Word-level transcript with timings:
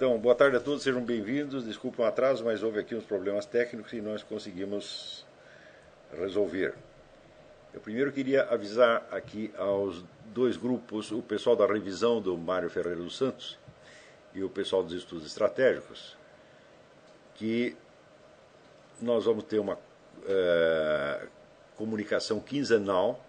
Então, 0.00 0.16
boa 0.16 0.34
tarde 0.34 0.56
a 0.56 0.60
todos, 0.60 0.82
sejam 0.82 1.04
bem-vindos. 1.04 1.62
Desculpa 1.62 2.00
o 2.00 2.06
atraso, 2.06 2.42
mas 2.42 2.62
houve 2.62 2.80
aqui 2.80 2.94
uns 2.94 3.04
problemas 3.04 3.44
técnicos 3.44 3.92
e 3.92 4.00
nós 4.00 4.22
conseguimos 4.22 5.26
resolver. 6.18 6.72
Eu 7.74 7.82
primeiro 7.82 8.10
queria 8.10 8.44
avisar 8.44 9.06
aqui 9.10 9.52
aos 9.58 10.02
dois 10.24 10.56
grupos, 10.56 11.12
o 11.12 11.20
pessoal 11.20 11.54
da 11.54 11.66
revisão 11.66 12.18
do 12.18 12.34
Mário 12.38 12.70
Ferreira 12.70 12.96
dos 12.96 13.14
Santos 13.14 13.58
e 14.34 14.42
o 14.42 14.48
pessoal 14.48 14.82
dos 14.82 14.94
estudos 14.94 15.26
estratégicos, 15.26 16.16
que 17.34 17.76
nós 19.02 19.26
vamos 19.26 19.44
ter 19.44 19.58
uma 19.58 19.78
é, 20.26 21.26
comunicação 21.76 22.40
quinzenal 22.40 23.22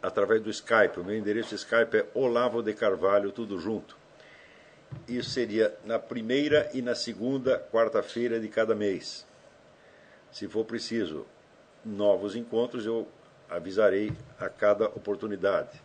através 0.00 0.40
do 0.40 0.48
Skype. 0.48 0.98
O 0.98 1.04
meu 1.04 1.14
endereço 1.14 1.54
Skype 1.54 1.94
é 1.94 2.06
Olavo 2.14 2.62
de 2.62 2.72
Carvalho, 2.72 3.30
tudo 3.30 3.60
junto. 3.60 4.02
Isso 5.08 5.30
seria 5.30 5.74
na 5.84 5.98
primeira 5.98 6.70
e 6.72 6.80
na 6.80 6.94
segunda 6.94 7.58
quarta-feira 7.72 8.40
de 8.40 8.48
cada 8.48 8.74
mês. 8.74 9.26
Se 10.32 10.48
for 10.48 10.64
preciso 10.64 11.26
novos 11.84 12.34
encontros, 12.34 12.86
eu 12.86 13.06
avisarei 13.48 14.12
a 14.38 14.48
cada 14.48 14.86
oportunidade. 14.86 15.80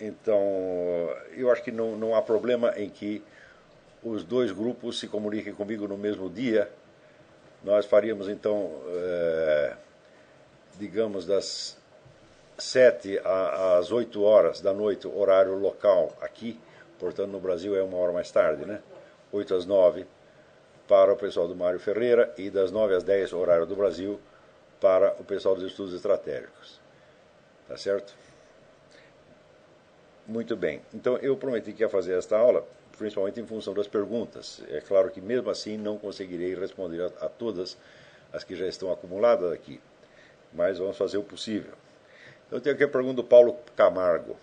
Então, 0.00 0.40
eu 1.36 1.50
acho 1.50 1.62
que 1.62 1.72
não, 1.72 1.96
não 1.96 2.14
há 2.14 2.22
problema 2.22 2.72
em 2.76 2.88
que 2.88 3.22
os 4.02 4.22
dois 4.22 4.52
grupos 4.52 4.98
se 4.98 5.08
comuniquem 5.08 5.52
comigo 5.52 5.88
no 5.88 5.98
mesmo 5.98 6.30
dia. 6.30 6.70
Nós 7.64 7.84
faríamos 7.84 8.28
então, 8.28 8.70
é, 8.88 9.76
digamos, 10.78 11.26
das 11.26 11.76
7 12.58 13.20
às 13.78 13.92
8 13.92 14.20
horas 14.22 14.60
da 14.60 14.74
noite, 14.74 15.06
horário 15.06 15.56
local 15.56 16.12
aqui, 16.20 16.60
portanto 16.98 17.30
no 17.30 17.38
Brasil 17.38 17.76
é 17.76 17.82
uma 17.82 17.96
hora 17.96 18.12
mais 18.12 18.30
tarde, 18.32 18.66
né? 18.66 18.82
8 19.32 19.54
às 19.54 19.64
9 19.64 20.06
para 20.88 21.12
o 21.12 21.16
pessoal 21.16 21.46
do 21.46 21.54
Mário 21.54 21.78
Ferreira 21.78 22.34
e 22.36 22.50
das 22.50 22.72
9 22.72 22.94
às 22.94 23.04
10, 23.04 23.32
horário 23.32 23.64
do 23.64 23.76
Brasil, 23.76 24.18
para 24.80 25.14
o 25.20 25.24
pessoal 25.24 25.54
dos 25.54 25.64
estudos 25.64 25.94
estratégicos. 25.94 26.80
Tá 27.68 27.76
certo? 27.76 28.16
Muito 30.26 30.56
bem. 30.56 30.82
Então 30.92 31.16
eu 31.18 31.36
prometi 31.36 31.72
que 31.72 31.82
ia 31.82 31.88
fazer 31.88 32.18
esta 32.18 32.36
aula, 32.36 32.66
principalmente 32.96 33.40
em 33.40 33.46
função 33.46 33.72
das 33.72 33.86
perguntas. 33.86 34.62
É 34.68 34.80
claro 34.80 35.10
que 35.10 35.20
mesmo 35.20 35.48
assim 35.48 35.76
não 35.76 35.96
conseguirei 35.96 36.54
responder 36.56 37.02
a, 37.02 37.26
a 37.26 37.28
todas 37.28 37.78
as 38.32 38.42
que 38.42 38.56
já 38.56 38.66
estão 38.66 38.92
acumuladas 38.92 39.52
aqui, 39.52 39.80
mas 40.52 40.78
vamos 40.78 40.96
fazer 40.96 41.18
o 41.18 41.22
possível. 41.22 41.72
Eu 42.50 42.62
tenho 42.62 42.74
aqui 42.74 42.84
a 42.84 42.88
pergunta 42.88 43.16
do 43.16 43.24
Paulo 43.24 43.58
Camargo. 43.76 44.34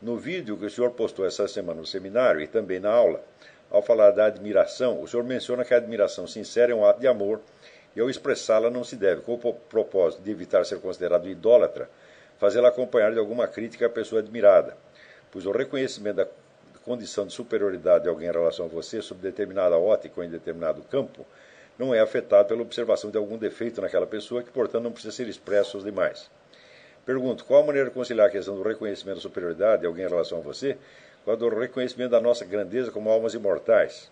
No 0.00 0.16
vídeo 0.16 0.56
que 0.56 0.66
o 0.66 0.70
senhor 0.70 0.92
postou 0.92 1.26
essa 1.26 1.48
semana 1.48 1.80
no 1.80 1.86
seminário 1.86 2.40
e 2.40 2.46
também 2.46 2.78
na 2.78 2.92
aula, 2.92 3.24
ao 3.68 3.82
falar 3.82 4.12
da 4.12 4.26
admiração, 4.26 5.02
o 5.02 5.08
senhor 5.08 5.24
menciona 5.24 5.64
que 5.64 5.74
a 5.74 5.78
admiração 5.78 6.28
sincera 6.28 6.70
é 6.70 6.74
um 6.76 6.86
ato 6.86 7.00
de 7.00 7.08
amor 7.08 7.40
e 7.96 8.00
ao 8.00 8.08
expressá-la 8.08 8.70
não 8.70 8.84
se 8.84 8.94
deve, 8.94 9.22
com 9.22 9.34
o 9.34 9.52
propósito 9.52 10.22
de 10.22 10.30
evitar 10.30 10.64
ser 10.64 10.78
considerado 10.78 11.28
idólatra, 11.28 11.90
fazê-la 12.38 12.68
acompanhar 12.68 13.12
de 13.12 13.18
alguma 13.18 13.48
crítica 13.48 13.86
à 13.86 13.90
pessoa 13.90 14.20
admirada, 14.20 14.76
pois 15.32 15.44
o 15.44 15.50
reconhecimento 15.50 16.16
da 16.18 16.28
condição 16.84 17.26
de 17.26 17.32
superioridade 17.32 18.04
de 18.04 18.10
alguém 18.10 18.28
em 18.28 18.32
relação 18.32 18.66
a 18.66 18.68
você 18.68 19.02
sob 19.02 19.20
determinada 19.20 19.76
ótica 19.76 20.20
ou 20.20 20.24
em 20.24 20.30
determinado 20.30 20.82
campo 20.82 21.26
não 21.76 21.92
é 21.92 21.98
afetado 21.98 22.46
pela 22.46 22.62
observação 22.62 23.10
de 23.10 23.18
algum 23.18 23.36
defeito 23.36 23.80
naquela 23.80 24.06
pessoa 24.06 24.40
que, 24.40 24.52
portanto, 24.52 24.84
não 24.84 24.92
precisa 24.92 25.12
ser 25.12 25.26
expresso 25.26 25.76
aos 25.76 25.84
demais. 25.84 26.30
Pergunto, 27.04 27.44
qual 27.44 27.62
a 27.62 27.66
maneira 27.66 27.88
de 27.88 27.94
conciliar 27.94 28.28
a 28.28 28.30
questão 28.30 28.54
do 28.54 28.62
reconhecimento 28.62 29.16
da 29.16 29.22
superioridade 29.22 29.82
de 29.82 29.86
alguém 29.86 30.04
em 30.04 30.08
relação 30.08 30.38
a 30.38 30.40
você 30.40 30.78
com 31.24 31.30
a 31.30 31.34
do 31.34 31.48
reconhecimento 31.48 32.10
da 32.10 32.20
nossa 32.20 32.44
grandeza 32.44 32.90
como 32.90 33.10
almas 33.10 33.34
imortais? 33.34 34.10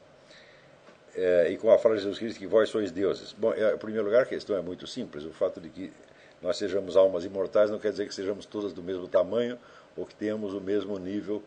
É, 1.15 1.51
e 1.51 1.59
com 1.59 1.71
a 1.71 1.79
frase 1.79 1.99
de 1.99 2.03
Jesus 2.03 2.19
Cristo 2.19 2.39
que 2.39 2.47
vós 2.47 2.71
sois 2.71 2.91
deuses. 2.91 3.33
Bom, 3.33 3.53
é, 3.53 3.75
em 3.75 3.79
primeiro 3.79 4.07
lugar, 4.07 4.23
a 4.23 4.27
questão 4.27 4.57
é 4.57 4.63
muito 4.63 4.87
simples. 4.87 5.25
O 5.25 5.31
fato 5.31 5.61
de 5.61 5.69
que 5.69 5.93
nós 6.41 6.57
sejamos 6.57 6.97
almas 6.97 7.25
imortais 7.25 7.71
não 7.71 7.79
quer 7.79 7.91
dizer 7.91 8.07
que 8.09 8.15
sejamos 8.15 8.47
todas 8.47 8.73
do 8.73 8.83
mesmo 8.83 9.07
tamanho 9.07 9.59
ou 9.97 10.07
que 10.07 10.15
tenhamos 10.15 10.55
o 10.55 10.61
mesmo 10.61 10.99
nível 10.99 11.43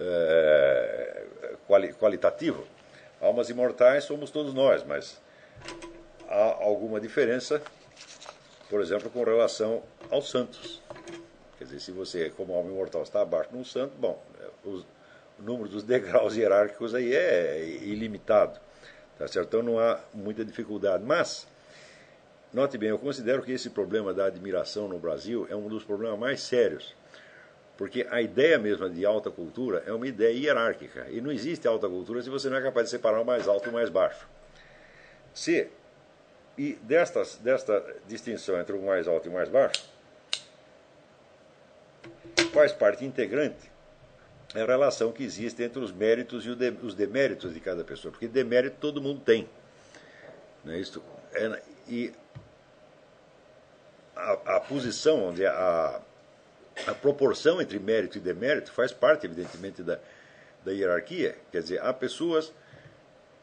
é, 0.00 1.24
quali 1.66 1.92
qualitativo. 1.92 2.66
Almas 3.20 3.48
imortais 3.50 4.04
somos 4.04 4.30
todos 4.30 4.52
nós, 4.52 4.82
mas 4.82 5.20
há 6.28 6.64
alguma 6.64 7.00
diferença, 7.00 7.62
por 8.68 8.80
exemplo, 8.80 9.08
com 9.10 9.22
relação 9.22 9.82
aos 10.10 10.28
santos. 10.28 10.81
Quer 11.62 11.66
dizer, 11.66 11.80
se 11.80 11.92
você, 11.92 12.30
como 12.30 12.52
alma 12.54 12.70
imortal, 12.70 13.04
está 13.04 13.22
abaixo 13.22 13.50
de 13.50 13.56
um 13.56 13.64
santo, 13.64 13.94
bom, 13.96 14.20
é, 14.40 14.68
os, 14.68 14.82
o 15.38 15.42
número 15.42 15.68
dos 15.68 15.84
degraus 15.84 16.36
hierárquicos 16.36 16.92
aí 16.92 17.14
é 17.14 17.64
ilimitado. 17.64 18.58
Tá 19.16 19.28
certo? 19.28 19.46
Então 19.46 19.62
não 19.62 19.78
há 19.78 20.00
muita 20.12 20.44
dificuldade. 20.44 21.04
Mas, 21.04 21.46
note 22.52 22.76
bem, 22.76 22.88
eu 22.88 22.98
considero 22.98 23.42
que 23.42 23.52
esse 23.52 23.70
problema 23.70 24.12
da 24.12 24.24
admiração 24.24 24.88
no 24.88 24.98
Brasil 24.98 25.46
é 25.48 25.54
um 25.54 25.68
dos 25.68 25.84
problemas 25.84 26.18
mais 26.18 26.42
sérios. 26.42 26.96
Porque 27.78 28.08
a 28.10 28.20
ideia 28.20 28.58
mesma 28.58 28.90
de 28.90 29.06
alta 29.06 29.30
cultura 29.30 29.84
é 29.86 29.92
uma 29.92 30.08
ideia 30.08 30.36
hierárquica. 30.36 31.06
E 31.10 31.20
não 31.20 31.30
existe 31.30 31.68
alta 31.68 31.88
cultura 31.88 32.20
se 32.22 32.28
você 32.28 32.50
não 32.50 32.56
é 32.56 32.62
capaz 32.62 32.86
de 32.86 32.90
separar 32.90 33.20
o 33.20 33.24
mais 33.24 33.46
alto 33.46 33.68
e 33.68 33.70
o 33.70 33.72
mais 33.72 33.88
baixo. 33.88 34.28
Se, 35.32 35.68
e 36.58 36.72
destas, 36.82 37.36
desta 37.36 37.84
distinção 38.08 38.58
entre 38.60 38.74
o 38.74 38.82
mais 38.82 39.06
alto 39.06 39.28
e 39.28 39.30
o 39.30 39.32
mais 39.32 39.48
baixo, 39.48 39.92
faz 42.52 42.72
parte 42.72 43.04
integrante 43.04 43.72
a 44.54 44.66
relação 44.66 45.12
que 45.12 45.24
existe 45.24 45.62
entre 45.62 45.82
os 45.82 45.90
méritos 45.90 46.44
e 46.44 46.50
os 46.50 46.94
deméritos 46.94 47.54
de 47.54 47.60
cada 47.60 47.82
pessoa, 47.82 48.12
porque 48.12 48.28
demérito 48.28 48.76
todo 48.78 49.00
mundo 49.00 49.20
tem. 49.20 49.48
Né? 50.64 50.82
É, 51.34 51.62
e 51.88 52.12
a, 54.14 54.56
a, 54.56 54.60
posição 54.60 55.28
onde 55.28 55.46
a, 55.46 56.00
a 56.86 56.94
proporção 56.94 57.62
entre 57.62 57.78
mérito 57.78 58.18
e 58.18 58.20
demérito 58.20 58.70
faz 58.72 58.92
parte, 58.92 59.24
evidentemente, 59.24 59.82
da, 59.82 59.98
da 60.64 60.72
hierarquia. 60.72 61.36
Quer 61.50 61.62
dizer, 61.62 61.82
há 61.82 61.92
pessoas 61.92 62.52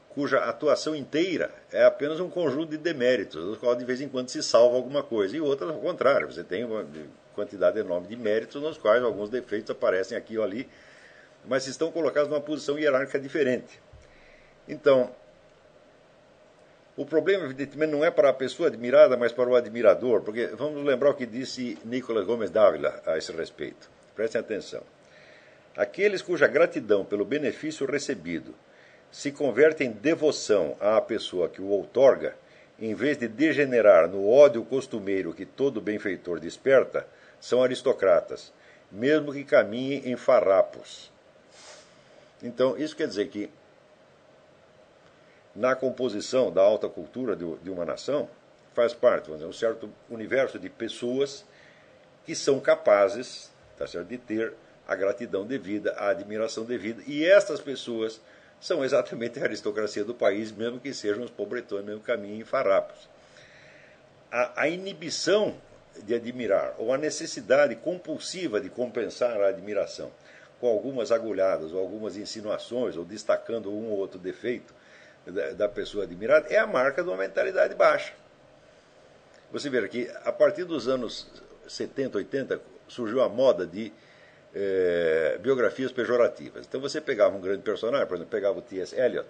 cuja 0.10 0.40
atuação 0.40 0.96
inteira 0.96 1.54
é 1.72 1.84
apenas 1.86 2.20
um 2.20 2.30
conjunto 2.30 2.72
de 2.72 2.78
deméritos, 2.78 3.44
dos 3.44 3.58
quais 3.58 3.78
de 3.78 3.86
vez 3.86 4.02
em 4.02 4.10
quando 4.10 4.30
se 4.30 4.44
salva 4.44 4.76
alguma 4.76 5.02
coisa, 5.02 5.36
e 5.36 5.42
outras 5.42 5.70
ao 5.70 5.80
contrário, 5.80 6.32
você 6.32 6.44
tem 6.44 6.64
uma 6.64 6.86
quantidade 7.40 7.80
enorme 7.80 8.08
de 8.08 8.16
méritos, 8.16 8.62
nos 8.62 8.78
quais 8.78 9.02
alguns 9.02 9.30
defeitos 9.30 9.72
aparecem 9.72 10.18
aqui 10.18 10.38
ou 10.38 10.44
ali, 10.44 10.68
mas 11.46 11.68
estão 11.68 11.92
colocados 11.92 12.30
numa 12.30 12.42
posição 12.42 12.78
hierárquica 12.78 13.20
diferente. 13.20 13.80
Então, 14.68 15.10
o 16.98 17.06
problema, 17.06 17.46
evidentemente, 17.46 17.94
não 17.94 18.04
é 18.04 18.12
para 18.12 18.30
a 18.30 18.34
pessoa 18.34 18.68
admirada, 18.68 19.16
mas 19.16 19.32
para 19.32 19.50
o 19.50 19.56
admirador, 19.56 20.22
porque 20.22 20.48
vamos 20.48 20.84
lembrar 20.84 21.12
o 21.12 21.14
que 21.14 21.26
disse 21.26 21.78
Nicolas 21.86 22.26
Gomes 22.26 22.52
Dávila 22.52 23.02
a 23.06 23.18
esse 23.18 23.32
respeito. 23.32 23.90
Prestem 24.14 24.42
atenção. 24.42 24.84
Aqueles 25.78 26.22
cuja 26.22 26.46
gratidão 26.46 27.06
pelo 27.06 27.24
benefício 27.24 27.90
recebido 27.90 28.54
se 29.10 29.32
converte 29.32 29.84
em 29.84 29.92
devoção 29.92 30.76
à 30.80 31.00
pessoa 31.00 31.48
que 31.48 31.62
o 31.62 31.70
outorga, 31.70 32.36
em 32.78 32.94
vez 32.94 33.18
de 33.18 33.28
degenerar 33.28 34.10
no 34.10 34.30
ódio 34.30 34.64
costumeiro 34.64 35.34
que 35.34 35.46
todo 35.46 35.82
benfeitor 35.82 36.40
desperta, 36.40 37.08
são 37.40 37.64
aristocratas, 37.64 38.52
mesmo 38.92 39.34
que 39.34 39.44
caminhem 39.44 40.12
em 40.12 40.16
farrapos. 40.16 41.12
Então, 42.42 42.78
isso 42.78 42.96
quer 42.96 43.08
dizer 43.08 43.28
que 43.30 43.50
na 45.56 45.76
composição 45.76 46.52
da 46.52 46.62
alta 46.62 46.88
cultura 46.88 47.36
de 47.36 47.70
uma 47.70 47.86
nação 47.86 48.30
faz 48.74 48.94
parte 48.94 49.32
dizer, 49.32 49.46
um 49.46 49.54
certo 49.54 49.90
universo 50.10 50.58
de 50.58 50.70
pessoas 50.70 51.44
que 52.26 52.36
são 52.36 52.60
capazes 52.60 53.52
tá 53.80 53.88
certo, 53.88 54.08
de 54.08 54.18
ter 54.18 54.54
a 54.88 54.96
gratidão 54.96 55.46
devida, 55.46 55.94
a 55.94 56.10
admiração 56.10 56.66
devida, 56.66 57.02
e 57.08 57.26
estas 57.26 57.62
pessoas 57.62 58.20
são 58.60 58.84
exatamente 58.84 59.40
a 59.40 59.44
aristocracia 59.44 60.04
do 60.04 60.14
país, 60.14 60.52
mesmo 60.52 60.80
que 60.80 60.94
sejam 60.94 61.24
os 61.24 61.30
pobretões, 61.30 61.86
mesmo 61.86 62.02
caminho 62.02 62.42
em 62.42 62.44
farrapos. 62.44 63.08
A, 64.30 64.64
a 64.64 64.68
inibição 64.68 65.56
de 66.04 66.16
admirar, 66.16 66.76
ou 66.78 66.94
a 66.94 66.98
necessidade 66.98 67.76
compulsiva 67.76 68.60
de 68.60 68.70
compensar 68.70 69.40
a 69.42 69.48
admiração 69.48 70.12
com 70.60 70.68
algumas 70.68 71.12
agulhadas, 71.12 71.72
ou 71.72 71.80
algumas 71.80 72.18
insinuações, 72.18 72.98
ou 72.98 73.06
destacando 73.06 73.72
um 73.72 73.90
ou 73.90 73.98
outro 73.98 74.20
defeito 74.20 74.74
da, 75.56 75.70
pessoa 75.70 76.04
admirada, 76.04 76.48
é 76.50 76.58
a 76.58 76.68
marca 76.68 77.02
de 77.04 77.10
uma 77.10 77.18
mentalidade 77.18 77.76
baixa. 77.76 78.14
Você 79.52 79.70
vê 79.70 79.88
que 79.88 80.10
a 80.24 80.32
partir 80.32 80.64
dos 80.64 80.88
anos 80.88 81.28
70, 81.68 82.18
80, 82.18 82.62
surgiu 82.88 83.22
a 83.22 83.30
moda 83.30 83.66
de 83.66 83.92
é, 84.54 85.38
biografias 85.42 85.92
pejorativas. 85.92 86.66
Então 86.68 86.82
você 86.82 87.00
pegava 87.00 87.36
um 87.36 87.42
grande 87.42 87.62
personagem, 87.62 88.08
por 88.08 88.16
exemplo, 88.16 88.32
pegava 88.32 88.60
o 88.60 88.62
T.S. 88.62 89.00
Eliot, 89.00 89.28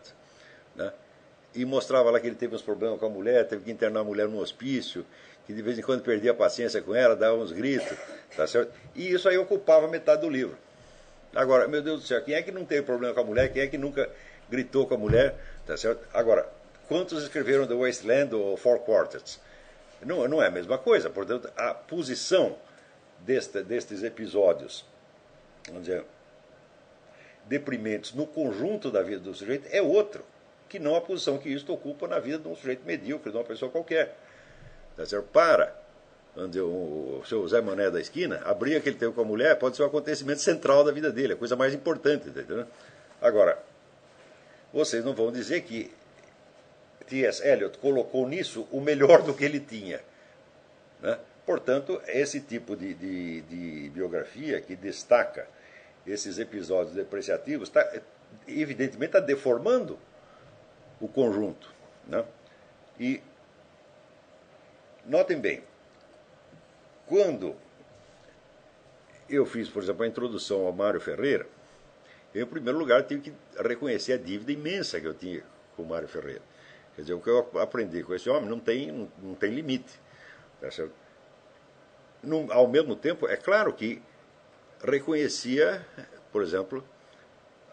né, 0.76 0.92
e 1.54 1.66
mostrava 1.66 2.10
lá 2.12 2.20
que 2.20 2.28
ele 2.28 2.36
teve 2.36 2.56
uns 2.56 2.62
problemas 2.62 3.00
com 3.00 3.06
a 3.06 3.10
mulher, 3.10 3.48
teve 3.48 3.64
que 3.64 3.72
internar 3.72 4.02
a 4.02 4.04
mulher 4.04 4.28
num 4.28 4.40
hospício, 4.40 5.06
que 5.50 5.54
de 5.56 5.64
vez 5.64 5.80
em 5.80 5.82
quando 5.82 6.04
perdia 6.04 6.30
a 6.30 6.34
paciência 6.36 6.80
com 6.80 6.94
ela, 6.94 7.16
dava 7.16 7.36
uns 7.36 7.52
gritos, 7.52 7.98
tá 8.38 8.46
certo? 8.46 8.72
E 8.94 9.12
isso 9.12 9.28
aí 9.28 9.36
ocupava 9.36 9.88
metade 9.88 10.22
do 10.22 10.30
livro. 10.30 10.56
Agora, 11.34 11.68
meu 11.68 11.82
Deus 11.82 12.02
do 12.02 12.08
céu, 12.08 12.24
quem 12.24 12.36
é 12.36 12.44
que 12.44 12.52
não 12.52 12.64
teve 12.64 12.84
problema 12.84 13.16
com 13.16 13.22
a 13.22 13.24
mulher? 13.24 13.52
Quem 13.52 13.64
é 13.64 13.68
que 13.68 13.76
nunca 13.76 14.08
gritou 14.48 14.86
com 14.86 14.94
a 14.94 14.98
mulher? 15.00 15.36
Tá 15.66 15.76
certo? 15.76 16.08
Agora, 16.14 16.48
quantos 16.88 17.24
escreveram 17.24 17.66
The 17.66 17.74
Wasteland 17.74 18.36
ou 18.36 18.56
Four 18.58 18.82
Quartets? 18.82 19.40
Não, 20.06 20.28
não 20.28 20.40
é 20.40 20.46
a 20.46 20.52
mesma 20.52 20.78
coisa. 20.78 21.10
Portanto, 21.10 21.52
a 21.58 21.74
posição 21.74 22.56
desta, 23.18 23.64
destes 23.64 24.04
episódios, 24.04 24.86
vamos 25.66 25.88
dizer, 25.88 26.06
deprimentes 27.46 28.14
no 28.14 28.28
conjunto 28.28 28.92
da 28.92 29.02
vida 29.02 29.22
do 29.22 29.34
sujeito 29.34 29.68
é 29.72 29.82
outro, 29.82 30.24
que 30.70 30.78
não 30.78 30.96
a 30.96 31.02
posição 31.02 31.40
que 31.40 31.50
isto 31.50 31.74
ocupa 31.74 32.08
na 32.08 32.20
vida 32.20 32.38
de 32.38 32.48
um 32.48 32.56
sujeito 32.56 32.86
medíocre, 32.86 33.32
de 33.32 33.38
uma 33.38 33.44
pessoa 33.44 33.72
qualquer. 33.72 34.16
Tá 35.00 35.06
certo? 35.06 35.28
Para 35.32 35.74
o, 36.36 37.24
seu 37.26 37.48
Zé 37.48 37.62
Mané 37.62 37.90
da 37.90 38.02
esquina, 38.02 38.42
a 38.44 38.54
briga 38.54 38.82
que 38.82 38.90
ele 38.90 38.98
teve 38.98 39.14
com 39.14 39.22
a 39.22 39.24
mulher 39.24 39.58
pode 39.58 39.78
ser 39.78 39.84
o 39.84 39.86
um 39.86 39.88
acontecimento 39.88 40.42
central 40.42 40.84
da 40.84 40.92
vida 40.92 41.10
dele, 41.10 41.34
a 41.34 41.36
coisa 41.38 41.56
mais 41.56 41.74
importante. 41.74 42.30
Tá? 42.30 42.68
Agora, 43.22 43.58
vocês 44.74 45.06
não 45.06 45.14
vão 45.14 45.32
dizer 45.32 45.62
que 45.62 45.90
T.S. 47.08 47.42
Eliot 47.48 47.78
colocou 47.78 48.28
nisso 48.28 48.68
o 48.74 48.82
melhor 48.82 49.22
do 49.22 49.34
que 49.34 49.46
ele 49.46 49.62
tinha. 49.62 50.02
Né? 51.00 51.18
Portanto, 51.46 52.02
esse 52.06 52.42
tipo 52.42 52.76
de, 52.76 52.94
de, 52.94 53.42
de, 53.44 53.90
biografia 53.92 54.60
que 54.60 54.76
destaca 54.76 55.48
esses 56.06 56.40
episódios 56.40 56.94
depreciativos, 56.94 57.70
tá, 57.70 57.90
evidentemente 58.46 59.16
está 59.16 59.22
deformando 59.22 59.98
o 61.00 61.08
conjunto. 61.08 61.74
Né? 62.06 62.26
E 63.00 63.22
notem 65.06 65.40
bem, 65.40 65.64
quando 67.06 67.56
eu 69.30 69.46
fiz, 69.46 69.70
por 69.70 69.84
exemplo, 69.84 70.04
a 70.04 70.08
introdução 70.08 70.66
ao 70.66 70.72
Mário 70.72 71.00
Ferreira, 71.00 71.48
eu, 72.34 72.44
em 72.44 72.50
primeiro 72.50 72.78
lugar, 72.78 73.04
tive 73.04 73.22
que 73.22 73.34
reconhecer 73.62 74.14
a 74.14 74.18
dívida 74.18 74.52
imensa 74.52 75.00
que 75.00 75.08
eu 75.08 75.14
tinha 75.14 75.44
com 75.76 75.84
o 75.84 75.86
Mário 75.86 76.08
Ferreira. 76.08 76.42
Quer 76.96 77.02
dizer, 77.02 77.14
o 77.14 77.22
que 77.22 77.30
eu 77.30 77.50
aprendi 77.60 78.04
com 78.04 78.14
esse 78.14 78.30
homem 78.30 78.50
não 78.50 78.60
tem, 78.60 79.10
não, 79.22 79.34
tem 79.36 79.52
limite. 79.52 80.00
Tá 80.60 80.70
no, 82.22 82.52
ao 82.52 82.68
mesmo 82.68 82.96
tempo, 82.96 83.28
é 83.28 83.38
claro 83.38 83.74
que 83.74 84.02
reconhecia, 84.84 85.86
por 86.32 86.44
exemplo, 86.44 86.84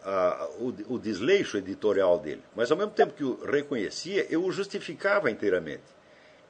a, 0.03 0.47
o, 0.57 0.93
o, 0.93 0.99
desleixo 0.99 1.57
editorial 1.57 2.17
dele. 2.17 2.41
Mas 2.55 2.71
ao 2.71 2.77
mesmo 2.77 2.93
tempo 2.93 3.13
que 3.13 3.23
o 3.23 3.43
reconhecia, 3.45 4.25
eu 4.29 4.43
o 4.43 4.51
justificava 4.51 5.29
inteiramente. 5.29 5.83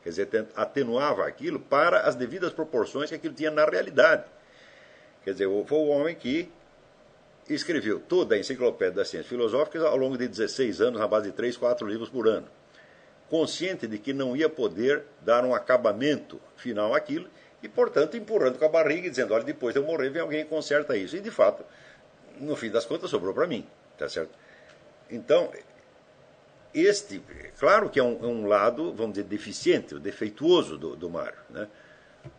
Quer 0.08 0.26
dizer, 0.26 0.48
atenuava 0.56 1.28
aquilo 1.28 1.60
para 1.60 2.00
as 2.02 2.16
devidas 2.16 2.54
proporções 2.54 3.10
que 3.10 3.16
aquilo 3.16 3.34
tinha 3.34 3.52
na 3.52 3.66
realidade. 3.66 4.24
Quer 5.22 5.34
dizer, 5.34 5.50
foi 5.66 5.78
o 5.78 5.88
homem 5.88 6.16
que 6.16 6.50
escreveu 7.50 8.00
toda 8.00 8.36
a 8.36 8.38
enciclopédia 8.38 8.94
das 8.94 9.10
ciências 9.10 9.28
filosóficas 9.28 9.84
ao 9.84 9.98
longo 9.98 10.18
de 10.18 10.26
16 10.30 10.80
anos, 10.80 11.02
na 11.02 11.08
base 11.10 11.30
de 11.30 11.36
3, 11.36 11.58
4 11.58 11.86
livros 11.86 12.08
por 12.08 12.26
ano. 12.26 12.48
Consciente 13.30 13.86
de 13.86 13.98
que 13.98 14.14
não 14.14 14.34
ia 14.34 14.48
poder 14.48 15.04
dar 15.24 15.44
um 15.44 15.54
acabamento 15.54 16.40
final 16.56 16.96
àquilo, 16.96 17.28
e, 17.62 17.68
portanto, 17.68 18.16
empurrando 18.16 18.58
com 18.58 18.64
a 18.64 18.70
barriga 18.70 19.08
e 19.08 19.10
dizendo: 19.10 19.34
olha, 19.34 19.44
depois 19.44 19.74
de 19.74 19.82
eu 19.82 19.86
morrer, 19.86 20.10
vem 20.10 20.22
alguém 20.22 20.40
e 20.40 20.46
conserta 20.46 20.96
isso. 20.96 21.18
E, 21.18 21.20
de 21.20 21.32
fato, 21.32 21.66
no 22.40 22.56
fim 22.56 22.70
das 22.70 22.86
contas, 22.86 23.10
sobrou 23.10 23.34
para 23.34 23.46
mim. 23.46 23.68
Tá 23.98 24.08
certo? 24.08 24.32
Então, 25.10 25.52
este, 26.82 27.22
claro 27.60 27.90
que 27.90 28.00
é 28.00 28.04
um, 28.04 28.24
é 28.24 28.28
um, 28.28 28.48
lado, 28.48 28.94
vamos 28.94 29.14
dizer, 29.14 29.28
deficiente, 29.28 29.98
defeituoso 30.00 30.78
do, 30.78 30.96
do 30.96 31.10
Mário. 31.10 31.40
Né? 31.50 31.68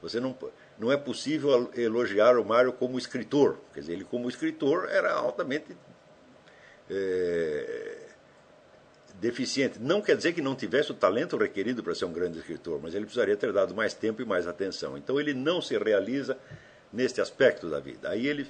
Você 0.03 0.21
não, 0.21 0.37
não 0.79 0.93
é 0.93 0.97
possível 0.97 1.71
elogiar 1.75 2.39
o 2.39 2.45
Mário 2.45 2.73
como 2.73 2.99
escritor. 2.99 3.59
Quer 3.73 3.81
dizer, 3.81 3.93
ele, 3.95 4.05
como 4.05 4.29
escritor, 4.29 4.89
era 4.91 5.13
altamente 5.13 5.77
é, 6.91 7.99
deficiente. 9.15 9.79
Não 9.79 10.01
quer 10.01 10.17
dizer 10.17 10.33
que 10.33 10.43
não 10.43 10.55
tivesse 10.55 10.93
o 10.93 10.95
talento 10.95 11.37
requerido 11.37 11.83
para 11.83 11.95
ser 11.95 12.05
um 12.05 12.13
grande 12.13 12.39
escritor, 12.39 12.81
mas 12.83 12.95
ele 12.95 13.05
precisaria 13.05 13.37
ter 13.37 13.53
dado 13.53 13.75
mais 13.75 13.95
tempo 13.95 14.23
e 14.23 14.25
mais 14.25 14.47
atenção. 14.47 14.97
Então, 14.97 15.19
ele 15.19 15.35
não 15.35 15.61
se 15.61 15.77
realiza 15.77 16.39
neste 16.93 17.21
aspecto 17.21 17.69
da 17.69 17.81
vida. 17.81 18.09
Aí 18.09 18.27
ele 18.27 18.47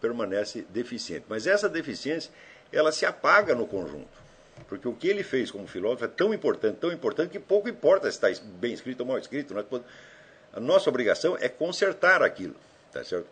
permanece 0.00 0.66
deficiente. 0.70 1.26
Mas 1.28 1.46
essa 1.46 1.68
deficiência, 1.68 2.32
ela 2.72 2.90
se 2.90 3.04
apaga 3.04 3.54
no 3.54 3.66
conjunto. 3.66 4.19
Porque 4.68 4.86
o 4.86 4.94
que 4.94 5.08
ele 5.08 5.22
fez 5.22 5.50
como 5.50 5.66
filósofo 5.66 6.04
é 6.04 6.08
tão 6.08 6.32
importante, 6.32 6.78
tão 6.78 6.92
importante, 6.92 7.30
que 7.30 7.38
pouco 7.38 7.68
importa 7.68 8.10
se 8.10 8.24
está 8.24 8.44
bem 8.58 8.72
escrito 8.72 9.00
ou 9.00 9.06
mal 9.06 9.18
escrito. 9.18 9.54
A 10.52 10.60
nossa 10.60 10.88
obrigação 10.88 11.36
é 11.40 11.48
consertar 11.48 12.22
aquilo. 12.22 12.54
Tá 12.92 13.04
certo? 13.04 13.26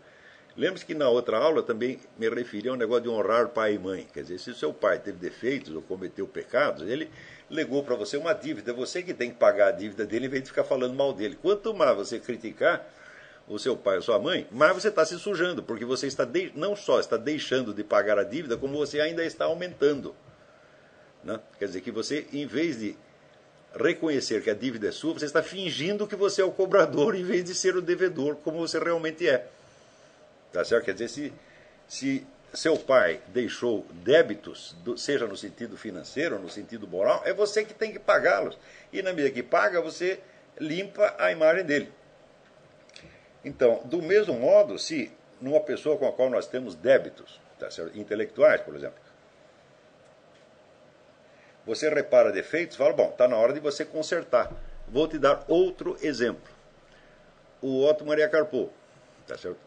Lembre-se 0.57 0.85
que 0.85 0.95
na 0.95 1.09
outra 1.09 1.39
aula 1.39 1.63
também 1.63 2.01
me 2.19 2.29
referi 2.29 2.69
ao 2.69 2.75
negócio 2.75 3.05
de 3.05 3.09
honrar 3.09 3.49
pai 3.51 3.75
e 3.75 3.79
mãe. 3.79 4.09
Quer 4.13 4.23
dizer, 4.23 4.39
se 4.41 4.51
o 4.51 4.55
seu 4.55 4.73
pai 4.75 4.99
teve 4.99 5.17
defeitos 5.17 5.73
ou 5.73 5.81
cometeu 5.81 6.27
pecados, 6.27 6.83
ele 6.89 7.09
legou 7.49 7.85
para 7.85 7.95
você 7.95 8.17
uma 8.17 8.33
dívida. 8.33 8.73
Você 8.73 9.01
que 9.01 9.15
tem 9.15 9.31
que 9.31 9.37
pagar 9.37 9.69
a 9.69 9.71
dívida 9.71 10.05
dele 10.05 10.27
em 10.27 10.29
vez 10.29 10.43
de 10.43 10.49
ficar 10.49 10.65
falando 10.65 10.95
mal 10.95 11.13
dele. 11.13 11.39
Quanto 11.41 11.73
mais 11.73 11.97
você 11.97 12.19
criticar 12.19 12.85
o 13.47 13.57
seu 13.57 13.77
pai 13.77 13.97
ou 13.97 14.03
sua 14.03 14.19
mãe, 14.19 14.49
mais 14.51 14.75
você 14.75 14.89
está 14.89 15.05
se 15.05 15.17
sujando, 15.19 15.63
porque 15.63 15.85
você 15.85 16.09
está 16.09 16.25
de... 16.25 16.53
não 16.57 16.75
só 16.75 16.99
está 16.99 17.17
deixando 17.17 17.73
de 17.73 17.85
pagar 17.85 18.19
a 18.19 18.25
dívida, 18.25 18.57
como 18.57 18.77
você 18.77 19.01
ainda 19.01 19.25
está 19.25 19.45
aumentando. 19.45 20.15
Né? 21.23 21.39
Quer 21.59 21.67
dizer 21.67 21.81
que 21.81 21.91
você, 21.91 22.27
em 22.33 22.47
vez 22.47 22.79
de 22.79 22.97
reconhecer 23.75 24.43
que 24.43 24.51
a 24.51 24.55
dívida 24.55 24.89
é 24.89 24.93
sua, 24.93 25.15
você 25.15 25.27
está 25.27 25.43
fingindo 25.43 26.07
que 26.07 26.17
você 26.17 26.43
é 26.43 26.45
o 26.45 26.51
cobrador 26.51 27.15
em 27.15 27.25
vez 27.25 27.45
de 27.45 27.55
ser 27.55 27.77
o 27.77 27.83
devedor, 27.83 28.37
como 28.37 28.59
você 28.59 28.79
realmente 28.79 29.29
é. 29.29 29.47
Tá 30.53 30.65
certo? 30.65 30.87
Quer 30.87 30.95
dizer, 30.95 31.09
se, 31.09 31.33
se 31.87 32.27
seu 32.53 32.77
pai 32.77 33.21
deixou 33.29 33.87
débitos, 33.93 34.75
seja 34.97 35.27
no 35.27 35.37
sentido 35.37 35.77
financeiro 35.77 36.37
ou 36.37 36.43
no 36.43 36.49
sentido 36.49 36.89
moral, 36.89 37.23
é 37.25 37.33
você 37.33 37.65
que 37.65 37.75
tem 37.75 37.93
que 37.93 37.99
pagá-los. 37.99 38.59
E 38.93 39.03
na 39.03 39.13
medida 39.13 39.35
que 39.35 39.43
paga, 39.43 39.81
você 39.81 40.19
limpa 40.59 41.15
a 41.19 41.31
imagem 41.31 41.65
dele. 41.65 41.93
Então, 43.45 43.83
do 43.85 44.03
mesmo 44.03 44.35
modo, 44.35 44.79
se 44.79 45.13
numa 45.41 45.61
pessoa 45.61 45.97
com 45.97 46.09
a 46.09 46.13
qual 46.13 46.31
nós 46.31 46.47
temos 46.47 46.75
débitos, 46.75 47.41
tá 47.59 47.69
intelectuais, 47.95 48.61
por 48.63 48.75
exemplo, 48.75 48.99
você 51.69 51.91
repara 51.91 52.33
defeitos, 52.33 52.79
fala, 52.79 52.95
bom, 52.95 53.11
está 53.11 53.29
na 53.29 53.37
hora 53.37 53.53
de 53.53 53.61
você 53.61 53.85
consertar. 53.85 54.51
Vou 54.89 55.07
te 55.07 55.19
dar 55.19 55.45
outro 55.47 55.99
exemplo. 56.01 56.51
O 57.61 57.85
Otto 57.85 58.07
Maria 58.07 58.27
Carpo, 58.27 58.73
tá 59.27 59.37
certo? 59.37 59.59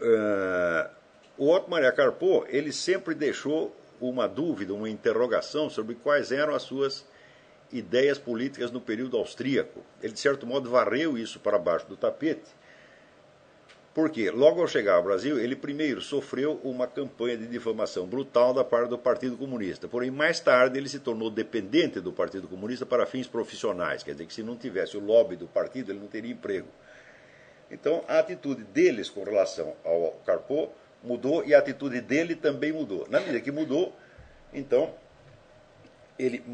Uh, 0.00 0.90
o 1.36 1.50
Otto 1.50 1.70
Maria 1.70 1.92
Carpo, 1.92 2.46
ele 2.48 2.72
sempre 2.72 3.14
deixou 3.14 3.76
uma 4.00 4.26
dúvida, 4.26 4.72
uma 4.72 4.88
interrogação 4.88 5.68
sobre 5.68 5.94
quais 5.94 6.32
eram 6.32 6.54
as 6.54 6.62
suas 6.62 7.04
ideias 7.70 8.16
políticas 8.16 8.70
no 8.70 8.80
período 8.80 9.18
austríaco. 9.18 9.84
Ele, 10.02 10.14
de 10.14 10.20
certo 10.20 10.46
modo, 10.46 10.70
varreu 10.70 11.18
isso 11.18 11.38
para 11.38 11.58
baixo 11.58 11.86
do 11.86 11.98
tapete, 11.98 12.48
porque 13.98 14.30
logo 14.30 14.60
ao 14.60 14.68
chegar 14.68 14.94
ao 14.94 15.02
Brasil, 15.02 15.40
ele 15.40 15.56
primeiro 15.56 16.00
sofreu 16.00 16.60
uma 16.62 16.86
campanha 16.86 17.36
de 17.36 17.48
difamação 17.48 18.06
brutal 18.06 18.54
da 18.54 18.62
parte 18.62 18.90
do 18.90 18.96
Partido 18.96 19.36
Comunista. 19.36 19.88
Porém, 19.88 20.08
mais 20.08 20.38
tarde, 20.38 20.78
ele 20.78 20.88
se 20.88 21.00
tornou 21.00 21.28
dependente 21.28 21.98
do 21.98 22.12
Partido 22.12 22.46
Comunista 22.46 22.86
para 22.86 23.04
fins 23.06 23.26
profissionais. 23.26 24.04
Quer 24.04 24.12
dizer 24.12 24.26
que 24.26 24.32
se 24.32 24.44
não 24.44 24.56
tivesse 24.56 24.96
o 24.96 25.00
lobby 25.00 25.34
do 25.34 25.48
partido, 25.48 25.90
ele 25.90 25.98
não 25.98 26.06
teria 26.06 26.30
emprego. 26.30 26.68
Então, 27.68 28.04
a 28.06 28.20
atitude 28.20 28.62
deles 28.62 29.10
com 29.10 29.24
relação 29.24 29.74
ao 29.84 30.12
Carpo 30.24 30.70
mudou 31.02 31.44
e 31.44 31.52
a 31.52 31.58
atitude 31.58 32.00
dele 32.00 32.36
também 32.36 32.70
mudou. 32.70 33.04
Na 33.10 33.18
medida 33.18 33.40
que 33.40 33.50
mudou, 33.50 33.92
então, 34.54 34.94
ele 36.16 36.44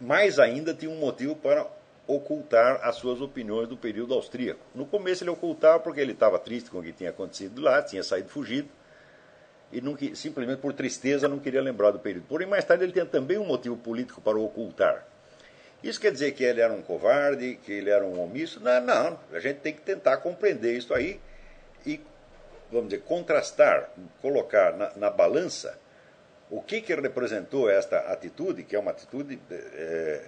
mais 0.00 0.40
ainda 0.40 0.74
tinha 0.74 0.90
um 0.90 0.98
motivo 0.98 1.36
para 1.36 1.64
ocultar 2.08 2.80
as 2.82 2.96
suas 2.96 3.20
opiniões 3.20 3.68
do 3.68 3.76
período 3.76 4.14
austríaco. 4.14 4.60
No 4.74 4.86
começo 4.86 5.22
ele 5.22 5.30
ocultava 5.30 5.78
porque 5.78 6.00
ele 6.00 6.12
estava 6.12 6.38
triste 6.38 6.70
com 6.70 6.78
o 6.78 6.82
que 6.82 6.90
tinha 6.90 7.10
acontecido 7.10 7.60
lá, 7.60 7.82
tinha 7.82 8.02
saído 8.02 8.30
fugido, 8.30 8.70
e 9.70 9.82
não, 9.82 9.94
simplesmente 10.14 10.60
por 10.60 10.72
tristeza 10.72 11.28
não 11.28 11.38
queria 11.38 11.60
lembrar 11.60 11.90
do 11.90 11.98
período. 11.98 12.24
Porém, 12.26 12.48
mais 12.48 12.64
tarde 12.64 12.84
ele 12.84 12.92
tinha 12.92 13.04
também 13.04 13.36
um 13.36 13.44
motivo 13.44 13.76
político 13.76 14.22
para 14.22 14.38
ocultar. 14.38 15.06
Isso 15.82 16.00
quer 16.00 16.10
dizer 16.10 16.32
que 16.32 16.42
ele 16.42 16.62
era 16.62 16.72
um 16.72 16.80
covarde, 16.80 17.56
que 17.62 17.72
ele 17.72 17.90
era 17.90 18.04
um 18.04 18.18
omisso? 18.20 18.58
Não, 18.58 18.80
não. 18.80 19.20
A 19.30 19.38
gente 19.38 19.60
tem 19.60 19.74
que 19.74 19.82
tentar 19.82 20.16
compreender 20.16 20.76
isso 20.76 20.94
aí 20.94 21.20
e, 21.86 22.00
vamos 22.72 22.88
dizer, 22.88 23.02
contrastar, 23.02 23.90
colocar 24.22 24.74
na, 24.74 24.92
na 24.96 25.10
balança 25.10 25.78
o 26.50 26.62
que, 26.62 26.80
que 26.80 26.94
representou 26.94 27.68
esta 27.68 27.98
atitude, 28.10 28.64
que 28.64 28.74
é 28.74 28.78
uma 28.78 28.90
atitude 28.90 29.38
é, 29.50 30.24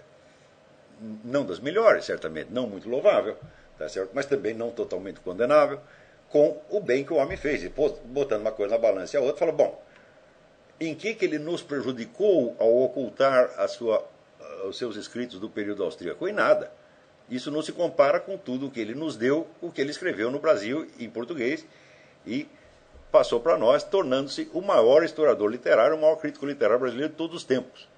não 1.24 1.44
das 1.44 1.60
melhores, 1.60 2.04
certamente, 2.04 2.50
não 2.50 2.66
muito 2.66 2.88
louvável, 2.88 3.36
tá 3.78 3.88
certo? 3.88 4.10
mas 4.12 4.26
também 4.26 4.54
não 4.54 4.70
totalmente 4.70 5.20
condenável, 5.20 5.80
com 6.28 6.60
o 6.68 6.80
bem 6.80 7.04
que 7.04 7.12
o 7.12 7.16
homem 7.16 7.36
fez. 7.36 7.64
E 7.64 7.72
botando 8.04 8.42
uma 8.42 8.52
coisa 8.52 8.74
na 8.74 8.80
balança 8.80 9.16
e 9.16 9.18
a 9.18 9.22
outra, 9.22 9.38
fala, 9.38 9.52
bom, 9.52 9.82
em 10.78 10.94
que, 10.94 11.14
que 11.14 11.24
ele 11.24 11.38
nos 11.38 11.62
prejudicou 11.62 12.56
ao 12.58 12.82
ocultar 12.82 13.50
a 13.56 13.66
sua, 13.68 14.06
os 14.64 14.78
seus 14.78 14.96
escritos 14.96 15.38
do 15.38 15.50
período 15.50 15.82
austríaco? 15.82 16.26
Em 16.28 16.32
nada. 16.32 16.72
Isso 17.28 17.50
não 17.50 17.62
se 17.62 17.72
compara 17.72 18.18
com 18.18 18.36
tudo 18.36 18.66
o 18.66 18.70
que 18.70 18.80
ele 18.80 18.94
nos 18.94 19.16
deu, 19.16 19.46
o 19.60 19.70
que 19.70 19.80
ele 19.80 19.90
escreveu 19.90 20.30
no 20.30 20.40
Brasil 20.40 20.88
em 20.98 21.08
português 21.08 21.64
e 22.26 22.48
passou 23.10 23.40
para 23.40 23.56
nós, 23.56 23.82
tornando-se 23.84 24.48
o 24.52 24.60
maior 24.60 25.04
historiador 25.04 25.50
literário, 25.50 25.96
o 25.96 26.00
maior 26.00 26.16
crítico 26.16 26.46
literário 26.46 26.80
brasileiro 26.80 27.10
de 27.10 27.16
todos 27.16 27.36
os 27.36 27.44
tempos. 27.44 27.88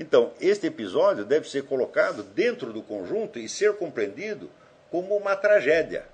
Então, 0.00 0.32
este 0.40 0.66
episódio 0.66 1.26
deve 1.26 1.46
ser 1.46 1.64
colocado 1.64 2.22
dentro 2.22 2.72
do 2.72 2.82
conjunto 2.82 3.38
e 3.38 3.46
ser 3.46 3.74
compreendido 3.74 4.50
como 4.90 5.14
uma 5.14 5.36
tragédia. 5.36 6.06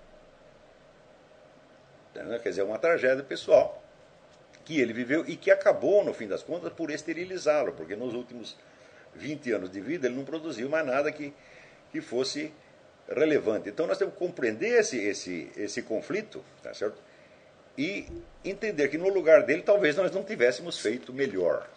Quer 2.12 2.48
dizer, 2.48 2.62
uma 2.62 2.80
tragédia 2.80 3.22
pessoal 3.22 3.80
que 4.64 4.80
ele 4.80 4.92
viveu 4.92 5.24
e 5.28 5.36
que 5.36 5.52
acabou, 5.52 6.04
no 6.04 6.12
fim 6.12 6.26
das 6.26 6.42
contas, 6.42 6.72
por 6.72 6.90
esterilizá-lo, 6.90 7.74
porque 7.74 7.94
nos 7.94 8.12
últimos 8.12 8.56
20 9.14 9.52
anos 9.52 9.70
de 9.70 9.80
vida 9.80 10.08
ele 10.08 10.16
não 10.16 10.24
produziu 10.24 10.68
mais 10.68 10.84
nada 10.84 11.12
que, 11.12 11.32
que 11.92 12.00
fosse 12.00 12.52
relevante. 13.08 13.68
Então 13.68 13.86
nós 13.86 13.98
temos 13.98 14.14
que 14.14 14.18
compreender 14.18 14.80
esse, 14.80 14.98
esse, 14.98 15.48
esse 15.56 15.82
conflito, 15.82 16.44
tá 16.60 16.74
certo? 16.74 17.00
E 17.78 18.08
entender 18.44 18.88
que 18.88 18.98
no 18.98 19.08
lugar 19.08 19.44
dele 19.44 19.62
talvez 19.62 19.94
nós 19.94 20.10
não 20.10 20.24
tivéssemos 20.24 20.76
feito 20.76 21.12
melhor. 21.12 21.68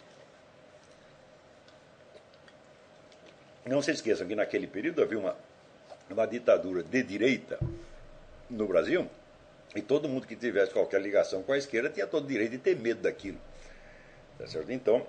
Não 3.64 3.82
se 3.82 3.90
esqueçam 3.90 4.26
que 4.26 4.34
naquele 4.34 4.66
período 4.66 5.02
havia 5.02 5.18
uma, 5.18 5.36
uma 6.10 6.26
ditadura 6.26 6.82
de 6.82 7.02
direita 7.02 7.58
no 8.48 8.66
Brasil, 8.66 9.08
e 9.74 9.80
todo 9.80 10.08
mundo 10.08 10.26
que 10.26 10.34
tivesse 10.34 10.72
qualquer 10.72 11.00
ligação 11.00 11.42
com 11.42 11.52
a 11.52 11.58
esquerda 11.58 11.88
tinha 11.88 12.06
todo 12.06 12.24
o 12.24 12.26
direito 12.26 12.52
de 12.52 12.58
ter 12.58 12.76
medo 12.76 13.02
daquilo. 13.02 13.38
Tá 14.38 14.46
certo? 14.46 14.72
Então, 14.72 15.06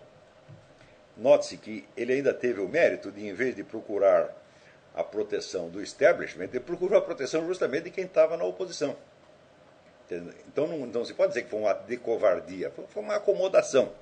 note-se 1.18 1.58
que 1.58 1.88
ele 1.98 2.14
ainda 2.14 2.34
teve 2.34 2.62
o 2.62 2.68
mérito 2.68 3.12
de, 3.12 3.26
em 3.26 3.34
vez 3.34 3.56
de 3.56 3.64
procurar 3.64 4.38
a 4.94 5.04
proteção 5.04 5.70
do 5.70 5.82
establishment, 5.82 6.46
ele 6.46 6.60
procurou 6.60 6.98
a 6.98 7.02
proteção 7.02 7.46
justamente 7.48 7.86
de 7.86 7.92
quem 7.92 8.04
estava 8.04 8.38
na 8.38 8.44
oposição. 8.44 8.96
Então 10.48 10.68
não, 10.68 10.86
não, 10.86 11.06
se 11.06 11.14
pode 11.14 11.30
dizer 11.30 11.44
que 11.44 11.50
foi 11.50 11.60
um 11.60 11.68
ato 11.68 11.88
de 11.88 11.96
covardia, 11.96 12.70
foi 12.90 13.02
uma 13.02 13.16
acomodação. 13.16 13.94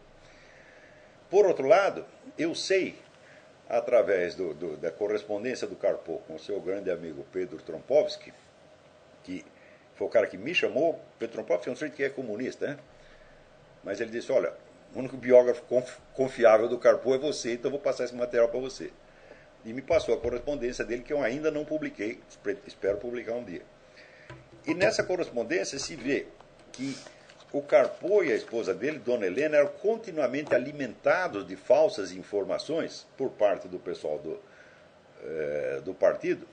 Por 1.30 1.46
outro 1.46 1.68
lado, 1.68 2.04
eu 2.36 2.56
sei, 2.56 2.96
através 3.70 4.34
do, 4.34 4.54
do, 4.56 4.78
da 4.78 4.90
correspondência 4.90 5.68
do 5.68 5.76
Carpo 5.76 6.22
com 6.28 6.36
o 6.36 6.40
seu 6.40 6.60
grande 6.60 6.90
amigo 6.90 7.24
Pedro 7.32 7.62
Trompovski, 7.62 8.34
que 9.24 9.46
foi 9.94 10.08
o 10.08 10.10
cara 10.10 10.26
que 10.26 10.38
me 10.38 10.56
chamou, 10.56 11.00
Pedro 11.20 11.36
Trompovski 11.36 11.70
é 11.70 11.72
um 11.72 11.76
sujeito 11.76 11.96
que 11.96 12.04
é 12.04 12.10
comunista, 12.10 12.68
né? 12.68 12.80
mas 13.84 14.02
ele 14.02 14.10
disse, 14.10 14.32
olha, 14.32 14.54
o 14.96 15.00
único 15.00 15.16
biógrafo 15.16 15.64
confiável 16.16 16.68
do 16.68 16.80
Carpo 16.80 17.14
é 17.14 17.18
você, 17.20 17.54
então 17.54 17.68
eu 17.68 17.72
vou 17.72 17.80
passar 17.80 18.06
esse 18.06 18.16
material 18.16 18.50
para 18.50 18.60
você. 18.60 18.92
E 19.64 19.72
me 19.72 19.82
passou 19.82 20.16
a 20.16 20.18
correspondência 20.18 20.84
dele, 20.84 21.04
que 21.04 21.14
eu 21.14 21.22
ainda 21.22 21.52
não 21.52 21.64
publiquei, 21.64 22.20
espero 22.66 22.98
publicar 22.98 23.34
um 23.34 23.44
dia. 23.44 23.62
E 24.66 24.74
nessa 24.74 25.04
correspondência 25.04 25.78
se 25.78 25.96
vê 25.96 26.26
que 26.72 26.98
o 27.52 27.62
Carpo 27.62 28.24
e 28.24 28.32
a 28.32 28.36
esposa 28.36 28.74
dele, 28.74 29.00
Dona 29.00 29.26
Helena, 29.26 29.58
eram 29.58 29.70
continuamente 29.70 30.54
alimentados 30.54 31.48
de 31.48 31.56
falsas 31.56 32.12
informações 32.12 33.08
por 33.18 33.32
parte 33.32 33.68
do 33.68 33.80
pessoal 33.80 34.20
do, 34.20 34.40
eh, 35.24 35.82
do 35.84 35.94
partido, 35.94 36.48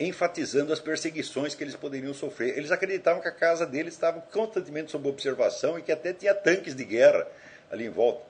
enfatizando 0.00 0.72
as 0.72 0.80
perseguições 0.80 1.54
que 1.54 1.62
eles 1.62 1.76
poderiam 1.76 2.14
sofrer. 2.14 2.56
Eles 2.56 2.70
acreditavam 2.70 3.20
que 3.20 3.28
a 3.28 3.32
casa 3.32 3.66
deles 3.66 3.92
estava 3.92 4.20
constantemente 4.20 4.90
sob 4.90 5.06
observação 5.08 5.78
e 5.78 5.82
que 5.82 5.92
até 5.92 6.14
tinha 6.14 6.34
tanques 6.34 6.74
de 6.74 6.84
guerra 6.84 7.26
ali 7.70 7.86
em 7.86 7.90
volta. 7.90 8.24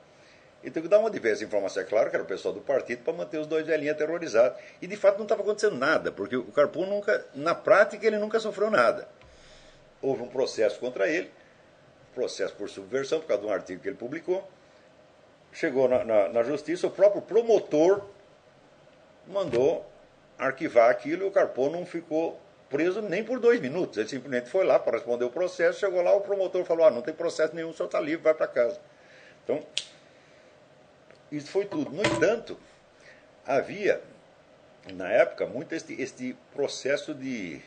Então, 0.63 0.81
que 0.81 0.89
dar 0.89 0.99
uma 0.99 1.11
diversa 1.11 1.43
informação, 1.45 1.83
é 1.83 1.85
claro 1.85 2.09
que 2.09 2.15
era 2.15 2.23
o 2.23 2.27
pessoal 2.27 2.53
do 2.53 2.59
partido, 2.59 3.03
para 3.03 3.13
manter 3.13 3.37
os 3.37 3.47
dois 3.47 3.65
velhinhos 3.65 3.95
aterrorizados. 3.95 4.59
E 4.81 4.87
de 4.87 4.97
fato 4.97 5.17
não 5.17 5.23
estava 5.23 5.41
acontecendo 5.41 5.77
nada, 5.77 6.11
porque 6.11 6.35
o 6.35 6.51
Carpun 6.51 6.85
nunca, 6.85 7.25
na 7.33 7.55
prática, 7.55 8.05
ele 8.05 8.17
nunca 8.17 8.39
sofreu 8.39 8.69
nada. 8.69 9.07
Houve 10.01 10.23
um 10.23 10.27
processo 10.27 10.79
contra 10.79 11.09
ele, 11.09 11.31
processo 12.13 12.55
por 12.55 12.69
subversão, 12.69 13.19
por 13.19 13.27
causa 13.27 13.43
de 13.43 13.47
um 13.47 13.51
artigo 13.51 13.81
que 13.81 13.89
ele 13.89 13.97
publicou. 13.97 14.47
Chegou 15.51 15.87
na, 15.87 16.03
na, 16.03 16.29
na 16.29 16.43
justiça, 16.43 16.87
o 16.87 16.91
próprio 16.91 17.21
promotor 17.21 18.03
mandou 19.27 19.85
arquivar 20.37 20.89
aquilo 20.89 21.23
e 21.23 21.27
o 21.27 21.31
Carpon 21.31 21.69
não 21.69 21.85
ficou 21.85 22.39
preso 22.69 23.01
nem 23.01 23.23
por 23.23 23.39
dois 23.39 23.59
minutos. 23.59 23.97
Ele 23.97 24.07
simplesmente 24.07 24.49
foi 24.49 24.65
lá 24.65 24.79
para 24.79 24.93
responder 24.93 25.25
o 25.25 25.29
processo, 25.29 25.79
chegou 25.79 26.01
lá, 26.01 26.13
o 26.13 26.21
promotor 26.21 26.63
falou: 26.65 26.85
ah, 26.85 26.91
não 26.91 27.01
tem 27.01 27.13
processo 27.13 27.55
nenhum, 27.55 27.69
o 27.69 27.73
senhor 27.73 27.87
está 27.87 27.99
livre, 27.99 28.23
vai 28.23 28.33
para 28.33 28.47
casa. 28.47 28.79
Então, 29.43 29.63
isso 31.31 31.49
foi 31.49 31.65
tudo. 31.65 31.91
No 31.91 32.01
entanto, 32.05 32.57
havia, 33.45 34.01
na 34.93 35.09
época, 35.09 35.45
muito 35.45 35.73
este, 35.73 35.99
este 36.01 36.35
processo 36.53 37.13
de 37.13 37.61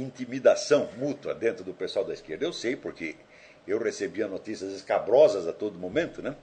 intimidação 0.00 0.88
mútua 0.96 1.34
dentro 1.34 1.64
do 1.64 1.72
pessoal 1.72 2.04
da 2.04 2.12
esquerda. 2.12 2.44
Eu 2.44 2.52
sei, 2.52 2.76
porque 2.76 3.16
eu 3.66 3.78
recebia 3.78 4.28
notícias 4.28 4.72
escabrosas 4.72 5.46
a 5.46 5.52
todo 5.52 5.78
momento, 5.78 6.22
né? 6.22 6.36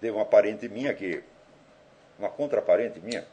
Teve 0.00 0.14
uma 0.14 0.26
parente 0.26 0.68
minha 0.68 0.92
que, 0.92 1.22
uma 2.18 2.28
contraparente 2.28 3.00
minha, 3.00 3.26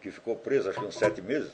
que 0.00 0.10
ficou 0.10 0.36
presa 0.36 0.70
acho 0.70 0.78
que 0.78 0.84
uns 0.84 0.96
sete 0.96 1.22
meses, 1.22 1.52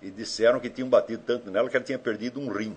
e 0.00 0.10
disseram 0.10 0.60
que 0.60 0.70
tinham 0.70 0.88
batido 0.88 1.22
tanto 1.26 1.50
nela 1.50 1.68
que 1.68 1.76
ela 1.76 1.84
tinha 1.84 1.98
perdido 1.98 2.40
um 2.40 2.48
rim 2.48 2.76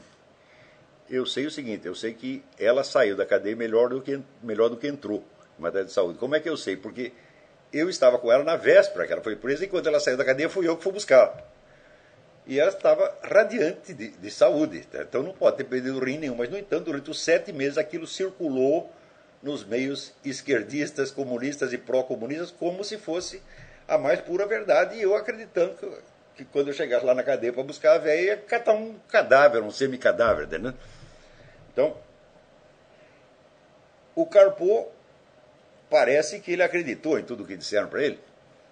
eu 1.09 1.25
sei 1.25 1.45
o 1.45 1.51
seguinte, 1.51 1.87
eu 1.87 1.95
sei 1.95 2.13
que 2.13 2.43
ela 2.59 2.83
saiu 2.83 3.15
da 3.15 3.25
cadeia 3.25 3.55
melhor 3.55 3.89
do 3.89 4.01
que, 4.01 4.19
melhor 4.43 4.69
do 4.69 4.77
que 4.77 4.87
entrou 4.87 5.23
em 5.57 5.61
matéria 5.61 5.85
de 5.85 5.93
saúde. 5.93 6.19
Como 6.19 6.35
é 6.35 6.39
que 6.39 6.49
eu 6.49 6.57
sei? 6.57 6.75
Porque 6.75 7.13
eu 7.71 7.89
estava 7.89 8.17
com 8.17 8.31
ela 8.31 8.43
na 8.43 8.55
véspera 8.55 9.05
que 9.05 9.13
ela 9.13 9.21
foi 9.21 9.35
presa 9.35 9.65
e 9.65 9.67
quando 9.67 9.87
ela 9.87 9.99
saiu 9.99 10.17
da 10.17 10.25
cadeia 10.25 10.49
fui 10.49 10.67
eu 10.67 10.77
que 10.77 10.83
fui 10.83 10.91
buscar. 10.91 11.45
E 12.47 12.59
ela 12.59 12.69
estava 12.69 13.13
radiante 13.21 13.93
de, 13.93 14.09
de 14.09 14.31
saúde. 14.31 14.81
Tá? 14.89 15.01
Então 15.01 15.21
não 15.21 15.33
pode 15.33 15.57
ter 15.57 15.65
perdido 15.65 15.99
rim 15.99 16.17
nenhum. 16.17 16.35
Mas, 16.35 16.49
no 16.49 16.57
entanto, 16.57 16.85
durante 16.85 17.11
os 17.11 17.21
sete 17.21 17.51
meses 17.51 17.77
aquilo 17.77 18.07
circulou 18.07 18.89
nos 19.43 19.65
meios 19.65 20.13
esquerdistas, 20.23 21.11
comunistas 21.11 21.73
e 21.73 21.77
pró-comunistas 21.77 22.49
como 22.49 22.83
se 22.83 22.97
fosse 22.97 23.41
a 23.85 23.97
mais 23.97 24.21
pura 24.21 24.45
verdade. 24.45 24.95
E 24.95 25.01
eu 25.01 25.13
acreditando 25.13 25.75
que, 25.75 25.89
que 26.37 26.45
quando 26.45 26.69
eu 26.69 26.73
chegasse 26.73 27.05
lá 27.05 27.13
na 27.13 27.21
cadeia 27.21 27.51
para 27.51 27.63
buscar 27.63 27.95
a 27.95 27.97
velha, 27.97 28.21
ia 28.21 28.37
catar 28.37 28.73
um 28.73 28.95
cadáver, 29.09 29.61
um 29.61 29.71
semi-cadáver. 29.71 30.47
Né? 30.47 30.73
Então, 31.73 31.97
o 34.15 34.25
Carpo 34.25 34.89
parece 35.89 36.39
que 36.39 36.51
ele 36.51 36.63
acreditou 36.63 37.17
em 37.17 37.23
tudo 37.23 37.43
o 37.43 37.47
que 37.47 37.55
disseram 37.55 37.87
para 37.87 38.03
ele. 38.03 38.19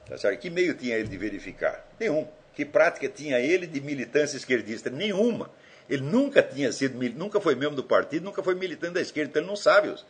Tá 0.08 0.18
certo? 0.18 0.40
Que 0.40 0.50
meio 0.50 0.74
tinha 0.76 0.96
ele 0.96 1.08
de 1.08 1.18
verificar? 1.18 1.86
Nenhum. 2.00 2.28
Que 2.54 2.64
prática 2.64 3.10
tinha 3.10 3.40
ele 3.40 3.68
de 3.68 3.82
militância 3.82 4.38
esquerdista? 4.38 4.90
Nenhuma. 4.90 5.50
Ele 5.90 6.04
nunca 6.04 6.42
tinha 6.42 6.72
sido, 6.72 6.98
nunca 7.18 7.40
foi 7.40 7.56
membro 7.56 7.76
do 7.76 7.84
partido, 7.84 8.24
nunca 8.24 8.42
foi 8.42 8.56
militante 8.56 8.94
da 8.94 9.02
esquerda, 9.02 9.30
então 9.30 9.42
ele 9.42 9.50
não 9.50 9.56
sabe 9.56 9.90
os, 9.90 10.06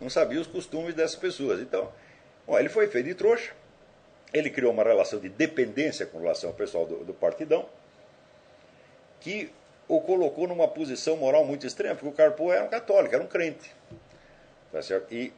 não 0.00 0.08
sabia 0.08 0.40
os 0.40 0.46
costumes 0.46 0.94
dessas 0.94 1.16
pessoas. 1.16 1.60
Então, 1.60 1.92
bom, 2.46 2.58
ele 2.58 2.68
foi 2.68 2.86
feito 2.86 3.06
de 3.06 3.14
trouxa. 3.14 3.52
Ele 4.32 4.50
criou 4.50 4.72
uma 4.72 4.82
relação 4.82 5.18
de 5.18 5.28
dependência 5.28 6.06
com 6.06 6.18
relação 6.18 6.50
ao 6.50 6.56
pessoal 6.56 6.86
do, 6.86 7.04
do 7.04 7.14
partidão, 7.14 7.68
que 9.20 9.50
o 9.88 10.00
colocou 10.00 10.48
numa 10.48 10.66
posição 10.66 11.16
moral 11.16 11.44
muito 11.44 11.66
extrema, 11.66 11.94
porque 11.94 12.08
o 12.08 12.12
Carpo 12.12 12.52
era 12.52 12.64
um 12.64 12.68
católico, 12.68 13.14
era 13.14 13.22
um 13.22 13.28
crente. 13.28 13.70
Tá 14.72 14.82
certo? 14.82 15.12
E 15.14 15.32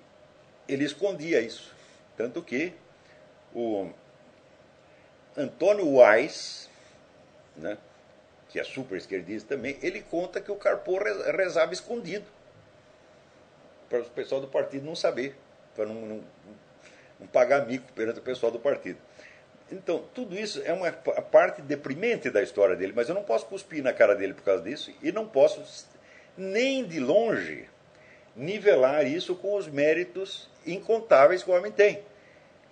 ele 0.68 0.84
escondia 0.84 1.40
isso. 1.40 1.74
Tanto 2.16 2.42
que 2.42 2.74
o 3.54 3.90
Antônio 5.36 5.94
Weiss, 5.94 6.68
né, 7.56 7.78
que 8.48 8.60
é 8.60 8.64
super 8.64 8.96
esquerdista 8.96 9.56
também, 9.56 9.78
ele 9.82 10.02
conta 10.02 10.40
que 10.40 10.50
o 10.50 10.56
Carpo 10.56 10.98
rezava 11.36 11.72
escondido. 11.72 12.26
Para 13.88 14.00
o 14.00 14.04
pessoal 14.10 14.40
do 14.40 14.48
partido 14.48 14.84
não 14.84 14.94
saber, 14.94 15.36
para 15.74 15.86
não, 15.86 15.94
não, 15.94 16.24
não 17.18 17.26
pagar 17.28 17.66
mico 17.66 17.90
perante 17.92 18.18
o 18.18 18.22
pessoal 18.22 18.52
do 18.52 18.58
partido. 18.58 18.98
Então, 19.70 20.04
tudo 20.14 20.34
isso 20.38 20.62
é 20.64 20.72
uma 20.72 20.90
parte 20.90 21.60
deprimente 21.60 22.30
da 22.30 22.42
história 22.42 22.74
dele, 22.74 22.92
mas 22.96 23.08
eu 23.08 23.14
não 23.14 23.22
posso 23.22 23.46
cuspir 23.46 23.82
na 23.82 23.92
cara 23.92 24.14
dele 24.14 24.32
por 24.32 24.42
causa 24.42 24.62
disso 24.62 24.92
e 25.02 25.12
não 25.12 25.26
posso, 25.26 25.86
nem 26.36 26.86
de 26.86 26.98
longe, 26.98 27.68
nivelar 28.38 29.04
isso 29.04 29.34
com 29.34 29.56
os 29.56 29.66
méritos 29.66 30.48
incontáveis 30.64 31.42
que 31.42 31.50
o 31.50 31.54
homem 31.54 31.72
tem. 31.72 32.02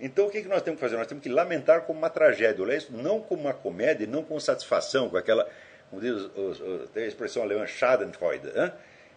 Então, 0.01 0.27
o 0.27 0.31
que 0.31 0.43
nós 0.43 0.63
temos 0.63 0.79
que 0.79 0.87
fazer? 0.87 0.97
Nós 0.97 1.07
temos 1.07 1.23
que 1.23 1.29
lamentar 1.29 1.83
como 1.83 1.99
uma 1.99 2.11
tragédia, 2.11 2.63
olhar 2.63 2.77
isso 2.77 2.93
não 2.93 3.21
como 3.21 3.43
uma 3.43 3.55
comédia, 3.55 4.07
não 4.07 4.23
com 4.23 4.39
satisfação, 4.39 5.09
com 5.09 5.17
aquela, 5.17 5.49
como 5.91 6.01
diz 6.01 6.31
tem 6.93 7.05
a 7.05 7.07
expressão 7.07 7.43
alemã, 7.43 7.67
Schadenfreude. 7.67 8.49
Hein? 8.49 8.73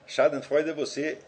Schadenfreude 0.07 0.69
é 0.69 0.73
você 0.73 1.19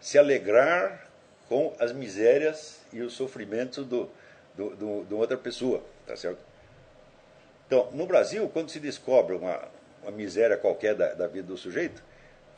se 0.00 0.18
alegrar 0.18 1.08
com 1.48 1.74
as 1.80 1.92
misérias 1.92 2.80
e 2.92 3.00
os 3.00 3.14
sofrimentos 3.14 3.86
do, 3.86 4.10
de 4.54 5.14
outra 5.14 5.36
pessoa, 5.36 5.82
tá 6.06 6.14
certo? 6.14 6.38
Então, 7.66 7.90
no 7.92 8.06
Brasil, 8.06 8.48
quando 8.52 8.70
se 8.70 8.78
descobre 8.78 9.34
uma, 9.34 9.60
uma 10.02 10.12
miséria 10.12 10.56
qualquer 10.56 10.94
da, 10.94 11.14
da 11.14 11.26
vida 11.26 11.48
do 11.48 11.56
sujeito, 11.56 12.02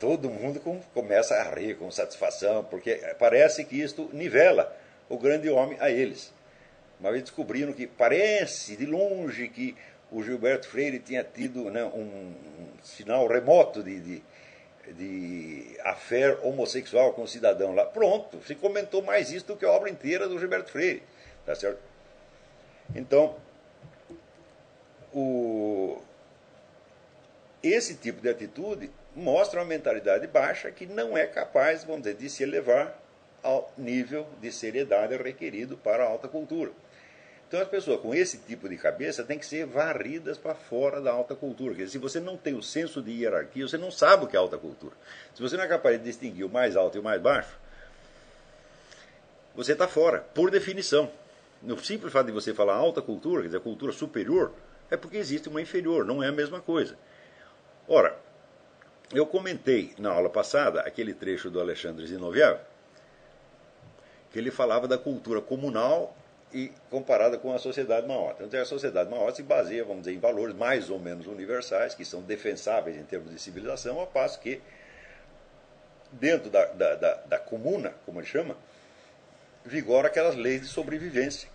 todo 0.01 0.31
mundo 0.31 0.59
com, 0.59 0.81
começa 0.95 1.35
a 1.35 1.53
rir 1.53 1.77
com 1.77 1.91
satisfação, 1.91 2.63
porque 2.63 2.95
parece 3.19 3.63
que 3.63 3.79
isto 3.79 4.09
nivela 4.11 4.75
o 5.07 5.15
grande 5.15 5.47
homem 5.47 5.77
a 5.79 5.91
eles. 5.91 6.33
Uma 6.99 7.11
vez 7.11 7.23
descobriram 7.23 7.71
que 7.71 7.85
parece 7.85 8.75
de 8.75 8.87
longe 8.87 9.47
que 9.47 9.77
o 10.11 10.23
Gilberto 10.23 10.67
Freire 10.67 10.97
tinha 10.97 11.23
tido 11.23 11.69
né, 11.69 11.83
um, 11.83 11.99
um, 12.01 12.33
sinal 12.81 13.27
remoto 13.27 13.83
de, 13.83 13.99
de, 13.99 14.23
de 14.93 15.77
affair 15.83 16.35
homossexual 16.43 17.13
com 17.13 17.21
um 17.21 17.27
cidadão 17.27 17.75
lá. 17.75 17.85
Pronto, 17.85 18.41
se 18.45 18.55
comentou 18.55 19.03
mais 19.03 19.31
isso 19.31 19.45
do 19.45 19.55
que 19.55 19.65
a 19.65 19.69
obra 19.69 19.89
inteira 19.89 20.27
do 20.27 20.39
Gilberto 20.39 20.71
Freire. 20.71 21.03
Tá 21.45 21.53
certo? 21.53 21.79
Então, 22.95 23.35
o, 25.13 26.01
esse 27.61 27.95
tipo 27.95 28.19
de 28.19 28.29
atitude 28.29 28.89
mostra 29.15 29.59
uma 29.59 29.65
mentalidade 29.65 30.25
baixa 30.27 30.71
que 30.71 30.85
não 30.85 31.17
é 31.17 31.25
capaz, 31.27 31.83
vamos 31.83 32.03
dizer, 32.03 32.15
de 32.15 32.29
se 32.29 32.43
elevar 32.43 32.97
ao 33.43 33.71
nível 33.77 34.27
de 34.39 34.51
seriedade 34.51 35.15
requerido 35.17 35.77
para 35.77 36.03
a 36.03 36.07
alta 36.07 36.27
cultura. 36.27 36.71
Então 37.47 37.59
as 37.59 37.67
pessoas 37.67 37.99
com 37.99 38.15
esse 38.15 38.37
tipo 38.37 38.69
de 38.69 38.77
cabeça 38.77 39.25
têm 39.25 39.37
que 39.37 39.45
ser 39.45 39.65
varridas 39.65 40.37
para 40.37 40.55
fora 40.55 41.01
da 41.01 41.11
alta 41.11 41.35
cultura. 41.35 41.75
Quer 41.75 41.83
dizer, 41.83 41.91
se 41.91 41.97
você 41.97 42.17
não 42.17 42.37
tem 42.37 42.53
o 42.53 42.63
senso 42.63 43.01
de 43.01 43.11
hierarquia, 43.11 43.67
você 43.67 43.77
não 43.77 43.91
sabe 43.91 44.23
o 44.23 44.27
que 44.27 44.37
é 44.37 44.39
alta 44.39 44.57
cultura. 44.57 44.95
Se 45.35 45.41
você 45.41 45.57
não 45.57 45.65
é 45.65 45.67
capaz 45.67 45.97
de 45.97 46.03
distinguir 46.05 46.45
o 46.45 46.49
mais 46.49 46.77
alto 46.77 46.97
e 46.97 47.01
o 47.01 47.03
mais 47.03 47.21
baixo, 47.21 47.53
você 49.53 49.73
está 49.73 49.85
fora, 49.85 50.19
por 50.33 50.49
definição. 50.49 51.11
No 51.61 51.77
simples 51.77 52.13
fato 52.13 52.27
de 52.27 52.31
você 52.31 52.53
falar 52.53 52.75
alta 52.75 53.01
cultura, 53.01 53.41
quer 53.41 53.49
dizer, 53.49 53.59
cultura 53.59 53.91
superior, 53.91 54.53
é 54.89 54.95
porque 54.95 55.17
existe 55.17 55.49
uma 55.49 55.61
inferior, 55.61 56.05
não 56.05 56.23
é 56.23 56.29
a 56.29 56.31
mesma 56.31 56.61
coisa. 56.61 56.97
Ora, 57.85 58.17
eu 59.13 59.25
comentei 59.25 59.93
na 59.97 60.11
aula 60.11 60.29
passada 60.29 60.81
aquele 60.81 61.13
trecho 61.13 61.49
do 61.49 61.59
Alexandre 61.59 62.05
Zinoviev, 62.07 62.59
que 64.31 64.39
ele 64.39 64.51
falava 64.51 64.87
da 64.87 64.97
cultura 64.97 65.41
comunal 65.41 66.15
e 66.53 66.71
comparada 66.89 67.37
com 67.37 67.53
a 67.53 67.59
sociedade 67.59 68.07
maior. 68.07 68.35
Então, 68.39 68.59
a 68.59 68.65
sociedade 68.65 69.09
maior 69.09 69.33
se 69.33 69.43
baseia, 69.43 69.83
vamos 69.83 70.03
dizer, 70.03 70.15
em 70.15 70.19
valores 70.19 70.55
mais 70.55 70.89
ou 70.89 70.99
menos 70.99 71.27
universais, 71.27 71.95
que 71.95 72.03
são 72.03 72.21
defensáveis 72.21 72.97
em 72.97 73.03
termos 73.03 73.31
de 73.31 73.39
civilização, 73.39 73.99
ao 73.99 74.07
passo 74.07 74.39
que, 74.39 74.61
dentro 76.11 76.49
da, 76.49 76.65
da, 76.65 76.95
da, 76.95 77.13
da 77.15 77.39
comuna, 77.39 77.93
como 78.05 78.19
ele 78.19 78.27
chama, 78.27 78.57
vigora 79.65 80.07
aquelas 80.07 80.35
leis 80.35 80.61
de 80.61 80.67
sobrevivência. 80.67 81.49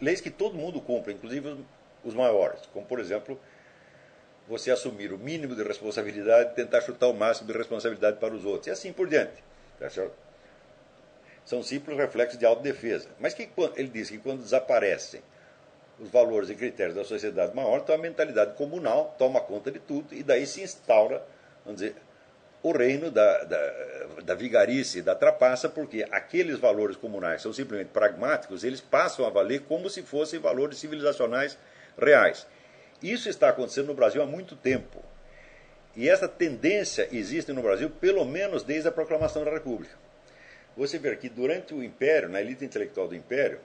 Leis 0.00 0.20
que 0.20 0.30
todo 0.30 0.54
mundo 0.54 0.80
cumpre, 0.80 1.12
inclusive 1.12 1.48
os, 1.48 1.58
os 2.04 2.14
maiores, 2.14 2.60
como, 2.72 2.84
por 2.84 2.98
exemplo, 2.98 3.38
você 4.48 4.70
assumir 4.70 5.12
o 5.12 5.18
mínimo 5.18 5.54
de 5.54 5.62
responsabilidade 5.62 6.52
e 6.52 6.54
tentar 6.54 6.80
chutar 6.80 7.08
o 7.08 7.14
máximo 7.14 7.50
de 7.50 7.56
responsabilidade 7.56 8.18
para 8.18 8.34
os 8.34 8.44
outros, 8.44 8.66
e 8.66 8.70
assim 8.70 8.92
por 8.92 9.08
diante. 9.08 9.42
Tá 9.78 9.88
são 11.44 11.62
simples 11.62 11.96
reflexos 11.96 12.38
de 12.38 12.46
autodefesa. 12.46 13.08
Mas 13.18 13.34
que, 13.34 13.48
ele 13.76 13.88
diz 13.88 14.08
que 14.08 14.18
quando 14.18 14.42
desaparecem 14.42 15.22
os 15.98 16.08
valores 16.08 16.50
e 16.50 16.54
critérios 16.54 16.96
da 16.96 17.04
sociedade 17.04 17.54
maior, 17.54 17.78
então 17.78 17.94
a 17.94 17.98
mentalidade 17.98 18.54
comunal 18.54 19.14
toma 19.18 19.40
conta 19.40 19.70
de 19.70 19.78
tudo 19.78 20.14
e 20.14 20.22
daí 20.22 20.46
se 20.46 20.62
instaura, 20.62 21.22
vamos 21.64 21.80
dizer, 21.80 21.96
o 22.62 22.72
reino 22.72 23.10
da, 23.10 23.44
da, 23.44 23.72
da 24.24 24.34
vigarice 24.34 24.98
e 25.00 25.02
da 25.02 25.14
trapaça, 25.14 25.68
porque 25.68 26.06
aqueles 26.10 26.58
valores 26.58 26.96
comunais 26.96 27.42
são 27.42 27.52
simplesmente 27.52 27.88
pragmáticos, 27.88 28.62
eles 28.62 28.80
passam 28.80 29.26
a 29.26 29.30
valer 29.30 29.62
como 29.62 29.90
se 29.90 30.02
fossem 30.02 30.38
valores 30.38 30.78
civilizacionais 30.78 31.58
reais. 31.98 32.46
Isso 33.02 33.28
está 33.28 33.48
acontecendo 33.48 33.88
no 33.88 33.94
Brasil 33.94 34.22
há 34.22 34.26
muito 34.26 34.56
tempo. 34.56 35.02
E 35.94 36.08
essa 36.08 36.28
tendência 36.28 37.08
existe 37.12 37.52
no 37.52 37.62
Brasil 37.62 37.90
pelo 37.90 38.24
menos 38.24 38.62
desde 38.62 38.88
a 38.88 38.92
proclamação 38.92 39.44
da 39.44 39.50
República 39.50 40.02
você 40.76 40.98
vê 40.98 41.14
que 41.16 41.28
durante 41.28 41.74
o 41.74 41.82
Império, 41.82 42.28
na 42.28 42.40
elite 42.40 42.64
intelectual 42.64 43.08
do 43.08 43.14
Império, 43.14 43.60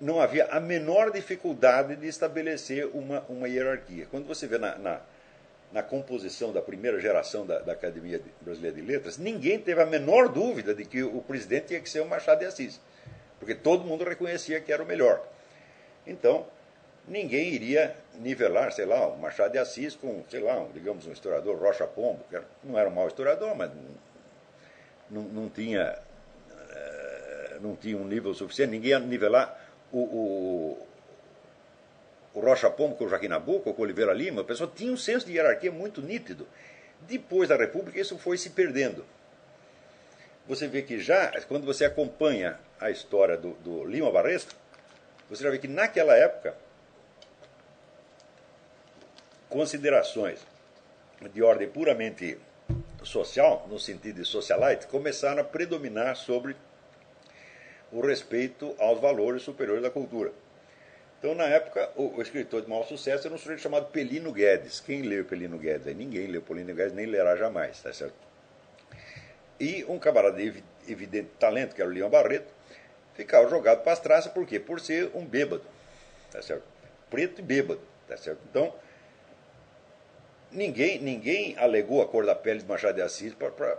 não 0.00 0.20
havia 0.20 0.46
a 0.46 0.60
menor 0.60 1.10
dificuldade 1.10 1.96
de 1.96 2.06
estabelecer 2.06 2.86
uma, 2.92 3.24
uma 3.28 3.48
hierarquia. 3.48 4.06
Quando 4.10 4.26
você 4.26 4.46
vê 4.46 4.58
na, 4.58 4.76
na, 4.76 5.00
na 5.72 5.82
composição 5.82 6.52
da 6.52 6.60
primeira 6.60 7.00
geração 7.00 7.46
da, 7.46 7.60
da, 7.60 7.72
Academia 7.72 8.20
Brasileira 8.40 8.76
de 8.76 8.82
Letras, 8.82 9.16
ninguém 9.16 9.58
teve 9.58 9.80
a 9.80 9.86
menor 9.86 10.28
dúvida 10.28 10.74
de 10.74 10.84
que 10.84 11.02
o 11.02 11.22
presidente 11.22 11.68
tinha 11.68 11.80
que 11.80 11.88
ser 11.88 12.00
o 12.00 12.06
Machado 12.06 12.40
de 12.40 12.46
Assis, 12.46 12.80
porque 13.38 13.54
todo 13.54 13.84
mundo 13.84 14.04
reconhecia 14.04 14.60
que 14.60 14.70
era 14.70 14.82
o 14.82 14.86
melhor. 14.86 15.26
Então, 16.06 16.46
ninguém 17.06 17.52
iria 17.52 17.94
nivelar, 18.14 18.72
sei 18.72 18.86
lá, 18.86 19.06
o 19.06 19.18
Machado 19.18 19.52
de 19.52 19.58
Assis 19.58 19.94
com, 19.94 20.24
sei 20.28 20.40
lá, 20.40 20.60
um, 20.60 20.70
digamos, 20.72 21.06
um 21.06 21.12
historiador 21.12 21.56
Rocha 21.58 21.86
Pombo, 21.86 22.24
que 22.28 22.38
não 22.64 22.78
era 22.78 22.88
um 22.88 22.92
mau 22.92 23.06
historiador, 23.06 23.54
mas 23.54 23.70
não, 25.10 25.22
não 25.22 25.48
tinha 25.48 25.98
eh, 26.50 27.58
não 27.60 27.76
tinha 27.76 27.96
um 27.96 28.06
nível 28.06 28.34
suficiente, 28.34 28.70
ninguém 28.70 28.90
ia 28.90 28.98
nivelar 28.98 29.60
o, 29.92 29.98
o, 29.98 30.86
o 32.34 32.40
Rocha 32.40 32.70
Pombo 32.70 32.96
com 32.96 33.04
o 33.04 33.08
Joaquim 33.08 33.28
Nabuco, 33.28 33.72
com 33.72 33.80
o 33.80 33.84
Oliveira 33.84 34.12
Lima, 34.12 34.42
a 34.42 34.44
pessoa 34.44 34.70
tinha 34.74 34.92
um 34.92 34.96
senso 34.96 35.26
de 35.26 35.32
hierarquia 35.32 35.70
muito 35.70 36.02
nítido. 36.02 36.46
Depois 37.02 37.48
da 37.48 37.56
República, 37.56 38.00
isso 38.00 38.18
foi 38.18 38.38
se 38.38 38.50
perdendo. 38.50 39.04
Você 40.48 40.68
vê 40.68 40.82
que 40.82 40.98
já, 40.98 41.32
quando 41.42 41.64
você 41.64 41.84
acompanha 41.84 42.58
a 42.80 42.90
história 42.90 43.36
do, 43.36 43.52
do 43.54 43.84
Lima 43.84 44.10
Barreto, 44.10 44.54
você 45.28 45.42
já 45.42 45.50
vê 45.50 45.58
que 45.58 45.68
naquela 45.68 46.16
época, 46.16 46.54
considerações 49.56 50.46
de 51.32 51.42
ordem 51.42 51.66
puramente 51.66 52.36
social, 53.02 53.66
no 53.70 53.78
sentido 53.78 54.20
de 54.20 54.28
socialite, 54.28 54.86
começaram 54.86 55.40
a 55.40 55.44
predominar 55.44 56.14
sobre 56.14 56.54
o 57.90 58.02
respeito 58.02 58.76
aos 58.78 59.00
valores 59.00 59.42
superiores 59.42 59.82
da 59.82 59.90
cultura. 59.90 60.30
Então, 61.18 61.34
na 61.34 61.44
época, 61.44 61.90
o, 61.96 62.20
escritor 62.20 62.60
de 62.60 62.68
maior 62.68 62.84
sucesso 62.84 63.26
era 63.26 63.34
um 63.34 63.38
sujeito 63.38 63.62
chamado 63.62 63.86
Pelino 63.86 64.30
Guedes. 64.30 64.78
Quem 64.78 65.00
leu 65.00 65.24
Pelino 65.24 65.56
Guedes? 65.56 65.96
Ninguém 65.96 66.26
leu 66.26 66.42
Pelino 66.42 66.74
Guedes, 66.74 66.92
nem 66.92 67.06
lerá 67.06 67.34
jamais, 67.34 67.80
tá 67.80 67.90
certo? 67.94 68.14
E 69.58 69.86
um 69.88 69.98
camarada 69.98 70.36
de 70.36 70.62
evidente 70.86 71.30
talento, 71.38 71.74
que 71.74 71.80
era 71.80 71.90
o 71.90 71.94
Leão 71.94 72.10
Barreto, 72.10 72.52
ficava 73.14 73.48
jogado 73.48 73.82
para 73.82 73.94
as 73.94 74.00
traças, 74.00 74.30
por 74.30 74.46
quê? 74.46 74.60
Por 74.60 74.80
ser 74.80 75.10
um 75.14 75.24
bêbado, 75.24 75.64
tá 76.30 76.42
certo? 76.42 76.64
Preto 77.08 77.40
e 77.40 77.42
bêbado, 77.42 77.80
tá 78.06 78.18
certo? 78.18 78.40
Então, 78.50 78.74
ninguém, 80.50 80.98
ninguém 81.00 81.56
alegou 81.58 82.02
a 82.02 82.06
cor 82.06 82.24
da 82.24 82.34
pele 82.34 82.60
de 82.60 82.66
Machado 82.66 82.94
de 82.94 83.02
Assis 83.02 83.34
para 83.34 83.78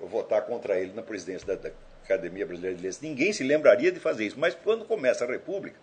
votar 0.00 0.42
contra 0.42 0.78
ele 0.78 0.92
na 0.92 1.02
presidência 1.02 1.46
da, 1.46 1.54
da 1.54 1.70
Academia 2.04 2.46
Brasileira 2.46 2.76
de 2.76 2.82
Letras. 2.82 3.00
Ninguém 3.00 3.32
se 3.32 3.42
lembraria 3.42 3.90
de 3.90 4.00
fazer 4.00 4.26
isso. 4.26 4.38
Mas 4.38 4.54
quando 4.54 4.84
começa 4.84 5.24
a 5.24 5.28
República, 5.28 5.76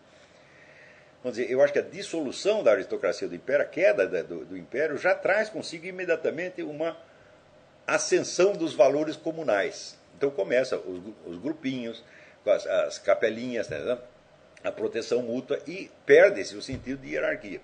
vamos 1.24 1.38
dizer, 1.38 1.52
eu 1.52 1.62
acho 1.62 1.74
que 1.74 1.80
a 1.80 1.84
dissolução 1.84 2.64
da 2.64 2.72
aristocracia 2.72 3.28
do 3.28 3.36
Império, 3.36 3.66
a 3.66 3.68
queda 3.68 4.24
do, 4.24 4.46
do 4.46 4.58
Império, 4.58 4.98
já 4.98 5.16
traz 5.16 5.50
consigo 5.50 5.86
imediatamente 5.86 6.62
uma 6.62 6.98
ascensão 7.88 8.54
dos 8.54 8.74
valores 8.74 9.16
comunais. 9.16 9.98
Então 10.16 10.30
começa 10.30 10.78
os, 10.78 11.02
os 11.26 11.38
grupinhos, 11.38 12.04
as, 12.46 12.68
as 12.68 13.00
capelinhas, 13.00 13.68
né, 13.70 13.98
a 14.64 14.72
proteção 14.72 15.24
mútua 15.24 15.60
e 15.66 15.90
perde-se 16.06 16.56
o 16.56 16.62
sentido 16.62 17.02
de 17.02 17.14
hierarquia 17.14 17.60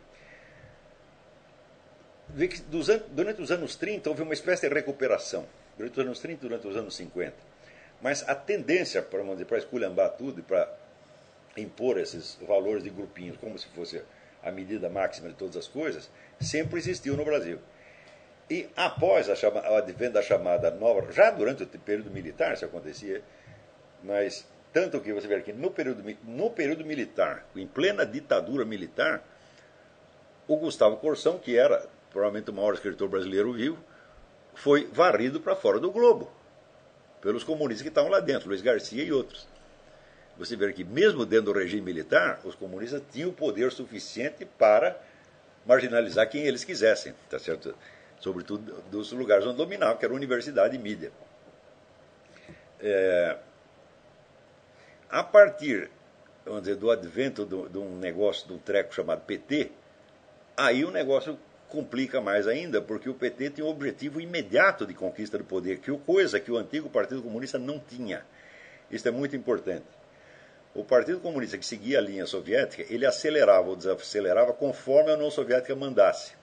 vê 2.29 2.47
que 2.47 2.61
durante 2.61 3.41
os 3.41 3.51
anos 3.51 3.75
30 3.75 4.09
houve 4.09 4.21
uma 4.21 4.33
espécie 4.33 4.67
de 4.67 4.73
recuperação. 4.73 5.45
Durante 5.77 5.99
os 5.99 6.05
anos 6.05 6.19
30 6.19 6.41
durante 6.41 6.67
os 6.67 6.75
anos 6.75 6.95
50. 6.95 7.33
Mas 8.01 8.27
a 8.27 8.35
tendência 8.35 9.01
para, 9.01 9.23
para 9.23 9.57
esculhambar 9.57 10.11
tudo 10.11 10.39
e 10.39 10.43
para 10.43 10.71
impor 11.55 11.97
esses 11.97 12.37
valores 12.47 12.83
de 12.83 12.89
grupinhos 12.89 13.37
como 13.37 13.57
se 13.57 13.67
fosse 13.67 14.01
a 14.43 14.51
medida 14.51 14.87
máxima 14.89 15.29
de 15.29 15.35
todas 15.35 15.57
as 15.57 15.67
coisas, 15.67 16.09
sempre 16.39 16.77
existiu 16.77 17.17
no 17.17 17.25
Brasil. 17.25 17.59
E 18.49 18.69
após 18.75 19.29
a 19.29 19.35
chama, 19.35 19.61
o 19.69 19.75
advento 19.75 20.13
da 20.13 20.21
chamada 20.21 20.71
nova, 20.71 21.11
já 21.11 21.31
durante 21.31 21.63
o 21.63 21.67
período 21.67 22.09
militar 22.11 22.53
isso 22.53 22.63
acontecia, 22.63 23.21
mas 24.03 24.47
tanto 24.71 25.01
que 25.01 25.11
você 25.11 25.27
vê 25.27 25.41
que 25.41 25.51
no 25.51 25.71
período, 25.71 26.03
no 26.23 26.49
período 26.51 26.85
militar, 26.85 27.45
em 27.55 27.67
plena 27.67 28.05
ditadura 28.05 28.63
militar, 28.63 29.23
o 30.47 30.55
Gustavo 30.55 30.97
Corsão, 30.97 31.37
que 31.37 31.57
era 31.57 31.85
provavelmente 32.17 32.49
o 32.49 32.53
maior 32.53 32.73
escritor 32.73 33.07
brasileiro 33.07 33.53
vivo, 33.53 33.77
foi 34.55 34.87
varrido 34.87 35.39
para 35.39 35.55
fora 35.55 35.79
do 35.79 35.91
globo 35.91 36.31
pelos 37.21 37.43
comunistas 37.43 37.83
que 37.83 37.89
estavam 37.89 38.09
lá 38.09 38.19
dentro, 38.19 38.49
Luiz 38.49 38.59
Garcia 38.59 39.03
e 39.03 39.11
outros. 39.11 39.47
Você 40.35 40.55
vê 40.55 40.73
que 40.73 40.83
mesmo 40.83 41.27
dentro 41.27 41.53
do 41.53 41.59
regime 41.59 41.83
militar, 41.83 42.39
os 42.43 42.55
comunistas 42.55 43.03
tinham 43.11 43.31
poder 43.31 43.71
suficiente 43.71 44.45
para 44.45 44.99
marginalizar 45.63 46.27
quem 46.27 46.47
eles 46.47 46.63
quisessem, 46.63 47.13
tá 47.29 47.37
certo? 47.37 47.75
Sobretudo 48.19 48.81
dos 48.89 49.11
lugares 49.11 49.45
onde 49.45 49.57
dominavam, 49.57 49.97
que 49.97 50.05
era 50.05 50.13
universidade 50.13 50.75
e 50.75 50.79
mídia. 50.79 51.11
É, 52.79 53.37
a 55.07 55.23
partir 55.23 55.91
vamos 56.43 56.61
dizer, 56.61 56.77
do 56.77 56.89
advento 56.89 57.45
de 57.45 57.77
um 57.77 57.95
negócio, 57.99 58.47
de 58.47 58.53
um 58.53 58.57
treco 58.57 58.91
chamado 58.91 59.21
PT, 59.21 59.71
aí 60.55 60.83
o 60.83 60.89
negócio 60.89 61.37
complica 61.69 62.21
mais 62.21 62.47
ainda, 62.47 62.81
porque 62.81 63.09
o 63.09 63.13
PT 63.13 63.49
tem 63.51 63.65
um 63.65 63.67
objetivo 63.67 64.21
imediato 64.21 64.85
de 64.85 64.93
conquista 64.93 65.37
do 65.37 65.43
poder, 65.43 65.79
que 65.79 65.91
é 65.91 65.97
coisa 65.97 66.39
que 66.39 66.51
o 66.51 66.57
antigo 66.57 66.89
Partido 66.89 67.21
Comunista 67.21 67.59
não 67.59 67.79
tinha. 67.79 68.25
Isso 68.89 69.07
é 69.07 69.11
muito 69.11 69.35
importante. 69.35 69.85
o 70.73 70.83
Partido 70.83 71.19
Comunista 71.19 71.57
que 71.57 71.65
seguia 71.65 71.97
a 71.97 72.01
linha 72.01 72.25
soviética, 72.27 72.85
ele 72.93 73.05
acelerava 73.05 73.67
ou 73.67 73.75
desacelerava 73.75 74.53
conforme 74.53 75.09
a 75.09 75.15
União 75.15 75.31
Soviética 75.31 75.75
mandasse. 75.75 76.33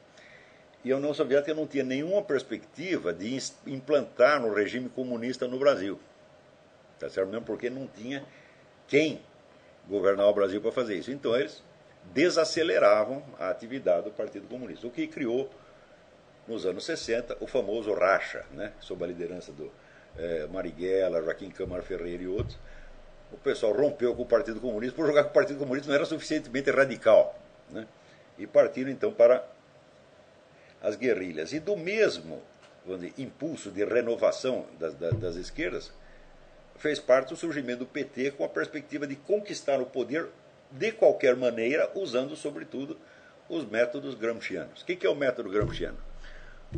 E 0.85 0.91
a 0.91 0.97
União 0.97 1.15
Soviética 1.15 1.55
não 1.55 1.67
tinha 1.67 1.85
nenhuma 1.85 2.21
perspectiva 2.21 3.13
de 3.13 3.39
implantar 3.67 4.41
no 4.41 4.53
regime 4.53 4.89
comunista 4.89 5.47
no 5.47 5.57
Brasil. 5.59 6.01
Tá 6.99 7.09
certo? 7.09 7.29
Mesmo 7.31 7.47
porque 7.47 7.71
não 7.71 7.87
tinha 7.87 8.25
quem 8.89 9.21
governar 9.89 10.27
o 10.27 10.35
Brasil 10.35 10.61
para 10.61 10.73
fazer 10.73 10.97
isso. 10.97 11.13
Então 11.13 11.35
eles 11.37 11.63
desaceleravam 12.13 13.23
a 13.39 13.51
atividade 13.51 14.05
do 14.05 14.11
Partido 14.11 14.47
Comunista, 14.49 14.87
o 14.87 14.91
que 14.91 15.07
criou, 15.07 15.51
nos 16.47 16.67
anos 16.67 16.85
60, 16.85 17.39
o 17.41 17.47
famoso 17.47 17.93
racha, 17.95 18.45
né? 18.53 18.73
sob 18.81 19.03
a 19.03 19.07
liderança 19.07 19.51
do 19.51 19.73
é, 20.17 20.47
Marighella, 20.47 21.23
Joaquim 21.23 21.51
Câmara 21.51 21.83
Ferreira 21.83 22.23
e 22.23 22.29
outros. 22.29 22.59
O 23.33 23.37
pessoal 23.39 23.73
rompeu 23.73 24.15
com 24.15 24.23
o 24.23 24.27
Partido 24.27 24.61
Comunista 24.61 24.95
por 24.95 25.07
jogar 25.07 25.25
que 25.25 25.31
o 25.31 25.33
Partido 25.33 25.59
Comunista 25.59 25.89
não 25.89 25.95
era 25.95 26.05
suficientemente 26.05 26.71
radical. 26.71 27.39
Né? 27.71 27.87
E 28.39 28.47
partiram 28.47 28.91
então 28.91 29.13
para 29.13 29.45
as 30.83 30.97
guerrilhas. 30.97 31.53
E 31.53 31.59
do 31.59 31.77
mesmo 31.77 32.43
dizer, 32.87 33.15
impulso 33.19 33.71
de 33.71 33.85
renovação 33.85 34.67
das, 34.79 34.95
das, 34.95 35.15
das 35.15 35.37
esquerdas, 35.37 35.91
fez 36.77 36.99
parte 36.99 37.31
do 37.31 37.37
surgimento 37.37 37.81
do 37.81 37.87
PT 37.87 38.33
com 38.33 38.45
a 38.45 38.49
perspectiva 38.49 39.07
de 39.07 39.17
conquistar 39.17 39.81
o 39.81 39.87
poder 39.87 40.29
de 40.71 40.93
qualquer 40.93 41.37
maneira, 41.37 41.91
usando 41.95 42.37
sobretudo 42.37 42.97
os 43.49 43.65
métodos 43.65 44.15
gramscianos. 44.15 44.83
O 44.83 44.85
que 44.85 45.07
é 45.07 45.11
o 45.11 45.15
método 45.15 45.51
gramsciano? 45.51 45.99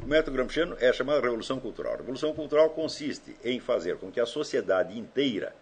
O 0.03 0.07
método 0.07 0.37
gramsciano 0.37 0.77
é 0.79 0.93
chamado 0.93 1.23
Revolução 1.23 1.59
Cultural. 1.59 1.95
A 1.95 1.97
Revolução 1.97 2.35
Cultural 2.35 2.71
consiste 2.71 3.37
em 3.43 3.59
fazer 3.61 3.97
com 3.97 4.11
que 4.11 4.21
a 4.21 4.27
sociedade 4.27 4.99
inteira, 4.99 5.55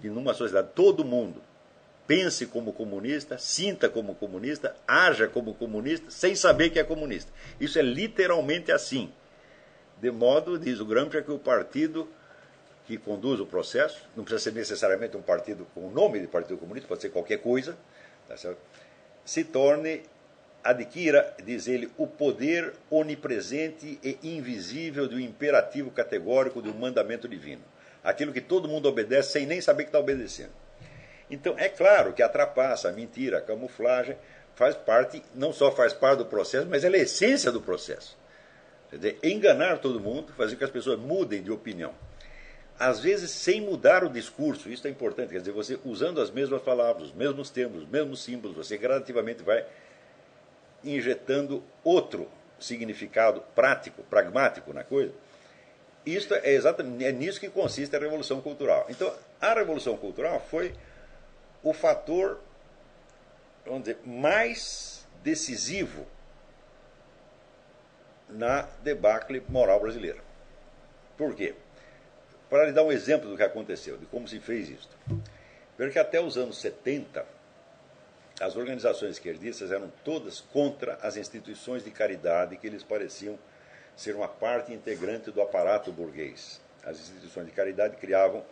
que 0.00 0.08
numa 0.08 0.32
sociedade 0.32 0.68
todo 0.74 1.04
mundo 1.04 1.42
pense 2.06 2.46
como 2.46 2.72
comunista, 2.72 3.38
sinta 3.38 3.88
como 3.88 4.14
comunista, 4.14 4.74
haja 4.86 5.28
como 5.28 5.54
comunista, 5.54 6.10
sem 6.10 6.34
saber 6.34 6.70
que 6.70 6.78
é 6.78 6.84
comunista. 6.84 7.32
Isso 7.60 7.78
é 7.78 7.82
literalmente 7.82 8.72
assim. 8.72 9.12
De 10.00 10.10
modo, 10.10 10.58
diz 10.58 10.80
o 10.80 10.86
Gramsci, 10.86 11.22
que 11.22 11.30
o 11.30 11.38
partido 11.38 12.08
que 12.86 12.98
conduz 12.98 13.40
o 13.40 13.46
processo, 13.46 14.06
não 14.14 14.24
precisa 14.24 14.50
ser 14.50 14.56
necessariamente 14.56 15.16
um 15.16 15.22
partido 15.22 15.66
com 15.74 15.88
o 15.88 15.90
nome 15.90 16.20
de 16.20 16.26
Partido 16.26 16.58
Comunista, 16.58 16.86
pode 16.86 17.02
ser 17.02 17.10
qualquer 17.10 17.38
coisa, 17.38 17.76
tá 18.28 18.36
se 19.24 19.44
torne, 19.44 20.02
adquira, 20.62 21.34
diz 21.42 21.66
ele, 21.66 21.90
o 21.96 22.06
poder 22.06 22.74
onipresente 22.90 23.98
e 24.02 24.18
invisível 24.22 25.08
do 25.08 25.18
imperativo 25.18 25.90
categórico 25.90 26.60
do 26.60 26.74
mandamento 26.74 27.26
divino. 27.26 27.62
Aquilo 28.02 28.32
que 28.32 28.40
todo 28.40 28.68
mundo 28.68 28.86
obedece 28.86 29.32
sem 29.32 29.46
nem 29.46 29.62
saber 29.62 29.84
que 29.84 29.88
está 29.88 29.98
obedecendo. 29.98 30.52
Então, 31.30 31.54
é 31.58 31.70
claro 31.70 32.12
que 32.12 32.22
a 32.22 32.28
trapaça, 32.28 32.88
a 32.90 32.92
mentira, 32.92 33.38
a 33.38 33.40
camuflagem 33.40 34.16
faz 34.54 34.74
parte, 34.74 35.22
não 35.34 35.52
só 35.52 35.72
faz 35.72 35.92
parte 35.94 36.18
do 36.18 36.26
processo, 36.26 36.66
mas 36.68 36.84
ela 36.84 36.96
é 36.96 37.00
a 37.00 37.02
essência 37.02 37.50
do 37.50 37.62
processo. 37.62 38.16
Quer 38.90 38.96
dizer, 38.96 39.18
enganar 39.22 39.78
todo 39.78 39.98
mundo, 39.98 40.32
fazer 40.34 40.52
com 40.52 40.58
que 40.58 40.64
as 40.64 40.70
pessoas 40.70 40.98
mudem 40.98 41.42
de 41.42 41.50
opinião. 41.50 41.94
Às 42.78 43.00
vezes 43.00 43.30
sem 43.30 43.60
mudar 43.60 44.02
o 44.02 44.08
discurso, 44.08 44.68
isso 44.68 44.86
é 44.86 44.90
importante, 44.90 45.30
quer 45.30 45.38
dizer, 45.38 45.52
você 45.52 45.78
usando 45.84 46.20
as 46.20 46.30
mesmas 46.30 46.60
palavras, 46.60 47.08
os 47.08 47.14
mesmos 47.14 47.48
termos, 47.48 47.82
os 47.82 47.88
mesmos 47.88 48.22
símbolos, 48.22 48.56
você 48.56 48.76
gradativamente 48.76 49.42
vai 49.42 49.64
injetando 50.82 51.62
outro 51.84 52.28
significado 52.58 53.42
prático, 53.54 54.02
pragmático 54.04 54.72
na 54.72 54.82
coisa. 54.82 55.12
Isto 56.04 56.34
é 56.34 56.50
exatamente 56.50 57.04
é 57.04 57.12
nisso 57.12 57.40
que 57.40 57.48
consiste 57.48 57.94
a 57.94 57.98
revolução 57.98 58.40
cultural. 58.40 58.86
Então, 58.88 59.12
a 59.40 59.54
revolução 59.54 59.96
cultural 59.96 60.44
foi 60.50 60.74
o 61.62 61.72
fator, 61.72 62.40
vamos 63.64 63.84
dizer, 63.84 63.98
mais 64.04 65.06
decisivo 65.22 66.06
na 68.28 68.62
debacle 68.82 69.42
moral 69.48 69.80
brasileira. 69.80 70.18
Por 71.16 71.34
quê? 71.34 71.54
Para 72.54 72.66
lhe 72.66 72.72
dar 72.72 72.84
um 72.84 72.92
exemplo 72.92 73.28
do 73.28 73.36
que 73.36 73.42
aconteceu, 73.42 73.96
de 73.96 74.06
como 74.06 74.28
se 74.28 74.38
fez 74.38 74.68
isso. 74.68 74.88
Veja 75.76 75.90
que 75.90 75.98
até 75.98 76.20
os 76.20 76.38
anos 76.38 76.60
70, 76.60 77.26
as 78.40 78.54
organizações 78.54 79.14
esquerdistas 79.14 79.72
eram 79.72 79.90
todas 80.04 80.40
contra 80.40 80.96
as 81.02 81.16
instituições 81.16 81.82
de 81.82 81.90
caridade 81.90 82.56
que 82.56 82.64
eles 82.64 82.84
pareciam 82.84 83.36
ser 83.96 84.14
uma 84.14 84.28
parte 84.28 84.72
integrante 84.72 85.32
do 85.32 85.42
aparato 85.42 85.90
burguês. 85.90 86.60
As 86.84 87.00
instituições 87.00 87.46
de 87.46 87.50
caridade 87.50 87.96
criavam 87.96 88.44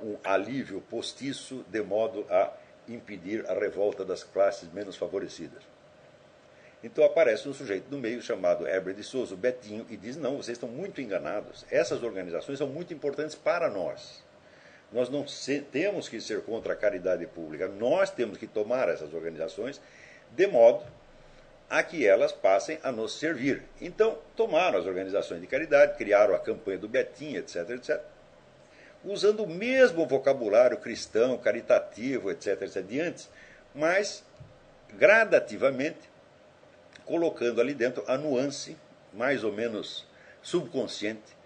um 0.00 0.16
alívio 0.22 0.80
postiço 0.80 1.64
de 1.66 1.82
modo 1.82 2.24
a 2.30 2.52
impedir 2.86 3.44
a 3.50 3.54
revolta 3.54 4.04
das 4.04 4.22
classes 4.22 4.72
menos 4.72 4.94
favorecidas. 4.94 5.71
Então 6.82 7.04
aparece 7.04 7.48
um 7.48 7.54
sujeito 7.54 7.90
no 7.90 7.98
meio 7.98 8.20
chamado 8.20 8.66
Heber 8.66 8.94
de 8.94 9.04
Souza, 9.04 9.36
Betinho, 9.36 9.86
e 9.88 9.96
diz: 9.96 10.16
Não, 10.16 10.36
vocês 10.36 10.56
estão 10.56 10.68
muito 10.68 11.00
enganados. 11.00 11.64
Essas 11.70 12.02
organizações 12.02 12.58
são 12.58 12.66
muito 12.66 12.92
importantes 12.92 13.34
para 13.34 13.70
nós. 13.70 14.22
Nós 14.92 15.08
não 15.08 15.24
temos 15.70 16.08
que 16.08 16.20
ser 16.20 16.42
contra 16.42 16.74
a 16.74 16.76
caridade 16.76 17.26
pública, 17.26 17.66
nós 17.66 18.10
temos 18.10 18.36
que 18.36 18.46
tomar 18.46 18.88
essas 18.88 19.14
organizações 19.14 19.80
de 20.32 20.46
modo 20.46 20.84
a 21.70 21.82
que 21.82 22.06
elas 22.06 22.32
passem 22.32 22.78
a 22.82 22.92
nos 22.92 23.18
servir. 23.18 23.62
Então, 23.80 24.18
tomaram 24.36 24.78
as 24.78 24.84
organizações 24.84 25.40
de 25.40 25.46
caridade, 25.46 25.96
criaram 25.96 26.34
a 26.34 26.38
campanha 26.38 26.78
do 26.78 26.88
Betinho, 26.88 27.38
etc, 27.38 27.70
etc 27.70 28.02
usando 29.04 29.42
o 29.42 29.48
mesmo 29.48 30.06
vocabulário 30.06 30.76
cristão, 30.76 31.36
caritativo, 31.36 32.30
etc., 32.30 32.62
etc., 32.62 32.82
de 32.82 33.00
antes, 33.00 33.28
mas 33.74 34.24
gradativamente 34.96 36.11
colocando 37.12 37.60
ali 37.60 37.74
dentro 37.74 38.02
a 38.06 38.16
nuance, 38.16 38.74
mais 39.12 39.44
ou 39.44 39.52
menos 39.52 40.06
subconsciente, 40.40 41.36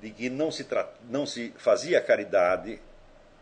de 0.00 0.08
que 0.08 0.30
não 0.30 0.50
se, 0.50 0.66
não 1.10 1.26
se 1.26 1.52
fazia 1.58 2.00
caridade 2.00 2.80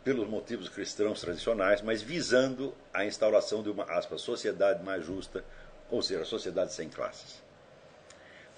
pelos 0.02 0.28
motivos 0.28 0.68
cristãos 0.68 1.20
tradicionais, 1.20 1.80
mas 1.82 2.02
visando 2.02 2.74
a 2.92 3.04
instauração 3.04 3.62
de 3.62 3.70
uma 3.70 3.84
aspas, 3.84 4.22
sociedade 4.22 4.82
mais 4.82 5.06
justa, 5.06 5.44
ou 5.88 6.02
seja, 6.02 6.24
sociedade 6.24 6.72
sem 6.72 6.88
classes. 6.88 7.40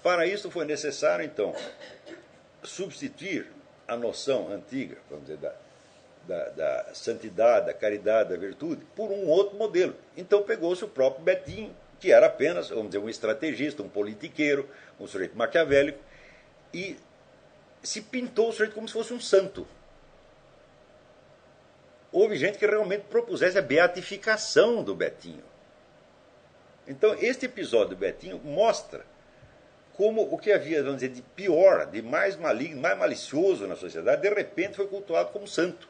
Para 0.01 0.25
isso 0.25 0.49
foi 0.49 0.65
necessário, 0.65 1.23
então, 1.23 1.53
substituir 2.63 3.51
a 3.87 3.95
noção 3.95 4.51
antiga, 4.51 4.97
vamos 5.11 5.27
dizer, 5.27 5.37
da, 5.37 5.53
da, 6.27 6.49
da, 6.49 6.95
santidade, 6.95 7.67
da 7.67 7.73
caridade, 7.75 8.31
da 8.31 8.35
virtude, 8.35 8.83
por 8.95 9.11
um 9.11 9.27
outro 9.27 9.55
modelo. 9.55 9.95
Então 10.17 10.41
pegou-se 10.41 10.83
o 10.83 10.87
próprio 10.87 11.23
Betinho, 11.23 11.84
que 12.05 12.11
era 12.11 12.27
apenas, 12.27 12.69
vamos 12.69 12.85
dizer, 12.85 12.99
um 12.99 13.09
estrategista, 13.09 13.81
um 13.81 13.89
politiqueiro, 13.89 14.69
um 14.99 15.07
sujeito 15.07 15.35
maquiavélico, 15.35 15.97
e 16.71 16.97
se 17.81 17.99
pintou 17.99 18.49
o 18.49 18.51
sujeito 18.51 18.75
como 18.75 18.87
se 18.87 18.93
fosse 18.93 19.11
um 19.11 19.19
santo. 19.19 19.67
Houve 22.11 22.37
gente 22.37 22.59
que 22.59 22.65
realmente 22.67 23.05
propusesse 23.09 23.57
a 23.57 23.61
beatificação 23.61 24.83
do 24.83 24.93
Betinho. 24.93 25.43
Então, 26.87 27.15
este 27.19 27.47
episódio 27.47 27.89
do 27.89 27.95
Betinho 27.95 28.37
mostra 28.37 29.03
como 29.93 30.21
o 30.31 30.37
que 30.37 30.51
havia, 30.51 30.83
vamos 30.83 30.99
dizer, 30.99 31.11
de 31.11 31.23
pior, 31.23 31.87
de 31.87 32.03
mais 32.03 32.35
maligno, 32.35 32.79
mais 32.79 32.95
malicioso 32.95 33.65
na 33.65 33.75
sociedade, 33.75 34.21
de 34.21 34.29
repente 34.29 34.75
foi 34.75 34.85
cultuado 34.85 35.31
como 35.31 35.47
santo. 35.47 35.89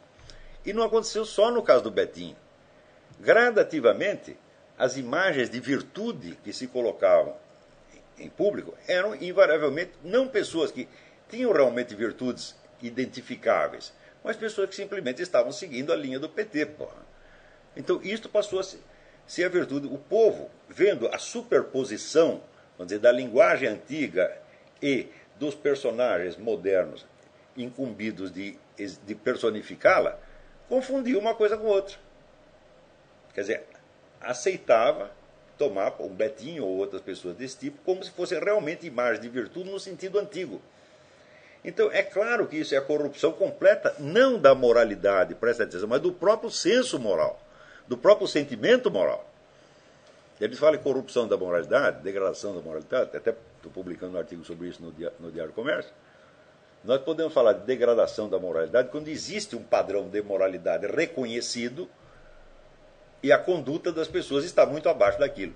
E 0.65 0.71
não 0.71 0.83
aconteceu 0.83 1.25
só 1.25 1.51
no 1.51 1.61
caso 1.61 1.83
do 1.83 1.91
Betinho. 1.91 2.37
Gradativamente, 3.19 4.37
as 4.77 4.97
imagens 4.97 5.49
de 5.49 5.59
virtude 5.59 6.37
que 6.43 6.51
se 6.51 6.67
colocavam 6.67 7.35
em 8.17 8.29
público 8.29 8.73
eram 8.87 9.15
invariavelmente 9.15 9.91
não 10.03 10.27
pessoas 10.27 10.71
que 10.71 10.87
tinham 11.29 11.51
realmente 11.51 11.95
virtudes 11.95 12.55
identificáveis, 12.81 13.93
mas 14.23 14.35
pessoas 14.35 14.69
que 14.69 14.75
simplesmente 14.75 15.21
estavam 15.21 15.51
seguindo 15.51 15.91
a 15.91 15.95
linha 15.95 16.19
do 16.19 16.29
PT. 16.29 16.65
Porra. 16.67 17.05
Então, 17.75 18.01
isto 18.03 18.29
passou 18.29 18.59
a 18.59 18.63
ser 19.27 19.43
a 19.45 19.49
virtude. 19.49 19.87
O 19.87 19.97
povo, 19.97 20.49
vendo 20.69 21.07
a 21.07 21.17
superposição 21.17 22.41
vamos 22.77 22.87
dizer, 22.87 22.99
da 22.99 23.11
linguagem 23.11 23.69
antiga 23.69 24.37
e 24.81 25.07
dos 25.37 25.55
personagens 25.55 26.37
modernos 26.37 27.05
incumbidos 27.55 28.31
de, 28.31 28.57
de 28.77 29.15
personificá-la, 29.15 30.19
confundia 30.67 31.17
uma 31.17 31.33
coisa 31.33 31.57
com 31.57 31.67
outra. 31.67 31.97
Quer 33.33 33.41
dizer, 33.41 33.63
aceitava 34.25 35.11
tomar 35.57 35.95
um 35.99 36.09
Betinho 36.09 36.65
ou 36.65 36.77
outras 36.77 37.01
pessoas 37.01 37.35
desse 37.35 37.57
tipo 37.57 37.77
como 37.83 38.03
se 38.03 38.11
fossem 38.11 38.39
realmente 38.39 38.85
imagens 38.85 39.21
de 39.21 39.29
virtude 39.29 39.69
no 39.69 39.79
sentido 39.79 40.19
antigo. 40.19 40.61
Então, 41.63 41.91
é 41.91 42.03
claro 42.03 42.45
que 42.47 42.57
isso 42.57 42.75
é 42.75 42.77
a 42.77 42.81
corrupção 42.81 43.31
completa, 43.31 43.95
não 43.97 44.37
da 44.37 44.53
moralidade, 44.53 45.33
presta 45.33 45.63
atenção, 45.63 45.87
mas 45.87 45.99
do 45.99 46.11
próprio 46.11 46.51
senso 46.51 46.99
moral, 46.99 47.41
do 47.87 47.97
próprio 47.97 48.27
sentimento 48.27 48.91
moral. 48.91 49.27
Eles 50.39 50.59
falam 50.59 50.75
em 50.75 50.83
corrupção 50.83 51.27
da 51.27 51.37
moralidade, 51.37 52.03
degradação 52.03 52.53
da 52.53 52.61
moralidade, 52.61 53.17
até 53.17 53.33
estou 53.55 53.71
publicando 53.73 54.15
um 54.15 54.19
artigo 54.19 54.43
sobre 54.43 54.67
isso 54.67 54.81
no, 54.83 54.91
dia, 54.91 55.11
no 55.19 55.31
Diário 55.31 55.53
Comércio. 55.53 55.91
Nós 56.83 57.01
podemos 57.01 57.33
falar 57.33 57.53
de 57.53 57.65
degradação 57.65 58.29
da 58.29 58.37
moralidade 58.37 58.89
quando 58.89 59.07
existe 59.07 59.55
um 59.55 59.63
padrão 59.63 60.07
de 60.07 60.21
moralidade 60.21 60.85
reconhecido 60.85 61.89
e 63.25 63.31
a 63.31 63.39
conduta 63.39 63.91
das 63.91 64.07
pessoas 64.07 64.45
está 64.45 64.67
muito 64.67 64.87
abaixo 64.87 65.17
daquilo. 65.17 65.55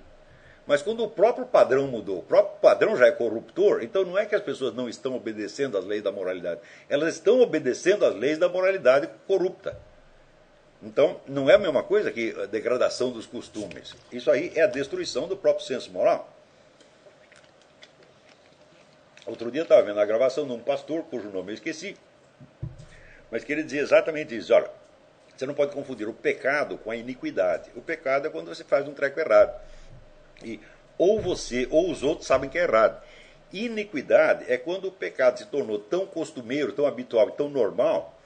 Mas 0.66 0.82
quando 0.82 1.04
o 1.04 1.08
próprio 1.08 1.46
padrão 1.46 1.86
mudou, 1.86 2.18
o 2.18 2.24
próprio 2.24 2.60
padrão 2.60 2.98
já 2.98 3.06
é 3.06 3.12
corruptor, 3.12 3.84
então 3.84 4.04
não 4.04 4.18
é 4.18 4.26
que 4.26 4.34
as 4.34 4.42
pessoas 4.42 4.74
não 4.74 4.90
estão 4.90 5.16
obedecendo 5.16 5.78
às 5.78 5.86
leis 5.86 6.02
da 6.02 6.12
moralidade, 6.12 6.62
elas 6.90 7.14
estão 7.14 7.40
obedecendo 7.42 8.06
às 8.06 8.16
leis 8.16 8.40
da 8.40 8.50
moralidade 8.50 9.08
corrupta. 9.28 9.80
Então, 10.82 11.22
não 11.28 11.48
é 11.48 11.54
a 11.54 11.60
mesma 11.60 11.84
coisa 11.84 12.12
que 12.12 12.36
a 12.42 12.48
degradação 12.48 13.12
dos 13.12 13.28
costumes. 13.28 13.96
Isso 14.12 14.32
aí 14.32 14.52
é 14.56 14.64
a 14.64 14.68
destruição 14.68 15.28
do 15.28 15.38
próprio 15.38 15.64
senso 15.64 15.92
moral. 15.92 16.28
Outro 19.28 19.52
dia 19.52 19.62
eu 19.62 19.64
estava 19.64 19.84
vendo 19.84 20.00
a 20.00 20.06
gravação 20.06 20.48
de 20.48 20.54
um 20.54 20.60
pastor, 20.60 21.04
cujo 21.04 21.30
nome 21.30 21.52
eu 21.52 21.56
esqueci, 21.56 21.96
mas 23.30 23.44
que 23.44 23.52
ele 23.52 23.62
dizia 23.62 23.82
exatamente 23.82 24.36
isso: 24.36 24.52
olha, 24.56 24.72
você 25.40 25.46
não 25.46 25.54
pode 25.54 25.72
confundir 25.72 26.06
o 26.06 26.14
pecado 26.14 26.78
com 26.78 26.92
a 26.92 26.98
iniquidade. 26.98 27.70
O 27.74 27.82
pecado 27.82 28.28
é 28.28 28.30
quando 28.30 28.54
você 28.54 28.62
faz 28.62 28.86
um 28.86 28.94
treco 28.94 29.22
errado. 29.22 29.58
E 30.44 30.60
ou 30.98 31.22
você 31.22 31.66
ou 31.72 31.90
os 31.90 32.04
outros 32.04 32.28
sabem 32.28 32.50
que 32.50 32.60
é 32.60 32.64
errado. 32.64 33.02
Iniquidade 33.54 34.44
é 34.52 34.58
quando 34.58 34.90
o 34.90 34.92
pecado 34.92 35.40
se 35.40 35.46
tornou 35.46 35.80
tão 35.80 36.06
costumeiro, 36.06 36.74
tão 36.74 36.86
habitual, 36.86 37.32
tão 37.32 37.48
normal, 37.48 38.20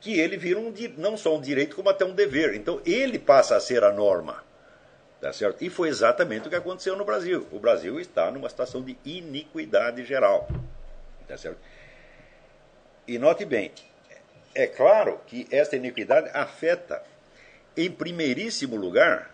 que 0.00 0.20
ele 0.20 0.36
vira 0.36 0.60
um, 0.60 0.72
não 0.96 1.16
só 1.16 1.36
um 1.36 1.40
direito, 1.40 1.74
como 1.74 1.90
até 1.90 2.04
um 2.04 2.14
dever. 2.14 2.54
Então 2.54 2.80
ele 2.86 3.18
passa 3.18 3.56
a 3.56 3.60
ser 3.60 3.82
a 3.82 3.90
norma. 3.90 4.44
Tá 5.20 5.32
certo? 5.32 5.64
E 5.64 5.68
foi 5.68 5.88
exatamente 5.88 6.46
o 6.46 6.50
que 6.50 6.56
aconteceu 6.56 6.96
no 6.96 7.04
Brasil. 7.04 7.48
O 7.50 7.58
Brasil 7.58 7.98
está 7.98 8.30
numa 8.30 8.48
situação 8.48 8.80
de 8.80 8.96
iniquidade 9.04 10.04
geral. 10.04 10.48
Tá 11.26 11.36
certo? 11.36 11.58
E 13.08 13.18
note 13.18 13.44
bem, 13.44 13.72
é 14.54 14.66
claro 14.66 15.20
que 15.26 15.46
esta 15.50 15.76
iniquidade 15.76 16.30
afeta, 16.32 17.02
em 17.76 17.90
primeiríssimo 17.90 18.76
lugar, 18.76 19.32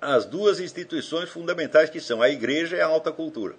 as 0.00 0.24
duas 0.24 0.60
instituições 0.60 1.28
fundamentais 1.28 1.90
que 1.90 2.00
são 2.00 2.22
a 2.22 2.28
igreja 2.28 2.76
e 2.76 2.80
a 2.80 2.86
alta 2.86 3.10
cultura. 3.12 3.54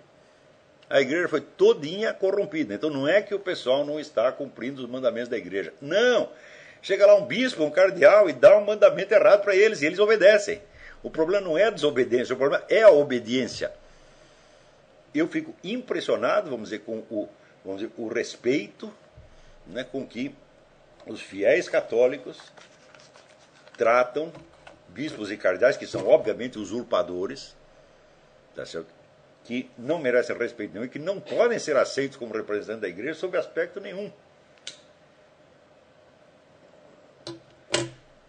A 0.90 1.02
igreja 1.02 1.28
foi 1.28 1.42
todinha 1.42 2.14
corrompida. 2.14 2.74
Então 2.74 2.90
não 2.90 3.08
é 3.08 3.22
que 3.22 3.36
o 3.36 3.40
pessoal 3.40 3.86
não 3.86 4.00
está 4.00 4.32
cumprindo 4.32 4.82
os 4.82 4.90
mandamentos 4.90 5.30
da 5.30 5.38
igreja. 5.38 5.74
Não! 5.82 6.30
Chega 6.82 7.06
lá 7.06 7.16
um 7.16 7.26
bispo, 7.26 7.64
um 7.64 7.70
cardeal 7.70 8.30
e 8.30 8.34
dá 8.34 8.58
um 8.58 8.66
mandamento 8.66 9.14
errado 9.14 9.44
para 9.44 9.56
eles 9.56 9.82
e 9.82 9.86
eles 9.86 10.00
obedecem. 10.00 10.62
O 11.04 11.10
problema 11.10 11.46
não 11.46 11.58
é 11.58 11.66
a 11.66 11.70
desobediência, 11.70 12.34
o 12.34 12.38
problema 12.38 12.66
é 12.70 12.82
a 12.82 12.90
obediência. 12.90 13.72
Eu 15.14 15.28
fico 15.28 15.54
impressionado, 15.64 16.50
vamos 16.50 16.70
dizer, 16.70 16.80
com 16.80 17.00
o, 17.10 17.28
vamos 17.64 17.82
dizer, 17.82 17.94
o 17.98 18.08
respeito 18.08 18.94
né, 19.68 19.84
com 19.84 20.06
que 20.06 20.36
os 21.06 21.22
fiéis 21.22 21.68
católicos 21.70 22.40
tratam 23.78 24.32
bispos 24.90 25.32
e 25.32 25.38
cardeais, 25.38 25.78
que 25.78 25.88
são 25.88 26.08
obviamente 26.08 26.58
usurpadores, 26.58 27.56
tá 28.56 28.64
que 29.44 29.70
não 29.78 30.00
merecem 30.00 30.38
respeito 30.38 30.74
nenhum 30.74 30.86
e 30.86 30.90
que 30.90 31.00
não 31.00 31.20
podem 31.20 31.58
ser 31.58 31.78
aceitos 31.78 32.18
como 32.18 32.34
representantes 32.34 32.82
da 32.82 32.88
igreja 32.88 33.20
sob 33.20 33.38
aspecto 33.38 33.80
nenhum. 33.80 34.12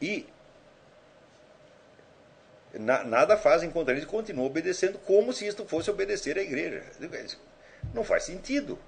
E 0.01 0.27
na, 2.73 3.05
nada 3.05 3.37
fazem 3.37 3.71
contra 3.71 3.93
eles, 3.93 4.07
continuam 4.07 4.47
obedecendo 4.47 4.99
como 4.99 5.33
se 5.33 5.47
isto 5.47 5.65
fosse 5.67 5.91
obedecer 5.91 6.39
à 6.39 6.43
igreja. 6.43 6.85
Não 7.93 8.05
faz 8.05 8.25
sentido. 8.25 8.79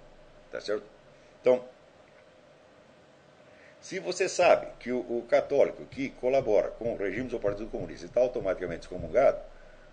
Tá 0.52 0.60
certo? 0.60 0.84
Então, 1.40 1.64
se 3.80 3.98
você 3.98 4.28
sabe 4.28 4.68
que 4.78 4.92
o, 4.92 4.98
o, 4.98 5.26
católico 5.28 5.84
que 5.86 6.10
colabora 6.10 6.68
com 6.68 6.94
regimes 6.94 7.32
do 7.32 7.40
Partido 7.40 7.68
Comunista 7.68 8.04
está 8.04 8.20
automaticamente 8.20 8.82
excomungado, 8.82 9.40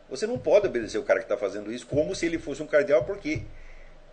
você 0.10 0.28
não 0.28 0.38
pode 0.38 0.68
obedecer 0.68 0.98
o 0.98 1.04
cara 1.04 1.20
que 1.20 1.26
está 1.26 1.38
fazendo 1.38 1.72
isso 1.72 1.88
como 1.88 2.14
se 2.14 2.26
ele 2.26 2.38
fosse 2.38 2.62
um 2.62 2.68
cardeal, 2.68 3.06
porque 3.06 3.42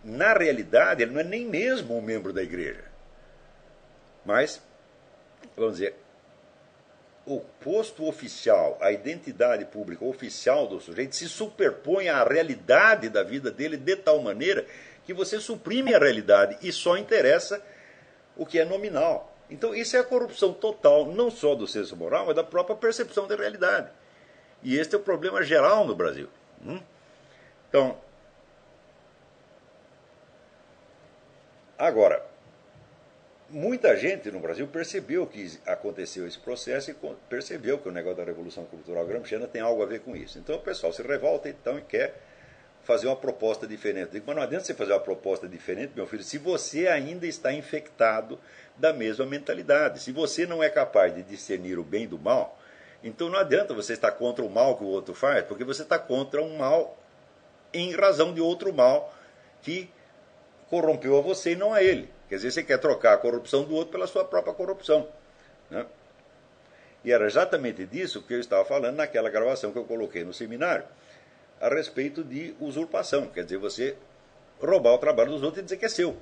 na 0.03 0.33
realidade 0.33 1.03
ele 1.03 1.11
não 1.11 1.19
é 1.19 1.23
nem 1.23 1.45
mesmo 1.45 1.97
um 1.97 2.01
membro 2.01 2.31
da 2.31 2.41
igreja. 2.41 2.85
Mas, 4.25 4.61
vamos 5.55 5.73
dizer, 5.73 5.95
o 7.25 7.41
posto 7.59 8.07
oficial, 8.07 8.77
a 8.81 8.91
identidade 8.91 9.65
pública 9.65 10.05
oficial 10.05 10.65
do 10.65 10.79
sujeito 10.79 11.13
se 11.13 11.27
superpõe 11.27 12.07
à 12.07 12.23
realidade 12.23 13.09
da 13.09 13.21
vida 13.21 13.51
dele 13.51 13.75
de 13.75 13.97
tal 13.97 14.21
maneira 14.21 14.65
que 15.07 15.13
você 15.13 15.39
suprime 15.39 15.95
a 15.95 15.99
realidade 15.99 16.57
e 16.61 16.69
só 16.69 16.97
interessa 16.97 17.63
o 18.35 18.45
que 18.45 18.59
é 18.59 18.65
nominal. 18.65 19.33
Então, 19.49 19.73
isso 19.73 19.95
é 19.95 20.01
a 20.01 20.03
corrupção 20.03 20.51
total, 20.51 21.05
não 21.05 21.31
só 21.31 21.55
do 21.55 21.65
senso 21.65 21.95
moral, 21.95 22.25
mas 22.25 22.35
da 22.35 22.43
própria 22.43 22.75
percepção 22.75 23.25
da 23.25 23.33
realidade. 23.37 23.89
E 24.61 24.77
este 24.77 24.95
é 24.95 24.97
o 24.97 25.01
problema 25.01 25.41
geral 25.41 25.87
no 25.87 25.95
Brasil. 25.95 26.27
Hum? 26.61 26.81
Então, 27.69 27.97
agora, 31.77 32.25
muita 33.49 33.95
gente 33.95 34.29
no 34.29 34.41
Brasil 34.41 34.67
percebeu 34.67 35.25
que 35.25 35.57
aconteceu 35.65 36.27
esse 36.27 36.37
processo 36.37 36.91
e 36.91 36.95
percebeu 37.29 37.77
que 37.77 37.87
o 37.87 37.93
negócio 37.93 38.17
da 38.17 38.25
Revolução 38.25 38.65
Cultural 38.65 39.05
Gramsciana 39.05 39.47
tem 39.47 39.61
algo 39.61 39.81
a 39.81 39.85
ver 39.85 40.01
com 40.01 40.17
isso. 40.17 40.37
Então 40.37 40.57
o 40.57 40.61
pessoal 40.61 40.91
se 40.91 41.01
revolta 41.01 41.47
então 41.47 41.79
e 41.79 41.81
quer 41.81 42.26
fazer 42.87 43.07
uma 43.07 43.17
proposta 43.17 43.67
diferente. 43.67 44.05
Eu 44.05 44.11
digo, 44.13 44.23
mas 44.25 44.35
não 44.37 44.43
adianta 44.43 44.63
você 44.63 44.73
fazer 44.73 44.93
uma 44.93 44.99
proposta 45.01 45.45
diferente, 45.45 45.91
meu 45.93 46.07
filho, 46.07 46.23
se 46.23 46.37
você 46.37 46.87
ainda 46.87 47.27
está 47.27 47.51
infectado 47.51 48.39
da 48.77 48.93
mesma 48.93 49.25
mentalidade. 49.25 49.99
Se 49.99 50.11
você 50.11 50.45
não 50.45 50.63
é 50.63 50.69
capaz 50.69 51.13
de 51.13 51.23
discernir 51.23 51.77
o 51.77 51.83
bem 51.83 52.07
do 52.07 52.17
mal, 52.17 52.57
então 53.03 53.29
não 53.29 53.39
adianta 53.39 53.73
você 53.73 53.93
estar 53.93 54.11
contra 54.11 54.43
o 54.43 54.49
mal 54.49 54.77
que 54.77 54.83
o 54.83 54.87
outro 54.87 55.13
faz, 55.13 55.43
porque 55.45 55.63
você 55.63 55.81
está 55.81 55.99
contra 55.99 56.41
um 56.41 56.57
mal 56.57 56.97
em 57.73 57.91
razão 57.93 58.33
de 58.33 58.39
outro 58.39 58.73
mal 58.73 59.13
que 59.61 59.89
corrompeu 60.69 61.17
a 61.17 61.21
você 61.21 61.51
e 61.51 61.55
não 61.55 61.73
a 61.73 61.83
ele. 61.83 62.09
Quer 62.29 62.35
dizer, 62.35 62.51
você 62.51 62.63
quer 62.63 62.77
trocar 62.77 63.13
a 63.13 63.17
corrupção 63.17 63.63
do 63.63 63.73
outro 63.73 63.91
pela 63.91 64.07
sua 64.07 64.23
própria 64.23 64.53
corrupção. 64.53 65.07
Né? 65.69 65.85
E 67.03 67.11
era 67.11 67.25
exatamente 67.25 67.85
disso 67.85 68.21
que 68.21 68.33
eu 68.33 68.39
estava 68.39 68.63
falando 68.65 68.95
naquela 68.95 69.29
gravação 69.29 69.71
que 69.71 69.77
eu 69.77 69.85
coloquei 69.85 70.23
no 70.23 70.33
seminário, 70.33 70.85
a 71.59 71.69
respeito 71.69 72.23
de 72.23 72.55
usurpação. 72.59 73.27
Quer 73.27 73.43
dizer, 73.43 73.57
você 73.57 73.95
roubar 74.61 74.93
o 74.93 74.97
trabalho 74.97 75.31
dos 75.31 75.43
outros 75.43 75.61
e 75.61 75.63
dizer 75.63 75.77
que 75.77 75.85
é 75.85 75.89
seu. 75.89 76.17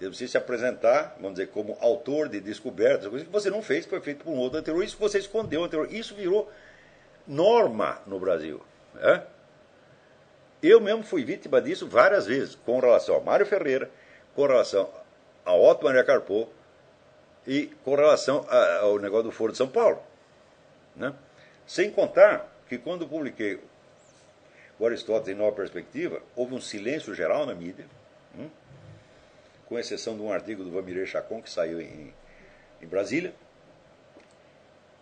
Você 0.00 0.28
se 0.28 0.36
apresentar, 0.36 1.16
vamos 1.18 1.38
dizer, 1.38 1.48
como 1.48 1.76
autor 1.80 2.28
de 2.28 2.38
descobertas, 2.38 3.08
coisas 3.08 3.26
que 3.26 3.32
você 3.32 3.48
não 3.48 3.62
fez, 3.62 3.84
que 3.84 3.90
foi 3.90 4.00
feito 4.00 4.24
por 4.24 4.30
um 4.30 4.36
outro 4.36 4.58
anterior, 4.58 4.84
isso 4.84 4.98
você 4.98 5.18
escondeu 5.18 5.64
anterior. 5.64 5.90
Isso 5.90 6.14
virou 6.14 6.50
norma 7.26 8.00
no 8.06 8.20
Brasil. 8.20 8.60
É? 8.98 9.22
Eu 10.62 10.80
mesmo 10.80 11.02
fui 11.02 11.24
vítima 11.24 11.62
disso 11.62 11.88
várias 11.88 12.26
vezes, 12.26 12.54
com 12.54 12.78
relação 12.78 13.16
a 13.16 13.20
Mário 13.20 13.46
Ferreira, 13.46 13.90
com 14.34 14.46
relação 14.46 14.90
a 15.44 15.54
Otto 15.54 15.84
Maria 15.84 16.04
Carpô 16.04 16.46
e 17.46 17.68
com 17.84 17.94
relação 17.94 18.44
ao 18.82 18.98
negócio 18.98 19.24
do 19.24 19.32
Foro 19.32 19.52
de 19.52 19.58
São 19.58 19.68
Paulo. 19.68 20.02
Né? 20.94 21.14
Sem 21.66 21.90
contar 21.90 22.52
que 22.68 22.76
quando 22.76 23.06
publiquei 23.06 23.60
o 24.78 24.86
Aristóteles 24.86 25.36
em 25.36 25.40
Nova 25.40 25.54
Perspectiva, 25.54 26.20
houve 26.34 26.54
um 26.54 26.60
silêncio 26.60 27.14
geral 27.14 27.46
na 27.46 27.54
mídia, 27.54 27.86
hum? 28.38 28.48
com 29.66 29.78
exceção 29.78 30.16
de 30.16 30.22
um 30.22 30.32
artigo 30.32 30.62
do 30.62 30.70
Vamiré 30.70 31.06
Chacon 31.06 31.42
que 31.42 31.50
saiu 31.50 31.80
em, 31.80 32.12
em 32.80 32.86
Brasília. 32.86 33.34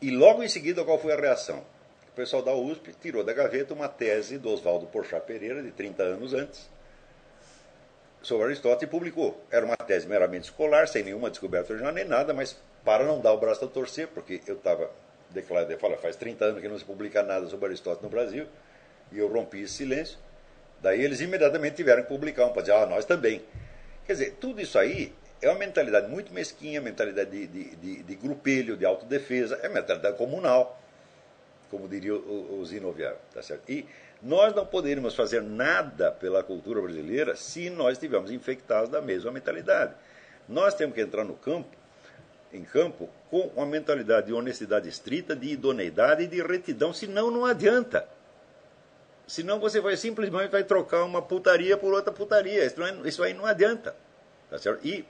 E 0.01 0.11
logo 0.11 0.43
em 0.43 0.49
seguida, 0.49 0.85
qual 0.85 0.99
foi 0.99 1.13
a 1.13 1.17
reação? 1.17 1.65
O 2.09 2.13
pessoal 2.15 2.43
da 2.43 2.55
USP 2.55 2.95
tirou 3.01 3.25
da 3.25 3.33
gaveta 3.33 3.75
uma 3.75 3.89
tese 3.89 4.39
do 4.39 4.49
Oswaldo 4.51 4.87
Porchat 4.87 5.27
Pereira, 5.27 5.63
de 5.63 5.73
30 5.73 6.03
anos 6.03 6.33
antes, 6.33 6.71
sobre 8.23 8.47
Aristóteles 8.47 8.85
e 8.85 8.87
publicou. 8.87 9.43
Era 9.51 9.67
uma 9.67 9.77
tese 9.77 10.07
meramente 10.07 10.45
escolar, 10.45 10.87
sem 10.87 11.03
nenhuma 11.03 11.29
descoberta 11.29 11.73
original 11.73 11.93
nem 11.93 12.05
nada, 12.05 12.33
mas 12.33 12.57
para 12.85 13.05
não 13.05 13.21
dar 13.21 13.33
o 13.33 13.39
braço 13.39 13.65
a 13.65 13.69
torcer, 13.69 14.09
porque 14.09 14.41
eu 14.47 14.55
estava 14.55 14.91
declarado, 15.31 15.73
eu 15.73 15.79
falo, 15.79 15.97
faz 15.97 16.15
30 16.17 16.45
anos 16.45 16.61
que 16.61 16.69
não 16.69 16.79
se 16.79 16.85
publica 16.85 17.23
nada 17.23 17.47
sobre 17.49 17.67
Aristóteles 17.67 18.03
no 18.03 18.09
Brasil, 18.09 18.47
e 19.15 19.19
eu 19.19 19.29
rompi 19.29 19.63
esse 19.63 19.75
silêncio. 19.75 20.19
Daí 20.83 21.03
eles 21.03 21.21
imediatamente 21.21 21.77
tiveram 21.77 22.03
que 22.03 22.09
publicar 22.09 22.45
um 22.45 22.53
para 22.53 22.63
dizer, 22.63 22.75
ah, 22.75 22.87
nós 22.87 23.05
também. 23.05 23.43
Quer 24.07 24.13
dizer, 24.13 24.37
tudo 24.41 24.61
isso 24.61 24.79
aí 24.79 25.15
é 25.41 25.49
uma 25.49 25.59
mentalidade 25.59 26.09
muito 26.09 26.33
mesquinha, 26.33 26.81
mentalidade 26.81 27.31
de, 27.31 27.47
de, 27.47 27.77
de, 27.77 28.03
de 28.03 28.15
grupelho, 28.17 28.77
de 28.77 28.85
autodefesa, 28.85 29.59
é 29.63 29.69
mentalidade 29.69 30.17
comunal, 30.19 30.79
como 31.71 31.89
diria 31.89 32.15
o, 32.15 32.61
o 32.61 32.65
Zinoviar, 32.67 33.15
tá 33.33 33.43
certo? 33.43 33.71
E 33.71 33.87
nós 34.23 34.55
não 34.55 34.65
poderíamos 34.65 35.15
fazer 35.15 35.43
nada 35.43 36.11
pela 36.11 36.43
cultura 36.43 36.81
brasileira 36.81 37.37
se 37.37 37.69
nós 37.71 37.93
estivermos 37.93 38.31
infectados 38.31 38.89
da 38.89 39.01
mesma 39.01 39.31
mentalidade. 39.31 39.95
Nós 40.49 40.75
temos 40.75 40.95
que 40.95 41.01
entrar 41.01 41.25
no 41.25 41.35
campo, 41.35 41.69
em 42.53 42.63
campo, 42.63 43.09
com 43.31 43.51
uma 43.57 43.67
mentalidade 43.67 44.29
de 44.29 44.33
honestidade 44.33 44.89
estrita, 44.89 45.35
de 45.35 45.49
idoneidade 45.49 46.23
e 46.23 46.27
de 46.27 46.43
retidão, 46.43 46.93
senão 46.93 47.31
não 47.31 47.45
adianta. 47.45 48.07
Senão 49.27 49.59
você 49.59 49.81
vai 49.81 49.97
simplesmente 49.97 50.51
vai 50.51 50.65
trocar 50.65 51.05
uma 51.05 51.23
putaria 51.23 51.77
por 51.77 51.93
outra 51.93 52.13
putaria. 52.13 52.65
Isso, 52.65 52.83
é, 52.83 53.09
isso 53.09 53.23
aí 53.23 53.33
não 53.33 53.47
adianta. 53.47 53.97
Tá 54.51 54.59
certo? 54.59 54.87
E 54.87 55.07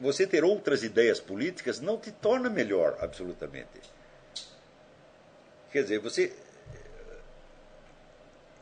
você 0.00 0.26
ter 0.26 0.42
outras 0.42 0.82
ideias 0.82 1.20
políticas 1.20 1.80
não 1.80 1.98
te 1.98 2.10
torna 2.10 2.48
melhor, 2.48 2.96
absolutamente. 3.00 3.80
Quer 5.70 5.82
dizer, 5.82 5.98
você 5.98 6.34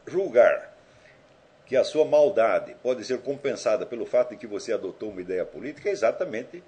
julgar 0.07 0.77
que 1.65 1.77
a 1.77 1.85
sua 1.85 2.05
maldade 2.05 2.75
pode 2.83 3.05
ser 3.05 3.21
compensada 3.21 3.87
pelo 3.87 4.05
fato 4.05 4.31
de 4.31 4.37
que 4.37 4.47
você 4.47 4.73
adotou 4.73 5.11
uma 5.11 5.21
ideia 5.21 5.45
política 5.45 5.89
é 5.89 5.93
exatamente 5.93 6.63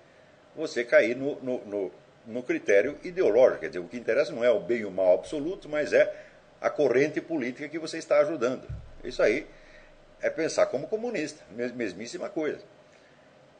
você 0.54 0.84
cair 0.84 1.16
no, 1.16 1.40
no, 1.42 1.64
no 1.64 1.92
no 2.26 2.42
critério 2.42 2.98
ideológico. 3.02 3.60
Quer 3.60 3.68
dizer, 3.68 3.78
o 3.78 3.88
que 3.88 3.96
interessa 3.96 4.32
não 4.32 4.44
é 4.44 4.50
o 4.50 4.60
bem 4.60 4.78
e 4.78 4.84
o 4.84 4.90
mal 4.90 5.14
absoluto, 5.14 5.68
mas 5.68 5.92
é 5.92 6.14
a 6.60 6.68
corrente 6.68 7.20
política 7.20 7.68
que 7.68 7.78
você 7.78 7.98
está 7.98 8.20
ajudando. 8.20 8.66
Isso 9.02 9.22
aí 9.22 9.46
é 10.20 10.28
pensar 10.28 10.66
como 10.66 10.86
comunista, 10.86 11.42
mesmíssima 11.50 12.28
coisa. 12.28 12.60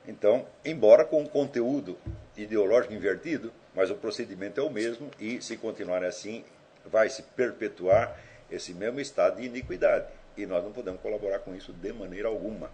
Então, 0.06 0.46
embora 0.64 1.04
com 1.04 1.22
um 1.22 1.26
conteúdo 1.26 1.98
ideológico 2.36 2.94
invertido, 2.94 3.52
mas 3.74 3.90
o 3.90 3.94
procedimento 3.94 4.60
é 4.60 4.62
o 4.62 4.70
mesmo 4.70 5.10
e, 5.18 5.40
se 5.40 5.56
continuar 5.56 6.04
assim, 6.04 6.44
vai 6.84 7.08
se 7.08 7.22
perpetuar 7.22 8.18
esse 8.50 8.74
mesmo 8.74 9.00
estado 9.00 9.36
de 9.40 9.46
iniquidade. 9.46 10.06
E 10.36 10.46
nós 10.46 10.64
não 10.64 10.72
podemos 10.72 11.00
colaborar 11.00 11.40
com 11.40 11.54
isso 11.54 11.72
de 11.72 11.92
maneira 11.92 12.28
alguma. 12.28 12.70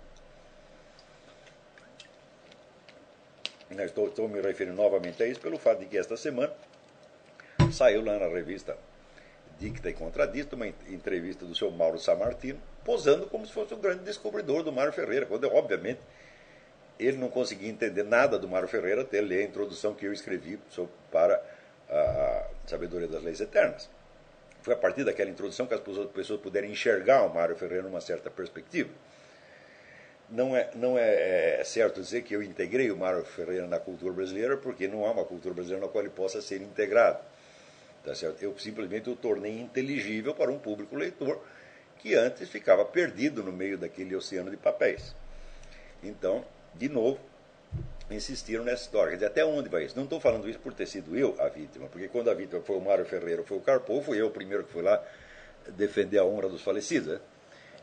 Estou, 3.71 4.09
estou 4.09 4.29
me 4.29 4.41
referindo 4.41 4.77
novamente 4.77 5.23
a 5.23 5.27
isso 5.27 5.41
pelo 5.41 5.59
fato 5.59 5.81
de 5.81 5.87
que 5.87 5.99
esta 5.99 6.17
semana 6.17 6.53
saiu 7.73 8.03
lá 8.03 8.19
na 8.19 8.27
revista 8.27 8.77
Dicta 9.59 9.91
e 9.91 9.93
Contradita 9.93 10.55
uma 10.55 10.67
entrevista 10.67 11.45
do 11.45 11.55
seu 11.55 11.71
Mauro 11.71 11.99
Samartino, 11.99 12.61
posando 12.85 13.27
como 13.27 13.45
se 13.47 13.53
fosse 13.53 13.75
o 13.75 13.77
grande 13.77 14.05
descobridor 14.05 14.63
do 14.63 14.71
Mário 14.71 14.93
Ferreira, 14.93 15.27
quando, 15.27 15.45
obviamente, 15.53 16.01
ele 16.99 17.17
não 17.17 17.29
conseguia 17.29 17.69
entender 17.69 18.03
nada 18.05 18.39
do 18.39 18.47
Mário 18.47 18.69
Ferreira 18.69 19.03
até 19.03 19.21
ler 19.21 19.41
a 19.41 19.45
introdução 19.45 19.95
que 19.95 20.07
eu 20.07 20.13
escrevi 20.13 20.59
para 21.11 21.43
a 21.91 22.49
Sabedoria 22.67 23.09
das 23.09 23.23
Leis 23.23 23.41
Eternas. 23.41 23.91
Foi 24.63 24.75
a 24.75 24.77
partir 24.77 25.05
daquela 25.05 25.31
introdução 25.31 25.67
que 25.67 25.75
as 25.75 25.81
pessoas 25.81 26.41
puderam 26.41 26.69
enxergar 26.69 27.23
o 27.25 27.35
Mário 27.35 27.57
Ferreira 27.57 27.83
numa 27.83 28.01
certa 28.01 28.31
perspectiva 28.31 28.91
não 30.29 30.57
é, 30.57 30.71
não 30.75 30.99
é, 30.99 31.61
é, 31.61 31.65
certo 31.65 32.01
dizer 32.01 32.23
que 32.23 32.35
eu 32.35 32.43
integrei 32.43 32.91
o 32.91 32.97
Mário 32.97 33.25
Ferreira 33.25 33.67
na 33.67 33.79
cultura 33.79 34.13
brasileira, 34.13 34.57
porque 34.57 34.89
não 34.89 35.05
há 35.05 35.13
uma 35.13 35.25
cultura 35.25 35.55
brasileira 35.55 35.87
na 35.87 35.91
qual 35.91 36.03
ele 36.03 36.13
possa 36.13 36.41
ser 36.41 36.61
integrado. 36.61 37.19
Tá 38.05 38.15
certo? 38.15 38.43
Eu 38.43 38.57
simplesmente 38.59 39.11
o 39.11 39.17
tornei 39.17 39.59
inteligível 39.61 40.35
para 40.35 40.51
um 40.51 40.59
público 40.59 40.95
leitor 40.95 41.41
que 41.99 42.15
antes 42.15 42.49
ficava 42.49 42.85
perdido 42.85 43.43
no 43.43 43.53
meio 43.53 43.79
daquele 43.79 44.15
oceano 44.15 44.51
de 44.51 44.57
papéis. 44.57 45.15
Então, 46.03 46.45
de 46.75 46.89
novo, 46.89 47.19
insistiram 48.11 48.65
nessa 48.65 48.83
história. 48.83 49.11
Quer 49.11 49.17
dizer, 49.17 49.27
até 49.27 49.45
onde 49.45 49.69
vai 49.69 49.85
isso? 49.85 49.97
Não 49.97 50.05
estou 50.05 50.21
falando 50.21 50.49
isso 50.49 50.59
por 50.59 50.73
ter 50.73 50.87
sido 50.87 51.17
eu 51.17 51.35
a 51.41 51.49
vítima, 51.49 51.89
porque 51.89 52.09
quando 52.09 52.31
a 52.31 52.35
vítima 52.35 52.61
foi 52.63 52.77
o 52.77 52.81
Mário 52.81 53.05
Ferreira 53.05 53.43
foi 53.43 53.57
o 53.57 53.61
Carpo, 53.61 54.01
fui 54.03 54.21
eu 54.21 54.27
o 54.27 54.31
primeiro 54.31 54.65
que 54.65 54.73
fui 54.73 54.83
lá 54.83 55.03
defender 55.71 56.19
a 56.19 56.25
honra 56.25 56.49
dos 56.49 56.63
falecidos. 56.63 57.15
Né? 57.15 57.21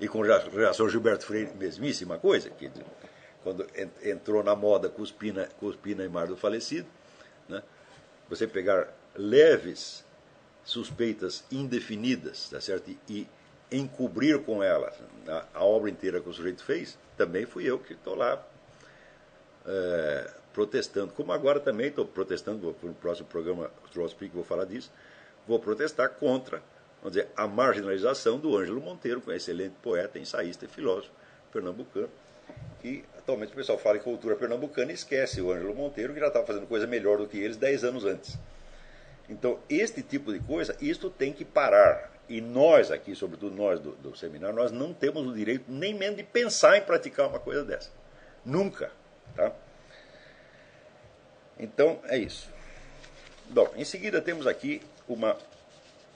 E 0.04 0.08
com 0.10 0.22
relação 0.22 0.90
Gilberto 0.90 1.26
Freire, 1.26 1.56
mesmíssima 1.56 2.20
coisa, 2.20 2.50
que 2.50 2.70
quando 3.42 3.66
entrou 4.04 4.44
na 4.44 4.54
moda 4.54 4.90
Cuspina, 4.90 5.48
Cuspina 5.62 6.04
e 6.04 6.10
Mar 6.10 6.28
do 6.28 6.36
Falecido, 6.36 6.86
né, 7.48 7.64
você 8.28 8.46
pegar 8.46 8.94
leves 9.16 10.04
suspeitas 10.66 11.46
indefinidas, 11.50 12.50
tá 12.50 12.60
certo? 12.60 12.94
E, 13.10 13.26
encobrir 13.72 14.40
com 14.44 14.62
elas 14.62 14.94
a, 15.26 15.46
a, 15.54 15.64
obra 15.64 15.90
inteira 15.90 16.20
que 16.20 16.28
o 16.28 16.34
sujeito 16.34 16.64
fez, 16.66 16.98
também 17.18 17.46
fui 17.46 17.64
eu 17.66 17.80
que 17.80 17.94
estou 17.94 18.14
lá 18.14 18.46
é, 19.66 20.30
protestando. 20.54 21.14
Como 21.14 21.32
agora 21.32 21.62
também 21.62 21.88
estou 21.88 22.06
protestando, 22.06 22.76
no 22.84 22.94
próximo 22.94 23.28
programa 23.30 23.72
Troll 23.94 24.10
Speak 24.10 24.36
vou 24.36 24.44
falar 24.44 24.66
disso, 24.66 24.92
vou 25.48 25.60
protestar 25.60 26.10
contra 26.10 26.62
vamos 27.04 27.18
dizer, 27.18 27.28
a 27.36 27.46
marginalização 27.46 28.40
do 28.40 28.58
Ângelo 28.58 28.80
Monteiro, 28.80 29.20
que 29.20 29.30
é 29.30 29.34
um 29.34 29.36
excelente 29.36 29.76
poeta, 29.82 30.18
ensaísta 30.18 30.64
e 30.64 30.68
filósofo 30.70 31.12
pernambucano, 31.52 32.10
que 32.82 33.04
atualmente 33.18 33.52
o 33.52 33.56
pessoal 33.56 33.78
fala 33.78 33.98
em 33.98 34.00
cultura 34.00 34.36
pernambucana 34.36 34.92
e 34.92 34.96
esquece 34.96 35.42
o 35.42 35.52
Ângelo 35.52 35.76
Monteiro, 35.76 36.14
que 36.14 36.20
já 36.20 36.28
estava 36.28 36.46
fazendo 36.46 36.66
coisa 36.66 36.88
melhor 36.88 37.18
do 37.18 37.28
que 37.28 37.38
eles 37.38 37.58
dez 37.58 37.84
anos 37.84 38.06
antes. 38.06 38.38
Então, 39.30 39.60
este 39.70 40.02
tipo 40.02 40.32
de 40.32 40.40
coisa, 40.40 40.76
isto 40.82 41.10
tem 41.10 41.34
que 41.34 41.44
parar. 41.44 42.12
E 42.30 42.40
nós 42.40 42.90
aqui, 42.90 43.14
sobretudo 43.14 43.54
nós 43.54 43.80
do, 43.82 43.92
do 43.94 44.16
seminário, 44.16 44.56
nós 44.56 44.72
não 44.72 44.94
temos 44.94 45.28
o 45.28 45.34
direito 45.34 45.66
nem 45.68 45.94
mesmo 45.94 46.16
de 46.16 46.24
pensar 46.24 46.78
em 46.78 46.82
praticar 46.82 47.28
uma 47.28 47.40
coisa 47.40 47.66
dessa. 47.66 47.92
Nunca. 48.46 48.92
Tá? 49.36 49.52
Então, 51.60 52.00
é 52.06 52.18
isso. 52.18 52.50
Bom, 53.50 53.72
em 53.76 53.84
seguida 53.84 54.22
temos 54.22 54.48
aqui 54.48 54.82
uma 55.08 55.38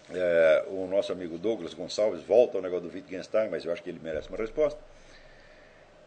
é, 0.09 0.65
o 0.67 0.87
nosso 0.87 1.11
amigo 1.11 1.37
Douglas 1.37 1.73
Gonçalves 1.73 2.21
volta 2.23 2.57
ao 2.57 2.61
negócio 2.61 2.89
do 2.89 2.93
Wittgenstein, 2.93 3.49
mas 3.49 3.65
eu 3.65 3.71
acho 3.71 3.83
que 3.83 3.89
ele 3.89 3.99
merece 4.01 4.29
uma 4.29 4.37
resposta. 4.37 4.79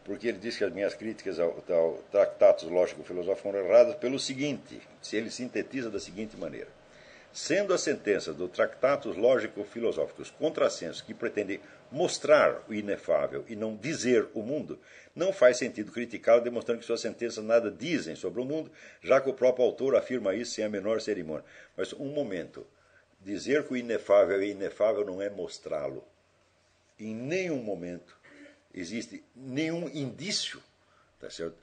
Porque 0.05 0.29
ele 0.29 0.39
diz 0.39 0.57
que 0.57 0.65
as 0.65 0.73
minhas 0.73 0.95
críticas 0.95 1.39
ao, 1.39 1.63
ao 1.69 1.99
Tratatus 2.11 2.71
Lógico-Filosófico 2.71 3.43
foram 3.43 3.65
erradas 3.65 3.95
pelo 3.97 4.19
seguinte: 4.19 4.81
se 5.03 5.17
ele 5.17 5.31
sintetiza 5.31 5.91
da 5.91 6.01
seguinte 6.01 6.37
maneira. 6.37 6.69
Sendo 7.33 7.73
a 7.73 7.79
sentença 7.79 8.33
do 8.33 8.49
Tratatus 8.49 9.17
Lógico-Filosóficos 9.17 10.31
contrassenso 10.31 11.05
que 11.05 11.15
pretende 11.15 11.61
mostrar 11.93 12.65
o 12.69 12.75
inefável 12.75 13.45
e 13.49 13.55
não 13.55 13.77
dizer 13.77 14.29
o 14.35 14.43
mundo, 14.43 14.81
não 15.15 15.33
faz 15.33 15.57
sentido 15.57 15.93
criticá-lo 15.93 16.43
demonstrando 16.43 16.81
que 16.81 16.87
suas 16.87 17.01
sentenças 17.01 17.45
nada 17.45 17.71
dizem 17.71 18.17
sobre 18.17 18.41
o 18.41 18.45
mundo, 18.45 18.73
já 19.01 19.21
que 19.21 19.31
o 19.31 19.35
próprio 19.35 19.65
autor 19.65 19.95
afirma 19.95 20.35
isso 20.35 20.53
sem 20.53 20.65
a 20.65 20.69
menor 20.69 21.01
cerimônia. 21.01 21.45
Mas 21.77 21.93
um 21.93 22.07
momento. 22.07 22.67
Dizer 23.21 23.67
que 23.67 23.75
o 23.75 23.77
inefável 23.77 24.41
é 24.41 24.47
inefável 24.47 25.05
não 25.05 25.21
é 25.21 25.29
mostrá-lo. 25.29 26.05
Em 26.99 27.15
nenhum 27.15 27.63
momento 27.63 28.19
existe 28.73 29.25
nenhum 29.35 29.89
indício 29.89 30.63
tá 31.21 31.31
certo, 31.31 31.57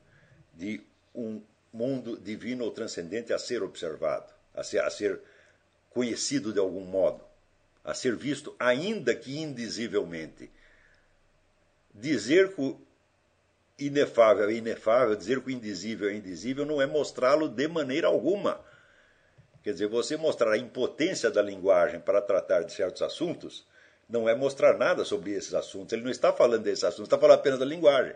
de 0.53 0.79
um 1.13 1.41
mundo 1.73 2.17
divino 2.17 2.63
ou 2.63 2.71
transcendente 2.71 3.33
a 3.33 3.39
ser 3.39 3.63
observado, 3.63 4.31
a 4.53 4.63
ser, 4.63 4.81
a 4.81 4.89
ser 4.89 5.19
conhecido 5.89 6.53
de 6.53 6.59
algum 6.59 6.85
modo, 6.85 7.23
a 7.83 7.93
ser 7.93 8.15
visto, 8.15 8.55
ainda 8.59 9.15
que 9.15 9.39
indizivelmente. 9.39 10.49
Dizer 11.93 12.53
que 12.53 12.61
o 12.61 12.79
inefável 13.79 14.49
é 14.49 14.53
inefável, 14.53 15.15
dizer 15.15 15.41
que 15.41 15.47
o 15.47 15.51
indizível 15.51 16.09
é 16.09 16.13
indizível, 16.13 16.65
não 16.65 16.81
é 16.81 16.85
mostrá-lo 16.85 17.49
de 17.49 17.67
maneira 17.67 18.07
alguma. 18.07 18.63
Quer 19.67 19.73
dizer, 19.73 19.87
você 19.87 20.15
mostrar 20.15 20.53
a 20.53 20.57
impotência 20.57 21.29
da 21.29 21.41
linguagem 21.41 21.99
para 21.99 22.21
tratar 22.21 22.63
de 22.63 22.71
certos 22.71 23.01
assuntos 23.01 23.67
não 24.07 24.29
é 24.29 24.33
mostrar 24.33 24.77
nada 24.77 25.03
sobre 25.03 25.31
esses 25.31 25.53
assuntos. 25.53 25.91
Ele 25.91 26.03
não 26.03 26.09
está 26.09 26.31
falando 26.31 26.63
desses 26.63 26.85
assuntos, 26.85 27.07
está 27.07 27.19
falando 27.19 27.39
apenas 27.39 27.59
da 27.59 27.65
linguagem. 27.65 28.15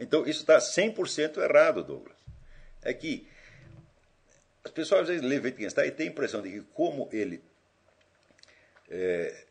Então, 0.00 0.26
isso 0.26 0.40
está 0.40 0.58
100% 0.58 1.36
errado, 1.36 1.84
Douglas. 1.84 2.16
É 2.82 2.92
que 2.92 3.28
as 4.64 4.72
pessoas 4.72 5.02
às 5.02 5.08
vezes 5.10 5.22
lêem 5.22 5.40
Wittgenstein 5.40 5.86
e 5.86 5.92
têm 5.92 6.08
a 6.08 6.10
impressão 6.10 6.42
de 6.42 6.50
que, 6.50 6.60
como 6.74 7.08
ele 7.12 7.40
é, 8.90 9.44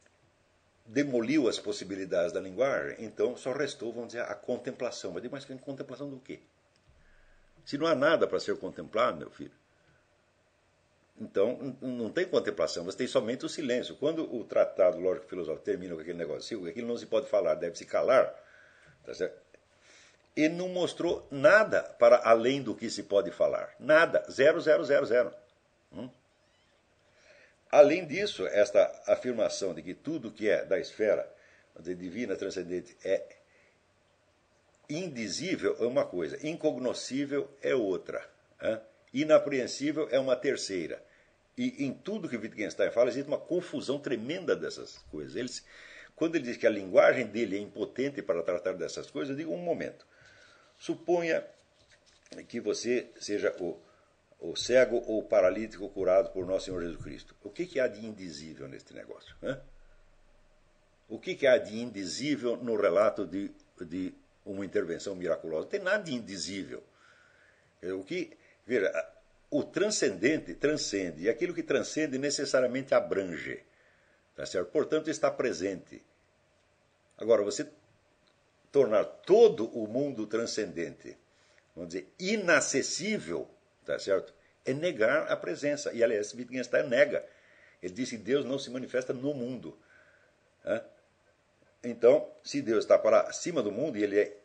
demoliu 0.86 1.48
as 1.48 1.58
possibilidades 1.58 2.34
da 2.34 2.42
linguagem, 2.42 2.98
então 3.00 3.38
só 3.38 3.54
restou, 3.54 3.94
vamos 3.94 4.10
dizer, 4.10 4.24
a 4.24 4.36
contemplação. 4.36 5.14
Mas, 5.14 5.24
mas 5.32 5.46
contemplação 5.62 6.10
do 6.10 6.20
quê? 6.20 6.42
Se 7.64 7.78
não 7.78 7.88
há 7.88 7.96
nada 7.96 8.28
para 8.28 8.42
ser 8.42 8.58
contemplado, 8.58 9.18
meu 9.18 9.32
filho, 9.32 9.61
então, 11.22 11.78
não 11.80 12.10
tem 12.10 12.26
contemplação, 12.26 12.84
você 12.84 12.98
tem 12.98 13.08
somente 13.08 13.46
o 13.46 13.50
silêncio. 13.50 13.96
Quando 13.96 14.34
o 14.36 14.44
tratado 14.44 15.00
lógico-filosófico 15.00 15.64
termina 15.64 15.96
com 15.96 16.02
aquele 16.02 16.18
negócio, 16.18 16.68
aquilo 16.68 16.88
não 16.88 16.98
se 16.98 17.06
pode 17.06 17.28
falar, 17.28 17.56
deve 17.56 17.78
se 17.78 17.86
calar, 17.86 18.34
tá 19.06 19.14
certo? 19.14 19.40
ele 20.36 20.56
não 20.56 20.70
mostrou 20.70 21.28
nada 21.30 21.84
para 21.84 22.22
além 22.24 22.62
do 22.62 22.76
que 22.76 22.90
se 22.90 23.04
pode 23.04 23.32
falar. 23.32 23.74
Nada. 23.80 24.24
Zero, 24.30 24.60
zero, 24.62 24.84
zero, 24.84 25.06
zero. 25.06 25.34
Hum? 25.92 26.10
Além 27.70 28.06
disso, 28.06 28.46
esta 28.48 29.02
afirmação 29.08 29.74
de 29.74 29.82
que 29.82 29.94
tudo 29.94 30.32
que 30.32 30.50
é 30.50 30.66
da 30.66 30.80
esfera 30.80 31.30
divina, 31.80 32.36
transcendente, 32.36 32.96
é 33.04 33.24
indizível 34.90 35.78
é 35.80 35.86
uma 35.86 36.06
coisa, 36.06 36.38
incognoscível 36.46 37.50
é 37.62 37.74
outra, 37.74 38.28
inapreensível 39.14 40.08
é 40.12 40.20
uma 40.20 40.36
terceira. 40.36 41.02
E 41.58 41.86
em 41.86 41.94
tudo 41.94 42.30
que 42.30 42.38
Wittgenstein 42.38 42.92
fala, 42.92 43.10
existe 43.10 43.28
uma 43.28 43.38
confusão 43.38 44.00
tremenda 44.00 44.56
dessas 44.56 45.00
coisas. 45.12 45.36
Ele, 45.36 45.50
quando 46.16 46.36
ele 46.36 46.46
diz 46.46 46.58
que 46.58 46.68
a 46.68 46.70
linguagem 46.70 47.28
dele 47.28 47.58
é 47.58 47.60
impotente 47.60 48.22
para 48.22 48.42
tratar 48.42 48.74
dessas 48.74 49.12
coisas, 49.12 49.32
eu 49.32 49.36
digo 49.38 49.54
um 49.54 49.64
momento. 49.64 50.06
Suponha 50.78 51.46
que 52.48 52.60
você 52.60 53.12
seja 53.20 53.56
o, 53.60 53.80
o 54.40 54.56
cego 54.56 55.04
ou 55.06 55.20
o 55.20 55.24
paralítico 55.24 55.88
curado 55.90 56.32
por 56.32 56.46
nosso 56.46 56.66
Senhor 56.66 56.82
Jesus 56.82 57.04
Cristo. 57.04 57.36
O 57.44 57.50
que, 57.50 57.66
que 57.66 57.80
há 57.80 57.88
de 57.88 58.06
indizível 58.06 58.68
neste 58.68 58.94
negócio? 58.94 59.36
O 61.08 61.20
que, 61.20 61.36
que 61.36 61.46
há 61.46 61.58
de 61.58 61.78
indizível 61.78 62.56
no 62.56 62.76
relato 62.76 63.28
de, 63.28 63.52
de 63.82 64.14
uma 64.46 64.66
intervenção 64.66 65.14
miraculosa? 65.14 65.64
Não 65.64 65.70
tem 65.70 65.82
nada 65.82 66.04
de 66.04 66.14
indizível. 66.14 66.82
É, 67.82 67.92
o 67.92 68.04
que, 68.04 68.32
veja, 68.66 68.90
o 69.52 69.64
transcendente 69.64 70.56
transcende, 70.56 71.24
e 71.24 71.30
aquilo 71.30 71.54
que 71.54 71.62
transcende 71.62 72.18
necessariamente 72.18 72.96
abrange. 72.96 73.62
Tá 74.34 74.46
certo? 74.46 74.72
Portanto, 74.72 75.10
está 75.10 75.30
presente. 75.30 76.02
Agora, 77.18 77.44
você 77.44 77.70
tornar 78.72 79.04
todo 79.04 79.68
o 79.78 79.86
mundo 79.88 80.26
transcendente, 80.26 81.18
vamos 81.76 81.94
dizer, 81.94 82.08
inacessível, 82.18 83.48
tá 83.86 84.00
certo? 84.00 84.34
É 84.66 84.74
negar 84.74 85.30
a 85.30 85.36
presença. 85.36 85.92
E, 85.92 86.02
aliás, 86.02 86.34
Wittgenstein 86.34 86.88
nega. 86.88 87.26
Ele 87.84 87.94
disse 87.94 88.18
que 88.18 88.24
Deus 88.24 88.46
não 88.46 88.58
se 88.58 88.70
manifesta 88.70 89.12
no 89.12 89.34
mundo. 89.34 89.78
Né? 90.64 90.82
Então, 91.84 92.32
se 92.44 92.62
Deus 92.62 92.86
está 92.86 92.98
para 92.98 93.22
acima 93.22 93.62
do 93.62 93.72
mundo 93.72 93.98
e 93.98 94.04
ele 94.04 94.20
é 94.20 94.38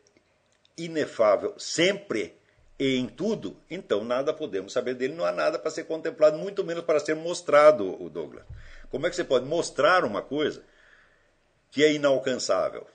inefável 0.75 1.57
sempre 1.57 2.35
em 2.79 3.07
tudo, 3.07 3.57
então 3.69 4.03
nada 4.03 4.33
podemos 4.33 4.71
saber 4.71 4.93
dele, 4.93 5.15
não 5.15 5.25
há 5.25 5.31
nada 5.31 5.57
para 5.57 5.71
ser 5.71 5.85
contemplado, 5.85 6.37
muito 6.37 6.63
menos 6.63 6.83
para 6.83 6.99
ser 6.99 7.15
mostrado, 7.15 8.01
o 8.01 8.09
Douglas. 8.09 8.45
Como 8.91 9.07
é 9.07 9.09
que 9.09 9.15
você 9.15 9.23
pode 9.23 9.45
mostrar 9.45 10.05
uma 10.05 10.21
coisa 10.21 10.63
que 11.71 11.83
é 11.83 11.91
inalcançável? 11.91 12.85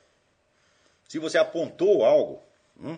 Se 1.08 1.18
você 1.18 1.36
apontou 1.36 2.04
algo, 2.04 2.42
hum, 2.80 2.96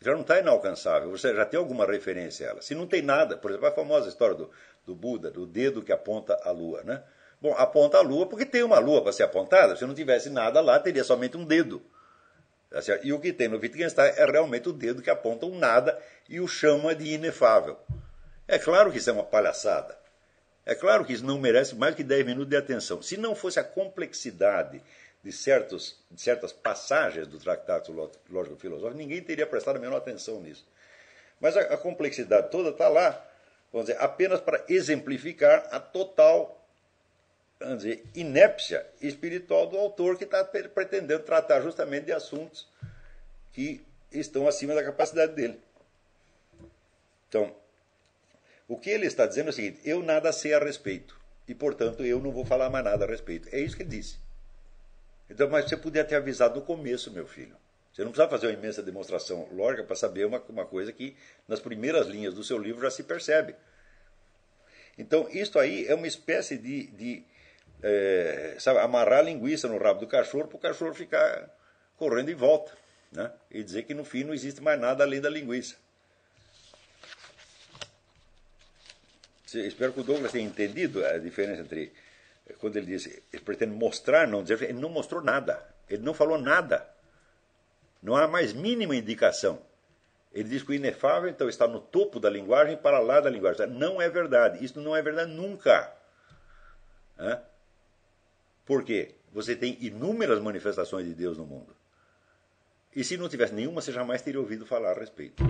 já 0.00 0.12
não 0.12 0.20
está 0.20 0.38
inalcançável, 0.38 1.10
você 1.10 1.34
já 1.34 1.44
tem 1.44 1.58
alguma 1.58 1.86
referência 1.86 2.46
a 2.46 2.50
ela. 2.50 2.62
Se 2.62 2.74
não 2.74 2.86
tem 2.86 3.02
nada, 3.02 3.36
por 3.36 3.50
exemplo, 3.50 3.68
a 3.68 3.72
famosa 3.72 4.08
história 4.08 4.34
do, 4.34 4.50
do 4.86 4.94
Buda, 4.94 5.30
do 5.30 5.46
dedo 5.46 5.82
que 5.82 5.92
aponta 5.92 6.38
a 6.44 6.50
lua, 6.50 6.82
né? 6.84 7.02
Bom, 7.40 7.54
aponta 7.56 7.98
a 7.98 8.00
lua 8.00 8.26
porque 8.26 8.44
tem 8.44 8.62
uma 8.62 8.78
lua 8.78 9.02
para 9.02 9.12
ser 9.12 9.22
apontada. 9.22 9.76
Se 9.76 9.84
não 9.84 9.94
tivesse 9.94 10.28
nada 10.28 10.60
lá, 10.60 10.78
teria 10.78 11.04
somente 11.04 11.36
um 11.36 11.44
dedo. 11.44 11.82
Tá 12.70 12.80
e 13.02 13.12
o 13.12 13.18
que 13.18 13.32
tem 13.32 13.48
no 13.48 13.58
Wittgenstein 13.58 14.12
é 14.16 14.24
realmente 14.26 14.68
o 14.68 14.72
dedo 14.72 15.02
que 15.02 15.10
aponta 15.10 15.46
um 15.46 15.58
nada 15.58 15.98
e 16.28 16.38
o 16.40 16.46
chama 16.46 16.94
de 16.94 17.14
inefável. 17.14 17.78
É 18.46 18.58
claro 18.58 18.92
que 18.92 18.98
isso 18.98 19.08
é 19.08 19.12
uma 19.12 19.24
palhaçada. 19.24 19.98
É 20.66 20.74
claro 20.74 21.04
que 21.04 21.14
isso 21.14 21.24
não 21.24 21.38
merece 21.38 21.74
mais 21.74 21.94
que 21.94 22.04
10 22.04 22.26
minutos 22.26 22.50
de 22.50 22.56
atenção. 22.56 23.00
Se 23.00 23.16
não 23.16 23.34
fosse 23.34 23.58
a 23.58 23.64
complexidade 23.64 24.82
de, 25.24 25.32
certos, 25.32 25.96
de 26.10 26.20
certas 26.20 26.52
passagens 26.52 27.26
do 27.26 27.38
Tratado 27.38 27.90
Lógico-Filosófico, 28.28 28.98
ninguém 28.98 29.22
teria 29.22 29.46
prestado 29.46 29.76
a 29.76 29.80
menor 29.80 29.96
atenção 29.96 30.40
nisso. 30.42 30.66
Mas 31.40 31.56
a, 31.56 31.60
a 31.60 31.76
complexidade 31.78 32.50
toda 32.50 32.68
está 32.68 32.86
lá, 32.88 33.24
vamos 33.72 33.86
dizer, 33.86 33.98
apenas 33.98 34.40
para 34.40 34.62
exemplificar 34.68 35.66
a 35.70 35.80
total 35.80 36.57
vamos 37.60 37.78
dizer, 37.78 38.04
inépcia 38.14 38.86
espiritual 39.00 39.66
do 39.66 39.76
autor 39.76 40.16
que 40.16 40.24
está 40.24 40.44
pretendendo 40.44 41.22
tratar 41.22 41.60
justamente 41.60 42.06
de 42.06 42.12
assuntos 42.12 42.68
que 43.52 43.84
estão 44.12 44.46
acima 44.46 44.74
da 44.74 44.84
capacidade 44.84 45.34
dele. 45.34 45.60
Então, 47.28 47.54
o 48.66 48.76
que 48.76 48.90
ele 48.90 49.06
está 49.06 49.26
dizendo 49.26 49.48
é 49.48 49.50
o 49.50 49.52
seguinte: 49.52 49.80
eu 49.84 50.02
nada 50.02 50.32
sei 50.32 50.54
a 50.54 50.58
respeito 50.58 51.18
e, 51.46 51.54
portanto, 51.54 52.04
eu 52.04 52.20
não 52.20 52.30
vou 52.30 52.44
falar 52.44 52.70
mais 52.70 52.84
nada 52.84 53.04
a 53.04 53.08
respeito. 53.08 53.48
É 53.52 53.60
isso 53.60 53.76
que 53.76 53.82
ele 53.82 53.90
disse. 53.90 54.18
Então, 55.28 55.48
mas 55.48 55.68
você 55.68 55.76
podia 55.76 56.04
ter 56.04 56.14
avisado 56.14 56.60
no 56.60 56.64
começo, 56.64 57.10
meu 57.10 57.26
filho. 57.26 57.56
Você 57.92 58.02
não 58.02 58.12
precisava 58.12 58.30
fazer 58.30 58.46
uma 58.46 58.52
imensa 58.52 58.82
demonstração 58.82 59.48
lógica 59.52 59.82
para 59.82 59.96
saber 59.96 60.24
uma, 60.24 60.40
uma 60.48 60.64
coisa 60.64 60.92
que 60.92 61.16
nas 61.46 61.58
primeiras 61.58 62.06
linhas 62.06 62.32
do 62.32 62.44
seu 62.44 62.56
livro 62.56 62.82
já 62.82 62.90
se 62.90 63.02
percebe. 63.02 63.54
Então, 64.96 65.28
isto 65.30 65.58
aí 65.58 65.86
é 65.86 65.94
uma 65.94 66.06
espécie 66.06 66.56
de, 66.56 66.86
de 66.88 67.24
é, 67.82 68.56
sabe, 68.58 68.80
amarrar 68.80 69.20
a 69.20 69.22
linguiça 69.22 69.68
no 69.68 69.78
rabo 69.78 70.00
do 70.00 70.06
cachorro 70.06 70.48
para 70.48 70.56
o 70.56 70.60
cachorro 70.60 70.94
ficar 70.94 71.48
correndo 71.96 72.30
em 72.30 72.34
volta. 72.34 72.72
Né? 73.10 73.30
E 73.50 73.62
dizer 73.62 73.84
que 73.84 73.94
no 73.94 74.04
fim 74.04 74.24
não 74.24 74.34
existe 74.34 74.60
mais 74.60 74.78
nada 74.78 75.04
além 75.04 75.20
da 75.20 75.30
linguiça. 75.30 75.76
Espero 79.54 79.94
que 79.94 80.00
o 80.00 80.04
Douglas 80.04 80.32
tenha 80.32 80.46
entendido 80.46 81.04
a 81.06 81.16
diferença 81.16 81.62
entre 81.62 81.90
quando 82.58 82.76
ele 82.76 82.86
diz, 82.86 83.06
ele 83.32 83.42
pretende 83.42 83.74
mostrar, 83.74 84.26
não 84.26 84.42
dizer, 84.42 84.62
ele 84.62 84.80
não 84.80 84.88
mostrou 84.88 85.22
nada, 85.22 85.62
ele 85.88 86.02
não 86.02 86.14
falou 86.14 86.38
nada. 86.38 86.88
Não 88.02 88.16
há 88.16 88.28
mais 88.28 88.52
mínima 88.52 88.94
indicação. 88.94 89.60
Ele 90.32 90.48
diz 90.48 90.62
que 90.62 90.70
o 90.70 90.74
inefável 90.74 91.28
então 91.28 91.48
está 91.48 91.66
no 91.66 91.80
topo 91.80 92.20
da 92.20 92.30
linguagem 92.30 92.76
para 92.76 93.00
lá 93.00 93.20
da 93.20 93.28
linguagem. 93.28 93.66
Não 93.66 94.00
é 94.00 94.08
verdade. 94.08 94.64
Isso 94.64 94.80
não 94.80 94.94
é 94.94 95.02
verdade 95.02 95.32
nunca. 95.32 95.92
Quê? 98.84 99.14
Você 99.32 99.56
tem 99.56 99.78
inúmeras 99.80 100.40
manifestações 100.40 101.06
de 101.06 101.14
Deus 101.14 101.38
no 101.38 101.46
mundo. 101.46 101.74
E 102.94 103.02
se 103.02 103.16
não 103.16 103.28
tivesse 103.28 103.54
nenhuma, 103.54 103.80
você 103.80 103.90
jamais 103.90 104.20
teria 104.20 104.40
ouvido 104.40 104.66
falar 104.66 104.90
a 104.90 105.00
respeito. 105.00 105.42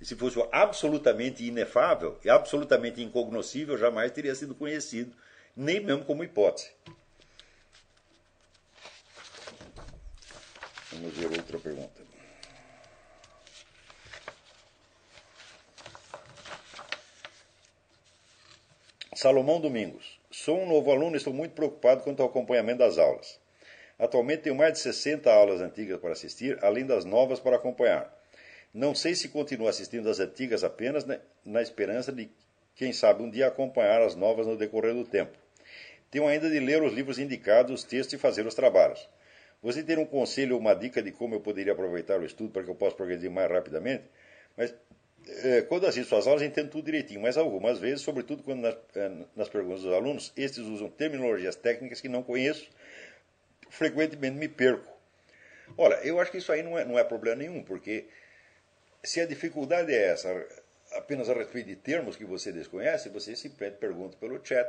E 0.00 0.04
se 0.04 0.14
fosse 0.14 0.38
absolutamente 0.52 1.44
inefável 1.44 2.18
e 2.24 2.30
absolutamente 2.30 3.02
incognoscível, 3.02 3.76
jamais 3.76 4.12
teria 4.12 4.34
sido 4.34 4.54
conhecido, 4.54 5.12
nem 5.56 5.80
mesmo 5.80 6.04
como 6.04 6.22
hipótese. 6.22 6.70
Vamos 10.92 11.16
ver 11.16 11.26
outra 11.26 11.58
pergunta. 11.58 12.02
Salomão 19.16 19.60
Domingos. 19.60 20.19
Sou 20.42 20.58
um 20.58 20.66
novo 20.66 20.90
aluno 20.90 21.16
e 21.16 21.18
estou 21.18 21.34
muito 21.34 21.52
preocupado 21.52 22.02
quanto 22.02 22.22
ao 22.22 22.30
acompanhamento 22.30 22.78
das 22.78 22.96
aulas. 22.96 23.38
Atualmente 23.98 24.44
tenho 24.44 24.54
mais 24.54 24.72
de 24.72 24.78
60 24.78 25.30
aulas 25.30 25.60
antigas 25.60 26.00
para 26.00 26.12
assistir, 26.12 26.56
além 26.64 26.86
das 26.86 27.04
novas 27.04 27.38
para 27.38 27.56
acompanhar. 27.56 28.10
Não 28.72 28.94
sei 28.94 29.14
se 29.14 29.28
continuo 29.28 29.68
assistindo 29.68 30.08
as 30.08 30.18
antigas 30.18 30.64
apenas 30.64 31.04
né, 31.04 31.20
na 31.44 31.60
esperança 31.60 32.10
de, 32.10 32.30
quem 32.74 32.90
sabe, 32.90 33.22
um 33.22 33.28
dia 33.28 33.48
acompanhar 33.48 34.00
as 34.00 34.16
novas 34.16 34.46
no 34.46 34.56
decorrer 34.56 34.94
do 34.94 35.04
tempo. 35.04 35.36
Tenho 36.10 36.26
ainda 36.26 36.48
de 36.48 36.58
ler 36.58 36.82
os 36.82 36.94
livros 36.94 37.18
indicados, 37.18 37.70
os 37.70 37.84
textos 37.84 38.14
e 38.14 38.18
fazer 38.18 38.46
os 38.46 38.54
trabalhos. 38.54 39.06
Você 39.62 39.82
tem 39.82 39.98
um 39.98 40.06
conselho 40.06 40.54
ou 40.54 40.60
uma 40.62 40.72
dica 40.72 41.02
de 41.02 41.12
como 41.12 41.34
eu 41.34 41.40
poderia 41.40 41.74
aproveitar 41.74 42.18
o 42.18 42.24
estudo 42.24 42.50
para 42.50 42.62
que 42.62 42.70
eu 42.70 42.74
possa 42.74 42.96
progredir 42.96 43.30
mais 43.30 43.50
rapidamente? 43.50 44.04
Mas 44.56 44.74
quando 45.68 45.86
assisto 45.86 46.16
às 46.16 46.26
aulas, 46.26 46.42
entendo 46.42 46.70
tudo 46.70 46.84
direitinho, 46.84 47.20
mas 47.20 47.36
algumas 47.36 47.78
vezes, 47.78 48.02
sobretudo 48.02 48.42
quando 48.42 48.60
nas, 48.60 48.76
é, 48.94 49.10
nas 49.36 49.48
perguntas 49.48 49.82
dos 49.82 49.92
alunos, 49.92 50.32
estes 50.36 50.64
usam 50.64 50.88
terminologias 50.88 51.56
técnicas 51.56 52.00
que 52.00 52.08
não 52.08 52.22
conheço, 52.22 52.68
frequentemente 53.68 54.36
me 54.36 54.48
perco. 54.48 54.90
Olha, 55.76 55.94
eu 56.02 56.20
acho 56.20 56.30
que 56.30 56.38
isso 56.38 56.50
aí 56.50 56.62
não 56.62 56.78
é, 56.78 56.84
não 56.84 56.98
é 56.98 57.04
problema 57.04 57.36
nenhum, 57.36 57.62
porque 57.62 58.06
se 59.02 59.20
a 59.20 59.26
dificuldade 59.26 59.92
é 59.92 60.08
essa, 60.08 60.28
apenas 60.92 61.28
a 61.28 61.34
respeito 61.34 61.66
de 61.66 61.76
termos 61.76 62.16
que 62.16 62.24
você 62.24 62.52
desconhece, 62.52 63.08
você 63.08 63.36
simplesmente 63.36 63.78
pergunta 63.78 64.16
pelo 64.16 64.44
chat 64.44 64.68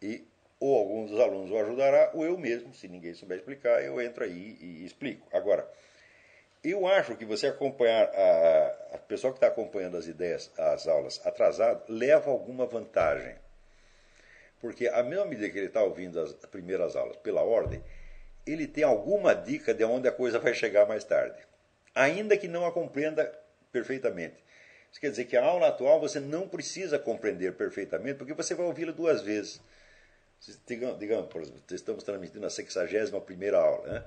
e 0.00 0.24
ou 0.58 0.76
algum 0.76 1.06
dos 1.06 1.18
alunos 1.18 1.50
o 1.50 1.58
ajudará, 1.58 2.10
ou 2.12 2.24
eu 2.24 2.36
mesmo, 2.36 2.74
se 2.74 2.86
ninguém 2.86 3.14
souber 3.14 3.38
explicar, 3.38 3.82
eu 3.82 4.00
entro 4.00 4.24
aí 4.24 4.58
e 4.60 4.84
explico. 4.84 5.26
Agora, 5.32 5.66
eu 6.62 6.86
acho 6.86 7.16
que 7.16 7.24
você 7.24 7.46
acompanhar 7.46 8.04
a, 8.04 8.94
a 8.94 8.98
pessoa 8.98 9.32
que 9.32 9.38
está 9.38 9.46
acompanhando 9.46 9.96
as 9.96 10.06
ideias, 10.06 10.50
as 10.58 10.86
aulas 10.86 11.20
atrasado, 11.24 11.82
leva 11.88 12.30
alguma 12.30 12.66
vantagem. 12.66 13.34
Porque 14.60 14.86
à 14.88 15.02
mesma 15.02 15.24
medida 15.24 15.48
que 15.48 15.58
ele 15.58 15.66
está 15.68 15.82
ouvindo 15.82 16.20
as 16.20 16.34
primeiras 16.46 16.94
aulas 16.94 17.16
pela 17.16 17.42
ordem, 17.42 17.82
ele 18.46 18.66
tem 18.66 18.84
alguma 18.84 19.34
dica 19.34 19.72
de 19.72 19.84
onde 19.84 20.06
a 20.06 20.12
coisa 20.12 20.38
vai 20.38 20.52
chegar 20.52 20.86
mais 20.86 21.02
tarde. 21.04 21.38
Ainda 21.94 22.36
que 22.36 22.46
não 22.46 22.66
a 22.66 22.72
compreenda 22.72 23.24
perfeitamente. 23.72 24.44
Isso 24.90 25.00
quer 25.00 25.10
dizer 25.10 25.24
que 25.24 25.36
a 25.36 25.44
aula 25.44 25.68
atual 25.68 26.00
você 26.00 26.20
não 26.20 26.48
precisa 26.48 26.98
compreender 26.98 27.54
perfeitamente, 27.54 28.18
porque 28.18 28.34
você 28.34 28.54
vai 28.54 28.66
ouvi-la 28.66 28.92
duas 28.92 29.22
vezes. 29.22 29.60
Digamos, 30.66 30.98
digamos, 30.98 31.28
por 31.28 31.42
exemplo, 31.42 31.62
estamos 31.70 32.02
transmitindo 32.02 32.46
a 32.46 32.50
61 32.50 33.20
primeira 33.20 33.58
aula, 33.58 33.86
né? 33.86 34.04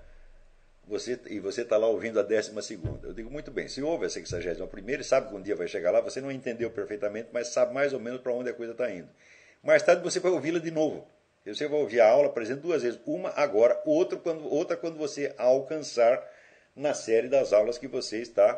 Você, 0.87 1.19
e 1.27 1.39
você 1.39 1.61
está 1.61 1.77
lá 1.77 1.87
ouvindo 1.87 2.19
a 2.19 2.23
décima 2.23 2.61
segunda. 2.61 3.07
Eu 3.07 3.13
digo, 3.13 3.29
muito 3.29 3.51
bem, 3.51 3.67
se 3.67 3.81
houve 3.81 4.05
a 4.05 4.09
sexagésima 4.09 4.67
primeira 4.67 5.01
e 5.01 5.05
sabe 5.05 5.29
que 5.29 5.35
um 5.35 5.41
dia 5.41 5.55
vai 5.55 5.67
chegar 5.67 5.91
lá, 5.91 6.01
você 6.01 6.19
não 6.19 6.31
entendeu 6.31 6.69
perfeitamente, 6.69 7.29
mas 7.31 7.47
sabe 7.49 7.73
mais 7.73 7.93
ou 7.93 7.99
menos 7.99 8.21
para 8.21 8.33
onde 8.33 8.49
a 8.49 8.53
coisa 8.53 8.73
está 8.73 8.91
indo. 8.91 9.09
Mais 9.63 9.81
tarde 9.81 10.03
você 10.03 10.19
vai 10.19 10.31
ouvi-la 10.31 10.59
de 10.59 10.71
novo. 10.71 11.07
Você 11.45 11.67
vai 11.67 11.79
ouvir 11.79 11.99
a 11.99 12.09
aula, 12.09 12.29
por 12.29 12.41
exemplo, 12.41 12.63
duas 12.63 12.83
vezes. 12.83 12.99
Uma 13.05 13.29
agora, 13.31 13.81
outra 13.85 14.17
quando, 14.17 14.45
outra 14.51 14.77
quando 14.77 14.97
você 14.97 15.33
alcançar 15.37 16.25
na 16.75 16.93
série 16.93 17.27
das 17.27 17.51
aulas 17.51 17.77
que 17.77 17.87
você 17.87 18.21
está, 18.21 18.53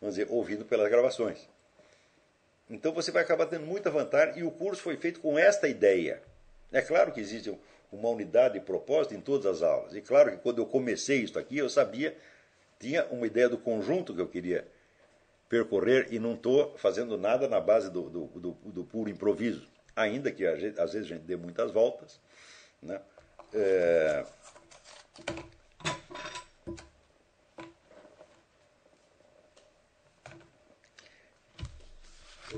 vamos 0.00 0.16
dizer, 0.16 0.30
ouvindo 0.30 0.64
pelas 0.64 0.90
gravações. 0.90 1.48
Então 2.70 2.92
você 2.92 3.10
vai 3.10 3.22
acabar 3.22 3.46
tendo 3.46 3.64
muita 3.64 3.90
vantagem 3.90 4.40
e 4.40 4.42
o 4.42 4.50
curso 4.50 4.82
foi 4.82 4.96
feito 4.96 5.20
com 5.20 5.38
esta 5.38 5.68
ideia. 5.68 6.22
É 6.70 6.82
claro 6.82 7.12
que 7.12 7.20
existe 7.20 7.48
um, 7.48 7.58
uma 7.90 8.08
unidade 8.08 8.54
de 8.54 8.60
propósito 8.60 9.14
em 9.14 9.20
todas 9.20 9.46
as 9.46 9.62
aulas. 9.62 9.94
E 9.94 10.00
claro 10.00 10.30
que 10.30 10.38
quando 10.38 10.58
eu 10.58 10.66
comecei 10.66 11.22
isso 11.22 11.38
aqui, 11.38 11.58
eu 11.58 11.68
sabia, 11.68 12.16
tinha 12.78 13.04
uma 13.06 13.26
ideia 13.26 13.48
do 13.48 13.58
conjunto 13.58 14.14
que 14.14 14.20
eu 14.20 14.28
queria 14.28 14.66
percorrer 15.48 16.08
e 16.10 16.18
não 16.18 16.34
estou 16.34 16.76
fazendo 16.76 17.16
nada 17.16 17.48
na 17.48 17.60
base 17.60 17.90
do, 17.90 18.02
do, 18.10 18.26
do, 18.26 18.50
do, 18.64 18.84
puro 18.84 19.08
improviso, 19.08 19.66
ainda 19.96 20.30
que 20.30 20.46
às 20.46 20.60
vezes 20.60 21.10
a 21.10 21.14
gente 21.14 21.22
dê 21.22 21.36
muitas 21.36 21.72
voltas. 21.72 22.20
Né? 22.82 23.00
É... 23.54 24.24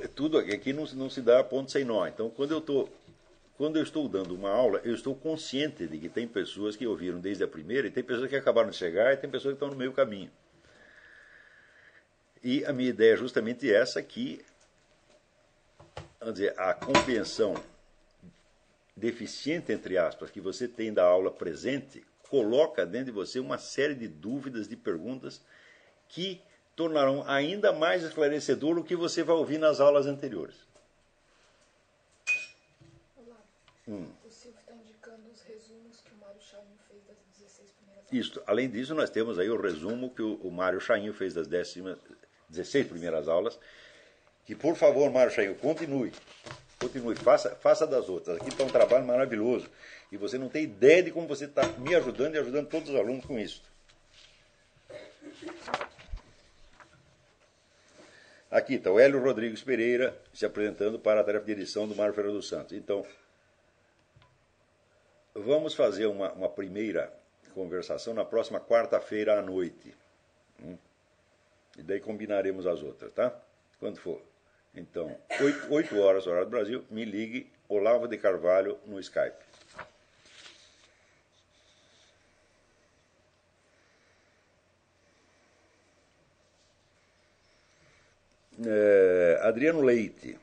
é 0.03 0.09
tudo 0.09 0.39
aqui 0.39 0.73
não, 0.73 0.85
não 0.95 1.09
se 1.09 1.23
dá 1.23 1.43
ponto 1.45 1.71
sem 1.71 1.85
nó. 1.85 2.07
Então, 2.07 2.29
quando 2.29 2.51
eu 2.51 2.59
estou 2.59 2.89
quando 3.61 3.77
eu 3.77 3.83
estou 3.83 4.09
dando 4.09 4.35
uma 4.35 4.49
aula, 4.49 4.81
eu 4.85 4.95
estou 4.95 5.15
consciente 5.15 5.87
de 5.87 5.99
que 5.99 6.09
tem 6.09 6.27
pessoas 6.27 6.77
que 6.77 6.87
ouviram 6.87 7.21
desde 7.21 7.45
a 7.45 7.47
primeira 7.47 7.87
e 7.87 7.91
tem 7.91 8.03
pessoas 8.03 8.31
que 8.31 8.35
acabaram 8.35 8.71
de 8.71 8.77
chegar 8.77 9.13
e 9.13 9.19
tem 9.19 9.29
pessoas 9.29 9.53
que 9.53 9.57
estão 9.57 9.69
no 9.69 9.77
meio 9.77 9.93
caminho. 9.93 10.31
E 12.43 12.65
a 12.65 12.73
minha 12.73 12.89
ideia 12.89 13.13
é 13.13 13.17
justamente 13.19 13.71
essa 13.71 14.03
que 14.03 14.43
vamos 16.19 16.37
dizer, 16.37 16.59
a 16.59 16.73
compreensão 16.73 17.63
deficiente, 18.97 19.71
entre 19.73 19.99
aspas, 19.99 20.31
que 20.31 20.41
você 20.41 20.67
tem 20.67 20.91
da 20.91 21.05
aula 21.05 21.31
presente, 21.31 22.03
coloca 22.31 22.87
dentro 22.87 23.13
de 23.13 23.13
você 23.13 23.39
uma 23.39 23.59
série 23.59 23.95
de 23.95 24.09
dúvidas, 24.09 24.69
de 24.69 24.75
perguntas 24.75 25.39
que 26.09 26.41
tornarão 26.75 27.29
ainda 27.29 27.75
mais 27.75 28.05
esclarecedor 28.05 28.79
o 28.79 28.85
que 28.85 28.97
você 28.97 29.23
vai 29.23 29.37
ouvir 29.37 29.59
nas 29.59 29.81
aulas 29.81 30.07
anteriores. 30.07 30.70
Hum. 33.91 34.07
O 34.25 34.31
Silvio 34.31 34.61
está 34.61 34.73
indicando 34.73 35.29
os 35.29 35.43
resumos 35.43 36.01
que 36.01 36.15
o 36.15 36.19
Mário 36.19 36.41
Chainho 36.41 36.79
fez 36.87 37.03
das 37.05 37.17
16 37.37 37.73
primeiras 37.73 38.05
aulas. 38.05 38.13
Isso. 38.13 38.43
Além 38.47 38.71
disso, 38.71 38.95
nós 38.95 39.11
temos 39.11 39.37
aí 39.37 39.51
o 39.51 39.61
resumo 39.61 40.15
que 40.15 40.23
o, 40.23 40.37
o 40.37 40.51
Mário 40.53 40.81
Chainho 40.81 41.13
fez 41.13 41.35
das 41.35 41.49
décimas, 41.49 41.99
16 42.49 42.87
primeiras 42.87 43.27
aulas. 43.27 43.59
Que, 44.47 44.55
por 44.55 44.77
favor, 44.77 45.11
Mário 45.11 45.33
Chainho, 45.33 45.57
continue. 45.57 46.13
Continue, 46.79 47.17
faça, 47.17 47.57
faça 47.57 47.85
das 47.85 48.09
outras. 48.09 48.37
Aqui 48.37 48.51
está 48.51 48.63
um 48.63 48.69
trabalho 48.69 49.05
maravilhoso. 49.05 49.69
E 50.13 50.17
você 50.17 50.39
não 50.39 50.49
tem 50.49 50.63
ideia 50.63 51.03
de 51.03 51.11
como 51.11 51.27
você 51.27 51.47
está 51.47 51.67
me 51.67 51.93
ajudando 51.97 52.37
e 52.37 52.39
ajudando 52.39 52.69
todos 52.69 52.91
os 52.91 52.95
alunos 52.95 53.25
com 53.25 53.41
isso. 53.41 53.61
Aqui 58.49 58.75
está 58.75 58.91
o 58.93 59.01
Hélio 59.01 59.21
Rodrigues 59.21 59.63
Pereira 59.63 60.17
se 60.33 60.47
apresentando 60.47 60.99
para 60.99 61.21
a 61.21 61.25
tarefa 61.25 61.45
de 61.45 61.53
edição 61.53 61.89
do 61.89 61.97
Mário 61.97 62.15
Ferreira 62.15 62.37
dos 62.37 62.49
Santos. 62.49 62.73
Então, 62.73 63.05
vamos 65.35 65.75
fazer 65.75 66.07
uma, 66.07 66.33
uma 66.33 66.49
primeira 66.49 67.13
conversação 67.55 68.15
na 68.15 68.25
próxima 68.25 68.61
quarta-feira 68.61 69.39
à 69.39 69.43
noite. 69.43 69.95
Hum? 70.63 70.77
E 71.79 71.83
daí 71.83 72.01
combinaremos 72.01 72.67
as 72.67 72.83
outras, 72.83 73.13
tá? 73.13 73.35
Quando 73.79 73.99
for. 73.99 74.21
Então, 74.75 75.17
8, 75.41 75.73
8 75.73 75.99
horas, 76.01 76.27
horário 76.27 76.47
do 76.47 76.51
Brasil, 76.51 76.85
me 76.91 77.05
ligue 77.05 77.51
Olavo 77.69 78.07
de 78.07 78.17
Carvalho 78.19 78.79
no 78.87 79.01
Skype. 79.01 79.51
É, 88.65 89.41
Adriano 89.43 89.81
Leite. 89.81 90.39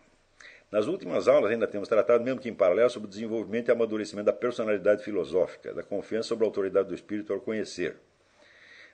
Nas 0.72 0.88
últimas 0.88 1.28
aulas 1.30 1.52
ainda 1.52 1.66
temos 1.66 1.88
tratado, 1.88 2.24
mesmo 2.24 2.42
que 2.42 2.50
em 2.50 2.54
paralelo, 2.54 2.90
sobre 2.90 3.08
o 3.08 3.10
desenvolvimento 3.10 3.70
e 3.70 3.72
amadurecimento 3.72 4.26
da 4.26 4.34
personalidade 4.34 5.02
filosófica, 5.04 5.74
da 5.74 5.82
confiança 5.82 6.28
sobre 6.28 6.44
a 6.44 6.48
autoridade 6.48 6.90
do 6.90 6.96
espírito 6.96 7.32
ao 7.32 7.40
conhecer. 7.40 7.96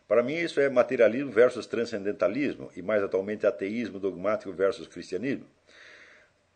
Para 0.07 0.21
mim, 0.21 0.35
isso 0.35 0.59
é 0.59 0.69
materialismo 0.69 1.31
versus 1.31 1.65
transcendentalismo, 1.65 2.71
e 2.75 2.81
mais 2.83 3.01
atualmente 3.01 3.47
ateísmo 3.47 3.99
dogmático 3.99 4.53
versus 4.53 4.87
cristianismo. 4.87 5.47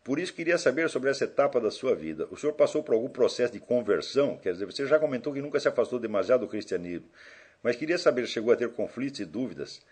Por 0.04 0.20
isso, 0.20 0.32
queria 0.32 0.56
saber 0.56 0.88
sobre 0.88 1.10
essa 1.10 1.24
etapa 1.24 1.60
da 1.60 1.70
sua 1.70 1.96
vida. 1.96 2.28
O 2.30 2.36
senhor 2.36 2.52
passou 2.52 2.84
por 2.84 2.94
algum 2.94 3.08
processo 3.08 3.52
de 3.52 3.58
conversão? 3.58 4.36
Quer 4.36 4.52
dizer, 4.52 4.66
você 4.66 4.86
já 4.86 5.00
comentou 5.00 5.32
que 5.32 5.42
nunca 5.42 5.58
se 5.58 5.66
afastou 5.66 5.98
demasiado 5.98 6.42
do 6.42 6.48
cristianismo, 6.48 7.08
mas 7.62 7.74
queria 7.74 7.98
saber 7.98 8.26
se 8.26 8.34
chegou 8.34 8.52
a 8.52 8.56
ter 8.56 8.70
conflitos 8.70 9.18
e 9.18 9.24
dúvidas, 9.24 9.82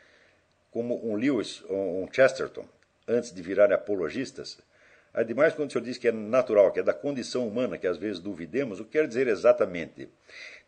como 0.71 1.05
um 1.05 1.17
Lewis 1.17 1.65
ou 1.69 2.05
um 2.05 2.09
Chesterton, 2.13 2.65
antes 3.09 3.35
de 3.35 3.43
virarem 3.43 3.75
apologistas? 3.75 4.59
Ademais, 5.17 5.55
quando 5.55 5.71
o 5.71 5.73
senhor 5.73 5.83
diz 5.83 5.97
que 5.97 6.09
é 6.09 6.13
natural, 6.13 6.71
que 6.71 6.81
é 6.81 6.83
da 6.83 6.93
condição 6.93 7.49
humana 7.49 7.79
que 7.79 7.87
às 7.87 7.97
vezes 7.97 8.21
duvidemos, 8.21 8.81
o 8.81 8.85
que 8.85 8.91
quer 8.91 9.09
dizer 9.09 9.27
exatamente? 9.27 10.11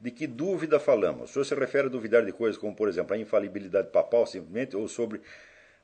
De 0.01 0.11
que 0.11 0.27
dúvida 0.27 0.81
falamos? 0.81 1.29
O 1.29 1.33
senhor 1.35 1.45
se 1.45 1.55
refere 1.55 1.89
a 1.89 1.91
duvidar 1.91 2.25
de 2.25 2.33
coisas 2.33 2.57
como, 2.57 2.75
por 2.75 2.89
exemplo, 2.89 3.15
a 3.15 3.19
infalibilidade 3.19 3.91
papal, 3.91 4.27
simplesmente, 4.27 4.75
ou 4.75 4.89
sobre, 4.89 5.21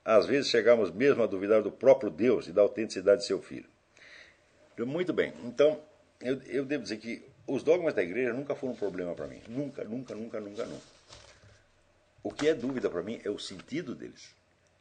às 0.03 0.25
vezes, 0.25 0.49
chegamos 0.51 0.91
mesmo 0.91 1.23
a 1.23 1.27
duvidar 1.27 1.61
do 1.61 1.71
próprio 1.71 2.11
Deus 2.11 2.49
e 2.49 2.53
da 2.53 2.62
autenticidade 2.62 3.21
de 3.21 3.27
seu 3.27 3.43
filho? 3.43 3.69
Muito 4.79 5.12
bem, 5.12 5.35
então, 5.45 5.79
eu, 6.23 6.41
eu 6.47 6.65
devo 6.65 6.85
dizer 6.85 6.97
que 6.97 7.23
os 7.47 7.62
dogmas 7.62 7.93
da 7.93 8.03
igreja 8.03 8.33
nunca 8.33 8.55
foram 8.55 8.73
um 8.73 8.77
problema 8.77 9.15
para 9.15 9.27
mim. 9.27 9.43
Nunca, 9.47 9.85
nunca, 9.85 10.15
nunca, 10.15 10.41
nunca, 10.41 10.65
nunca. 10.65 10.87
O 12.23 12.31
que 12.31 12.49
é 12.49 12.55
dúvida 12.55 12.89
para 12.89 13.03
mim 13.03 13.21
é 13.23 13.29
o 13.29 13.39
sentido 13.39 13.95
deles. 13.95 14.35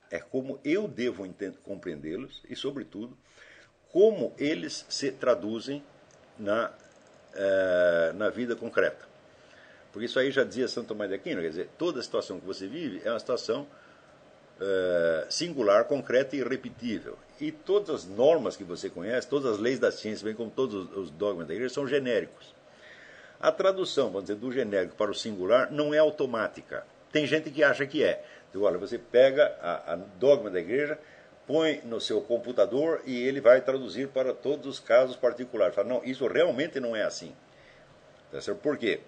É 0.10 0.20
como 0.20 0.58
eu 0.64 0.88
devo 0.88 1.28
compreendê-los 1.64 2.42
e, 2.50 2.56
sobretudo, 2.56 3.18
como 3.94 4.34
eles 4.40 4.86
se 4.90 5.12
traduzem 5.12 5.84
na, 6.38 6.72
uh, 7.36 8.14
na 8.16 8.30
vida 8.30 8.56
concreta. 8.56 9.08
Porque 9.92 10.08
isso 10.08 10.18
aí 10.18 10.32
já 10.32 10.44
dizia 10.44 10.68
Santo 10.68 10.88
Tomás 10.88 11.10
de 11.12 11.16
Aquino, 11.16 11.40
quer 11.40 11.50
dizer, 11.50 11.70
toda 11.78 12.02
situação 12.02 12.40
que 12.40 12.46
você 12.46 12.68
vive 12.68 13.04
é 13.06 13.12
uma 13.12 13.20
situação 13.20 13.68
uh, 14.60 15.32
singular, 15.32 15.86
concreta 15.86 16.36
e 16.36 16.40
irrepetível. 16.40 17.18
E 17.40 17.52
todas 17.52 17.90
as 17.90 18.06
normas 18.06 18.58
que 18.58 18.64
você 18.64 18.90
conhece, 18.90 19.28
todas 19.28 19.54
as 19.54 19.60
leis 19.60 19.78
da 19.78 19.92
ciência, 19.92 20.26
bem 20.26 20.34
como 20.34 20.50
todos 20.50 20.92
os 20.98 21.12
dogmas 21.12 21.48
da 21.48 21.54
igreja, 21.54 21.72
são 21.72 21.88
genéricos. 21.88 22.56
A 23.40 23.52
tradução, 23.52 24.08
vamos 24.08 24.24
dizer, 24.24 24.36
do 24.36 24.52
genérico 24.52 24.96
para 24.96 25.12
o 25.12 25.14
singular 25.14 25.72
não 25.72 25.94
é 25.94 26.00
automática. 26.00 26.84
Tem 27.12 27.28
gente 27.28 27.52
que 27.52 27.64
acha 27.64 27.86
que 27.86 28.04
é. 28.04 28.26
Então, 28.50 28.64
olha, 28.64 28.80
você 28.80 28.98
pega 28.98 29.56
a, 29.62 29.94
a 29.94 29.96
dogma 29.96 30.50
da 30.50 30.60
igreja, 30.60 30.98
põe 31.48 31.82
no 31.84 32.00
seu 32.00 32.22
computador 32.22 33.02
e 33.06 33.22
ele 33.22 33.42
vai 33.42 33.62
traduzir 33.62 34.10
para 34.10 34.34
todos 34.34 34.66
os 34.68 34.80
casos 34.80 35.16
particulares. 35.16 35.76
Fala, 35.76 35.88
não, 35.88 36.04
isso 36.04 36.28
realmente 36.28 36.80
não 36.80 36.96
é 36.96 37.04
assim. 37.04 37.36
Tá 38.32 38.40
Por 38.56 38.78
quê? 38.78 39.02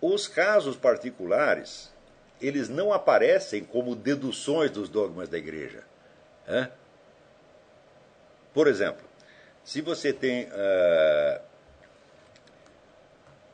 Os 0.00 0.28
casos 0.28 0.76
particulares, 0.76 1.92
eles 2.40 2.68
não 2.68 2.92
aparecem 2.92 3.64
como 3.64 3.96
deduções 3.96 4.70
dos 4.70 4.88
dogmas 4.88 5.28
da 5.28 5.38
igreja. 5.38 5.82
Né? 6.46 6.70
Por 8.52 8.68
exemplo, 8.68 9.04
se 9.64 9.80
você 9.80 10.12
tem 10.12 10.44
uh, 10.44 11.40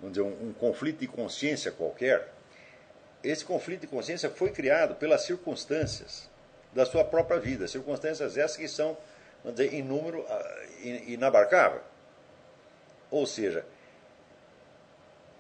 vamos 0.01 0.17
dizer, 0.17 0.23
um, 0.23 0.49
um 0.49 0.53
conflito 0.53 0.99
de 0.99 1.07
consciência 1.07 1.71
qualquer, 1.71 2.33
esse 3.23 3.45
conflito 3.45 3.83
de 3.83 3.87
consciência 3.87 4.31
foi 4.31 4.51
criado 4.51 4.95
pelas 4.97 5.23
circunstâncias 5.23 6.30
da 6.73 6.87
sua 6.87 7.05
própria 7.05 7.39
vida. 7.39 7.67
Circunstâncias 7.67 8.37
essas 8.37 8.57
que 8.57 8.69
são, 8.69 8.97
vamos 9.43 9.59
dizer, 9.59 9.75
em 9.75 9.83
número 9.83 10.25
ah, 10.29 10.67
inabarcável. 10.83 11.81
Ou 13.11 13.27
seja, 13.27 13.65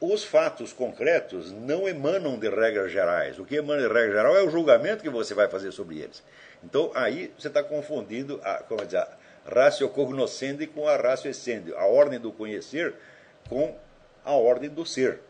os 0.00 0.24
fatos 0.24 0.72
concretos 0.72 1.52
não 1.52 1.86
emanam 1.86 2.38
de 2.38 2.48
regras 2.48 2.90
gerais. 2.90 3.38
O 3.38 3.44
que 3.44 3.56
emana 3.56 3.82
de 3.82 3.88
regra 3.88 4.12
geral 4.12 4.36
é 4.36 4.42
o 4.42 4.50
julgamento 4.50 5.02
que 5.02 5.10
você 5.10 5.34
vai 5.34 5.46
fazer 5.46 5.72
sobre 5.72 6.00
eles. 6.00 6.22
Então, 6.64 6.90
aí 6.94 7.32
você 7.38 7.48
está 7.48 7.62
confundindo 7.62 8.40
a, 8.42 8.62
como 8.62 8.84
dizer, 8.84 8.98
a 8.98 9.08
ratio 9.46 9.88
cognoscendi 9.88 10.66
com 10.66 10.88
a 10.88 10.96
ratio 10.96 11.30
essendi, 11.30 11.74
a 11.74 11.84
ordem 11.84 12.18
do 12.18 12.32
conhecer 12.32 12.94
com 13.48 13.76
a 14.24 14.32
ordem 14.32 14.70
do 14.70 14.84
ser. 14.86 15.20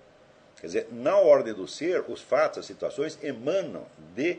Quer 0.61 0.67
dizer, 0.67 0.89
na 0.93 1.17
ordem 1.17 1.55
do 1.55 1.67
ser, 1.67 2.05
os 2.09 2.21
fatos, 2.21 2.59
as 2.59 2.67
situações 2.67 3.19
emanam 3.23 3.87
de 4.15 4.39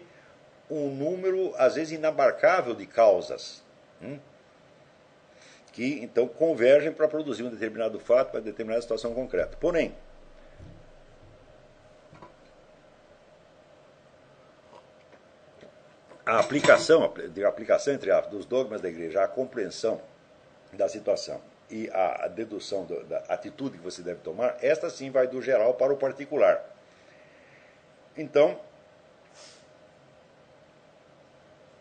um 0.72 0.90
número, 0.90 1.54
às 1.58 1.76
vezes, 1.76 1.92
inabarcável 1.92 2.74
de 2.74 2.86
causas, 2.86 3.62
hum, 4.02 4.18
que 5.74 6.00
então 6.02 6.28
convergem 6.28 6.92
para 6.92 7.08
produzir 7.08 7.44
um 7.44 7.50
determinado 7.50 8.00
fato, 8.00 8.32
para 8.32 8.40
determinada 8.40 8.82
situação 8.82 9.14
concreta. 9.14 9.58
Porém, 9.58 9.94
a 16.26 16.40
aplicação, 16.40 17.04
a 17.04 17.48
aplicação 17.48 17.94
entre 17.94 18.12
a, 18.12 18.22
dos 18.22 18.46
dogmas 18.46 18.80
da 18.82 18.88
igreja, 18.88 19.24
a 19.24 19.28
compreensão 19.28 20.02
da 20.72 20.88
situação 20.88 21.42
e 21.70 21.90
a 21.92 22.28
dedução 22.28 22.86
do, 22.86 23.04
da 23.06 23.20
atitude 23.30 23.78
que 23.78 23.84
você 23.84 24.02
deve 24.02 24.20
tomar, 24.22 24.58
esta 24.62 24.90
sim 24.90 25.10
vai 25.10 25.28
do 25.28 25.42
geral 25.42 25.74
para 25.74 25.92
o 25.92 25.98
particular. 25.98 26.64
Então, 28.16 28.60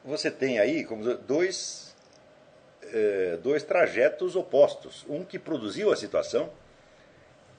você 0.05 0.31
tem 0.31 0.59
aí 0.59 0.85
como 0.85 1.15
dois, 1.15 1.95
é, 2.83 3.39
dois 3.43 3.63
trajetos 3.63 4.37
opostos. 4.37 5.05
Um 5.09 5.25
que 5.25 5.39
produziu 5.39 5.93
a 5.93 5.97
situação 5.97 6.51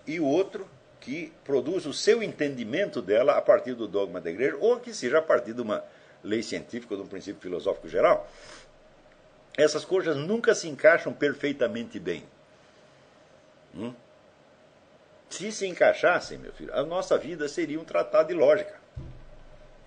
e 0.07 0.19
o 0.19 0.25
outro 0.25 0.67
que 0.99 1.33
produz 1.43 1.85
o 1.85 1.93
seu 1.93 2.21
entendimento 2.21 3.01
dela 3.01 3.37
a 3.37 3.41
partir 3.41 3.73
do 3.73 3.87
dogma 3.87 4.21
da 4.21 4.29
igreja, 4.29 4.55
ou 4.59 4.79
que 4.79 4.93
seja 4.93 5.17
a 5.17 5.21
partir 5.21 5.53
de 5.53 5.61
uma, 5.61 5.83
lei 6.23 6.43
científica 6.43 6.93
ou 6.93 7.01
de 7.01 7.05
um 7.05 7.09
princípio 7.09 7.41
filosófico 7.41 7.87
geral, 7.87 8.29
essas 9.57 9.83
coisas 9.83 10.15
nunca 10.15 10.55
se 10.55 10.67
encaixam 10.67 11.13
perfeitamente 11.13 11.99
bem. 11.99 12.23
Hum? 13.75 13.93
Se 15.29 15.51
se 15.51 15.65
encaixassem, 15.67 16.37
meu 16.37 16.51
filho, 16.53 16.73
a 16.73 16.83
nossa 16.83 17.17
vida 17.17 17.47
seria 17.47 17.79
um 17.79 17.85
tratado 17.85 18.29
de 18.29 18.33
lógica. 18.33 18.79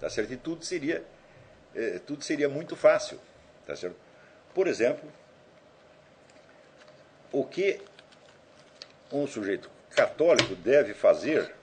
Tá 0.00 0.08
certo? 0.10 0.32
E 0.32 0.36
tudo 0.36 0.64
seria, 0.64 1.04
eh, 1.74 2.00
tudo 2.06 2.24
seria 2.24 2.48
muito 2.48 2.76
fácil. 2.76 3.18
Tá 3.66 3.74
certo? 3.74 3.96
Por 4.54 4.66
exemplo, 4.66 5.10
o 7.32 7.44
que 7.44 7.80
um 9.12 9.26
sujeito 9.26 9.70
católico 9.90 10.54
deve 10.54 10.94
fazer 10.94 11.54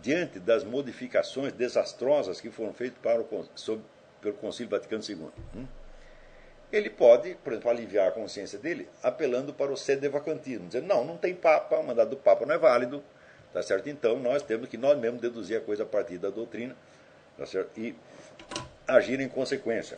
diante 0.00 0.38
das 0.38 0.64
modificações 0.64 1.52
desastrosas 1.52 2.40
que 2.40 2.50
foram 2.50 2.72
feitas 2.72 2.98
para 3.02 3.20
o, 3.20 3.48
pelo 4.20 4.34
Concílio 4.34 4.70
Vaticano 4.70 5.02
II. 5.06 5.28
Hum? 5.54 5.66
Ele 6.70 6.90
pode, 6.90 7.34
por 7.36 7.52
exemplo, 7.52 7.70
aliviar 7.70 8.08
a 8.08 8.10
consciência 8.10 8.58
dele 8.58 8.88
apelando 9.02 9.54
para 9.54 9.72
o 9.72 9.76
sedevacantismo, 9.76 10.66
dizendo, 10.66 10.86
não, 10.86 11.04
não 11.04 11.16
tem 11.16 11.34
Papa, 11.34 11.76
o 11.76 11.86
mandato 11.86 12.10
do 12.10 12.16
Papa 12.16 12.44
não 12.44 12.54
é 12.54 12.58
válido, 12.58 13.02
tá 13.52 13.62
certo? 13.62 13.88
Então 13.88 14.18
nós 14.18 14.42
temos 14.42 14.68
que 14.68 14.76
nós 14.76 14.98
mesmos 14.98 15.20
deduzir 15.20 15.56
a 15.56 15.60
coisa 15.60 15.84
a 15.84 15.86
partir 15.86 16.18
da 16.18 16.28
doutrina, 16.28 16.76
tá 17.36 17.46
certo? 17.46 17.70
E 17.78 17.94
agir 18.88 19.20
em 19.20 19.28
consequência. 19.28 19.96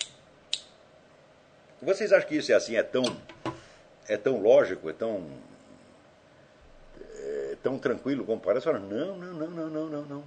Vocês 1.81 2.13
acham 2.13 2.29
que 2.29 2.37
isso 2.37 2.53
é 2.53 2.55
assim, 2.55 2.77
é 2.77 2.83
tão, 2.83 3.05
é 4.07 4.17
tão 4.17 4.43
lógico, 4.43 4.91
é 4.91 4.93
tão, 4.93 5.27
é 7.01 7.57
tão 7.63 7.79
tranquilo 7.79 8.25
como 8.27 8.41
parece? 8.41 8.67
Não, 8.67 8.81
não, 8.81 9.17
não, 9.17 9.51
não, 9.51 9.71
não, 9.71 9.87
não, 9.87 10.03
não. 10.03 10.25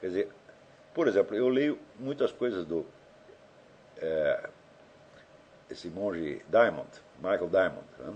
Quer 0.00 0.06
dizer, 0.08 0.28
por 0.94 1.06
exemplo, 1.06 1.36
eu 1.36 1.48
leio 1.48 1.78
muitas 2.00 2.32
coisas 2.32 2.64
do 2.64 2.84
é, 3.98 4.48
esse 5.70 5.88
monge 5.88 6.42
Diamond, 6.48 6.88
Michael 7.18 7.48
Diamond, 7.48 7.86
né? 7.98 8.14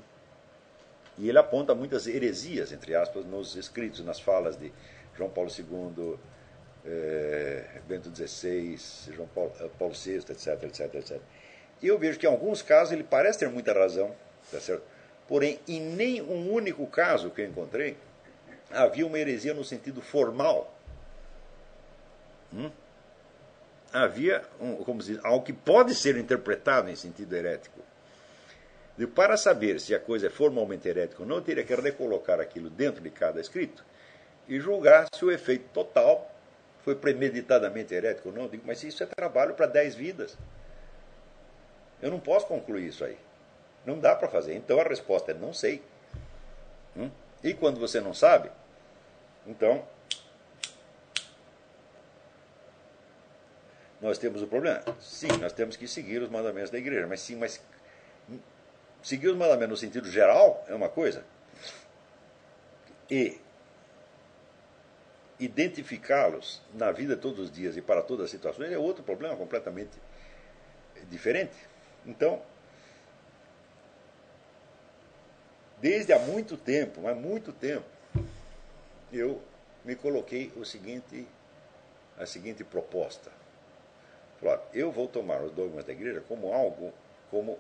e 1.18 1.28
ele 1.28 1.38
aponta 1.38 1.74
muitas 1.74 2.06
heresias, 2.06 2.72
entre 2.72 2.94
aspas, 2.94 3.24
nos 3.24 3.54
escritos, 3.56 4.00
nas 4.00 4.20
falas 4.20 4.56
de 4.56 4.72
João 5.16 5.30
Paulo 5.30 5.50
II, 5.50 6.18
é, 6.84 7.80
Bento 7.86 8.10
XVI, 8.14 8.78
João 9.12 9.28
Paulo, 9.28 9.52
Paulo 9.78 9.94
VI, 9.94 10.16
etc, 10.16 10.62
etc, 10.64 10.94
etc. 10.94 11.20
E 11.80 11.88
eu 11.88 11.98
vejo 11.98 12.18
que 12.18 12.26
em 12.26 12.30
alguns 12.30 12.62
casos 12.62 12.92
ele 12.92 13.04
parece 13.04 13.40
ter 13.40 13.48
muita 13.48 13.72
razão, 13.72 14.14
tá 14.50 14.60
certo? 14.60 14.84
porém, 15.28 15.58
em 15.66 15.80
nenhum 15.80 16.52
único 16.52 16.86
caso 16.86 17.30
que 17.30 17.40
eu 17.40 17.46
encontrei 17.46 17.96
havia 18.70 19.06
uma 19.06 19.18
heresia 19.18 19.54
no 19.54 19.64
sentido 19.64 20.00
formal. 20.00 20.74
Hum? 22.52 22.70
Havia 23.92 24.42
um, 24.60 24.76
como 24.76 25.02
diz, 25.02 25.18
algo 25.22 25.44
que 25.44 25.52
pode 25.52 25.94
ser 25.94 26.16
interpretado 26.16 26.90
em 26.90 26.96
sentido 26.96 27.34
herético. 27.34 27.80
E 28.98 29.06
para 29.06 29.36
saber 29.36 29.80
se 29.80 29.94
a 29.94 30.00
coisa 30.00 30.26
é 30.26 30.30
formalmente 30.30 30.88
herética 30.88 31.22
ou 31.22 31.28
não, 31.28 31.36
eu 31.36 31.42
teria 31.42 31.64
que 31.64 31.74
recolocar 31.74 32.40
aquilo 32.40 32.70
dentro 32.70 33.02
de 33.02 33.10
cada 33.10 33.40
escrito 33.40 33.84
e 34.48 34.60
julgar 34.60 35.06
se 35.14 35.24
o 35.24 35.30
efeito 35.30 35.68
total 35.72 36.30
foi 36.82 36.96
premeditadamente 36.96 37.94
herético 37.94 38.28
ou 38.28 38.34
não. 38.34 38.42
Eu 38.42 38.48
digo, 38.48 38.64
mas 38.66 38.82
isso 38.82 39.02
é 39.02 39.06
trabalho 39.06 39.54
para 39.54 39.66
dez 39.66 39.94
vidas. 39.94 40.36
Eu 42.00 42.10
não 42.10 42.18
posso 42.18 42.46
concluir 42.46 42.88
isso 42.88 43.04
aí. 43.04 43.16
Não 43.86 43.98
dá 43.98 44.14
para 44.14 44.28
fazer. 44.28 44.54
Então 44.54 44.80
a 44.80 44.84
resposta 44.84 45.30
é 45.30 45.34
não 45.34 45.52
sei. 45.52 45.82
Hum? 46.96 47.10
E 47.42 47.54
quando 47.54 47.80
você 47.80 48.00
não 48.00 48.12
sabe, 48.12 48.50
então 49.46 49.84
nós 54.00 54.18
temos 54.18 54.42
o 54.42 54.46
problema. 54.46 54.82
Sim, 55.00 55.28
nós 55.40 55.52
temos 55.52 55.76
que 55.76 55.86
seguir 55.86 56.20
os 56.20 56.28
mandamentos 56.28 56.70
da 56.70 56.78
igreja, 56.78 57.06
mas 57.06 57.20
sim, 57.20 57.36
mas 57.36 57.60
seguir 59.02 59.28
os 59.28 59.36
mandamentos 59.36 59.70
no 59.70 59.76
sentido 59.76 60.10
geral 60.10 60.64
é 60.68 60.74
uma 60.74 60.88
coisa. 60.88 61.24
E 63.08 63.40
identificá-los 65.44 66.62
na 66.74 66.92
vida 66.92 67.16
todos 67.16 67.38
os 67.38 67.50
dias 67.50 67.76
e 67.76 67.82
para 67.82 68.02
todas 68.02 68.26
as 68.26 68.30
situações 68.30 68.70
é 68.72 68.78
outro 68.78 69.02
problema 69.02 69.36
completamente 69.36 69.90
diferente. 71.10 71.56
Então, 72.06 72.40
desde 75.80 76.12
há 76.12 76.18
muito 76.18 76.56
tempo, 76.56 77.06
há 77.08 77.14
muito 77.14 77.52
tempo, 77.52 77.86
eu 79.12 79.42
me 79.84 79.96
coloquei 79.96 80.52
o 80.56 80.64
seguinte, 80.64 81.26
a 82.18 82.26
seguinte 82.26 82.64
proposta. 82.64 83.30
Eu 84.72 84.90
vou 84.90 85.06
tomar 85.06 85.40
os 85.42 85.52
dogmas 85.52 85.84
da 85.84 85.92
igreja 85.92 86.20
como 86.26 86.52
algo, 86.52 86.92
como 87.30 87.58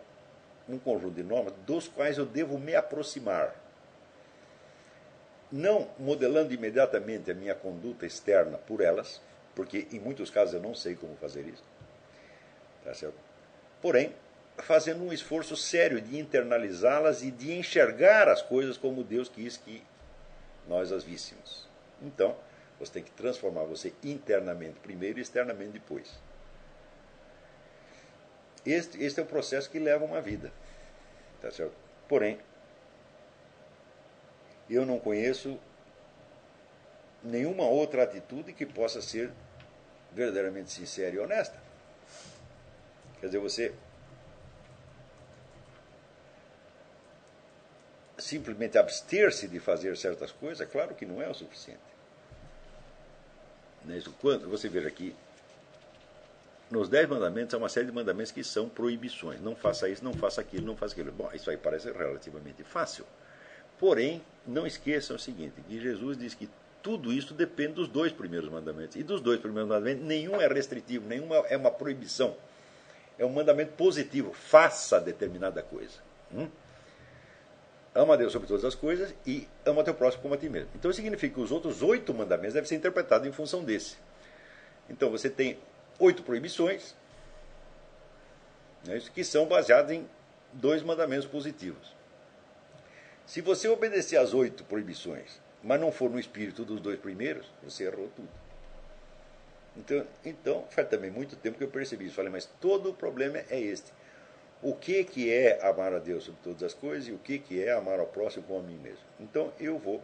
um 0.68 0.78
conjunto 0.78 1.14
de 1.14 1.22
normas 1.22 1.52
dos 1.66 1.86
quais 1.86 2.18
eu 2.18 2.26
devo 2.26 2.58
me 2.58 2.74
aproximar. 2.74 3.54
Não 5.52 5.88
modelando 5.98 6.54
imediatamente 6.54 7.30
a 7.30 7.34
minha 7.34 7.54
conduta 7.54 8.06
externa 8.06 8.56
por 8.56 8.80
elas, 8.80 9.20
porque 9.54 9.86
em 9.92 10.00
muitos 10.00 10.30
casos 10.30 10.54
eu 10.54 10.60
não 10.60 10.74
sei 10.74 10.96
como 10.96 11.14
fazer 11.16 11.46
isso. 11.46 11.62
Tá 12.82 12.94
certo? 12.94 13.18
Porém, 13.82 14.14
fazendo 14.58 15.04
um 15.04 15.12
esforço 15.12 15.56
sério 15.56 16.00
de 16.00 16.18
internalizá-las 16.18 17.22
e 17.22 17.30
de 17.30 17.52
enxergar 17.52 18.28
as 18.28 18.40
coisas 18.40 18.78
como 18.78 19.04
Deus 19.04 19.28
quis 19.28 19.56
que 19.58 19.82
nós 20.66 20.90
as 20.90 21.04
víssemos. 21.04 21.68
Então, 22.00 22.36
você 22.78 22.92
tem 22.94 23.02
que 23.02 23.10
transformar 23.10 23.64
você 23.64 23.92
internamente 24.02 24.80
primeiro 24.80 25.18
e 25.18 25.22
externamente 25.22 25.72
depois. 25.72 26.18
Este, 28.64 29.02
este 29.02 29.20
é 29.20 29.22
o 29.22 29.26
processo 29.26 29.70
que 29.70 29.78
leva 29.78 30.04
uma 30.04 30.20
vida. 30.20 30.52
Tá 31.40 31.50
certo? 31.50 31.74
Porém, 32.08 32.38
eu 34.68 34.86
não 34.86 34.98
conheço 34.98 35.58
nenhuma 37.22 37.64
outra 37.64 38.02
atitude 38.02 38.52
que 38.52 38.66
possa 38.66 39.00
ser 39.00 39.30
verdadeiramente 40.12 40.70
sincera 40.70 41.14
e 41.14 41.18
honesta. 41.18 41.60
Quer 43.20 43.26
dizer, 43.26 43.38
você 43.38 43.74
simplesmente 48.18 48.78
abster-se 48.78 49.48
de 49.48 49.60
fazer 49.60 49.96
certas 49.96 50.32
coisas, 50.32 50.68
claro 50.68 50.94
que 50.94 51.04
não 51.04 51.20
é 51.20 51.28
o 51.28 51.34
suficiente. 51.34 51.80
Quando 54.20 54.48
você 54.48 54.68
veja 54.68 54.88
aqui, 54.88 55.14
nos 56.70 56.88
dez 56.88 57.08
mandamentos 57.08 57.52
há 57.52 57.58
uma 57.58 57.68
série 57.68 57.86
de 57.86 57.92
mandamentos 57.92 58.32
que 58.32 58.42
são 58.42 58.68
proibições. 58.68 59.40
Não 59.40 59.54
faça 59.54 59.88
isso, 59.88 60.04
não 60.04 60.14
faça 60.14 60.40
aquilo, 60.40 60.66
não 60.66 60.76
faça 60.76 60.94
aquilo. 60.94 61.12
Bom, 61.12 61.28
isso 61.34 61.50
aí 61.50 61.56
parece 61.56 61.90
relativamente 61.90 62.62
fácil. 62.64 63.04
Porém, 63.82 64.22
não 64.46 64.64
esqueçam 64.64 65.16
o 65.16 65.18
seguinte, 65.18 65.60
que 65.66 65.80
Jesus 65.80 66.16
diz 66.16 66.34
que 66.34 66.48
tudo 66.80 67.12
isso 67.12 67.34
depende 67.34 67.72
dos 67.72 67.88
dois 67.88 68.12
primeiros 68.12 68.48
mandamentos. 68.48 68.94
E 68.94 69.02
dos 69.02 69.20
dois 69.20 69.40
primeiros 69.40 69.68
mandamentos, 69.68 70.04
nenhum 70.04 70.40
é 70.40 70.46
restritivo, 70.46 71.08
nenhum 71.08 71.34
é 71.34 71.56
uma 71.56 71.68
proibição. 71.68 72.36
É 73.18 73.26
um 73.26 73.30
mandamento 73.30 73.72
positivo. 73.72 74.32
Faça 74.32 75.00
determinada 75.00 75.64
coisa. 75.64 75.98
Hum? 76.32 76.48
Ama 77.92 78.14
a 78.14 78.16
Deus 78.16 78.30
sobre 78.30 78.46
todas 78.46 78.64
as 78.64 78.76
coisas 78.76 79.12
e 79.26 79.48
ama 79.66 79.82
teu 79.82 79.94
próximo 79.94 80.22
como 80.22 80.34
a 80.34 80.38
ti 80.38 80.48
mesmo. 80.48 80.70
Então 80.76 80.92
significa 80.92 81.34
que 81.34 81.40
os 81.40 81.50
outros 81.50 81.82
oito 81.82 82.14
mandamentos 82.14 82.54
devem 82.54 82.68
ser 82.68 82.76
interpretados 82.76 83.26
em 83.26 83.32
função 83.32 83.64
desse. 83.64 83.96
Então 84.88 85.10
você 85.10 85.28
tem 85.28 85.58
oito 85.98 86.22
proibições, 86.22 86.94
né, 88.86 89.02
que 89.12 89.24
são 89.24 89.44
baseadas 89.44 89.90
em 89.90 90.08
dois 90.52 90.84
mandamentos 90.84 91.26
positivos. 91.26 92.00
Se 93.26 93.40
você 93.40 93.68
obedecer 93.68 94.16
às 94.16 94.34
oito 94.34 94.64
proibições, 94.64 95.40
mas 95.62 95.80
não 95.80 95.92
for 95.92 96.10
no 96.10 96.18
espírito 96.18 96.64
dos 96.64 96.80
dois 96.80 96.98
primeiros, 96.98 97.46
você 97.62 97.84
errou 97.84 98.08
tudo. 98.14 98.28
Então, 99.76 100.06
então 100.24 100.64
faz 100.70 100.88
também 100.88 101.10
muito 101.10 101.36
tempo 101.36 101.56
que 101.56 101.64
eu 101.64 101.68
percebi 101.68 102.06
isso. 102.06 102.16
Falei, 102.16 102.30
mas 102.30 102.46
todo 102.60 102.90
o 102.90 102.94
problema 102.94 103.38
é 103.48 103.58
este 103.58 103.92
o 104.62 104.74
que, 104.74 105.02
que 105.02 105.30
é 105.30 105.60
amar 105.66 105.92
a 105.92 105.98
Deus 105.98 106.24
sobre 106.24 106.40
todas 106.42 106.62
as 106.62 106.72
coisas 106.72 107.08
e 107.08 107.12
o 107.12 107.18
que, 107.18 107.38
que 107.38 107.62
é 107.62 107.72
amar 107.72 107.98
ao 107.98 108.06
próximo 108.06 108.44
como 108.46 108.60
a 108.60 108.62
mim 108.62 108.78
mesmo. 108.78 109.04
Então 109.18 109.52
eu 109.58 109.76
vou 109.76 110.00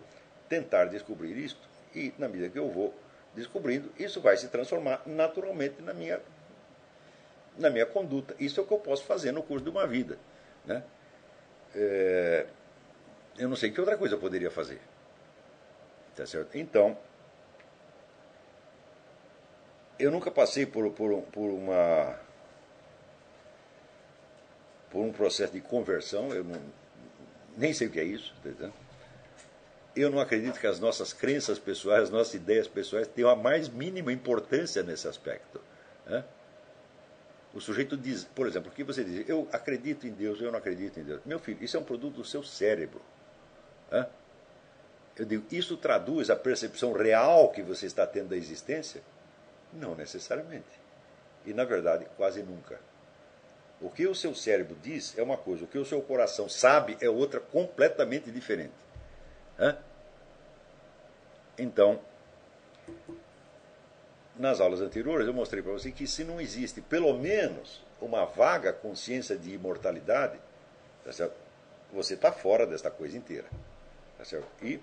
tentar 0.48 0.86
descobrir 0.86 1.36
isto 1.36 1.60
e, 1.94 2.12
na 2.18 2.28
medida 2.28 2.48
que 2.48 2.58
eu 2.58 2.68
vou 2.68 2.92
descobrindo, 3.34 3.92
isso 3.96 4.20
vai 4.20 4.36
se 4.36 4.48
transformar 4.48 5.02
naturalmente 5.06 5.80
na 5.80 5.94
minha, 5.94 6.20
na 7.56 7.70
minha 7.70 7.86
conduta. 7.86 8.34
Isso 8.40 8.58
é 8.58 8.62
o 8.64 8.66
que 8.66 8.72
eu 8.72 8.78
posso 8.78 9.04
fazer 9.04 9.30
no 9.30 9.44
curso 9.44 9.64
de 9.64 9.70
uma 9.70 9.86
vida. 9.86 10.18
Né? 10.66 10.82
É, 11.76 12.46
eu 13.38 13.48
não 13.48 13.56
sei 13.56 13.70
que 13.70 13.80
outra 13.80 13.96
coisa 13.96 14.14
eu 14.14 14.18
poderia 14.18 14.50
fazer. 14.50 14.80
Tá 16.16 16.26
certo? 16.26 16.58
Então, 16.58 16.98
eu 19.98 20.10
nunca 20.10 20.30
passei 20.30 20.66
por, 20.66 20.90
por, 20.90 21.22
por 21.22 21.50
uma 21.50 22.18
por 24.90 25.00
um 25.00 25.12
processo 25.12 25.52
de 25.52 25.60
conversão, 25.60 26.32
eu 26.32 26.42
não, 26.42 26.60
nem 27.56 27.74
sei 27.74 27.88
o 27.88 27.90
que 27.90 28.00
é 28.00 28.04
isso, 28.04 28.34
tá 28.42 28.70
eu 29.94 30.10
não 30.10 30.20
acredito 30.20 30.60
que 30.60 30.66
as 30.66 30.78
nossas 30.78 31.12
crenças 31.12 31.58
pessoais, 31.58 32.04
as 32.04 32.10
nossas 32.10 32.34
ideias 32.34 32.68
pessoais 32.68 33.08
tenham 33.08 33.28
a 33.28 33.36
mais 33.36 33.68
mínima 33.68 34.12
importância 34.12 34.82
nesse 34.82 35.08
aspecto. 35.08 35.60
Hã? 36.06 36.24
O 37.52 37.60
sujeito 37.60 37.96
diz, 37.96 38.24
por 38.24 38.46
exemplo, 38.46 38.70
o 38.70 38.74
que 38.74 38.84
você 38.84 39.02
diz? 39.02 39.28
Eu 39.28 39.48
acredito 39.52 40.06
em 40.06 40.12
Deus, 40.12 40.40
eu 40.40 40.52
não 40.52 40.58
acredito 40.58 41.00
em 41.00 41.02
Deus. 41.02 41.20
Meu 41.24 41.40
filho, 41.40 41.62
isso 41.62 41.76
é 41.76 41.80
um 41.80 41.84
produto 41.84 42.16
do 42.16 42.24
seu 42.24 42.44
cérebro. 42.44 43.00
Eu 43.90 45.24
digo, 45.24 45.44
isso 45.50 45.76
traduz 45.76 46.30
a 46.30 46.36
percepção 46.36 46.92
real 46.92 47.50
que 47.50 47.62
você 47.62 47.86
está 47.86 48.06
tendo 48.06 48.28
da 48.28 48.36
existência? 48.36 49.02
Não 49.72 49.94
necessariamente. 49.96 50.78
E, 51.44 51.52
na 51.52 51.64
verdade, 51.64 52.06
quase 52.16 52.42
nunca. 52.42 52.78
O 53.80 53.90
que 53.90 54.06
o 54.06 54.14
seu 54.14 54.34
cérebro 54.34 54.76
diz 54.80 55.16
é 55.18 55.22
uma 55.22 55.36
coisa, 55.36 55.64
o 55.64 55.66
que 55.66 55.78
o 55.78 55.84
seu 55.84 56.00
coração 56.02 56.48
sabe 56.48 56.96
é 57.00 57.08
outra 57.08 57.40
completamente 57.40 58.30
diferente. 58.30 58.74
Então, 61.56 62.00
nas 64.36 64.60
aulas 64.60 64.80
anteriores 64.80 65.26
eu 65.26 65.34
mostrei 65.34 65.62
para 65.62 65.72
você 65.72 65.90
que 65.90 66.06
se 66.06 66.22
não 66.22 66.40
existe 66.40 66.80
pelo 66.80 67.12
menos 67.18 67.84
uma 68.00 68.24
vaga 68.24 68.72
consciência 68.72 69.36
de 69.36 69.52
imortalidade, 69.52 70.38
tá 71.04 71.30
você 71.92 72.14
está 72.14 72.30
fora 72.30 72.66
desta 72.66 72.90
coisa 72.90 73.16
inteira. 73.16 73.46
Tá 74.18 74.24
e 74.62 74.80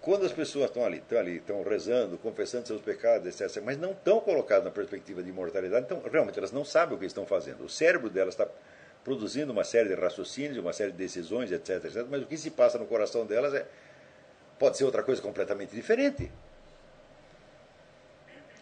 quando 0.00 0.24
as 0.24 0.32
pessoas 0.32 0.66
estão 0.66 0.86
ali, 0.86 0.98
estão 0.98 1.18
ali, 1.18 1.36
estão 1.38 1.62
rezando, 1.64 2.16
confessando 2.18 2.68
seus 2.68 2.80
pecados, 2.80 3.26
etc., 3.26 3.60
mas 3.62 3.76
não 3.76 3.90
estão 3.90 4.20
colocadas 4.20 4.64
na 4.64 4.70
perspectiva 4.70 5.24
de 5.24 5.28
imortalidade, 5.28 5.86
então 5.86 6.00
realmente 6.10 6.38
elas 6.38 6.52
não 6.52 6.64
sabem 6.64 6.96
o 6.96 7.00
que 7.00 7.04
estão 7.04 7.26
fazendo. 7.26 7.64
O 7.64 7.68
cérebro 7.68 8.08
delas 8.08 8.34
está 8.34 8.46
produzindo 9.04 9.52
uma 9.52 9.64
série 9.64 9.88
de 9.88 9.96
raciocínios, 9.96 10.56
uma 10.56 10.72
série 10.72 10.92
de 10.92 10.98
decisões, 10.98 11.50
etc., 11.50 11.84
etc., 11.84 12.06
mas 12.08 12.22
o 12.22 12.26
que 12.26 12.38
se 12.38 12.52
passa 12.52 12.78
no 12.78 12.86
coração 12.86 13.26
delas 13.26 13.52
é, 13.52 13.66
pode 14.56 14.78
ser 14.78 14.84
outra 14.84 15.02
coisa 15.02 15.20
completamente 15.20 15.74
diferente. 15.74 16.30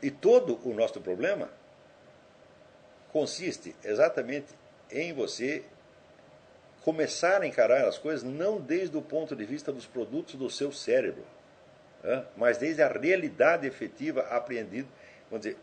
E 0.03 0.11
todo 0.11 0.59
o 0.65 0.73
nosso 0.73 1.01
problema 1.03 1.51
consiste 3.17 3.75
exatamente 3.83 4.49
em 4.91 5.11
você 5.15 5.63
começar 6.83 7.41
a 7.41 7.47
encarar 7.47 7.89
as 7.89 7.97
coisas 7.97 8.23
não 8.23 8.61
desde 8.61 8.95
o 8.95 9.01
ponto 9.01 9.35
de 9.35 9.43
vista 9.43 9.73
dos 9.73 9.87
produtos 9.87 10.35
do 10.35 10.51
seu 10.51 10.71
cérebro, 10.71 11.25
mas 12.37 12.59
desde 12.59 12.83
a 12.83 12.89
realidade 12.89 13.67
efetiva 13.67 14.21
apreendida, 14.21 14.87
vamos 15.31 15.47
dizer, 15.47 15.59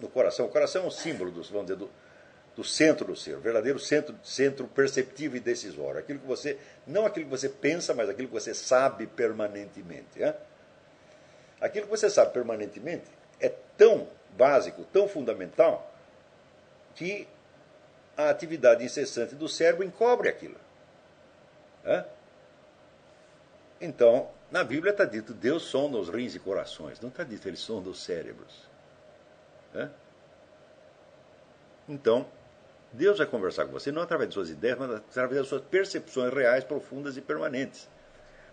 no 0.00 0.08
coração. 0.08 0.46
O 0.46 0.48
coração 0.48 0.82
é 0.82 0.86
um 0.88 0.90
símbolo 0.90 1.30
dos, 1.30 1.48
vamos 1.48 1.68
dizer, 1.68 1.78
do, 1.78 1.88
do 2.56 2.64
centro 2.64 3.06
do 3.06 3.14
ser, 3.14 3.36
o 3.36 3.40
verdadeiro 3.40 3.78
centro, 3.78 4.16
centro 4.24 4.66
perceptivo 4.66 5.36
e 5.36 5.40
decisório. 5.40 6.00
Aquilo 6.00 6.18
que 6.18 6.26
você, 6.26 6.58
não 6.88 7.06
aquilo 7.06 7.26
que 7.26 7.30
você 7.30 7.48
pensa, 7.48 7.94
mas 7.94 8.08
aquilo 8.08 8.26
que 8.26 8.34
você 8.34 8.52
sabe 8.52 9.06
permanentemente. 9.06 10.24
Aquilo 11.60 11.86
que 11.86 11.90
você 11.90 12.10
sabe 12.10 12.32
permanentemente 12.32 13.04
é 13.38 13.48
tão 13.78 14.08
básico, 14.36 14.84
tão 14.92 15.06
fundamental, 15.06 15.89
que 17.00 17.26
a 18.14 18.28
atividade 18.28 18.84
incessante 18.84 19.34
do 19.34 19.48
cérebro 19.48 19.82
encobre 19.82 20.28
aquilo. 20.28 20.58
Então, 23.80 24.28
na 24.50 24.62
Bíblia 24.62 24.90
está 24.90 25.06
dito, 25.06 25.32
Deus 25.32 25.62
sonda 25.62 25.96
os 25.96 26.10
rins 26.10 26.34
e 26.34 26.38
corações. 26.38 27.00
Não 27.00 27.08
está 27.08 27.24
dito, 27.24 27.48
ele 27.48 27.56
sonda 27.56 27.88
os 27.88 28.04
cérebros. 28.04 28.68
Então, 31.88 32.26
Deus 32.92 33.16
vai 33.16 33.26
conversar 33.26 33.64
com 33.64 33.72
você 33.72 33.90
não 33.90 34.02
através 34.02 34.28
de 34.28 34.34
suas 34.34 34.50
ideias, 34.50 34.78
mas 34.78 34.90
através 34.90 35.40
das 35.40 35.48
suas 35.48 35.62
percepções 35.62 36.34
reais, 36.34 36.64
profundas 36.64 37.16
e 37.16 37.22
permanentes. 37.22 37.88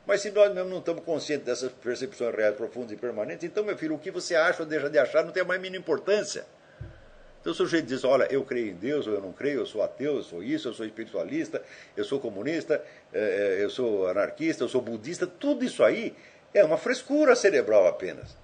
Mas 0.05 0.21
se 0.21 0.31
nós 0.31 0.53
mesmo 0.53 0.69
não 0.69 0.79
estamos 0.79 1.03
conscientes 1.03 1.45
dessas 1.45 1.73
percepções 1.73 2.33
reais, 2.33 2.55
profundas 2.55 2.93
e 2.93 2.95
permanentes, 2.95 3.43
então, 3.43 3.65
meu 3.65 3.77
filho, 3.77 3.95
o 3.95 3.99
que 3.99 4.09
você 4.09 4.37
acha 4.37 4.63
ou 4.63 4.69
deixa 4.69 4.89
de 4.89 4.97
achar 4.97 5.25
não 5.25 5.33
tem 5.33 5.43
a 5.43 5.45
mais 5.45 5.59
mínima 5.59 5.81
importância. 5.81 6.45
Então 7.41 7.53
o 7.53 7.55
sujeito 7.55 7.85
diz, 7.85 8.03
olha, 8.03 8.27
eu 8.31 8.43
creio 8.43 8.71
em 8.71 8.75
Deus 8.75 9.07
ou 9.07 9.13
eu 9.13 9.21
não 9.21 9.31
creio, 9.31 9.59
eu 9.59 9.65
sou 9.65 9.81
ateu, 9.81 10.15
eu 10.15 10.23
sou 10.23 10.43
isso, 10.43 10.67
eu 10.67 10.73
sou 10.73 10.85
espiritualista, 10.85 11.61
eu 11.95 12.03
sou 12.03 12.19
comunista, 12.19 12.83
é, 13.13 13.57
é, 13.59 13.63
eu 13.63 13.69
sou 13.69 14.07
anarquista, 14.07 14.63
eu 14.63 14.69
sou 14.69 14.81
budista, 14.81 15.25
tudo 15.25 15.63
isso 15.63 15.83
aí 15.83 16.15
é 16.53 16.63
uma 16.63 16.77
frescura 16.77 17.35
cerebral 17.35 17.87
apenas. 17.87 18.35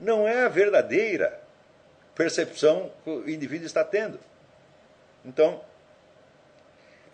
Não 0.00 0.26
é 0.26 0.44
a 0.44 0.48
verdadeira 0.48 1.40
percepção 2.14 2.90
que 3.04 3.10
o 3.10 3.30
indivíduo 3.30 3.66
está 3.66 3.84
tendo. 3.84 4.18
Então, 5.24 5.62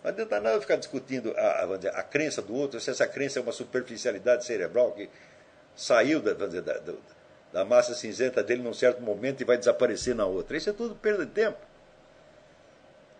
não 0.03 0.09
adianta 0.09 0.39
nada 0.39 0.61
ficar 0.61 0.77
discutindo 0.77 1.33
a, 1.37 1.99
a, 1.99 2.03
crença 2.03 2.41
do 2.41 2.55
outro, 2.55 2.79
se 2.79 2.89
essa 2.89 3.07
crença 3.07 3.39
é 3.39 3.41
uma 3.41 3.51
superficialidade 3.51 4.45
cerebral 4.45 4.91
que 4.93 5.09
saiu 5.75 6.21
da, 6.21 6.33
dizer, 6.33 6.61
da, 6.61 6.77
da 6.77 6.93
da 7.51 7.65
massa 7.65 7.93
cinzenta 7.93 8.43
dele 8.43 8.61
num 8.61 8.73
certo 8.73 9.01
momento 9.01 9.41
e 9.41 9.43
vai 9.43 9.57
desaparecer 9.57 10.13
na 10.15 10.25
outra. 10.25 10.55
Isso 10.55 10.69
é 10.69 10.73
tudo 10.73 10.95
perda 10.95 11.25
de 11.25 11.31
tempo. 11.31 11.57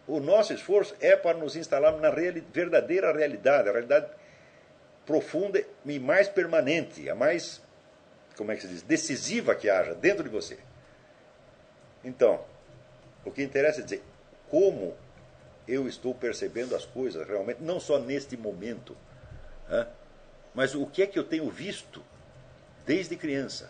O 0.08 0.20
nosso 0.20 0.54
esforço 0.54 0.96
é 1.00 1.16
para 1.16 1.38
nos 1.38 1.56
instalarmos 1.56 2.02
na 2.02 2.10
reali 2.10 2.42
verdadeira 2.54 3.12
realidade, 3.12 3.70
a 3.70 3.72
realidade 3.72 4.08
profunda 5.06 5.64
e 5.86 6.00
mais 6.00 6.28
permanente, 6.28 7.10
a 7.10 7.16
mais, 7.16 7.62
como 8.38 8.52
é 8.52 8.56
que 8.56 8.62
se 8.62 8.68
diz, 8.68 8.82
decisiva 8.82 9.56
que 9.56 9.70
haja 9.70 9.94
dentro 9.94 10.24
de 10.24 10.30
você. 10.30 10.58
Então, 12.04 12.44
o 13.26 13.32
que 13.32 13.44
interessa 13.44 13.82
é 13.82 13.84
dizer 13.84 14.04
como 14.50 14.96
eu 15.68 15.88
estou 15.88 16.16
percebendo 16.16 16.76
as 16.76 16.86
coisas 16.86 17.28
realmente, 17.28 17.62
não 17.62 17.80
só 17.80 18.00
neste 18.00 18.36
momento, 18.36 18.98
mas 20.54 20.74
o 20.74 20.88
que 20.88 21.04
é 21.04 21.08
que 21.08 21.20
eu 21.20 21.24
tenho 21.24 21.50
visto 21.50 22.04
desde 22.86 23.16
criança 23.16 23.70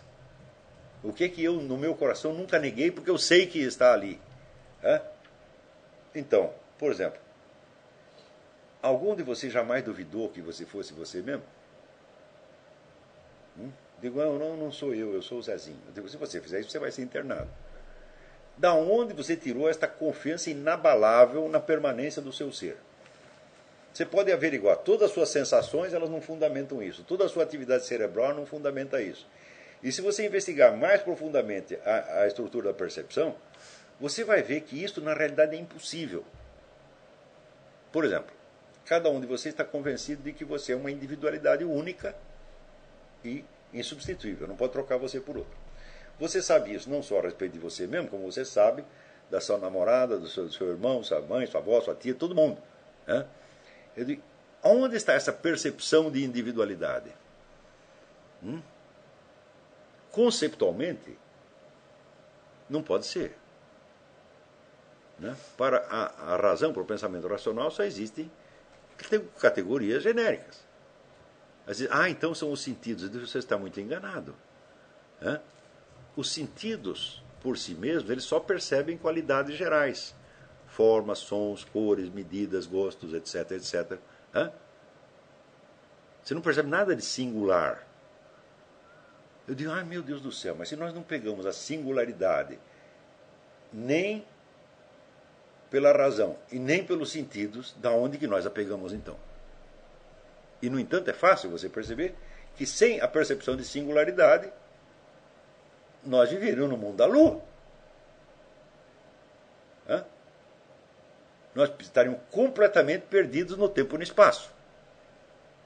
o 1.02 1.12
que 1.12 1.28
que 1.28 1.42
eu, 1.42 1.54
no 1.54 1.78
meu 1.78 1.94
coração, 1.94 2.32
nunca 2.32 2.58
neguei, 2.58 2.90
porque 2.90 3.10
eu 3.10 3.18
sei 3.18 3.46
que 3.46 3.58
está 3.58 3.92
ali. 3.92 4.20
Então, 6.14 6.52
por 6.78 6.90
exemplo, 6.90 7.18
algum 8.82 9.14
de 9.14 9.22
vocês 9.22 9.52
jamais 9.52 9.84
duvidou 9.84 10.28
que 10.28 10.40
você 10.40 10.64
fosse 10.66 10.92
você 10.92 11.22
mesmo? 11.22 11.44
Hum? 13.58 13.70
Digo, 14.00 14.18
não, 14.18 14.38
não, 14.38 14.56
não 14.56 14.72
sou 14.72 14.94
eu, 14.94 15.12
eu 15.12 15.22
sou 15.22 15.38
o 15.38 15.42
Zezinho. 15.42 15.78
Digo, 15.94 16.08
se 16.08 16.16
você 16.16 16.40
fizer 16.40 16.60
isso, 16.60 16.70
você 16.70 16.78
vai 16.78 16.90
ser 16.90 17.02
internado. 17.02 17.48
Da 18.56 18.74
onde 18.74 19.14
você 19.14 19.36
tirou 19.36 19.68
esta 19.68 19.86
confiança 19.86 20.50
inabalável 20.50 21.48
na 21.48 21.60
permanência 21.60 22.20
do 22.20 22.32
seu 22.32 22.52
ser? 22.52 22.78
Você 23.92 24.06
pode 24.06 24.30
averiguar, 24.32 24.78
todas 24.78 25.08
as 25.08 25.10
suas 25.12 25.28
sensações, 25.30 25.92
elas 25.92 26.08
não 26.08 26.20
fundamentam 26.20 26.82
isso. 26.82 27.02
Toda 27.02 27.24
a 27.24 27.28
sua 27.28 27.42
atividade 27.42 27.84
cerebral 27.84 28.34
não 28.34 28.46
fundamenta 28.46 29.02
isso. 29.02 29.26
E 29.82 29.90
se 29.90 30.00
você 30.00 30.26
investigar 30.26 30.76
mais 30.76 31.02
profundamente 31.02 31.78
a, 31.84 32.22
a 32.22 32.26
estrutura 32.26 32.68
da 32.68 32.74
percepção, 32.74 33.34
você 33.98 34.24
vai 34.24 34.42
ver 34.42 34.60
que 34.62 34.82
isso 34.82 35.00
na 35.00 35.14
realidade 35.14 35.56
é 35.56 35.58
impossível. 35.58 36.24
Por 37.92 38.04
exemplo, 38.04 38.32
cada 38.84 39.10
um 39.10 39.20
de 39.20 39.26
vocês 39.26 39.52
está 39.52 39.64
convencido 39.64 40.22
de 40.22 40.32
que 40.32 40.44
você 40.44 40.72
é 40.72 40.76
uma 40.76 40.90
individualidade 40.90 41.64
única 41.64 42.14
e 43.24 43.44
insubstituível, 43.72 44.48
não 44.48 44.56
pode 44.56 44.72
trocar 44.72 44.96
você 44.96 45.20
por 45.20 45.36
outro. 45.36 45.58
Você 46.18 46.42
sabe 46.42 46.74
isso 46.74 46.90
não 46.90 47.02
só 47.02 47.18
a 47.18 47.22
respeito 47.22 47.52
de 47.52 47.58
você 47.58 47.86
mesmo, 47.86 48.08
como 48.08 48.30
você 48.30 48.44
sabe 48.44 48.84
da 49.30 49.40
sua 49.40 49.58
namorada, 49.58 50.18
do 50.18 50.28
seu, 50.28 50.44
do 50.44 50.52
seu 50.52 50.68
irmão, 50.68 51.02
sua 51.02 51.20
mãe, 51.20 51.46
sua 51.46 51.60
avó, 51.60 51.80
sua 51.80 51.94
tia, 51.94 52.14
todo 52.14 52.34
mundo. 52.34 52.60
Né? 53.06 53.24
Eu 53.96 54.04
digo, 54.04 54.22
onde 54.62 54.96
está 54.96 55.14
essa 55.14 55.32
percepção 55.32 56.10
de 56.10 56.24
individualidade? 56.24 57.10
Hum? 58.42 58.60
Conceptualmente, 60.12 61.18
não 62.68 62.82
pode 62.82 63.06
ser. 63.06 63.36
Né? 65.18 65.36
Para 65.56 65.78
a, 65.90 66.34
a 66.34 66.36
razão, 66.36 66.72
para 66.72 66.82
o 66.82 66.86
pensamento 66.86 67.28
racional, 67.28 67.70
só 67.70 67.82
existem 67.82 68.30
categorias 69.38 70.02
genéricas. 70.02 70.64
Ah, 71.90 72.08
então 72.08 72.34
são 72.34 72.50
os 72.50 72.60
sentidos. 72.60 73.08
Você 73.08 73.38
está 73.38 73.56
muito 73.56 73.80
enganado. 73.80 74.34
Né? 75.20 75.40
Os 76.16 76.32
sentidos, 76.32 77.22
por 77.40 77.56
si 77.56 77.74
mesmos, 77.74 78.10
eles 78.10 78.24
só 78.24 78.40
percebem 78.40 78.96
qualidades 78.96 79.56
gerais. 79.56 80.14
Formas, 80.66 81.18
sons, 81.18 81.64
cores, 81.64 82.08
medidas, 82.08 82.66
gostos, 82.66 83.12
etc, 83.12 83.52
etc. 83.52 83.98
Você 86.22 86.34
não 86.34 86.40
percebe 86.40 86.68
nada 86.68 86.94
de 86.94 87.02
singular. 87.02 87.86
Eu 89.50 89.56
digo, 89.56 89.72
ai 89.72 89.82
meu 89.82 90.00
Deus 90.00 90.20
do 90.20 90.30
céu, 90.30 90.54
mas 90.56 90.68
se 90.68 90.76
nós 90.76 90.94
não 90.94 91.02
pegamos 91.02 91.44
a 91.44 91.52
singularidade 91.52 92.56
nem 93.72 94.24
pela 95.68 95.90
razão 95.90 96.38
e 96.52 96.58
nem 96.60 96.84
pelos 96.84 97.10
sentidos, 97.10 97.74
da 97.78 97.90
onde 97.90 98.16
que 98.16 98.28
nós 98.28 98.46
a 98.46 98.50
pegamos 98.50 98.92
então? 98.92 99.16
E 100.62 100.70
no 100.70 100.78
entanto 100.78 101.10
é 101.10 101.12
fácil 101.12 101.50
você 101.50 101.68
perceber 101.68 102.14
que 102.54 102.64
sem 102.64 103.00
a 103.00 103.08
percepção 103.08 103.56
de 103.56 103.64
singularidade 103.64 104.52
nós 106.04 106.30
viveríamos 106.30 106.70
no 106.70 106.76
mundo 106.76 106.98
da 106.98 107.06
lua. 107.06 107.42
Hã? 109.88 110.04
Nós 111.56 111.72
estaríamos 111.80 112.20
completamente 112.30 113.02
perdidos 113.06 113.56
no 113.56 113.68
tempo 113.68 113.96
e 113.96 113.98
no 113.98 114.04
espaço. 114.04 114.52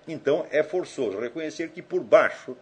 Então 0.09 0.47
é 0.51 0.63
forçoso 0.63 1.21
reconhecer 1.21 1.69
que 1.69 1.83
por 1.83 2.03
baixo 2.03 2.57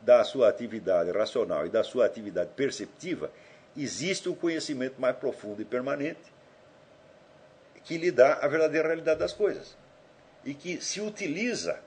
da 0.00 0.22
sua 0.24 0.48
atividade 0.48 1.10
racional 1.10 1.66
e 1.66 1.68
da 1.68 1.82
sua 1.82 2.06
atividade 2.06 2.50
perceptiva 2.54 3.30
existe 3.76 4.28
um 4.28 4.34
conhecimento 4.34 5.00
mais 5.00 5.16
profundo 5.16 5.60
e 5.60 5.64
permanente 5.64 6.32
que 7.84 7.98
lhe 7.98 8.10
dá 8.10 8.34
a 8.34 8.48
verdadeira 8.48 8.88
realidade 8.88 9.20
das 9.20 9.32
coisas 9.32 9.76
e 10.44 10.54
que 10.54 10.80
se 10.80 11.00
utiliza, 11.00 11.80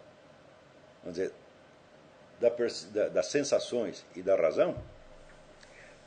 vamos 1.03 1.17
dizer, 1.17 1.33
da, 2.39 2.49
da, 2.49 3.09
das 3.09 3.27
sensações 3.27 4.05
e 4.15 4.21
da 4.21 4.35
razão 4.35 4.75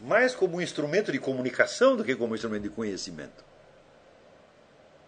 mais 0.03 0.35
como 0.35 0.57
um 0.57 0.61
instrumento 0.61 1.13
de 1.13 1.19
comunicação 1.19 1.97
do 1.97 2.05
que 2.05 2.17
como 2.17 2.33
um 2.33 2.35
instrumento 2.35 2.65
de 2.65 2.71
conhecimento. 2.71 3.45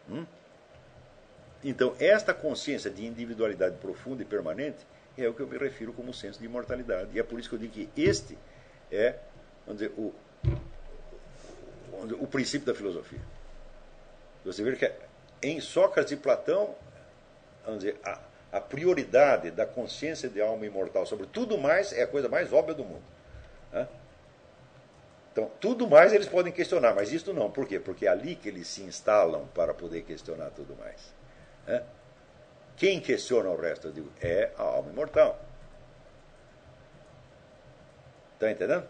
Hum? 0.08 0.24
Então, 1.64 1.96
esta 1.98 2.32
consciência 2.32 2.90
de 2.90 3.04
individualidade 3.04 3.76
profunda 3.78 4.22
e 4.22 4.24
permanente 4.24 4.86
é 5.16 5.28
o 5.28 5.34
que 5.34 5.40
eu 5.40 5.46
me 5.46 5.56
refiro 5.56 5.92
como 5.92 6.12
senso 6.12 6.38
de 6.38 6.46
imortalidade. 6.46 7.10
E 7.14 7.20
é 7.20 7.22
por 7.22 7.38
isso 7.38 7.48
que 7.48 7.54
eu 7.54 7.58
digo 7.58 7.72
que 7.72 7.88
este 7.96 8.36
é 8.90 9.16
vamos 9.66 9.80
dizer, 9.80 9.94
o, 9.96 10.14
o 12.20 12.26
princípio 12.26 12.66
da 12.66 12.74
filosofia. 12.74 13.20
Você 14.44 14.62
vê 14.62 14.76
que 14.76 14.92
em 15.42 15.60
Sócrates 15.60 16.12
e 16.12 16.16
Platão, 16.16 16.74
vamos 17.64 17.82
dizer, 17.82 17.98
a, 18.04 18.20
a 18.52 18.60
prioridade 18.60 19.50
da 19.50 19.66
consciência 19.66 20.28
de 20.28 20.40
alma 20.40 20.66
imortal 20.66 21.06
sobre 21.06 21.26
tudo 21.26 21.56
mais 21.58 21.92
é 21.92 22.02
a 22.02 22.06
coisa 22.06 22.28
mais 22.28 22.52
óbvia 22.52 22.74
do 22.74 22.84
mundo. 22.84 23.02
Né? 23.72 23.88
Então, 25.32 25.50
tudo 25.60 25.88
mais 25.88 26.12
eles 26.12 26.28
podem 26.28 26.52
questionar, 26.52 26.94
mas 26.94 27.12
isto 27.12 27.32
não. 27.32 27.50
Por 27.50 27.66
quê? 27.66 27.80
Porque 27.80 28.06
é 28.06 28.08
ali 28.08 28.36
que 28.36 28.48
eles 28.48 28.68
se 28.68 28.82
instalam 28.82 29.46
para 29.48 29.74
poder 29.74 30.02
questionar 30.02 30.50
tudo 30.50 30.76
mais. 30.76 31.12
Né? 31.66 31.82
Quem 32.76 33.00
questiona 33.00 33.48
o 33.50 33.56
resto, 33.56 33.88
eu 33.88 33.92
digo, 33.92 34.10
é 34.20 34.50
a 34.56 34.62
alma 34.62 34.90
imortal. 34.90 35.40
Está 38.34 38.50
entendendo? 38.50 38.86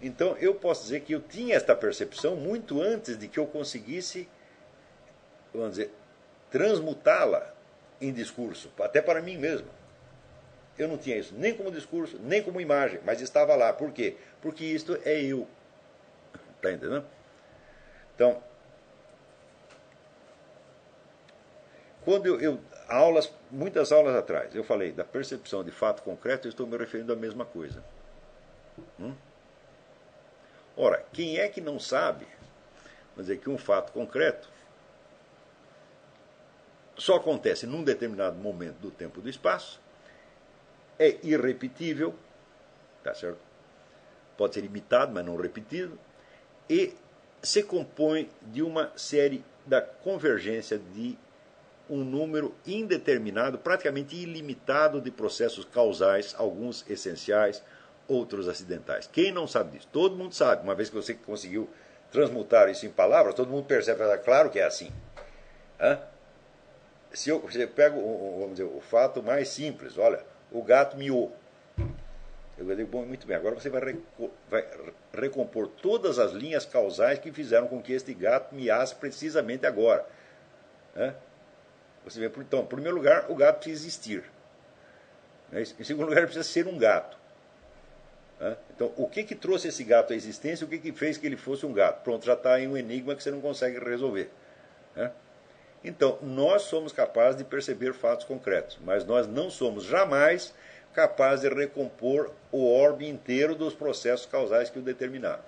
Então 0.00 0.36
eu 0.38 0.54
posso 0.54 0.84
dizer 0.84 1.00
que 1.00 1.12
eu 1.12 1.20
tinha 1.20 1.56
esta 1.56 1.74
percepção 1.74 2.36
muito 2.36 2.80
antes 2.80 3.18
de 3.18 3.26
que 3.26 3.38
eu 3.38 3.46
conseguisse, 3.46 4.28
vamos 5.52 5.70
dizer, 5.70 5.92
transmutá-la 6.50 7.52
em 8.00 8.12
discurso, 8.12 8.70
até 8.80 9.02
para 9.02 9.20
mim 9.20 9.36
mesmo. 9.36 9.68
Eu 10.78 10.86
não 10.86 10.96
tinha 10.96 11.16
isso 11.16 11.34
nem 11.36 11.52
como 11.52 11.72
discurso, 11.72 12.20
nem 12.22 12.40
como 12.40 12.60
imagem, 12.60 13.00
mas 13.04 13.20
estava 13.20 13.56
lá. 13.56 13.72
Por 13.72 13.92
quê? 13.92 14.16
Porque 14.40 14.64
isto 14.64 14.96
é 15.04 15.20
eu. 15.20 15.48
Está 16.56 16.70
entendendo? 16.70 17.04
Então, 18.14 18.40
Quando 22.08 22.24
eu, 22.24 22.40
eu, 22.40 22.58
aulas, 22.88 23.32
muitas 23.50 23.92
aulas 23.92 24.16
atrás, 24.16 24.54
eu 24.54 24.64
falei 24.64 24.92
da 24.92 25.04
percepção 25.04 25.62
de 25.62 25.70
fato 25.70 26.02
concreto, 26.02 26.48
eu 26.48 26.50
estou 26.50 26.66
me 26.66 26.76
referindo 26.76 27.12
à 27.12 27.16
mesma 27.16 27.44
coisa. 27.44 27.84
Hum? 28.98 29.14
Ora, 30.76 31.04
quem 31.12 31.38
é 31.38 31.48
que 31.48 31.60
não 31.60 31.78
sabe, 31.78 32.26
vamos 33.14 33.38
que 33.38 33.50
um 33.50 33.58
fato 33.58 33.92
concreto 33.92 34.48
só 36.96 37.16
acontece 37.16 37.66
num 37.66 37.84
determinado 37.84 38.36
momento 38.36 38.76
do 38.76 38.90
tempo 38.90 39.20
e 39.20 39.22
do 39.22 39.28
espaço, 39.28 39.80
é 40.98 41.16
irrepetível, 41.22 42.14
tá 43.04 43.14
certo? 43.14 43.38
Pode 44.36 44.54
ser 44.54 44.64
imitado, 44.64 45.12
mas 45.12 45.24
não 45.24 45.36
repetido, 45.36 45.98
e 46.68 46.94
se 47.42 47.62
compõe 47.62 48.30
de 48.42 48.62
uma 48.62 48.92
série 48.96 49.44
da 49.64 49.80
convergência 49.80 50.78
de 50.78 51.16
um 51.88 52.04
número 52.04 52.54
indeterminado, 52.66 53.58
praticamente 53.58 54.16
ilimitado 54.16 55.00
de 55.00 55.10
processos 55.10 55.64
causais, 55.64 56.34
alguns 56.36 56.84
essenciais, 56.88 57.62
outros 58.06 58.48
acidentais. 58.48 59.06
Quem 59.06 59.32
não 59.32 59.46
sabe 59.46 59.72
disso? 59.72 59.88
Todo 59.92 60.16
mundo 60.16 60.34
sabe, 60.34 60.62
uma 60.62 60.74
vez 60.74 60.88
que 60.88 60.96
você 60.96 61.14
conseguiu 61.14 61.68
transmutar 62.10 62.68
isso 62.68 62.86
em 62.86 62.90
palavras, 62.90 63.34
todo 63.34 63.50
mundo 63.50 63.66
percebe, 63.66 64.00
claro 64.18 64.50
que 64.50 64.58
é 64.58 64.64
assim. 64.64 64.90
Hã? 65.80 65.98
Se 67.12 67.30
eu, 67.30 67.40
você 67.40 67.66
pega 67.66 67.96
vamos 67.96 68.52
dizer, 68.52 68.64
o 68.64 68.80
fato 68.80 69.22
mais 69.22 69.48
simples, 69.48 69.96
olha, 69.98 70.22
o 70.50 70.62
gato 70.62 70.96
miou. 70.96 71.34
Eu 72.56 72.74
digo, 72.74 72.88
bom, 72.90 73.04
muito 73.04 73.26
bem, 73.26 73.36
agora 73.36 73.54
você 73.54 73.70
vai, 73.70 73.96
vai 74.50 74.66
recompor 75.14 75.68
todas 75.68 76.18
as 76.18 76.32
linhas 76.32 76.66
causais 76.66 77.18
que 77.18 77.30
fizeram 77.30 77.68
com 77.68 77.80
que 77.80 77.92
este 77.92 78.12
gato 78.12 78.54
miasse 78.54 78.94
precisamente 78.96 79.64
agora. 79.64 80.04
Hã? 80.96 81.14
Você 82.08 82.20
vê, 82.20 82.26
então, 82.38 82.60
em 82.60 82.66
primeiro 82.66 82.96
lugar, 82.96 83.30
o 83.30 83.34
gato 83.34 83.56
precisa 83.56 83.82
existir. 83.82 84.24
Né? 85.50 85.62
Em 85.62 85.84
segundo 85.84 86.08
lugar, 86.08 86.24
precisa 86.24 86.44
ser 86.44 86.66
um 86.66 86.78
gato. 86.78 87.16
Né? 88.40 88.56
Então, 88.74 88.92
o 88.96 89.08
que, 89.08 89.24
que 89.24 89.34
trouxe 89.34 89.68
esse 89.68 89.84
gato 89.84 90.12
à 90.12 90.16
existência? 90.16 90.64
O 90.64 90.68
que, 90.68 90.78
que 90.78 90.92
fez 90.92 91.16
que 91.16 91.26
ele 91.26 91.36
fosse 91.36 91.66
um 91.66 91.72
gato? 91.72 92.02
Pronto, 92.02 92.24
já 92.24 92.34
está 92.34 92.60
em 92.60 92.68
um 92.68 92.76
enigma 92.76 93.14
que 93.14 93.22
você 93.22 93.30
não 93.30 93.40
consegue 93.40 93.78
resolver. 93.78 94.30
Né? 94.94 95.10
Então, 95.84 96.18
nós 96.22 96.62
somos 96.62 96.92
capazes 96.92 97.36
de 97.36 97.44
perceber 97.44 97.92
fatos 97.92 98.24
concretos, 98.24 98.78
mas 98.84 99.04
nós 99.04 99.26
não 99.26 99.50
somos 99.50 99.84
jamais 99.84 100.54
capazes 100.92 101.48
de 101.48 101.54
recompor 101.54 102.32
o 102.50 102.66
orbe 102.66 103.08
inteiro 103.08 103.54
dos 103.54 103.74
processos 103.74 104.26
causais 104.26 104.70
que 104.70 104.78
o 104.78 104.82
determinaram. 104.82 105.42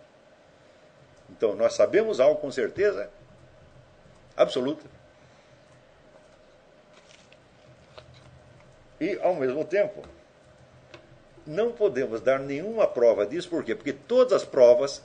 Então, 1.29 1.55
nós 1.55 1.75
sabemos 1.75 2.21
algo 2.21 2.41
com 2.41 2.51
certeza 2.51 3.11
absoluta. 4.37 4.85
E, 9.01 9.19
ao 9.23 9.35
mesmo 9.35 9.65
tempo, 9.65 10.03
não 11.47 11.73
podemos 11.73 12.21
dar 12.21 12.39
nenhuma 12.39 12.87
prova 12.87 13.27
disso, 13.27 13.49
por 13.49 13.65
quê? 13.65 13.75
Porque 13.75 13.93
todas 13.93 14.33
as 14.33 14.45
provas 14.45 15.03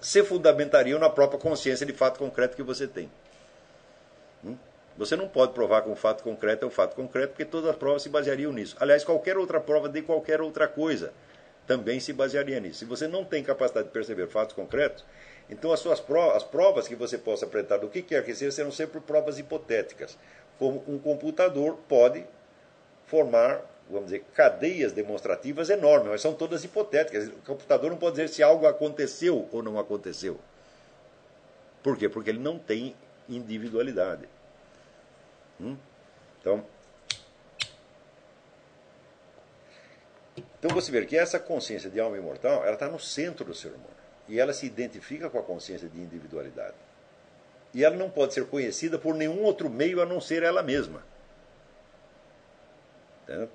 se 0.00 0.22
fundamentariam 0.22 0.98
na 0.98 1.10
própria 1.10 1.38
consciência 1.38 1.84
de 1.84 1.92
fato 1.92 2.18
concreto 2.18 2.56
que 2.56 2.62
você 2.62 2.86
tem. 2.86 3.10
Hum? 4.44 4.56
Você 4.96 5.16
não 5.16 5.28
pode 5.28 5.52
provar 5.52 5.82
que 5.82 5.88
um 5.88 5.96
fato 5.96 6.22
concreto 6.22 6.64
é 6.64 6.68
um 6.68 6.70
fato 6.70 6.94
concreto, 6.94 7.30
porque 7.30 7.44
todas 7.44 7.70
as 7.70 7.76
provas 7.76 8.02
se 8.02 8.08
baseariam 8.08 8.52
nisso. 8.52 8.76
Aliás, 8.80 9.04
qualquer 9.04 9.36
outra 9.36 9.60
prova 9.60 9.88
de 9.88 10.02
qualquer 10.02 10.40
outra 10.40 10.68
coisa 10.68 11.12
também 11.66 11.98
se 12.00 12.12
basearia 12.12 12.60
nisso. 12.60 12.80
Se 12.80 12.84
você 12.84 13.08
não 13.08 13.24
tem 13.24 13.42
capacidade 13.42 13.88
de 13.88 13.92
perceber 13.92 14.28
fatos 14.28 14.54
concretos, 14.54 15.04
então 15.50 15.72
as 15.72 15.80
suas 15.80 16.00
provas, 16.00 16.36
as 16.36 16.44
provas 16.44 16.88
que 16.88 16.94
você 16.94 17.18
possa 17.18 17.44
apresentar 17.44 17.78
do 17.78 17.88
que 17.88 18.02
quer 18.02 18.24
que 18.24 18.34
seja 18.34 18.52
serão 18.52 18.70
sempre 18.70 19.00
provas 19.00 19.38
hipotéticas. 19.38 20.18
Como 20.58 20.84
um 20.86 20.98
computador 20.98 21.78
pode 21.88 22.24
formar, 23.06 23.60
vamos 23.88 24.06
dizer, 24.06 24.24
cadeias 24.34 24.92
demonstrativas 24.92 25.70
enormes, 25.70 26.08
mas 26.08 26.20
são 26.20 26.34
todas 26.34 26.64
hipotéticas. 26.64 27.28
O 27.28 27.42
computador 27.46 27.90
não 27.90 27.98
pode 27.98 28.16
dizer 28.16 28.28
se 28.28 28.42
algo 28.42 28.66
aconteceu 28.66 29.48
ou 29.52 29.62
não 29.62 29.78
aconteceu. 29.78 30.38
Por 31.82 31.96
quê? 31.96 32.08
Porque 32.08 32.30
ele 32.30 32.38
não 32.38 32.58
tem 32.58 32.94
individualidade. 33.28 34.28
Hum? 35.60 35.76
Então, 36.40 36.64
então 40.36 40.74
você 40.74 40.90
vê 40.90 41.04
que 41.04 41.16
essa 41.16 41.38
consciência 41.38 41.90
de 41.90 42.00
alma 42.00 42.16
imortal, 42.16 42.64
ela 42.64 42.74
está 42.74 42.88
no 42.88 42.98
centro 42.98 43.44
do 43.44 43.54
ser 43.54 43.68
humano. 43.68 43.94
E 44.26 44.40
ela 44.40 44.54
se 44.54 44.64
identifica 44.64 45.28
com 45.28 45.38
a 45.38 45.42
consciência 45.42 45.88
de 45.88 46.00
individualidade. 46.00 46.74
E 47.74 47.84
ela 47.84 47.96
não 47.96 48.08
pode 48.08 48.32
ser 48.32 48.46
conhecida 48.46 48.98
por 48.98 49.14
nenhum 49.14 49.42
outro 49.42 49.68
meio 49.68 50.00
a 50.00 50.06
não 50.06 50.20
ser 50.20 50.42
ela 50.42 50.62
mesma. 50.62 51.02
Né? 53.26 53.48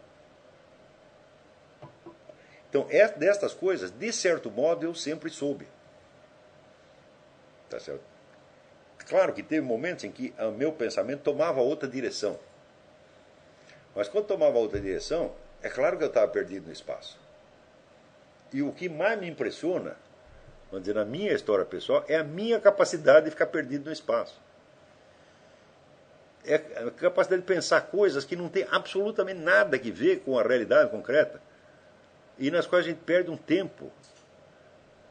Então, 2.69 2.85
é 2.89 3.07
destas 3.07 3.53
coisas, 3.53 3.89
de 3.89 4.11
certo 4.13 4.51
modo, 4.51 4.85
eu 4.85 4.93
sempre 4.93 5.29
soube. 5.29 5.67
Tá 7.69 7.79
certo? 7.79 8.03
Claro 9.07 9.33
que 9.33 9.41
teve 9.41 9.61
momentos 9.61 10.03
em 10.03 10.11
que 10.11 10.33
o 10.37 10.51
meu 10.51 10.71
pensamento 10.71 11.21
tomava 11.21 11.61
outra 11.61 11.89
direção. 11.89 12.39
Mas 13.95 14.07
quando 14.07 14.27
tomava 14.27 14.57
outra 14.59 14.79
direção, 14.79 15.33
é 15.63 15.69
claro 15.69 15.97
que 15.97 16.03
eu 16.03 16.09
estava 16.09 16.27
perdido 16.27 16.67
no 16.67 16.71
espaço. 16.71 17.19
E 18.53 18.61
o 18.61 18.71
que 18.71 18.87
mais 18.87 19.19
me 19.19 19.27
impressiona, 19.27 19.95
vamos 20.69 20.81
dizer, 20.85 20.93
na 20.93 21.05
minha 21.05 21.33
história 21.33 21.65
pessoal, 21.65 22.03
é 22.07 22.17
a 22.17 22.23
minha 22.23 22.59
capacidade 22.59 23.25
de 23.25 23.31
ficar 23.31 23.47
perdido 23.47 23.85
no 23.85 23.91
espaço 23.91 24.39
é 26.45 26.55
a 26.55 26.91
capacidade 26.91 27.41
de 27.41 27.47
pensar 27.47 27.81
coisas 27.81 28.25
que 28.25 28.35
não 28.35 28.49
tem 28.49 28.65
absolutamente 28.71 29.39
nada 29.39 29.77
a 29.77 29.79
ver 29.79 30.21
com 30.21 30.37
a 30.37 30.43
realidade 30.43 30.89
concreta 30.89 31.41
e 32.37 32.49
nas 32.49 32.65
quais 32.65 32.85
a 32.85 32.89
gente 32.89 33.01
perde 33.01 33.29
um 33.29 33.37
tempo 33.37 33.91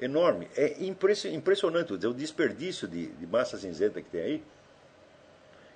enorme. 0.01 0.49
É 0.57 0.76
impressionante 0.83 1.95
dizer, 1.95 2.07
o 2.07 2.14
desperdício 2.14 2.89
de, 2.89 3.07
de 3.09 3.26
massa 3.26 3.59
cinzenta 3.59 4.01
que 4.01 4.11
tem 4.11 4.20
aí. 4.20 4.45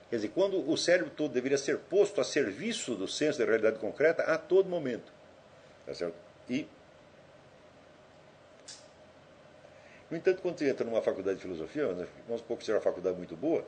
Quer 0.09 0.17
dizer, 0.17 0.29
quando 0.29 0.69
o 0.71 0.77
cérebro 0.77 1.11
todo 1.11 1.33
deveria 1.33 1.57
ser 1.57 1.79
posto 1.79 2.21
a 2.21 2.25
serviço 2.25 2.95
do 2.95 3.09
senso 3.09 3.39
da 3.39 3.45
realidade 3.45 3.79
concreta 3.79 4.23
a 4.23 4.37
todo 4.37 4.69
momento. 4.69 5.13
Tá 5.87 5.95
certo? 5.95 6.15
E, 6.49 6.67
no 10.11 10.17
entanto, 10.17 10.43
quando 10.43 10.59
você 10.59 10.69
entra 10.69 10.85
numa 10.85 11.01
faculdade 11.01 11.37
de 11.37 11.43
filosofia, 11.43 11.87
vamos 12.27 12.43
supor 12.43 12.59
que 12.59 12.65
seja 12.65 12.77
uma 12.77 12.83
faculdade 12.83 13.17
muito 13.17 13.35
boa, 13.35 13.65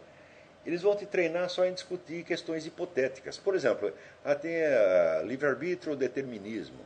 eles 0.64 0.82
vão 0.82 0.96
te 0.96 1.04
treinar 1.06 1.48
só 1.50 1.64
em 1.64 1.74
discutir 1.74 2.24
questões 2.24 2.66
hipotéticas. 2.66 3.36
Por 3.36 3.54
exemplo, 3.54 3.92
até 4.24 5.22
livre-arbítrio 5.24 5.92
ou 5.92 5.98
determinismo. 5.98 6.80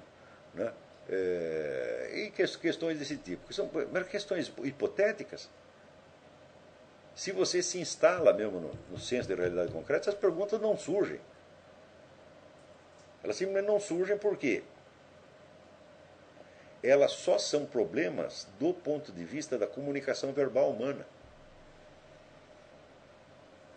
Né? 0.55 0.73
É, 1.09 2.11
e 2.15 2.31
questões 2.31 2.99
desse 2.99 3.17
tipo, 3.17 3.47
que 3.47 3.55
são 3.55 3.71
questões 4.11 4.53
hipotéticas. 4.63 5.49
Se 7.15 7.33
você 7.33 7.63
se 7.63 7.79
instala 7.79 8.33
mesmo 8.33 8.61
no, 8.61 8.71
no 8.91 8.99
senso 8.99 9.29
de 9.29 9.35
realidade 9.35 9.73
concreta, 9.73 10.11
essas 10.11 10.15
perguntas 10.15 10.61
não 10.61 10.77
surgem. 10.77 11.21
Elas 13.23 13.37
simplesmente 13.37 13.67
não 13.67 13.81
surgem 13.81 14.19
porque 14.19 14.63
elas 16.83 17.13
só 17.13 17.39
são 17.39 17.67
problemas 17.67 18.47
do 18.59 18.73
ponto 18.73 19.11
de 19.11 19.25
vista 19.25 19.59
da 19.59 19.67
comunicação 19.67 20.33
verbal 20.33 20.71
humana. 20.71 21.07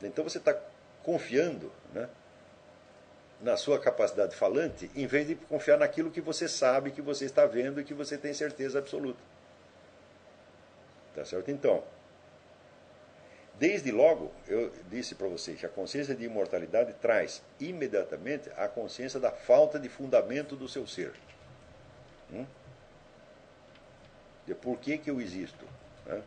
Então 0.07 0.23
você 0.23 0.37
está 0.37 0.57
confiando 1.03 1.71
né, 1.93 2.09
na 3.41 3.57
sua 3.57 3.79
capacidade 3.79 4.35
falante, 4.35 4.89
em 4.95 5.07
vez 5.07 5.27
de 5.27 5.35
confiar 5.35 5.77
naquilo 5.77 6.11
que 6.11 6.21
você 6.21 6.47
sabe, 6.47 6.91
que 6.91 7.01
você 7.01 7.25
está 7.25 7.45
vendo 7.45 7.81
e 7.81 7.83
que 7.83 7.93
você 7.93 8.17
tem 8.17 8.33
certeza 8.33 8.79
absoluta. 8.79 9.19
Tá 11.15 11.25
certo? 11.25 11.49
Então, 11.49 11.83
desde 13.59 13.91
logo, 13.91 14.31
eu 14.47 14.71
disse 14.89 15.15
para 15.15 15.27
vocês 15.27 15.59
que 15.59 15.65
a 15.65 15.69
consciência 15.69 16.15
de 16.15 16.23
imortalidade 16.23 16.93
traz 17.01 17.41
imediatamente 17.59 18.49
a 18.55 18.67
consciência 18.67 19.19
da 19.19 19.31
falta 19.31 19.79
de 19.79 19.89
fundamento 19.89 20.55
do 20.55 20.67
seu 20.67 20.87
ser. 20.87 21.13
Hum? 22.31 22.45
De 24.45 24.55
por 24.55 24.77
que, 24.77 24.97
que 24.97 25.09
eu 25.09 25.19
existo. 25.19 25.65
Né? 26.05 26.21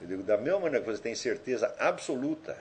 Eu 0.00 0.06
digo, 0.06 0.22
da 0.22 0.36
mesma 0.36 0.60
maneira 0.60 0.84
que 0.84 0.90
você 0.90 1.02
tem 1.02 1.14
certeza 1.14 1.74
absoluta 1.78 2.56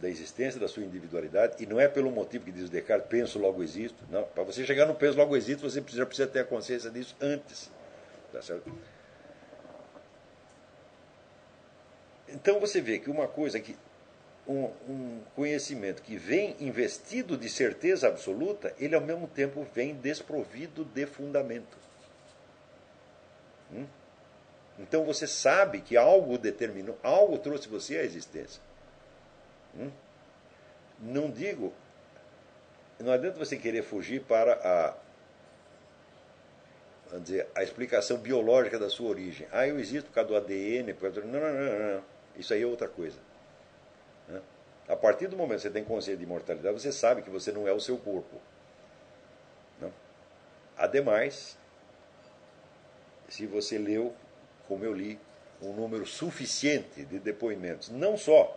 da 0.00 0.08
existência 0.08 0.60
da 0.60 0.68
sua 0.68 0.84
individualidade, 0.84 1.62
e 1.62 1.66
não 1.66 1.80
é 1.80 1.88
pelo 1.88 2.10
motivo 2.10 2.44
que 2.44 2.52
diz 2.52 2.70
Descartes, 2.70 3.08
penso, 3.08 3.38
logo 3.38 3.62
existo. 3.62 4.04
Não, 4.10 4.22
para 4.22 4.44
você 4.44 4.64
chegar 4.64 4.86
no 4.86 4.94
penso, 4.94 5.18
logo 5.18 5.36
existo, 5.36 5.68
você 5.68 5.80
precisa, 5.80 6.06
precisa 6.06 6.28
ter 6.28 6.40
a 6.40 6.44
consciência 6.44 6.90
disso 6.90 7.16
antes. 7.20 7.70
Tá 8.32 8.40
certo? 8.40 8.72
Então 12.28 12.60
você 12.60 12.80
vê 12.80 12.98
que 12.98 13.10
uma 13.10 13.26
coisa 13.26 13.58
que. 13.58 13.76
Um, 14.46 14.64
um, 14.88 15.20
conhecimento 15.36 16.00
que 16.00 16.16
vem 16.16 16.56
investido 16.58 17.36
de 17.36 17.50
certeza 17.50 18.08
absoluta, 18.08 18.74
ele 18.78 18.94
ao 18.94 19.00
mesmo 19.02 19.28
tempo 19.28 19.66
vem 19.74 19.94
desprovido 19.94 20.86
de 20.86 21.04
fundamento. 21.04 21.76
Hum? 23.70 23.84
Então 24.78 25.04
você 25.04 25.26
sabe 25.26 25.80
que 25.80 25.96
algo 25.96 26.38
determinou, 26.38 26.98
algo 27.02 27.38
trouxe 27.38 27.68
você 27.68 27.98
à 27.98 28.02
existência. 28.02 28.62
Hum? 29.76 29.90
Não 31.00 31.30
digo, 31.30 31.72
não 32.98 33.12
adianta 33.12 33.38
você 33.38 33.56
querer 33.56 33.82
fugir 33.82 34.22
para 34.22 34.54
a, 34.54 34.94
vamos 37.10 37.24
dizer, 37.24 37.48
a 37.54 37.62
explicação 37.62 38.18
biológica 38.18 38.78
da 38.78 38.88
sua 38.88 39.10
origem. 39.10 39.46
Ah, 39.52 39.66
eu 39.66 39.78
existo 39.78 40.10
por 40.10 40.14
causa 40.14 40.28
do 40.28 40.36
ADN, 40.36 40.94
por 40.94 41.02
causa 41.02 41.20
do... 41.20 41.26
Não, 41.26 41.40
não, 41.40 41.52
não, 41.52 41.94
não. 41.94 42.04
Isso 42.36 42.54
aí 42.54 42.62
é 42.62 42.66
outra 42.66 42.88
coisa. 42.88 43.18
A 44.88 44.96
partir 44.96 45.28
do 45.28 45.36
momento 45.36 45.56
que 45.56 45.62
você 45.62 45.70
tem 45.70 45.84
consciência 45.84 46.16
de 46.16 46.24
imortalidade, 46.24 46.80
você 46.80 46.90
sabe 46.90 47.20
que 47.20 47.28
você 47.28 47.52
não 47.52 47.68
é 47.68 47.72
o 47.72 47.80
seu 47.80 47.98
corpo. 47.98 48.40
Não? 49.78 49.92
Ademais, 50.78 51.58
se 53.28 53.44
você 53.46 53.76
leu 53.76 54.14
como 54.68 54.84
eu 54.84 54.92
li, 54.92 55.18
um 55.60 55.72
número 55.72 56.06
suficiente 56.06 57.04
de 57.04 57.18
depoimentos, 57.18 57.88
não 57.88 58.16
só 58.16 58.56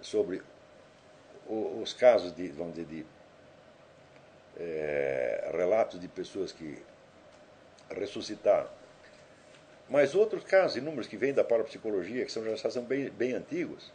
sobre 0.00 0.42
os 1.46 1.92
casos 1.92 2.34
de, 2.34 2.48
vamos 2.48 2.74
dizer, 2.74 2.86
de 2.86 3.06
é, 4.58 5.50
relatos 5.54 6.00
de 6.00 6.08
pessoas 6.08 6.50
que 6.50 6.82
ressuscitaram, 7.90 8.68
mas 9.88 10.14
outros 10.14 10.42
casos, 10.44 10.78
inúmeros 10.78 11.06
que 11.06 11.16
vêm 11.16 11.34
da 11.34 11.44
parapsicologia, 11.44 12.24
que 12.24 12.32
são, 12.32 12.44
já 12.56 12.70
são 12.70 12.82
bem, 12.82 13.10
bem 13.10 13.34
antigos, 13.34 13.92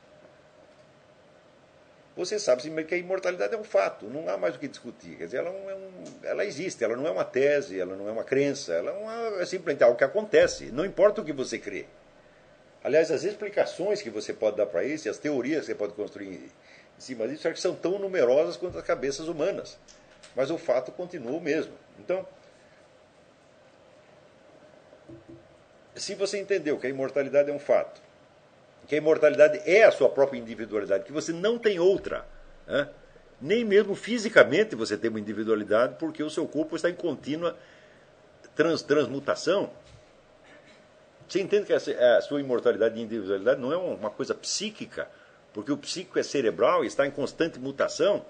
você 2.17 2.39
sabe 2.39 2.83
que 2.83 2.95
a 2.95 2.97
imortalidade 2.97 3.53
é 3.53 3.57
um 3.57 3.63
fato, 3.63 4.07
não 4.07 4.27
há 4.27 4.35
mais 4.35 4.55
o 4.55 4.59
que 4.59 4.67
discutir. 4.67 5.15
Quer 5.17 5.25
dizer, 5.25 5.37
ela, 5.37 5.49
é 5.49 5.75
um, 5.75 6.03
ela 6.23 6.43
existe, 6.43 6.83
ela 6.83 6.97
não 6.97 7.05
é 7.05 7.11
uma 7.11 7.23
tese, 7.23 7.79
ela 7.79 7.95
não 7.95 8.09
é 8.09 8.11
uma 8.11 8.23
crença, 8.23 8.73
ela 8.73 8.89
é, 8.89 8.93
uma, 8.93 9.41
é 9.41 9.45
simplesmente 9.45 9.83
algo 9.83 9.95
que 9.95 10.03
acontece, 10.03 10.71
não 10.71 10.83
importa 10.83 11.21
o 11.21 11.23
que 11.23 11.31
você 11.31 11.59
crê. 11.59 11.85
Aliás, 12.83 13.11
as 13.11 13.23
explicações 13.23 14.01
que 14.01 14.09
você 14.09 14.33
pode 14.33 14.57
dar 14.57 14.65
para 14.65 14.83
isso, 14.83 15.07
e 15.07 15.09
as 15.11 15.19
teorias 15.19 15.61
que 15.61 15.65
você 15.67 15.75
pode 15.75 15.93
construir 15.93 16.27
em 16.27 16.49
cima 16.97 17.27
disso, 17.27 17.47
é 17.47 17.53
que 17.53 17.61
são 17.61 17.75
tão 17.75 17.99
numerosas 17.99 18.57
quanto 18.57 18.79
as 18.79 18.83
cabeças 18.83 19.27
humanas. 19.27 19.77
Mas 20.35 20.49
o 20.49 20.57
fato 20.57 20.91
continua 20.91 21.37
o 21.37 21.41
mesmo. 21.41 21.73
Então, 21.99 22.27
se 25.95 26.15
você 26.15 26.39
entendeu 26.39 26.79
que 26.79 26.87
a 26.87 26.89
imortalidade 26.89 27.51
é 27.51 27.53
um 27.53 27.59
fato, 27.59 28.01
que 28.87 28.95
a 28.95 28.97
imortalidade 28.97 29.61
é 29.65 29.83
a 29.83 29.91
sua 29.91 30.09
própria 30.09 30.39
individualidade, 30.39 31.03
que 31.03 31.11
você 31.11 31.33
não 31.33 31.59
tem 31.59 31.77
outra. 31.77 32.25
Né? 32.65 32.89
Nem 33.41 33.65
mesmo 33.65 33.93
fisicamente 33.93 34.75
você 34.75 34.97
tem 34.97 35.09
uma 35.09 35.19
individualidade, 35.19 35.95
porque 35.99 36.23
o 36.23 36.29
seu 36.29 36.47
corpo 36.47 36.75
está 36.75 36.89
em 36.89 36.95
contínua 36.95 37.57
trans, 38.55 38.81
transmutação. 38.81 39.69
Você 41.27 41.41
entende 41.41 41.65
que 41.65 41.73
a 41.73 42.21
sua 42.21 42.39
imortalidade 42.39 42.97
e 42.97 43.03
individualidade 43.03 43.59
não 43.59 43.73
é 43.73 43.77
uma 43.77 44.09
coisa 44.09 44.33
psíquica, 44.33 45.09
porque 45.53 45.71
o 45.71 45.77
psíquico 45.77 46.17
é 46.17 46.23
cerebral 46.23 46.85
e 46.85 46.87
está 46.87 47.05
em 47.05 47.11
constante 47.11 47.59
mutação. 47.59 48.25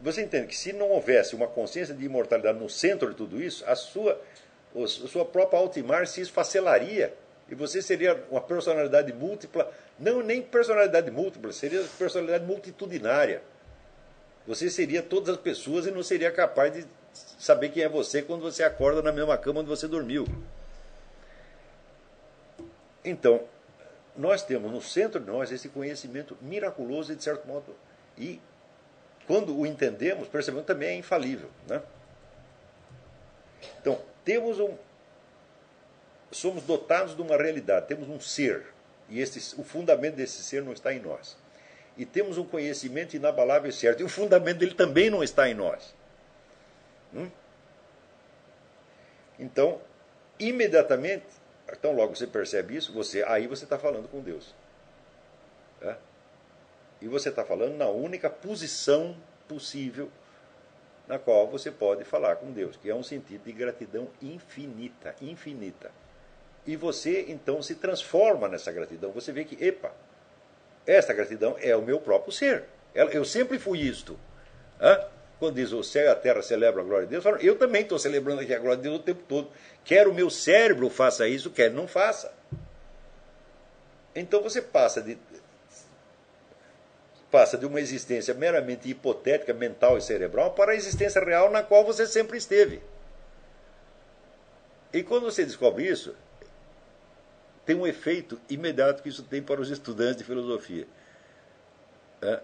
Você 0.00 0.22
entende 0.22 0.48
que 0.48 0.56
se 0.56 0.74
não 0.74 0.90
houvesse 0.90 1.34
uma 1.34 1.46
consciência 1.46 1.94
de 1.94 2.04
imortalidade 2.04 2.58
no 2.58 2.68
centro 2.68 3.08
de 3.08 3.16
tudo 3.16 3.42
isso, 3.42 3.64
a 3.66 3.74
sua, 3.74 4.20
a 4.76 4.86
sua 4.86 5.24
própria 5.24 5.58
altimar 5.58 6.06
se 6.06 6.20
esfacelaria 6.20 7.14
e 7.50 7.54
você 7.54 7.80
seria 7.80 8.22
uma 8.30 8.40
personalidade 8.40 9.12
múltipla, 9.12 9.72
não 9.98 10.22
nem 10.22 10.42
personalidade 10.42 11.10
múltipla, 11.10 11.52
seria 11.52 11.82
personalidade 11.98 12.44
multitudinária. 12.44 13.42
Você 14.46 14.70
seria 14.70 15.02
todas 15.02 15.30
as 15.30 15.36
pessoas 15.36 15.86
e 15.86 15.90
não 15.90 16.02
seria 16.02 16.30
capaz 16.30 16.72
de 16.72 16.86
saber 17.38 17.70
quem 17.70 17.82
é 17.82 17.88
você 17.88 18.22
quando 18.22 18.42
você 18.42 18.62
acorda 18.62 19.02
na 19.02 19.12
mesma 19.12 19.36
cama 19.36 19.60
onde 19.60 19.68
você 19.68 19.88
dormiu. 19.88 20.26
Então, 23.04 23.42
nós 24.16 24.42
temos 24.42 24.70
no 24.70 24.82
centro 24.82 25.20
de 25.20 25.26
nós 25.26 25.50
esse 25.50 25.68
conhecimento 25.68 26.36
miraculoso 26.42 27.12
e, 27.12 27.16
de 27.16 27.22
certo 27.22 27.46
modo, 27.46 27.74
e 28.16 28.40
quando 29.26 29.56
o 29.56 29.66
entendemos, 29.66 30.28
percebemos 30.28 30.66
também 30.66 30.88
é 30.88 30.94
infalível. 30.94 31.48
Né? 31.66 31.80
Então, 33.80 34.00
temos 34.24 34.58
um, 34.58 34.74
somos 36.30 36.62
dotados 36.64 37.14
de 37.14 37.22
uma 37.22 37.36
realidade, 37.36 37.86
temos 37.86 38.08
um 38.08 38.20
ser, 38.20 38.66
e 39.08 39.20
esse, 39.20 39.58
o 39.60 39.64
fundamento 39.64 40.16
desse 40.16 40.42
ser 40.42 40.62
não 40.62 40.72
está 40.72 40.92
em 40.92 41.00
nós. 41.00 41.36
E 41.96 42.04
temos 42.04 42.38
um 42.38 42.44
conhecimento 42.44 43.16
inabalável 43.16 43.70
e 43.70 43.72
certo, 43.72 44.00
e 44.00 44.04
o 44.04 44.08
fundamento 44.08 44.58
dele 44.58 44.74
também 44.74 45.10
não 45.10 45.22
está 45.22 45.48
em 45.48 45.54
nós. 45.54 45.94
Hum? 47.14 47.30
Então, 49.38 49.80
imediatamente, 50.38 51.24
então 51.72 51.92
logo 51.94 52.14
você 52.14 52.26
percebe 52.26 52.76
isso, 52.76 52.92
você 52.92 53.22
aí 53.24 53.46
você 53.46 53.64
está 53.64 53.78
falando 53.78 54.08
com 54.08 54.20
Deus. 54.20 54.54
E 57.00 57.06
você 57.06 57.28
está 57.28 57.44
falando 57.44 57.76
na 57.76 57.88
única 57.88 58.28
posição 58.28 59.16
possível 59.46 60.10
na 61.06 61.18
qual 61.18 61.46
você 61.46 61.70
pode 61.70 62.04
falar 62.04 62.36
com 62.36 62.52
Deus, 62.52 62.76
que 62.76 62.90
é 62.90 62.94
um 62.94 63.02
sentido 63.02 63.44
de 63.44 63.52
gratidão 63.52 64.08
infinita, 64.20 65.14
infinita. 65.22 65.90
E 66.68 66.76
você 66.76 67.24
então 67.28 67.62
se 67.62 67.76
transforma 67.76 68.46
nessa 68.46 68.70
gratidão. 68.70 69.10
Você 69.12 69.32
vê 69.32 69.42
que, 69.42 69.56
epa, 69.64 69.90
esta 70.86 71.14
gratidão 71.14 71.56
é 71.62 71.74
o 71.74 71.80
meu 71.80 71.98
próprio 71.98 72.30
ser. 72.30 72.64
Eu 72.94 73.24
sempre 73.24 73.58
fui 73.58 73.78
isto. 73.78 74.20
Quando 75.38 75.54
diz 75.54 75.72
o 75.72 75.82
céu 75.82 76.04
e 76.04 76.08
a 76.08 76.14
terra 76.14 76.42
celebram 76.42 76.82
a 76.82 76.86
glória 76.86 77.06
de 77.06 77.18
Deus, 77.18 77.24
eu 77.42 77.56
também 77.56 77.80
estou 77.80 77.98
celebrando 77.98 78.42
aqui 78.42 78.52
a 78.52 78.58
glória 78.58 78.76
de 78.76 78.82
Deus 78.82 78.96
o 78.96 79.02
tempo 79.02 79.22
todo. 79.26 79.50
Quer 79.82 80.06
o 80.06 80.12
meu 80.12 80.28
cérebro 80.28 80.90
faça 80.90 81.26
isso, 81.26 81.50
quer 81.50 81.70
não 81.70 81.88
faça. 81.88 82.30
Então 84.14 84.42
você 84.42 84.60
passa 84.60 85.00
de, 85.00 85.16
passa 87.30 87.56
de 87.56 87.64
uma 87.64 87.80
existência 87.80 88.34
meramente 88.34 88.90
hipotética, 88.90 89.54
mental 89.54 89.96
e 89.96 90.02
cerebral 90.02 90.50
para 90.50 90.72
a 90.72 90.76
existência 90.76 91.24
real 91.24 91.50
na 91.50 91.62
qual 91.62 91.82
você 91.82 92.06
sempre 92.06 92.36
esteve. 92.36 92.82
E 94.92 95.02
quando 95.02 95.24
você 95.24 95.46
descobre 95.46 95.86
isso, 95.86 96.14
tem 97.68 97.76
um 97.76 97.86
efeito 97.86 98.40
imediato 98.48 99.02
que 99.02 99.10
isso 99.10 99.22
tem 99.22 99.42
para 99.42 99.60
os 99.60 99.68
estudantes 99.68 100.16
de 100.16 100.24
filosofia. 100.24 100.88
É, 102.22 102.40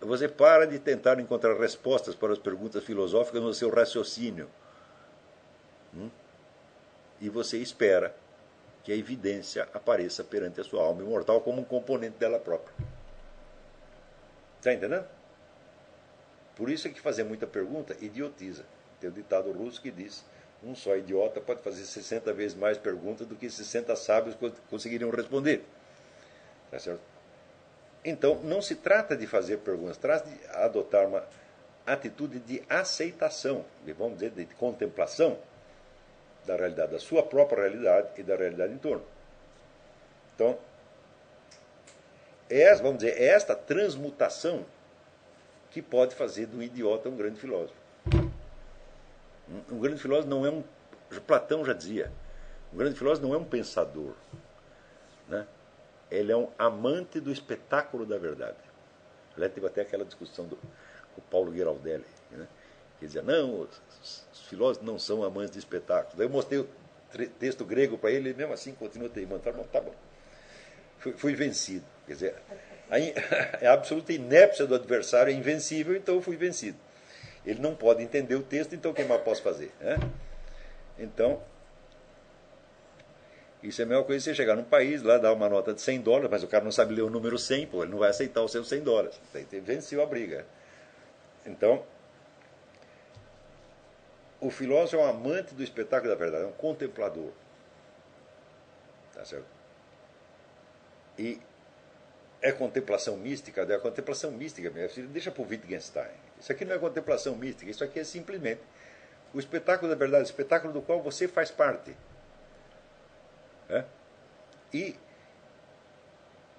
você 0.00 0.26
para 0.26 0.66
de 0.66 0.76
tentar 0.80 1.20
encontrar 1.20 1.56
respostas 1.56 2.16
para 2.16 2.32
as 2.32 2.38
perguntas 2.40 2.82
filosóficas 2.82 3.40
no 3.40 3.54
seu 3.54 3.70
raciocínio. 3.70 4.50
Hum? 5.94 6.10
E 7.20 7.28
você 7.28 7.58
espera 7.58 8.12
que 8.82 8.90
a 8.90 8.96
evidência 8.96 9.68
apareça 9.72 10.24
perante 10.24 10.60
a 10.60 10.64
sua 10.64 10.82
alma 10.82 11.00
imortal 11.00 11.40
como 11.42 11.60
um 11.60 11.64
componente 11.64 12.18
dela 12.18 12.40
própria. 12.40 12.74
Está 14.58 14.72
entendendo? 14.72 15.06
Por 16.56 16.68
isso 16.68 16.88
é 16.88 16.90
que 16.90 17.00
fazer 17.00 17.22
muita 17.22 17.46
pergunta 17.46 17.96
idiotiza. 18.00 18.64
Tem 19.00 19.08
o 19.10 19.12
ditado 19.12 19.52
russo 19.52 19.80
que 19.80 19.92
diz: 19.92 20.24
um 20.62 20.74
só 20.74 20.96
idiota 20.96 21.40
pode 21.40 21.62
fazer 21.62 21.84
60 21.84 22.32
vezes 22.32 22.56
mais 22.56 22.76
perguntas 22.76 23.26
do 23.26 23.34
que 23.34 23.48
60 23.48 23.96
sábios 23.96 24.36
conseguiriam 24.68 25.10
responder. 25.10 25.64
Tá 26.70 26.78
certo? 26.78 27.00
Então, 28.04 28.36
não 28.42 28.62
se 28.62 28.76
trata 28.76 29.16
de 29.16 29.26
fazer 29.26 29.58
perguntas, 29.58 29.96
trata 29.96 30.28
de 30.28 30.46
adotar 30.56 31.06
uma 31.06 31.24
atitude 31.86 32.38
de 32.38 32.62
aceitação, 32.68 33.64
de, 33.84 33.92
vamos 33.92 34.14
dizer, 34.18 34.30
de 34.30 34.46
contemplação 34.54 35.38
da 36.46 36.56
realidade, 36.56 36.92
da 36.92 36.98
sua 36.98 37.22
própria 37.22 37.62
realidade 37.62 38.08
e 38.16 38.22
da 38.22 38.36
realidade 38.36 38.72
em 38.72 38.78
torno. 38.78 39.04
Então, 40.34 40.58
é, 42.48 42.74
vamos 42.76 42.98
dizer, 42.98 43.20
é 43.20 43.28
esta 43.28 43.54
transmutação 43.54 44.64
que 45.70 45.80
pode 45.80 46.14
fazer 46.14 46.46
do 46.46 46.62
idiota 46.62 47.08
um 47.08 47.16
grande 47.16 47.38
filósofo. 47.38 47.79
Um 49.70 49.78
grande 49.78 50.00
filósofo 50.00 50.28
não 50.28 50.46
é 50.46 50.50
um. 50.50 50.62
Platão 51.26 51.64
já 51.64 51.72
dizia: 51.72 52.12
um 52.72 52.76
grande 52.76 52.96
filósofo 52.96 53.26
não 53.26 53.34
é 53.34 53.38
um 53.38 53.44
pensador. 53.44 54.14
Né? 55.28 55.46
Ele 56.10 56.32
é 56.32 56.36
um 56.36 56.48
amante 56.58 57.20
do 57.20 57.32
espetáculo 57.32 58.06
da 58.06 58.18
verdade. 58.18 58.58
Aliás, 59.34 59.52
teve 59.52 59.66
até 59.66 59.80
aquela 59.80 60.04
discussão 60.04 60.46
do, 60.46 60.56
com 60.56 61.20
o 61.20 61.22
Paulo 61.30 61.52
Giraldelli, 61.52 62.04
né? 62.30 62.46
que 62.98 63.06
dizia: 63.06 63.22
não, 63.22 63.60
os, 63.60 63.82
os 64.32 64.40
filósofos 64.48 64.86
não 64.86 64.98
são 64.98 65.24
amantes 65.24 65.52
de 65.52 65.58
espetáculos. 65.58 66.14
Daí 66.16 66.26
eu 66.26 66.30
mostrei 66.30 66.60
o 66.60 66.68
texto 67.38 67.64
grego 67.64 67.98
para 67.98 68.10
ele, 68.10 68.30
e 68.30 68.34
mesmo 68.34 68.52
assim 68.52 68.72
continua 68.72 69.08
teimando. 69.08 69.42
Bom, 69.52 69.64
tá 69.64 69.80
bom. 69.80 69.94
Fui, 70.98 71.12
fui 71.12 71.34
vencido. 71.34 71.84
Quer 72.06 72.12
dizer, 72.12 72.36
a, 72.88 73.66
a 73.68 73.72
absoluta 73.72 74.12
inépcia 74.12 74.66
do 74.66 74.74
adversário 74.74 75.32
é 75.32 75.34
invencível, 75.34 75.96
então 75.96 76.16
eu 76.16 76.22
fui 76.22 76.36
vencido. 76.36 76.78
Ele 77.44 77.60
não 77.60 77.74
pode 77.74 78.02
entender 78.02 78.34
o 78.34 78.42
texto, 78.42 78.74
então 78.74 78.90
o 78.90 78.94
que 78.94 79.04
mais 79.04 79.22
posso 79.22 79.42
fazer? 79.42 79.72
Né? 79.80 79.98
Então, 80.98 81.42
isso 83.62 83.80
é 83.80 83.84
a 83.84 83.86
mesma 83.86 84.04
coisa 84.04 84.24
você 84.24 84.34
chegar 84.34 84.56
num 84.56 84.64
país, 84.64 85.02
lá 85.02 85.18
dar 85.18 85.32
uma 85.32 85.48
nota 85.48 85.74
de 85.74 85.80
100 85.80 86.00
dólares, 86.00 86.30
mas 86.30 86.42
o 86.42 86.48
cara 86.48 86.64
não 86.64 86.72
sabe 86.72 86.94
ler 86.94 87.02
o 87.02 87.10
número 87.10 87.38
100, 87.38 87.66
pô, 87.66 87.82
ele 87.82 87.92
não 87.92 87.98
vai 87.98 88.10
aceitar 88.10 88.42
os 88.42 88.52
seus 88.52 88.68
100 88.68 88.82
dólares. 88.82 89.20
Venceu 89.62 90.02
a 90.02 90.06
briga. 90.06 90.46
Então, 91.44 91.82
o 94.40 94.50
filósofo 94.50 94.96
é 94.96 94.98
um 95.00 95.08
amante 95.08 95.54
do 95.54 95.62
espetáculo 95.62 96.10
da 96.10 96.16
verdade, 96.16 96.44
é 96.44 96.46
um 96.46 96.52
contemplador. 96.52 97.30
Tá 99.14 99.24
certo? 99.24 99.46
E 101.18 101.38
é 102.40 102.50
contemplação 102.52 103.18
mística, 103.18 103.60
é 103.62 103.78
contemplação 103.78 104.30
mística 104.30 104.70
mesmo. 104.70 105.06
Deixa 105.08 105.30
para 105.30 105.42
o 105.42 105.46
Wittgenstein. 105.46 106.29
Isso 106.40 106.50
aqui 106.50 106.64
não 106.64 106.74
é 106.74 106.78
contemplação 106.78 107.36
mística, 107.36 107.70
isso 107.70 107.84
aqui 107.84 108.00
é 108.00 108.04
simplesmente 108.04 108.62
o 109.32 109.38
espetáculo 109.38 109.90
da 109.90 109.96
verdade, 109.96 110.24
o 110.24 110.26
espetáculo 110.26 110.72
do 110.72 110.82
qual 110.82 111.02
você 111.02 111.28
faz 111.28 111.50
parte. 111.50 111.94
É? 113.68 113.84
E 114.72 114.96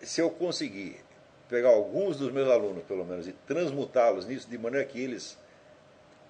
se 0.02 0.22
eu 0.22 0.30
conseguir 0.30 1.04
pegar 1.50 1.70
alguns 1.70 2.18
dos 2.18 2.32
meus 2.32 2.50
alunos, 2.50 2.84
pelo 2.86 3.04
menos, 3.04 3.28
e 3.28 3.34
transmutá-los 3.34 4.26
nisso, 4.26 4.50
de 4.50 4.58
maneira 4.58 4.86
que 4.86 5.02
eles 5.02 5.38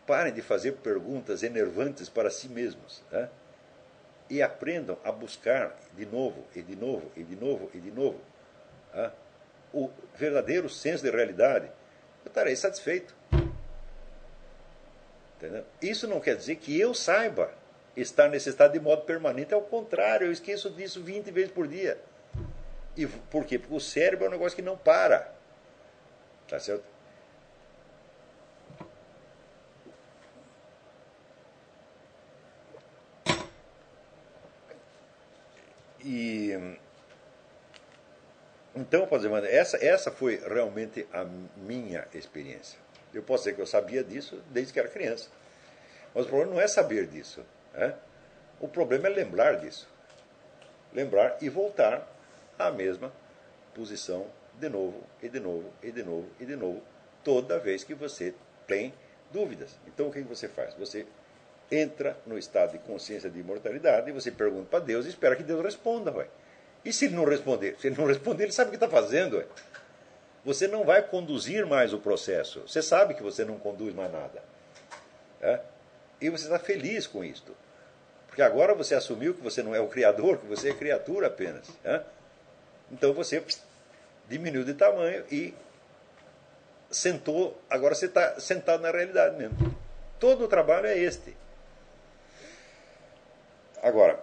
parem 0.07 0.33
de 0.33 0.41
fazer 0.41 0.73
perguntas 0.77 1.43
enervantes 1.43 2.09
para 2.09 2.31
si 2.31 2.49
mesmos, 2.49 3.03
é? 3.11 3.29
e 4.29 4.41
aprendam 4.41 4.97
a 5.03 5.11
buscar 5.11 5.77
de 5.95 6.05
novo, 6.05 6.43
e 6.55 6.61
de 6.61 6.75
novo, 6.75 7.11
e 7.15 7.23
de 7.23 7.35
novo, 7.35 7.69
e 7.73 7.79
de 7.79 7.91
novo, 7.91 8.19
é? 8.93 9.11
o 9.73 9.89
verdadeiro 10.15 10.67
senso 10.69 11.03
de 11.03 11.11
realidade, 11.11 11.67
eu 12.25 12.29
estarei 12.29 12.55
satisfeito. 12.55 13.20
Entendeu? 15.41 15.65
Isso 15.81 16.07
não 16.07 16.19
quer 16.19 16.35
dizer 16.35 16.57
que 16.57 16.79
eu 16.79 16.93
saiba 16.93 17.51
estar 17.97 18.29
nesse 18.29 18.49
estado 18.49 18.73
de 18.73 18.79
modo 18.79 19.01
permanente. 19.01 19.55
Ao 19.55 19.61
contrário, 19.61 20.27
eu 20.27 20.31
esqueço 20.31 20.69
disso 20.69 21.01
20 21.01 21.31
vezes 21.31 21.51
por 21.51 21.67
dia. 21.67 21.97
E 22.95 23.07
por 23.07 23.43
quê? 23.43 23.57
Porque 23.57 23.73
o 23.73 23.79
cérebro 23.79 24.25
é 24.25 24.27
um 24.27 24.31
negócio 24.31 24.55
que 24.55 24.61
não 24.61 24.77
para. 24.77 25.33
Tá 26.47 26.59
certo? 26.59 26.83
E 36.03 36.51
então, 38.75 39.07
essa, 39.49 39.83
essa 39.83 40.11
foi 40.11 40.37
realmente 40.37 41.07
a 41.11 41.23
minha 41.23 42.07
experiência. 42.13 42.79
Eu 43.13 43.23
posso 43.23 43.43
dizer 43.43 43.55
que 43.55 43.61
eu 43.61 43.67
sabia 43.67 44.03
disso 44.03 44.41
desde 44.49 44.71
que 44.71 44.79
era 44.79 44.87
criança. 44.87 45.29
Mas 46.13 46.25
o 46.25 46.29
problema 46.29 46.55
não 46.55 46.61
é 46.61 46.67
saber 46.67 47.07
disso. 47.07 47.43
Né? 47.73 47.95
O 48.59 48.67
problema 48.67 49.07
é 49.07 49.09
lembrar 49.09 49.57
disso. 49.57 49.87
Lembrar 50.93 51.37
e 51.41 51.49
voltar 51.49 52.07
à 52.57 52.71
mesma 52.71 53.11
posição 53.73 54.27
de 54.59 54.69
novo, 54.69 55.01
e 55.23 55.29
de 55.29 55.39
novo, 55.39 55.71
e 55.81 55.91
de 55.91 56.03
novo, 56.03 56.27
e 56.39 56.45
de 56.45 56.55
novo, 56.55 56.81
toda 57.23 57.57
vez 57.57 57.83
que 57.83 57.95
você 57.95 58.33
tem 58.67 58.93
dúvidas. 59.31 59.79
Então 59.87 60.07
o 60.07 60.11
que 60.11 60.21
você 60.21 60.47
faz? 60.47 60.73
Você 60.75 61.05
entra 61.71 62.17
no 62.27 62.37
estado 62.37 62.73
de 62.73 62.79
consciência 62.79 63.29
de 63.29 63.39
imortalidade 63.39 64.09
e 64.09 64.13
você 64.13 64.29
pergunta 64.29 64.67
para 64.69 64.79
Deus 64.79 65.05
e 65.05 65.09
espera 65.09 65.35
que 65.35 65.43
Deus 65.43 65.63
responda. 65.63 66.11
Ué. 66.11 66.27
E 66.83 66.91
se 66.91 67.05
ele 67.05 67.15
não 67.15 67.23
responder? 67.23 67.77
Se 67.79 67.87
ele 67.87 67.95
não 67.97 68.05
responder, 68.07 68.43
ele 68.43 68.51
sabe 68.51 68.67
o 68.67 68.71
que 68.71 68.75
está 68.75 68.89
fazendo. 68.89 69.37
Ué 69.37 69.45
você 70.43 70.67
não 70.67 70.83
vai 70.83 71.01
conduzir 71.01 71.65
mais 71.65 71.93
o 71.93 71.99
processo. 71.99 72.61
Você 72.61 72.81
sabe 72.81 73.13
que 73.13 73.21
você 73.21 73.45
não 73.45 73.57
conduz 73.57 73.93
mais 73.93 74.11
nada. 74.11 74.43
É? 75.41 75.59
E 76.19 76.29
você 76.29 76.45
está 76.45 76.59
feliz 76.59 77.07
com 77.07 77.23
isto. 77.23 77.55
Porque 78.27 78.41
agora 78.41 78.73
você 78.73 78.95
assumiu 78.95 79.33
que 79.33 79.41
você 79.41 79.61
não 79.61 79.75
é 79.75 79.79
o 79.79 79.87
criador, 79.87 80.37
que 80.37 80.47
você 80.47 80.69
é 80.69 80.73
criatura 80.73 81.27
apenas. 81.27 81.67
É? 81.83 82.01
Então 82.91 83.13
você 83.13 83.43
diminuiu 84.27 84.63
de 84.63 84.73
tamanho 84.73 85.25
e 85.31 85.53
sentou. 86.89 87.59
Agora 87.69 87.93
você 87.93 88.05
está 88.05 88.39
sentado 88.39 88.81
na 88.81 88.91
realidade 88.91 89.35
mesmo. 89.37 89.75
Todo 90.19 90.45
o 90.45 90.47
trabalho 90.47 90.87
é 90.87 90.97
este. 90.97 91.35
Agora, 93.81 94.19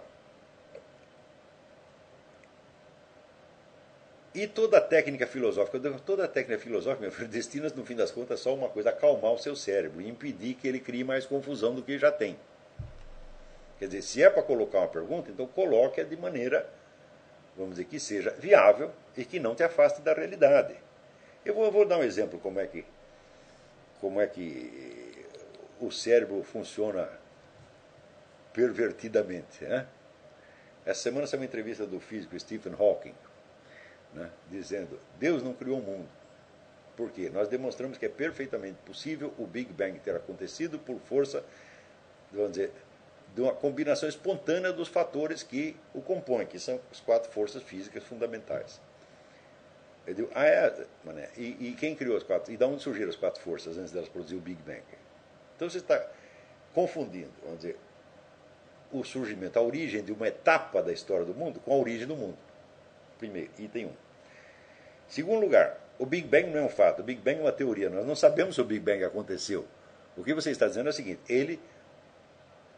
E 4.33 4.45
toda 4.45 4.77
a 4.77 4.81
técnica 4.81 5.25
filosófica, 5.25 5.79
toda 6.05 6.25
a 6.25 6.27
técnica 6.27 6.61
filosófica, 6.61 7.01
meu 7.01 7.11
filho, 7.11 7.27
destina 7.29 7.69
no 7.75 7.83
fim 7.83 7.95
das 7.95 8.11
contas, 8.11 8.39
só 8.39 8.53
uma 8.53 8.69
coisa: 8.69 8.89
acalmar 8.89 9.31
o 9.31 9.39
seu 9.39 9.55
cérebro 9.55 10.01
e 10.01 10.07
impedir 10.07 10.53
que 10.53 10.67
ele 10.67 10.79
crie 10.79 11.03
mais 11.03 11.25
confusão 11.25 11.73
do 11.73 11.81
que 11.81 11.97
já 11.97 12.11
tem. 12.11 12.37
Quer 13.79 13.87
dizer, 13.87 14.01
se 14.01 14.21
é 14.21 14.29
para 14.29 14.43
colocar 14.43 14.79
uma 14.79 14.87
pergunta, 14.87 15.31
então 15.31 15.47
coloque-a 15.47 16.03
de 16.03 16.15
maneira, 16.17 16.69
vamos 17.55 17.71
dizer, 17.71 17.85
que 17.85 17.99
seja 17.99 18.31
viável 18.31 18.91
e 19.15 19.23
que 19.23 19.39
não 19.39 19.55
te 19.55 19.63
afaste 19.63 20.01
da 20.01 20.13
realidade. 20.13 20.75
Eu 21.45 21.53
vou, 21.53 21.71
vou 21.71 21.85
dar 21.85 21.97
um 21.97 22.03
exemplo 22.03 22.37
como 22.39 22.59
é 22.59 22.67
que 22.67 22.85
como 24.01 24.21
é 24.21 24.27
que 24.27 25.25
o 25.79 25.91
cérebro 25.91 26.41
funciona 26.43 27.09
pervertidamente. 28.53 29.63
Né? 29.63 29.85
Essa 30.85 31.03
semana 31.03 31.27
saiu 31.27 31.41
uma 31.41 31.45
entrevista 31.45 31.85
do 31.85 31.99
físico 31.99 32.37
Stephen 32.39 32.73
Hawking 32.79 33.13
né, 34.13 34.29
dizendo: 34.49 34.99
Deus 35.19 35.43
não 35.43 35.53
criou 35.53 35.79
o 35.79 35.83
mundo. 35.83 36.07
Por 36.95 37.11
quê? 37.11 37.29
Nós 37.29 37.47
demonstramos 37.47 37.97
que 37.97 38.05
é 38.05 38.09
perfeitamente 38.09 38.77
possível 38.85 39.33
o 39.37 39.47
Big 39.47 39.71
Bang 39.71 39.97
ter 39.99 40.15
acontecido 40.15 40.77
por 40.77 40.99
força, 40.99 41.43
vamos 42.31 42.51
dizer, 42.51 42.73
de 43.33 43.41
uma 43.41 43.53
combinação 43.53 44.09
espontânea 44.09 44.73
dos 44.73 44.89
fatores 44.89 45.41
que 45.43 45.75
o 45.93 46.01
compõem, 46.01 46.45
que 46.45 46.59
são 46.59 46.79
as 46.91 46.99
quatro 46.99 47.31
forças 47.31 47.63
físicas 47.63 48.03
fundamentais. 48.03 48.81
Eu 50.05 50.13
digo, 50.13 50.29
ah, 50.33 50.45
é, 50.45 50.87
mané, 51.03 51.29
e, 51.37 51.69
e, 51.69 51.75
quem 51.79 51.95
criou 51.95 52.17
as 52.17 52.23
quatro? 52.23 52.51
E 52.51 52.57
de 52.57 52.63
onde 52.63 52.81
surgiram 52.81 53.09
as 53.09 53.15
quatro 53.15 53.41
forças 53.41 53.77
antes 53.77 53.91
delas 53.91 54.09
produzir 54.09 54.35
o 54.35 54.39
Big 54.39 54.61
Bang? 54.63 54.81
Então 55.55 55.69
você 55.69 55.77
está 55.77 56.05
confundindo, 56.73 57.31
vamos 57.43 57.59
dizer, 57.59 57.77
o 58.91 59.03
surgimento, 59.03 59.59
a 59.59 59.61
origem 59.61 60.03
de 60.03 60.11
uma 60.11 60.27
etapa 60.27 60.81
da 60.81 60.91
história 60.91 61.25
do 61.25 61.33
mundo 61.33 61.59
com 61.59 61.71
a 61.73 61.77
origem 61.77 62.07
do 62.07 62.15
mundo. 62.15 62.37
Primeiro, 63.19 63.51
item 63.59 63.85
1. 63.85 63.89
Um. 63.89 63.93
Segundo 65.07 65.41
lugar, 65.41 65.77
o 65.99 66.05
Big 66.05 66.27
Bang 66.27 66.49
não 66.49 66.61
é 66.61 66.63
um 66.63 66.69
fato, 66.69 67.01
o 67.01 67.03
Big 67.03 67.21
Bang 67.21 67.39
é 67.39 67.41
uma 67.41 67.51
teoria. 67.51 67.89
Nós 67.89 68.05
não 68.05 68.15
sabemos 68.15 68.55
se 68.55 68.61
o 68.61 68.63
Big 68.63 68.79
Bang 68.79 69.03
aconteceu. 69.03 69.67
O 70.17 70.23
que 70.23 70.33
você 70.33 70.49
está 70.49 70.67
dizendo 70.67 70.87
é 70.87 70.89
o 70.89 70.93
seguinte: 70.93 71.21
ele, 71.29 71.59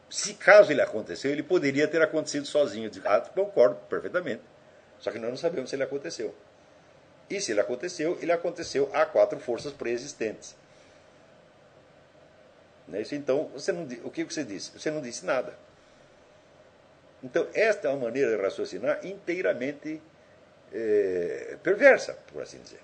se 0.10 0.34
caso 0.34 0.72
ele 0.72 0.82
aconteceu, 0.82 1.32
ele 1.32 1.44
poderia 1.44 1.88
ter 1.88 2.02
acontecido 2.02 2.46
sozinho. 2.46 2.92
Eu 2.94 3.02
ah, 3.06 3.22
concordo 3.22 3.76
perfeitamente. 3.88 4.42
Só 5.00 5.12
que 5.12 5.20
nós 5.20 5.30
não 5.30 5.38
sabemos 5.38 5.70
se 5.70 5.76
ele 5.76 5.84
aconteceu. 5.84 6.36
E 7.30 7.40
se 7.40 7.52
ele 7.52 7.62
aconteceu, 7.62 8.18
ele 8.22 8.32
aconteceu 8.32 8.90
a 8.94 9.06
quatro 9.06 9.40
forças 9.40 9.72
pré-existentes. 9.72 10.56
Então, 13.12 13.46
você 13.54 13.72
não, 13.72 13.84
o 14.04 14.12
que 14.12 14.24
você 14.24 14.44
disse? 14.44 14.78
Você 14.78 14.92
não 14.92 15.02
disse 15.02 15.26
nada. 15.26 15.58
Então, 17.24 17.48
esta 17.54 17.88
é 17.88 17.92
uma 17.92 18.06
maneira 18.06 18.36
de 18.36 18.42
raciocinar 18.42 19.06
inteiramente 19.06 20.02
é, 20.72 21.58
perversa, 21.62 22.14
por 22.32 22.42
assim 22.42 22.62
dizer. 22.62 22.82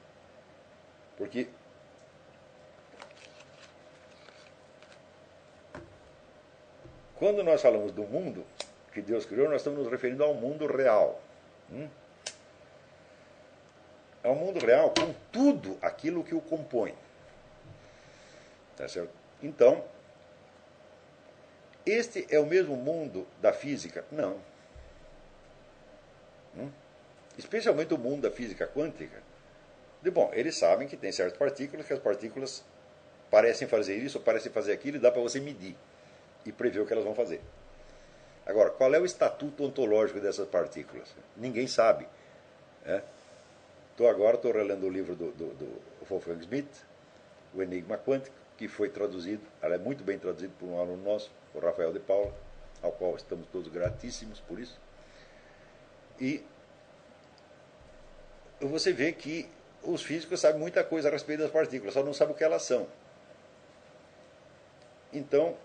Porque 1.18 1.48
quando 7.16 7.44
nós 7.44 7.62
falamos 7.62 7.92
do 7.92 8.04
mundo 8.04 8.46
que 8.94 9.02
Deus 9.02 9.26
criou, 9.26 9.50
nós 9.50 9.62
estamos 9.62 9.80
nos 9.80 9.92
referindo 9.92 10.24
ao 10.24 10.34
mundo 10.34 10.68
real. 10.68 11.22
Hum? 11.72 11.90
Ao 14.24 14.36
mundo 14.36 14.64
real 14.64 14.92
com 14.92 15.14
tudo 15.32 15.78
aquilo 15.82 16.24
que 16.24 16.36
o 16.36 16.42
compõe. 16.42 16.94
Tá 18.76 18.88
certo? 18.88 19.14
Então, 19.42 19.84
este 21.86 22.28
é 22.30 22.40
o 22.40 22.46
mesmo 22.46 22.76
mundo 22.76 23.26
da 23.42 23.54
física? 23.54 24.04
Não. 24.12 24.40
Hum? 26.56 26.70
Especialmente 27.38 27.94
o 27.94 27.98
mundo 27.98 28.22
da 28.22 28.32
física 28.32 28.68
quântica. 28.68 29.22
De, 30.02 30.10
bom, 30.10 30.32
eles 30.34 30.58
sabem 30.58 30.88
que 30.88 30.98
tem 30.98 31.12
certas 31.12 31.38
partículas, 31.38 31.86
que 31.86 31.94
as 31.94 32.00
partículas 32.00 32.64
parecem 33.30 33.68
fazer 33.68 33.96
isso, 33.98 34.20
parecem 34.20 34.52
fazer 34.52 34.72
aquilo, 34.72 34.98
e 34.98 35.00
dá 35.00 35.12
para 35.12 35.22
você 35.22 35.40
medir 35.40 35.76
e 36.46 36.52
prever 36.52 36.80
o 36.80 36.86
que 36.86 36.94
elas 36.94 37.06
vão 37.06 37.14
fazer. 37.14 37.42
Agora, 38.46 38.70
qual 38.70 38.94
é 38.94 39.00
o 39.00 39.06
estatuto 39.06 39.64
ontológico 39.64 40.20
dessas 40.20 40.48
partículas? 40.48 41.14
Ninguém 41.36 41.68
sabe. 41.68 42.08
Né? 42.86 43.04
Agora 44.00 44.36
estou 44.36 44.54
relendo 44.54 44.86
o 44.86 44.90
livro 44.90 45.16
do, 45.16 45.32
do, 45.32 45.54
do 45.56 45.82
Wolfgang 46.08 46.42
Schmidt, 46.44 46.70
O 47.54 47.62
Enigma 47.62 47.98
Quântico, 47.98 48.36
que 48.56 48.68
foi 48.68 48.90
traduzido, 48.90 49.42
ela 49.62 49.76
é 49.76 49.78
muito 49.78 50.04
bem 50.04 50.18
traduzido 50.18 50.54
por 50.60 50.68
um 50.68 50.80
aluno 50.80 51.04
nosso, 51.04 51.32
o 51.54 51.60
Rafael 51.60 51.92
de 51.92 52.00
Paula, 52.00 52.34
ao 52.82 52.92
qual 52.92 53.16
estamos 53.16 53.48
todos 53.48 53.68
gratíssimos 53.68 54.40
por 54.40 54.60
isso. 54.60 54.80
E 56.20 56.44
você 58.60 58.92
vê 58.92 59.12
que 59.12 59.48
os 59.84 60.02
físicos 60.02 60.40
sabem 60.40 60.60
muita 60.60 60.84
coisa 60.84 61.10
a 61.10 61.12
respeito 61.12 61.42
das 61.42 61.52
partículas, 61.52 61.94
só 61.94 62.04
não 62.04 62.14
sabem 62.14 62.34
o 62.34 62.38
que 62.38 62.44
elas 62.44 62.64
são. 62.64 62.88
Então, 65.14 65.56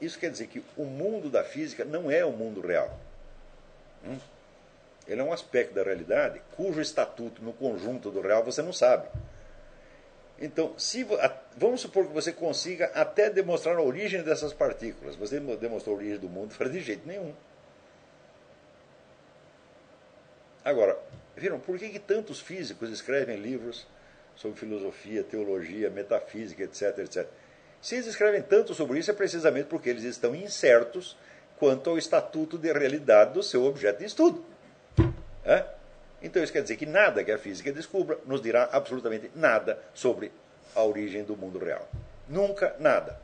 isso 0.00 0.18
quer 0.18 0.30
dizer 0.30 0.46
que 0.48 0.62
o 0.76 0.84
mundo 0.84 1.30
da 1.30 1.44
física 1.44 1.84
não 1.84 2.10
é 2.10 2.24
o 2.24 2.32
mundo 2.32 2.60
real. 2.60 2.98
Hum? 4.04 4.18
Ele 5.06 5.20
é 5.20 5.24
um 5.24 5.32
aspecto 5.32 5.74
da 5.74 5.82
realidade 5.82 6.40
cujo 6.56 6.80
estatuto 6.80 7.42
no 7.42 7.52
conjunto 7.52 8.10
do 8.10 8.20
real 8.20 8.44
você 8.44 8.62
não 8.62 8.72
sabe. 8.72 9.08
Então, 10.40 10.78
se, 10.78 11.06
vamos 11.56 11.82
supor 11.82 12.06
que 12.06 12.12
você 12.12 12.32
consiga 12.32 12.86
até 12.94 13.28
demonstrar 13.28 13.76
a 13.76 13.82
origem 13.82 14.22
dessas 14.22 14.54
partículas. 14.54 15.14
Você 15.16 15.38
demonstrou 15.38 15.94
a 15.94 15.98
origem 15.98 16.18
do 16.18 16.28
mundo, 16.28 16.54
de 16.70 16.80
jeito 16.80 17.06
nenhum. 17.06 17.34
Agora, 20.64 20.98
viram, 21.40 21.58
por 21.58 21.78
que, 21.78 21.88
que 21.88 21.98
tantos 21.98 22.40
físicos 22.40 22.90
escrevem 22.90 23.36
livros 23.36 23.86
sobre 24.36 24.58
filosofia, 24.58 25.24
teologia, 25.24 25.90
metafísica, 25.90 26.62
etc, 26.62 26.98
etc? 26.98 27.26
Se 27.80 27.94
eles 27.94 28.06
escrevem 28.06 28.42
tanto 28.42 28.74
sobre 28.74 28.98
isso, 28.98 29.10
é 29.10 29.14
precisamente 29.14 29.66
porque 29.66 29.88
eles 29.88 30.04
estão 30.04 30.34
incertos 30.34 31.16
quanto 31.58 31.90
ao 31.90 31.98
estatuto 31.98 32.58
de 32.58 32.72
realidade 32.72 33.32
do 33.32 33.42
seu 33.42 33.64
objeto 33.64 33.98
de 33.98 34.04
estudo. 34.04 34.44
É? 35.44 35.64
Então 36.22 36.42
isso 36.42 36.52
quer 36.52 36.62
dizer 36.62 36.76
que 36.76 36.86
nada 36.86 37.24
que 37.24 37.32
a 37.32 37.38
física 37.38 37.72
descubra 37.72 38.18
nos 38.26 38.42
dirá 38.42 38.68
absolutamente 38.72 39.30
nada 39.34 39.78
sobre 39.94 40.30
a 40.74 40.82
origem 40.82 41.24
do 41.24 41.36
mundo 41.36 41.58
real. 41.58 41.88
Nunca 42.28 42.76
nada. 42.78 43.18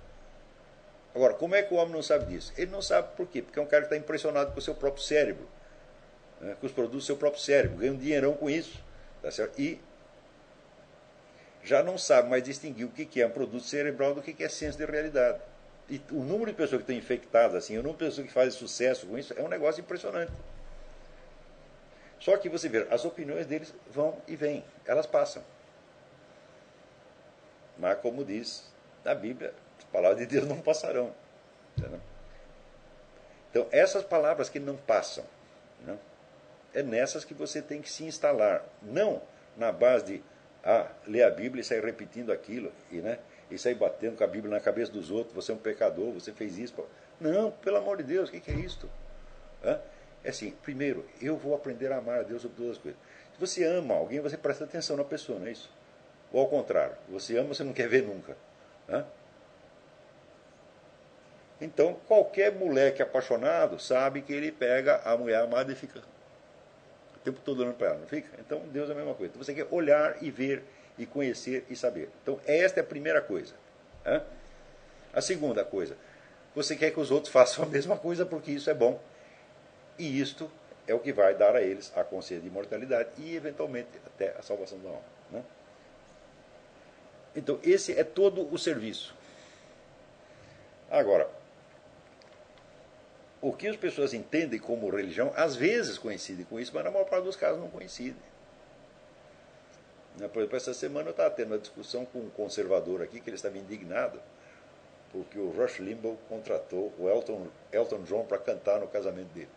Agora, 1.15 1.35
como 1.35 1.55
é 1.55 1.63
que 1.63 1.73
o 1.73 1.77
homem 1.77 1.95
não 1.95 2.03
sabe 2.03 2.27
disso? 2.27 2.53
Ele 2.57 2.71
não 2.71 2.83
sabe 2.83 3.09
por 3.17 3.27
quê? 3.27 3.41
Porque 3.41 3.59
é 3.59 3.63
um 3.63 3.67
cara 3.67 3.83
que 3.83 3.87
está 3.87 3.97
impressionado 3.97 4.53
com 4.53 4.59
o 4.59 4.63
seu 4.63 4.75
próprio 4.75 5.03
cérebro, 5.03 5.49
né? 6.41 6.57
com 6.61 6.67
os 6.67 6.73
produtos 6.73 7.05
do 7.05 7.07
seu 7.07 7.17
próprio 7.17 7.43
cérebro, 7.43 7.79
ganha 7.79 7.93
um 7.93 7.97
dinheirão 7.97 8.35
com 8.35 8.49
isso. 8.49 8.85
Tá 9.23 9.31
certo? 9.31 9.61
E 9.61 9.81
já 11.63 11.83
não 11.83 11.99
sabe 11.99 12.29
mais 12.29 12.43
distinguir 12.43 12.87
o 12.87 12.91
que 12.91 13.21
é 13.21 13.27
um 13.27 13.31
produto 13.31 13.65
cerebral 13.65 14.15
do 14.15 14.23
que 14.23 14.43
é 14.43 14.49
ciência 14.49 14.85
de 14.85 14.91
realidade. 14.91 15.41
E 15.89 16.01
o 16.11 16.23
número 16.23 16.51
de 16.51 16.57
pessoas 16.57 16.83
que 16.83 16.93
estão 16.93 16.97
infectadas, 16.97 17.57
assim, 17.57 17.75
o 17.75 17.83
número 17.83 17.99
de 17.99 18.05
pessoas 18.05 18.27
que 18.27 18.33
fazem 18.33 18.51
sucesso 18.51 19.07
com 19.07 19.19
isso, 19.19 19.35
é 19.37 19.43
um 19.43 19.49
negócio 19.49 19.81
impressionante. 19.81 20.33
Só 22.19 22.37
que 22.37 22.49
você 22.49 22.69
vê, 22.69 22.87
as 22.91 23.05
opiniões 23.05 23.47
deles 23.47 23.75
vão 23.91 24.17
e 24.27 24.35
vêm, 24.35 24.65
elas 24.85 25.07
passam. 25.07 25.43
Mas, 27.79 27.99
como 28.01 28.25
diz 28.25 28.73
na 29.05 29.15
Bíblia, 29.15 29.55
as 29.79 29.85
palavras 29.85 30.19
de 30.19 30.27
Deus 30.27 30.47
não 30.47 30.61
passarão. 30.61 31.15
Entendeu? 31.77 32.01
Então, 33.51 33.67
essas 33.71 34.03
palavras 34.03 34.49
que 34.49 34.59
não 34.59 34.77
passam, 34.77 35.25
né, 35.85 35.97
é 36.77 36.83
nessas 36.83 37.25
que 37.25 37.33
você 37.33 37.63
tem 37.63 37.81
que 37.81 37.91
se 37.91 38.05
instalar. 38.05 38.63
Não 38.83 39.23
na 39.57 39.73
base 39.73 40.05
de 40.05 40.23
ah, 40.63 40.87
ler 41.07 41.23
a 41.23 41.31
Bíblia 41.31 41.63
e 41.63 41.65
sair 41.65 41.83
repetindo 41.83 42.31
aquilo, 42.31 42.71
e, 42.93 42.97
né, 42.97 43.19
e 43.51 43.57
sair 43.57 43.75
batendo 43.75 44.19
com 44.19 44.25
a 44.25 44.27
Bíblia 44.27 44.55
na 44.55 44.61
cabeça 44.61 44.93
dos 44.93 45.11
outros, 45.11 45.35
você 45.35 45.53
é 45.53 45.55
um 45.55 45.59
pecador, 45.59 46.13
você 46.13 46.33
fez 46.33 46.59
isso. 46.59 46.75
Não, 47.19 47.51
pelo 47.51 47.79
amor 47.79 47.97
de 47.97 48.03
Deus, 48.03 48.29
o 48.29 48.33
que, 48.33 48.41
que 48.41 48.51
é 48.51 48.55
isto? 48.55 48.91
Hã? 49.65 49.81
É 50.23 50.29
assim, 50.29 50.51
primeiro, 50.63 51.07
eu 51.23 51.39
vou 51.39 51.55
aprender 51.55 51.91
a 51.91 51.97
amar 51.97 52.21
a 52.21 52.23
Deus 52.23 52.43
sobre 52.43 52.59
todas 52.59 52.73
as 52.73 52.79
coisas. 52.83 53.01
Se 53.33 53.41
você 53.41 53.65
ama 53.65 53.95
alguém, 53.95 54.21
você 54.21 54.37
presta 54.37 54.65
atenção 54.65 54.99
na 54.99 55.05
pessoa, 55.05 55.39
não 55.39 55.47
é 55.47 55.53
isso? 55.53 55.71
Ou 56.31 56.41
ao 56.41 56.49
contrário, 56.49 56.95
você 57.09 57.39
ama, 57.39 57.55
você 57.55 57.65
não 57.65 57.73
quer 57.73 57.89
ver 57.89 58.03
nunca. 58.03 58.37
Hã? 58.87 59.07
Então, 61.59 61.95
qualquer 62.07 62.53
moleque 62.53 63.01
apaixonado 63.01 63.79
sabe 63.79 64.21
que 64.21 64.33
ele 64.35 64.53
pega 64.53 65.01
a 65.05 65.17
mulher 65.17 65.41
amada 65.41 65.73
e 65.73 65.75
fica 65.75 66.03
tempo 67.27 67.41
todo 67.45 67.61
olhando 67.61 67.75
para 67.75 67.89
ela, 67.89 67.99
não 67.99 68.07
fica? 68.07 68.29
Então, 68.39 68.61
Deus 68.69 68.89
é 68.89 68.93
a 68.93 68.95
mesma 68.95 69.15
coisa. 69.15 69.33
Então, 69.33 69.45
você 69.45 69.53
quer 69.53 69.67
olhar 69.71 70.23
e 70.23 70.31
ver 70.31 70.63
e 70.97 71.05
conhecer 71.05 71.67
e 71.69 71.77
saber. 71.77 72.09
Então, 72.23 72.41
esta 72.47 72.81
é 72.81 72.83
a 72.83 72.87
primeira 72.87 73.21
coisa. 73.21 73.55
A 75.13 75.21
segunda 75.21 75.65
coisa, 75.65 75.97
você 76.55 76.77
quer 76.77 76.93
que 76.93 77.01
os 77.01 77.11
outros 77.11 77.33
façam 77.33 77.65
a 77.65 77.67
mesma 77.67 77.97
coisa 77.97 78.25
porque 78.25 78.53
isso 78.53 78.71
é 78.71 78.75
bom. 78.75 79.01
E 79.99 80.21
isto 80.21 80.51
é 80.87 80.95
o 80.95 81.01
que 81.01 81.13
vai 81.13 81.35
dar 81.35 81.57
a 81.57 81.63
eles 81.63 81.93
a 81.97 82.05
consciência 82.05 82.43
de 82.43 82.49
imortalidade 82.49 83.11
e, 83.19 83.35
eventualmente, 83.35 83.89
até 84.07 84.37
a 84.39 84.43
salvação 84.43 84.79
da 84.79 84.89
alma. 84.89 85.03
Né? 85.33 85.43
Então, 87.35 87.59
esse 87.63 87.99
é 87.99 88.05
todo 88.05 88.53
o 88.53 88.59
serviço. 88.59 89.15
Agora, 90.89 91.29
o 93.41 93.53
que 93.53 93.69
as 93.69 93.77
pessoas 93.77 94.15
entendem 94.15 94.59
como 94.59 94.89
religião, 94.89 95.33
às 95.37 95.55
vezes 95.55 95.99
coincide 95.99 96.45
com 96.45 96.59
isso, 96.59 96.73
mas 96.75 96.85
na 96.85 96.91
maior 96.91 97.05
parte 97.05 97.25
dos 97.25 97.37
casos 97.37 97.61
não 97.61 97.69
coincide. 97.69 98.17
Por 100.15 100.41
exemplo, 100.41 100.57
essa 100.57 100.73
semana 100.73 101.09
eu 101.09 101.11
estava 101.11 101.31
tendo 101.31 101.49
uma 101.49 101.59
discussão 101.59 102.07
com 102.07 102.21
um 102.21 102.31
conservador 102.31 103.03
aqui, 103.03 103.21
que 103.21 103.29
ele 103.29 103.37
estava 103.37 103.59
indignado, 103.59 104.19
porque 105.13 105.39
o 105.39 105.51
Rush 105.51 105.79
Limbaugh 105.79 106.17
contratou 106.29 106.93
o 106.99 107.09
Elton, 107.09 107.49
Elton 107.71 108.03
John 108.05 108.25
para 108.25 108.39
cantar 108.39 108.81
no 108.81 108.89
casamento 108.89 109.29
dele. 109.35 109.49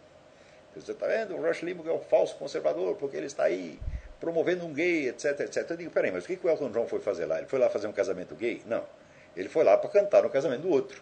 Você 0.75 0.91
está 0.91 1.07
vendo? 1.07 1.35
O 1.35 1.41
Rush 1.41 1.63
Limbaugh 1.63 1.89
é 1.89 1.93
um 1.93 2.01
falso 2.01 2.35
conservador, 2.35 2.95
porque 2.95 3.15
ele 3.15 3.25
está 3.25 3.43
aí 3.43 3.79
promovendo 4.19 4.65
um 4.65 4.73
gay, 4.73 5.07
etc, 5.07 5.39
etc. 5.39 5.69
Eu 5.69 5.77
digo, 5.77 5.91
peraí, 5.91 6.11
mas 6.11 6.25
o 6.25 6.27
que, 6.27 6.35
que 6.35 6.45
o 6.45 6.49
Elton 6.49 6.71
John 6.71 6.87
foi 6.87 6.99
fazer 6.99 7.25
lá? 7.25 7.37
Ele 7.37 7.47
foi 7.47 7.57
lá 7.57 7.69
fazer 7.69 7.87
um 7.87 7.93
casamento 7.93 8.35
gay? 8.35 8.61
Não. 8.65 8.83
Ele 9.35 9.47
foi 9.47 9.63
lá 9.63 9.77
para 9.77 9.89
cantar 9.89 10.23
no 10.23 10.29
casamento 10.29 10.61
do 10.61 10.69
outro. 10.69 11.01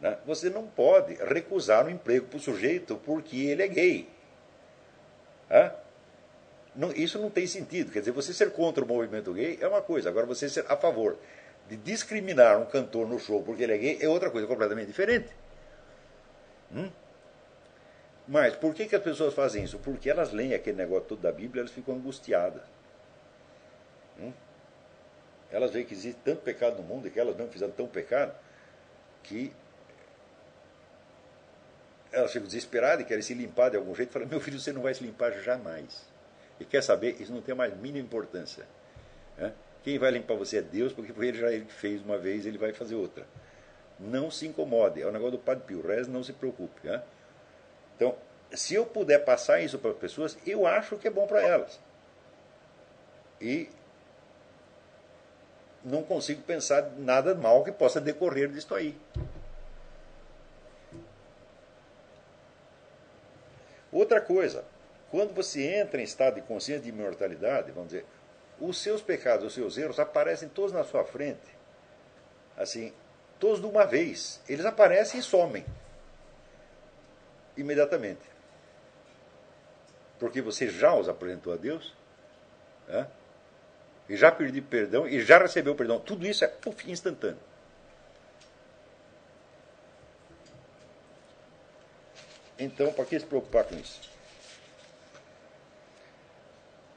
Né? 0.00 0.16
Você 0.26 0.50
não 0.50 0.66
pode 0.66 1.14
recusar 1.14 1.86
um 1.86 1.90
emprego 1.90 2.26
para 2.26 2.36
o 2.36 2.40
sujeito 2.40 2.96
porque 2.96 3.46
ele 3.46 3.62
é 3.62 3.68
gay. 3.68 4.08
Não, 6.76 6.92
isso 6.92 7.18
não 7.18 7.30
tem 7.30 7.46
sentido. 7.46 7.90
Quer 7.90 8.00
dizer, 8.00 8.12
você 8.12 8.34
ser 8.34 8.52
contra 8.52 8.84
o 8.84 8.86
movimento 8.86 9.32
gay 9.32 9.58
é 9.60 9.66
uma 9.66 9.80
coisa, 9.80 10.10
agora 10.10 10.26
você 10.26 10.48
ser 10.48 10.66
a 10.68 10.76
favor 10.76 11.16
de 11.68 11.76
discriminar 11.76 12.60
um 12.60 12.66
cantor 12.66 13.08
no 13.08 13.18
show 13.18 13.42
porque 13.42 13.62
ele 13.62 13.72
é 13.72 13.78
gay 13.78 13.98
é 14.00 14.08
outra 14.08 14.30
coisa 14.30 14.46
completamente 14.46 14.88
diferente. 14.88 15.30
Hum? 16.72 16.90
Mas 18.28 18.56
por 18.56 18.74
que, 18.74 18.86
que 18.86 18.96
as 18.96 19.02
pessoas 19.02 19.34
fazem 19.34 19.64
isso? 19.64 19.78
Porque 19.78 20.10
elas 20.10 20.32
leem 20.32 20.52
aquele 20.52 20.76
negócio 20.76 21.08
todo 21.08 21.22
da 21.22 21.32
Bíblia 21.32 21.62
elas 21.62 21.72
ficam 21.72 21.94
angustiadas. 21.94 22.62
Hum? 24.20 24.32
Elas 25.50 25.70
veem 25.70 25.86
que 25.86 25.94
existe 25.94 26.20
tanto 26.24 26.42
pecado 26.42 26.76
no 26.76 26.82
mundo 26.82 27.06
e 27.06 27.10
que 27.10 27.18
elas 27.18 27.36
não 27.36 27.48
fizeram 27.48 27.72
tão 27.72 27.86
pecado 27.86 28.34
que 29.22 29.52
elas 32.16 32.32
ficam 32.32 32.46
desesperadas 32.46 33.04
e 33.04 33.04
querem 33.04 33.22
se 33.22 33.34
limpar 33.34 33.70
de 33.70 33.76
algum 33.76 33.94
jeito. 33.94 34.10
Falam, 34.10 34.26
meu 34.26 34.40
filho, 34.40 34.58
você 34.58 34.72
não 34.72 34.80
vai 34.80 34.94
se 34.94 35.04
limpar 35.04 35.32
jamais. 35.42 36.02
E 36.58 36.64
quer 36.64 36.82
saber? 36.82 37.20
Isso 37.20 37.30
não 37.30 37.42
tem 37.42 37.54
mais 37.54 37.76
mínima 37.76 38.06
importância. 38.06 38.66
Né? 39.36 39.52
Quem 39.82 39.98
vai 39.98 40.10
limpar 40.10 40.34
você 40.34 40.56
é 40.56 40.62
Deus, 40.62 40.94
porque 40.94 41.12
foi 41.12 41.28
ele 41.28 41.38
já 41.38 41.52
ele 41.52 41.66
fez 41.66 42.00
uma 42.00 42.16
vez, 42.16 42.46
ele 42.46 42.56
vai 42.56 42.72
fazer 42.72 42.94
outra. 42.94 43.26
Não 44.00 44.30
se 44.30 44.46
incomode. 44.46 45.02
É 45.02 45.06
o 45.06 45.12
negócio 45.12 45.32
do 45.32 45.38
Padre 45.38 45.64
Pio. 45.66 45.86
Resto 45.86 46.10
não 46.10 46.24
se 46.24 46.32
preocupe. 46.32 46.86
Né? 46.86 47.02
Então, 47.94 48.16
se 48.50 48.74
eu 48.74 48.86
puder 48.86 49.18
passar 49.18 49.60
isso 49.60 49.78
para 49.78 49.90
as 49.90 49.98
pessoas, 49.98 50.38
eu 50.46 50.66
acho 50.66 50.96
que 50.96 51.06
é 51.06 51.10
bom 51.10 51.26
para 51.26 51.42
elas. 51.42 51.78
E 53.38 53.68
não 55.84 56.02
consigo 56.02 56.40
pensar 56.40 56.92
nada 56.96 57.34
mal 57.34 57.62
que 57.62 57.72
possa 57.72 58.00
decorrer 58.00 58.48
disso 58.48 58.74
aí. 58.74 58.96
Outra 64.06 64.20
coisa, 64.20 64.64
quando 65.10 65.34
você 65.34 65.64
entra 65.64 66.00
em 66.00 66.04
estado 66.04 66.36
de 66.36 66.42
consciência 66.42 66.80
de 66.80 66.90
imortalidade, 66.90 67.72
vamos 67.72 67.88
dizer, 67.88 68.06
os 68.60 68.80
seus 68.80 69.02
pecados, 69.02 69.44
os 69.44 69.52
seus 69.52 69.76
erros 69.76 69.98
aparecem 69.98 70.48
todos 70.48 70.70
na 70.70 70.84
sua 70.84 71.02
frente. 71.04 71.56
Assim, 72.56 72.92
todos 73.40 73.60
de 73.60 73.66
uma 73.66 73.84
vez. 73.84 74.40
Eles 74.48 74.64
aparecem 74.64 75.18
e 75.18 75.22
somem. 75.24 75.66
Imediatamente. 77.56 78.22
Porque 80.20 80.40
você 80.40 80.68
já 80.68 80.94
os 80.94 81.08
apresentou 81.08 81.52
a 81.52 81.56
Deus. 81.56 81.92
Né? 82.86 83.08
E 84.08 84.16
já 84.16 84.30
pediu 84.30 84.62
perdão 84.62 85.08
e 85.08 85.20
já 85.20 85.38
recebeu 85.38 85.74
perdão. 85.74 85.98
Tudo 85.98 86.24
isso 86.24 86.44
é 86.44 86.48
puff, 86.48 86.88
instantâneo. 86.88 87.40
Então, 92.58 92.92
para 92.92 93.04
que 93.04 93.18
se 93.18 93.26
preocupar 93.26 93.64
com 93.64 93.74
isso? 93.76 94.00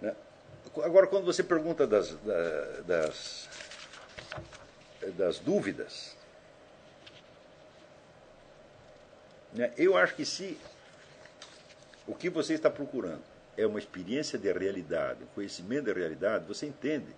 Né? 0.01 0.15
Agora, 0.83 1.07
quando 1.07 1.25
você 1.25 1.43
pergunta 1.43 1.85
das, 1.85 2.15
das, 2.85 3.49
das 5.17 5.39
dúvidas, 5.39 6.15
né, 9.53 9.73
eu 9.77 9.97
acho 9.97 10.15
que 10.15 10.25
se 10.25 10.57
o 12.07 12.15
que 12.15 12.29
você 12.29 12.53
está 12.53 12.69
procurando 12.69 13.23
é 13.57 13.67
uma 13.67 13.79
experiência 13.79 14.39
de 14.39 14.51
realidade, 14.51 15.23
um 15.23 15.27
conhecimento 15.35 15.85
da 15.85 15.93
realidade, 15.93 16.45
você 16.45 16.65
entende 16.65 17.13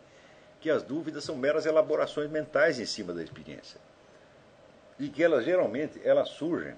que 0.60 0.70
as 0.70 0.82
dúvidas 0.82 1.24
são 1.24 1.36
meras 1.36 1.66
elaborações 1.66 2.30
mentais 2.30 2.80
em 2.80 2.86
cima 2.86 3.14
da 3.14 3.24
experiência. 3.24 3.80
E 5.00 5.10
que 5.10 5.24
elas 5.24 5.46
geralmente 5.46 6.00
elas 6.04 6.30
surgem 6.30 6.76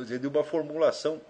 dizer, 0.00 0.18
de 0.18 0.26
uma 0.26 0.42
formulação 0.42 1.20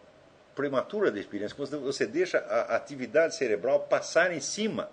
prematura 0.55 1.11
da 1.11 1.19
experiência, 1.19 1.57
quando 1.57 1.81
você 1.81 2.07
deixa 2.07 2.39
a 2.39 2.77
atividade 2.77 3.35
cerebral 3.35 3.81
passar 3.81 4.33
em 4.33 4.41
cima, 4.41 4.91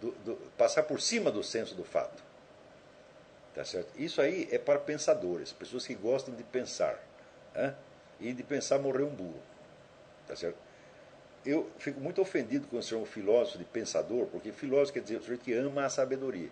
do, 0.00 0.10
do, 0.24 0.34
passar 0.58 0.82
por 0.82 1.00
cima 1.00 1.30
do 1.30 1.42
senso 1.42 1.74
do 1.74 1.84
fato. 1.84 2.22
Tá 3.54 3.64
certo? 3.64 3.88
Isso 3.96 4.20
aí 4.20 4.48
é 4.50 4.58
para 4.58 4.78
pensadores, 4.78 5.52
pessoas 5.52 5.86
que 5.86 5.94
gostam 5.94 6.34
de 6.34 6.42
pensar. 6.42 6.98
Né? 7.54 7.74
E 8.18 8.32
de 8.32 8.42
pensar 8.42 8.78
morrer 8.78 9.02
um 9.02 9.10
burro. 9.10 9.40
Tá 10.26 10.34
certo? 10.34 10.56
Eu 11.44 11.70
fico 11.78 12.00
muito 12.00 12.20
ofendido 12.20 12.66
quando 12.68 12.82
se 12.82 12.90
chama 12.90 13.04
filósofo 13.04 13.58
de 13.58 13.64
pensador, 13.64 14.26
porque 14.26 14.52
filósofo 14.52 14.94
quer 14.94 15.00
dizer 15.00 15.16
o 15.16 15.20
sujeito 15.20 15.44
que 15.44 15.52
ama 15.52 15.84
a 15.84 15.90
sabedoria. 15.90 16.48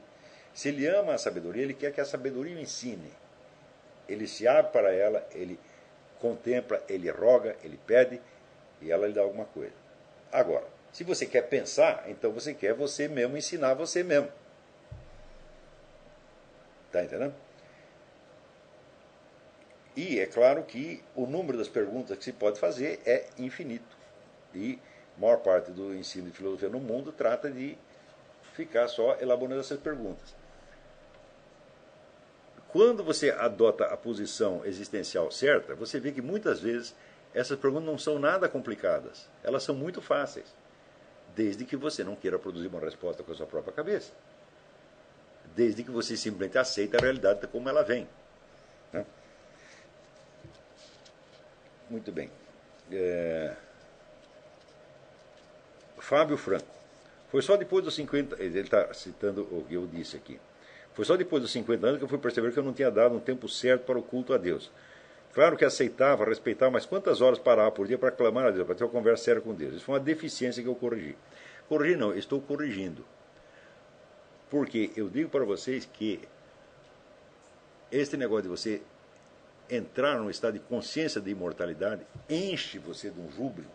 Se 0.52 0.68
ele 0.68 0.86
ama 0.86 1.14
a 1.14 1.18
sabedoria, 1.18 1.62
ele 1.62 1.74
quer 1.74 1.92
que 1.92 2.00
a 2.00 2.04
sabedoria 2.04 2.56
o 2.56 2.58
ensine. 2.58 3.12
Ele 4.08 4.26
se 4.26 4.48
abre 4.48 4.72
para 4.72 4.92
ela, 4.92 5.26
ele 5.32 5.58
contempla, 6.20 6.82
ele 6.88 7.10
roga, 7.10 7.56
ele 7.62 7.78
pede 7.86 8.20
e 8.80 8.90
ela 8.90 9.06
lhe 9.06 9.12
dá 9.12 9.22
alguma 9.22 9.46
coisa. 9.46 9.74
Agora, 10.30 10.66
se 10.92 11.04
você 11.04 11.26
quer 11.26 11.42
pensar, 11.42 12.04
então 12.08 12.32
você 12.32 12.54
quer 12.54 12.74
você 12.74 13.08
mesmo 13.08 13.36
ensinar 13.36 13.74
você 13.74 14.02
mesmo. 14.02 14.30
Está 16.86 17.04
entendendo? 17.04 17.34
E 19.96 20.18
é 20.18 20.26
claro 20.26 20.62
que 20.64 21.02
o 21.14 21.26
número 21.26 21.58
das 21.58 21.68
perguntas 21.68 22.16
que 22.16 22.24
se 22.24 22.32
pode 22.32 22.58
fazer 22.58 23.00
é 23.04 23.26
infinito. 23.38 23.96
E 24.54 24.78
a 25.16 25.20
maior 25.20 25.38
parte 25.38 25.70
do 25.70 25.94
ensino 25.94 26.30
de 26.30 26.36
filosofia 26.36 26.68
no 26.68 26.80
mundo 26.80 27.12
trata 27.12 27.50
de 27.50 27.76
ficar 28.54 28.88
só 28.88 29.16
elaborando 29.20 29.60
essas 29.60 29.78
perguntas. 29.78 30.39
Quando 32.72 33.02
você 33.02 33.30
adota 33.30 33.86
a 33.86 33.96
posição 33.96 34.64
existencial 34.64 35.30
certa, 35.30 35.74
você 35.74 35.98
vê 35.98 36.12
que 36.12 36.22
muitas 36.22 36.60
vezes 36.60 36.94
essas 37.34 37.58
perguntas 37.58 37.86
não 37.86 37.98
são 37.98 38.18
nada 38.18 38.48
complicadas. 38.48 39.28
Elas 39.42 39.62
são 39.62 39.74
muito 39.74 40.00
fáceis. 40.00 40.46
Desde 41.34 41.64
que 41.64 41.76
você 41.76 42.04
não 42.04 42.14
queira 42.14 42.38
produzir 42.38 42.68
uma 42.68 42.80
resposta 42.80 43.22
com 43.22 43.32
a 43.32 43.34
sua 43.34 43.46
própria 43.46 43.72
cabeça. 43.72 44.12
Desde 45.54 45.82
que 45.82 45.90
você 45.90 46.16
simplesmente 46.16 46.58
aceite 46.58 46.96
a 46.96 47.00
realidade 47.00 47.46
como 47.48 47.68
ela 47.68 47.82
vem. 47.82 48.08
Né? 48.92 49.04
Muito 51.88 52.12
bem. 52.12 52.30
É... 52.92 53.56
Fábio 55.98 56.36
Franco. 56.36 56.66
Foi 57.30 57.42
só 57.42 57.56
depois 57.56 57.84
dos 57.84 57.94
50. 57.94 58.40
Ele 58.42 58.60
está 58.60 58.92
citando 58.94 59.42
o 59.42 59.64
que 59.64 59.74
eu 59.74 59.86
disse 59.86 60.16
aqui. 60.16 60.40
Foi 61.00 61.06
só 61.06 61.16
depois 61.16 61.40
dos 61.40 61.50
50 61.52 61.86
anos 61.86 61.98
que 61.98 62.04
eu 62.04 62.08
fui 62.08 62.18
perceber 62.18 62.52
que 62.52 62.58
eu 62.58 62.62
não 62.62 62.74
tinha 62.74 62.90
dado 62.90 63.14
um 63.14 63.20
tempo 63.20 63.48
certo 63.48 63.86
para 63.86 63.98
o 63.98 64.02
culto 64.02 64.34
a 64.34 64.36
Deus. 64.36 64.70
Claro 65.32 65.56
que 65.56 65.64
aceitava, 65.64 66.26
respeitava, 66.26 66.72
mas 66.72 66.84
quantas 66.84 67.22
horas 67.22 67.38
parava 67.38 67.70
por 67.70 67.86
dia 67.86 67.96
para 67.96 68.10
clamar 68.10 68.48
a 68.48 68.50
Deus, 68.50 68.66
para 68.66 68.74
ter 68.74 68.84
uma 68.84 68.90
conversa 68.90 69.24
séria 69.24 69.40
com 69.40 69.54
Deus? 69.54 69.76
Isso 69.76 69.84
foi 69.86 69.94
uma 69.94 70.00
deficiência 70.04 70.62
que 70.62 70.68
eu 70.68 70.74
corrigi. 70.74 71.16
Corrigi 71.70 71.96
não, 71.96 72.14
estou 72.14 72.38
corrigindo. 72.38 73.02
Porque 74.50 74.92
eu 74.94 75.08
digo 75.08 75.30
para 75.30 75.42
vocês 75.42 75.88
que 75.90 76.20
este 77.90 78.18
negócio 78.18 78.42
de 78.42 78.48
você 78.50 78.82
entrar 79.70 80.18
num 80.18 80.28
estado 80.28 80.52
de 80.52 80.60
consciência 80.60 81.18
de 81.18 81.30
imortalidade 81.30 82.06
enche 82.28 82.78
você 82.78 83.08
de 83.08 83.18
um 83.18 83.30
júbilo 83.30 83.70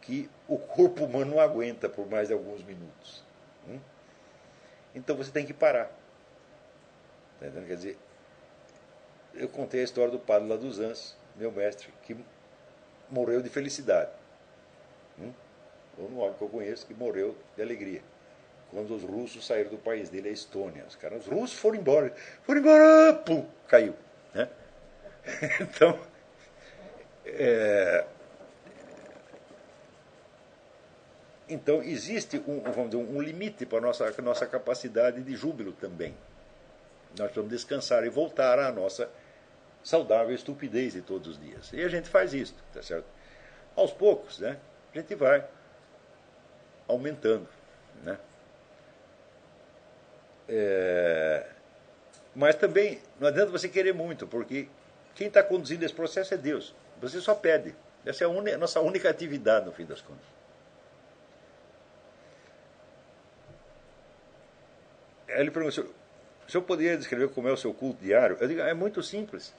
que 0.00 0.30
o 0.46 0.58
corpo 0.58 1.06
humano 1.06 1.32
não 1.32 1.40
aguenta 1.40 1.88
por 1.88 2.08
mais 2.08 2.28
de 2.28 2.34
alguns 2.34 2.62
minutos. 2.62 3.24
Hum? 3.68 3.80
Então 4.94 5.16
você 5.16 5.32
tem 5.32 5.44
que 5.44 5.52
parar. 5.52 6.05
Tá 7.40 7.46
Quer 7.50 7.76
dizer, 7.76 7.98
eu 9.34 9.48
contei 9.48 9.80
a 9.80 9.84
história 9.84 10.10
do 10.10 10.18
padre 10.18 10.50
Anjos, 10.52 11.16
meu 11.36 11.52
mestre, 11.52 11.88
que 12.02 12.16
morreu 13.10 13.42
de 13.42 13.48
felicidade. 13.48 14.10
Hum? 15.18 15.32
Um 15.98 16.18
homem 16.18 16.34
que 16.34 16.42
eu 16.42 16.48
conheço 16.48 16.86
que 16.86 16.94
morreu 16.94 17.36
de 17.54 17.62
alegria. 17.62 18.02
Quando 18.70 18.94
os 18.94 19.02
russos 19.02 19.46
saíram 19.46 19.70
do 19.70 19.78
país 19.78 20.08
dele, 20.08 20.28
a 20.28 20.32
Estônia. 20.32 20.84
Os, 20.86 20.96
caras, 20.96 21.26
os 21.26 21.32
russos 21.32 21.58
foram 21.58 21.76
embora. 21.76 22.12
Foram 22.42 22.60
embora, 22.60 23.14
pum, 23.14 23.46
caiu. 23.68 23.94
Né? 24.34 24.48
Então, 25.60 25.98
é, 27.24 28.06
então 31.48 31.82
existe 31.82 32.38
um, 32.46 32.60
vamos 32.60 32.90
dizer, 32.90 33.02
um 33.02 33.20
limite 33.20 33.66
para 33.66 33.78
a 33.78 33.80
nossa, 33.80 34.22
nossa 34.22 34.46
capacidade 34.46 35.22
de 35.22 35.36
júbilo 35.36 35.72
também. 35.72 36.14
Nós 37.18 37.28
precisamos 37.28 37.50
descansar 37.50 38.04
e 38.04 38.08
voltar 38.08 38.58
à 38.58 38.70
nossa 38.70 39.08
saudável 39.82 40.34
estupidez 40.34 40.92
de 40.94 41.02
todos 41.02 41.28
os 41.28 41.40
dias. 41.40 41.72
E 41.72 41.82
a 41.82 41.88
gente 41.88 42.08
faz 42.08 42.34
isso, 42.34 42.54
tá 42.72 42.82
certo? 42.82 43.06
Aos 43.74 43.92
poucos, 43.92 44.38
né? 44.38 44.58
A 44.92 44.98
gente 44.98 45.14
vai 45.14 45.46
aumentando, 46.88 47.48
né? 48.02 48.18
É... 50.48 51.46
Mas 52.34 52.54
também 52.54 53.00
não 53.18 53.28
adianta 53.28 53.50
você 53.50 53.68
querer 53.68 53.94
muito, 53.94 54.26
porque 54.26 54.68
quem 55.14 55.28
está 55.28 55.42
conduzindo 55.42 55.84
esse 55.84 55.94
processo 55.94 56.34
é 56.34 56.36
Deus. 56.36 56.74
Você 57.00 57.20
só 57.20 57.34
pede. 57.34 57.74
Essa 58.04 58.24
é 58.24 58.26
a, 58.26 58.54
a 58.54 58.58
nossa 58.58 58.80
única 58.80 59.08
atividade, 59.08 59.66
no 59.66 59.72
fim 59.72 59.86
das 59.86 60.00
contas. 60.00 60.26
Ele 65.28 65.50
perguntou: 65.50 65.92
se 66.48 66.56
eu 66.56 66.62
poderia 66.62 66.96
descrever 66.96 67.28
como 67.30 67.48
é 67.48 67.52
o 67.52 67.56
seu 67.56 67.72
culto 67.74 68.02
diário? 68.02 68.36
Eu 68.40 68.48
digo: 68.48 68.60
é 68.60 68.74
muito 68.74 69.02
simples. 69.02 69.54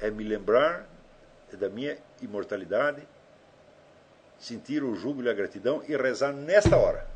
É 0.00 0.10
me 0.10 0.24
lembrar 0.24 0.88
da 1.52 1.68
minha 1.68 1.96
imortalidade, 2.20 3.02
sentir 4.38 4.82
o 4.82 4.94
júbilo 4.94 5.28
e 5.28 5.30
a 5.30 5.34
gratidão 5.34 5.82
e 5.88 5.96
rezar 5.96 6.32
nesta 6.32 6.76
hora. 6.76 7.06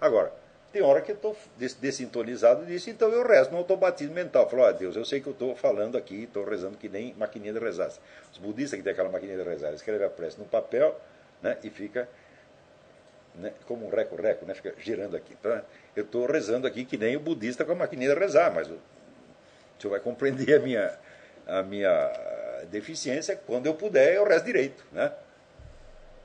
Agora, 0.00 0.32
tem 0.72 0.82
hora 0.82 1.00
que 1.02 1.12
eu 1.12 1.16
estou 1.16 1.36
dessintonizado 1.80 2.64
disso, 2.64 2.88
então 2.88 3.10
eu 3.10 3.26
rezo 3.26 3.50
no 3.50 3.58
automatismo 3.58 4.14
mental. 4.14 4.48
Falo, 4.48 4.64
ah, 4.64 4.72
Deus, 4.72 4.96
eu 4.96 5.04
sei 5.04 5.20
que 5.20 5.26
eu 5.26 5.32
estou 5.32 5.54
falando 5.54 5.98
aqui, 5.98 6.24
estou 6.24 6.44
rezando 6.44 6.78
que 6.78 6.88
nem 6.88 7.14
maquininha 7.14 7.52
de 7.52 7.58
rezar. 7.58 7.92
Os 8.32 8.38
budistas 8.38 8.78
que 8.78 8.82
tem 8.82 8.92
aquela 8.92 9.10
maquininha 9.10 9.36
de 9.36 9.44
rezar, 9.44 9.72
escreve 9.74 10.04
a 10.04 10.08
prece 10.10 10.38
no 10.38 10.46
papel 10.46 10.98
né, 11.42 11.58
e 11.62 11.68
fica 11.68 12.08
né, 13.34 13.52
como 13.66 13.86
um 13.86 13.90
reco-reco, 13.90 14.44
né, 14.44 14.54
fica 14.54 14.74
girando 14.78 15.16
aqui. 15.16 15.34
Então, 15.38 15.62
eu 15.96 16.04
estou 16.04 16.26
rezando 16.26 16.66
aqui 16.66 16.84
que 16.84 16.96
nem 16.96 17.16
o 17.16 17.20
budista 17.20 17.64
com 17.64 17.72
a 17.72 17.74
maquininha 17.74 18.14
rezar, 18.14 18.52
mas 18.52 18.68
o, 18.68 18.78
senhor 19.78 19.92
vai 19.92 20.00
compreender 20.00 20.54
a 20.54 20.60
minha, 20.60 20.98
a 21.46 21.62
minha 21.62 22.12
deficiência. 22.70 23.36
Quando 23.36 23.66
eu 23.66 23.74
puder, 23.74 24.14
eu 24.14 24.24
rezo 24.24 24.44
direito. 24.44 24.84
Né? 24.92 25.12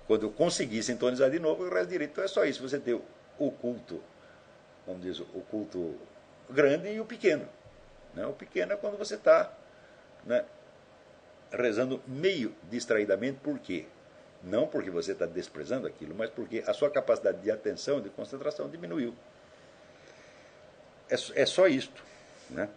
Quando 0.06 0.28
eu 0.28 0.32
conseguir 0.32 0.84
sintonizar 0.84 1.30
de 1.30 1.40
novo, 1.40 1.66
eu 1.66 1.74
rezo 1.74 1.90
direito. 1.90 2.12
Então 2.12 2.24
é 2.24 2.28
só 2.28 2.46
isso, 2.46 2.62
você 2.62 2.80
ter 2.80 3.00
o 3.40 3.52
culto 3.52 4.02
vamos 4.88 5.04
dizer, 5.04 5.24
o 5.34 5.42
culto 5.42 5.96
grande 6.50 6.88
e 6.90 7.00
o 7.00 7.06
pequeno. 7.06 7.48
Né? 8.14 8.26
O 8.26 8.32
pequeno 8.32 8.72
é 8.72 8.78
quando 8.78 8.98
você 8.98 9.16
está 9.16 9.52
né, 10.26 10.46
rezando 11.52 12.02
meio 12.08 12.56
distraidamente, 12.72 13.40
por 13.44 13.60
quê? 13.60 13.86
Não 14.44 14.68
porque 14.68 14.90
você 14.90 15.12
está 15.12 15.26
desprezando 15.26 15.88
aquilo, 15.88 16.14
mas 16.16 16.30
porque 16.30 16.64
a 16.66 16.74
sua 16.74 16.90
capacidade 16.90 17.40
de 17.42 17.52
atenção, 17.52 18.00
de 18.00 18.10
concentração 18.10 18.70
diminuiu. 18.70 19.14
É, 21.10 21.16
é 21.42 21.46
só 21.46 21.68
isto. 21.68 22.04
Né? 22.50 22.70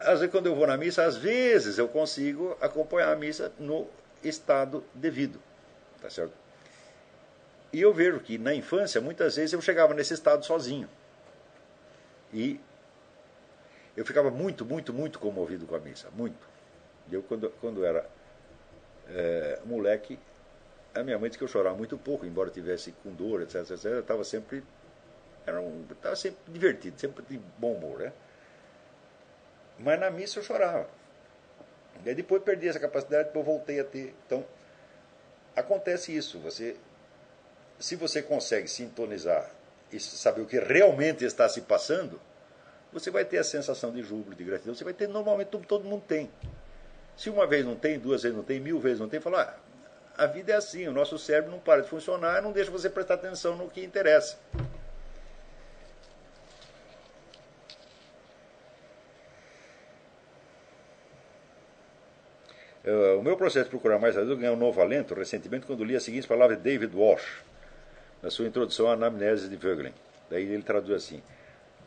Às 0.00 0.20
vezes, 0.20 0.30
quando 0.30 0.46
eu 0.46 0.54
vou 0.54 0.66
na 0.66 0.76
missa, 0.76 1.04
às 1.04 1.16
vezes 1.16 1.78
eu 1.78 1.88
consigo 1.88 2.56
acompanhar 2.60 3.12
a 3.12 3.16
missa 3.16 3.52
no 3.58 3.88
estado 4.22 4.84
devido. 4.94 5.40
Tá 6.02 6.10
certo? 6.10 6.34
E 7.72 7.80
eu 7.80 7.92
vejo 7.92 8.20
que 8.20 8.36
na 8.36 8.54
infância, 8.54 9.00
muitas 9.00 9.36
vezes 9.36 9.52
eu 9.52 9.60
chegava 9.60 9.94
nesse 9.94 10.14
estado 10.14 10.44
sozinho. 10.44 10.88
E 12.32 12.60
eu 13.96 14.04
ficava 14.04 14.30
muito, 14.30 14.64
muito, 14.64 14.92
muito 14.92 15.18
comovido 15.18 15.66
com 15.66 15.74
a 15.74 15.80
missa. 15.80 16.08
Muito. 16.14 16.46
Eu, 17.10 17.22
quando, 17.22 17.50
quando 17.60 17.84
era 17.84 18.08
é, 19.08 19.58
moleque, 19.64 20.18
a 20.94 21.02
minha 21.02 21.18
mãe 21.18 21.28
disse 21.28 21.38
que 21.38 21.44
eu 21.44 21.48
chorava 21.48 21.76
muito 21.76 21.98
pouco, 21.98 22.24
embora 22.24 22.50
tivesse 22.50 22.92
com 23.02 23.10
dor, 23.10 23.42
etc, 23.42 23.70
etc. 23.70 23.84
Estava 23.98 24.24
sempre, 24.24 24.62
era 25.46 25.60
um, 25.60 25.84
estava 25.90 26.14
sempre 26.16 26.38
divertido, 26.48 27.00
sempre 27.00 27.24
de 27.24 27.38
bom 27.58 27.72
humor. 27.72 27.98
Né? 27.98 28.12
Mas 29.78 29.98
na 29.98 30.10
missa 30.10 30.38
eu 30.38 30.42
chorava. 30.42 30.88
E 32.04 32.14
depois 32.14 32.42
perdi 32.42 32.68
essa 32.68 32.80
capacidade, 32.80 33.28
depois 33.28 33.44
voltei 33.44 33.80
a 33.80 33.84
ter. 33.84 34.14
Então, 34.26 34.44
acontece 35.56 36.14
isso. 36.14 36.38
Você, 36.40 36.76
se 37.78 37.96
você 37.96 38.22
consegue 38.22 38.68
sintonizar 38.68 39.50
e 39.92 39.98
saber 39.98 40.42
o 40.42 40.46
que 40.46 40.58
realmente 40.58 41.24
está 41.24 41.48
se 41.48 41.62
passando, 41.62 42.20
você 42.92 43.10
vai 43.10 43.24
ter 43.24 43.38
a 43.38 43.44
sensação 43.44 43.92
de 43.92 44.02
júbilo, 44.02 44.36
de 44.36 44.44
gratidão. 44.44 44.74
Você 44.74 44.84
vai 44.84 44.92
ter, 44.92 45.08
normalmente, 45.08 45.48
todo 45.48 45.84
mundo 45.84 46.04
tem. 46.06 46.30
Se 47.16 47.30
uma 47.30 47.46
vez 47.46 47.64
não 47.64 47.76
tem, 47.76 47.98
duas 47.98 48.22
vezes 48.22 48.36
não 48.36 48.44
tem, 48.44 48.58
mil 48.60 48.78
vezes 48.78 49.00
não 49.00 49.08
tem, 49.08 49.20
fala, 49.20 49.42
ah, 49.42 50.24
a 50.24 50.26
vida 50.26 50.52
é 50.52 50.56
assim, 50.56 50.86
o 50.88 50.92
nosso 50.92 51.18
cérebro 51.18 51.50
não 51.50 51.58
para 51.58 51.82
de 51.82 51.88
funcionar, 51.88 52.42
não 52.42 52.52
deixa 52.52 52.70
você 52.70 52.90
prestar 52.90 53.14
atenção 53.14 53.56
no 53.56 53.68
que 53.68 53.84
interessa. 53.84 54.38
Uh, 62.84 63.18
o 63.18 63.22
meu 63.22 63.34
processo 63.34 63.64
de 63.64 63.70
procurar 63.70 63.98
mais 63.98 64.16
a 64.16 64.22
ganhou 64.22 64.54
um 64.54 64.58
novo 64.58 64.78
alento 64.80 65.14
recentemente 65.14 65.64
quando 65.64 65.82
li 65.82 65.96
as 65.96 66.02
seguintes 66.02 66.26
palavras 66.26 66.58
de 66.58 66.64
David 66.64 66.94
Walsh, 66.94 67.42
na 68.22 68.28
sua 68.28 68.46
introdução 68.46 68.90
à 68.90 68.92
anamnese 68.92 69.48
de 69.48 69.56
Voegelin. 69.56 69.94
Daí 70.28 70.42
ele 70.42 70.62
traduz 70.62 71.02
assim: 71.02 71.22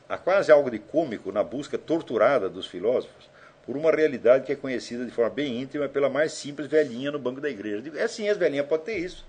Há 0.09 0.17
quase 0.17 0.51
algo 0.51 0.71
de 0.71 0.79
cômico 0.79 1.31
na 1.31 1.43
busca 1.43 1.77
torturada 1.77 2.49
dos 2.49 2.65
filósofos 2.65 3.29
por 3.67 3.75
uma 3.75 3.91
realidade 3.91 4.45
que 4.45 4.53
é 4.53 4.55
conhecida 4.55 5.05
de 5.05 5.11
forma 5.11 5.29
bem 5.29 5.61
íntima 5.61 5.89
pela 5.89 6.09
mais 6.09 6.31
simples 6.31 6.67
velhinha 6.67 7.11
no 7.11 7.19
banco 7.19 7.41
da 7.41 7.49
igreja. 7.49 7.83
É 7.97 8.07
sim, 8.07 8.29
as 8.29 8.37
velhinhas 8.37 8.65
podem 8.65 8.85
ter 8.85 8.97
isso. 8.99 9.27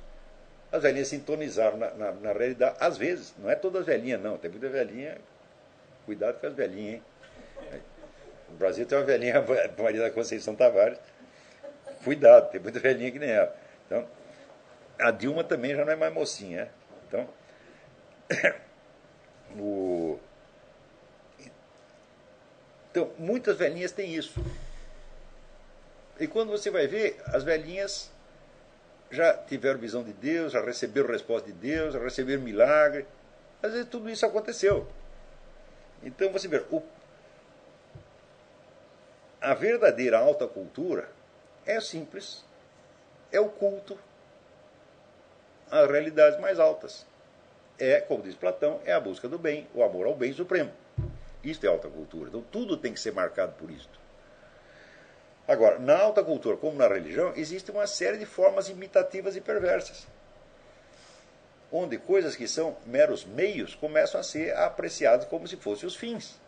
As 0.71 0.81
velhinhas 0.81 1.09
sintonizaram 1.09 1.77
na, 1.77 1.91
na, 1.91 2.13
na, 2.13 2.33
realidade, 2.33 2.77
às 2.79 2.97
vezes, 2.97 3.35
não 3.37 3.51
é 3.51 3.57
todas 3.57 3.85
velhinhas, 3.85 4.23
não. 4.23 4.39
Tem 4.39 4.49
muita 4.49 4.69
velhinha. 4.69 5.19
Cuidado 6.07 6.41
com 6.41 6.47
as 6.47 6.55
velhinhas, 6.55 6.95
hein? 6.95 7.03
No 8.49 8.57
Brasil 8.57 8.87
tem 8.87 8.97
uma 8.97 9.05
velhinha, 9.05 9.45
Maria 9.77 10.03
da 10.03 10.11
Conceição 10.11 10.55
Tavares, 10.55 10.99
Cuidado, 12.05 12.51
tem 12.51 12.61
muita 12.61 12.79
velhinha 12.79 13.11
que 13.11 13.19
nem 13.19 13.31
ela. 13.31 13.55
Então, 13.87 14.07
a 14.99 15.11
Dilma 15.11 15.43
também 15.43 15.75
já 15.75 15.85
não 15.85 15.93
é 15.93 15.97
mais 15.97 16.13
mocinha. 16.13 16.65
Né? 16.65 16.71
Então, 17.09 17.29
o... 19.59 20.19
então, 22.91 23.11
muitas 23.19 23.57
velhinhas 23.57 23.93
têm 23.93 24.15
isso. 24.15 24.41
E 26.19 26.27
quando 26.27 26.51
você 26.51 26.71
vai 26.71 26.87
ver, 26.87 27.21
as 27.27 27.45
velhinhas 27.45 28.11
já 29.11 29.35
tiveram 29.35 29.79
visão 29.79 30.03
de 30.03 30.13
Deus, 30.13 30.53
já 30.53 30.61
receberam 30.61 31.09
resposta 31.09 31.47
de 31.47 31.53
Deus, 31.53 31.95
já 31.95 32.01
receberam 32.01 32.43
milagre. 32.43 33.07
Às 33.63 33.73
vezes 33.73 33.89
tudo 33.89 34.11
isso 34.11 34.27
aconteceu. 34.27 34.87
Então 36.03 36.33
você 36.33 36.49
vê, 36.49 36.65
o... 36.71 36.83
a 39.41 39.55
verdadeira 39.55 40.19
alta 40.19 40.47
cultura 40.47 41.09
é 41.67 41.81
simples, 41.81 42.45
é 43.31 43.39
o 43.39 43.49
culto 43.49 43.99
às 45.71 45.89
realidades 45.91 46.41
mais 46.41 46.59
altas. 46.59 47.07
É, 47.79 48.01
como 48.01 48.25
diz 48.25 48.35
Platão, 48.35 48.81
é 48.85 48.93
a 48.93 48.99
busca 48.99 49.29
do 49.29 49.39
bem, 49.39 49.69
o 49.73 49.85
amor 49.85 50.07
ao 50.07 50.17
bem 50.17 50.33
supremo. 50.33 50.73
Isto 51.51 51.65
é 51.65 51.69
alta 51.69 51.89
cultura. 51.89 52.29
Então 52.29 52.43
tudo 52.43 52.77
tem 52.77 52.93
que 52.93 53.01
ser 53.01 53.13
marcado 53.13 53.53
por 53.55 53.71
isto. 53.71 53.99
Agora, 55.47 55.79
na 55.79 55.99
alta 55.99 56.23
cultura, 56.23 56.59
como 56.59 56.77
na 56.77 56.87
religião, 56.87 57.33
existe 57.35 57.71
uma 57.71 57.87
série 57.87 58.19
de 58.19 58.27
formas 58.27 58.69
imitativas 58.69 59.35
e 59.35 59.41
perversas. 59.41 60.07
Onde 61.73 61.97
coisas 61.97 62.37
que 62.37 62.47
são 62.47 62.77
meros 62.85 63.25
meios 63.25 63.75
começam 63.75 64.21
a 64.21 64.25
ser 64.25 64.55
apreciadas 64.55 65.27
como 65.27 65.49
se 65.49 65.57
fossem 65.57 65.87
os 65.87 65.97
fins. 65.97 66.39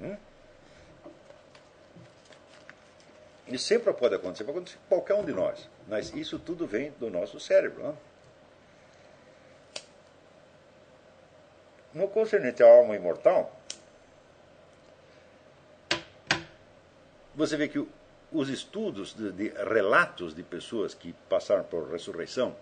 Hum? 0.00 0.16
Isso 3.46 3.64
sempre 3.64 3.92
pode 3.94 4.14
acontecer, 4.14 4.44
pode 4.44 4.58
acontecer 4.58 4.78
com 4.88 4.96
qualquer 4.96 5.14
um 5.14 5.24
de 5.24 5.32
nós. 5.32 5.68
Mas 5.86 6.14
isso 6.14 6.38
tudo 6.38 6.66
vem 6.66 6.90
do 7.00 7.08
nosso 7.08 7.40
cérebro. 7.40 7.82
Não? 7.82 8.07
No 11.98 12.06
concernente 12.06 12.62
à 12.62 12.66
alma 12.72 12.94
imortal, 12.94 13.60
você 17.34 17.56
vê 17.56 17.66
que 17.66 17.84
os 18.30 18.48
estudos 18.48 19.12
de, 19.14 19.32
de, 19.32 19.48
relatos 19.48 20.32
de 20.32 20.44
pessoas 20.44 20.94
que 20.94 21.12
passaram 21.28 21.64
por 21.64 21.90
ressurreição 21.90 22.54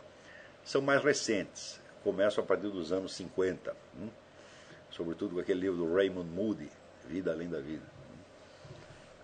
são 0.64 0.80
mais 0.80 1.04
recentes, 1.04 1.78
começam 2.02 2.42
a 2.42 2.46
partir 2.46 2.68
dos 2.68 2.92
anos 2.92 3.12
50, 3.12 3.76
hum? 4.00 4.08
sobretudo 4.90 5.34
com 5.34 5.40
aquele 5.42 5.60
livro 5.60 5.76
do 5.76 5.94
Raymond 5.94 6.30
Moody, 6.30 6.70
Vida 7.04 7.30
Além 7.30 7.50
da 7.50 7.60
Vida. 7.60 7.84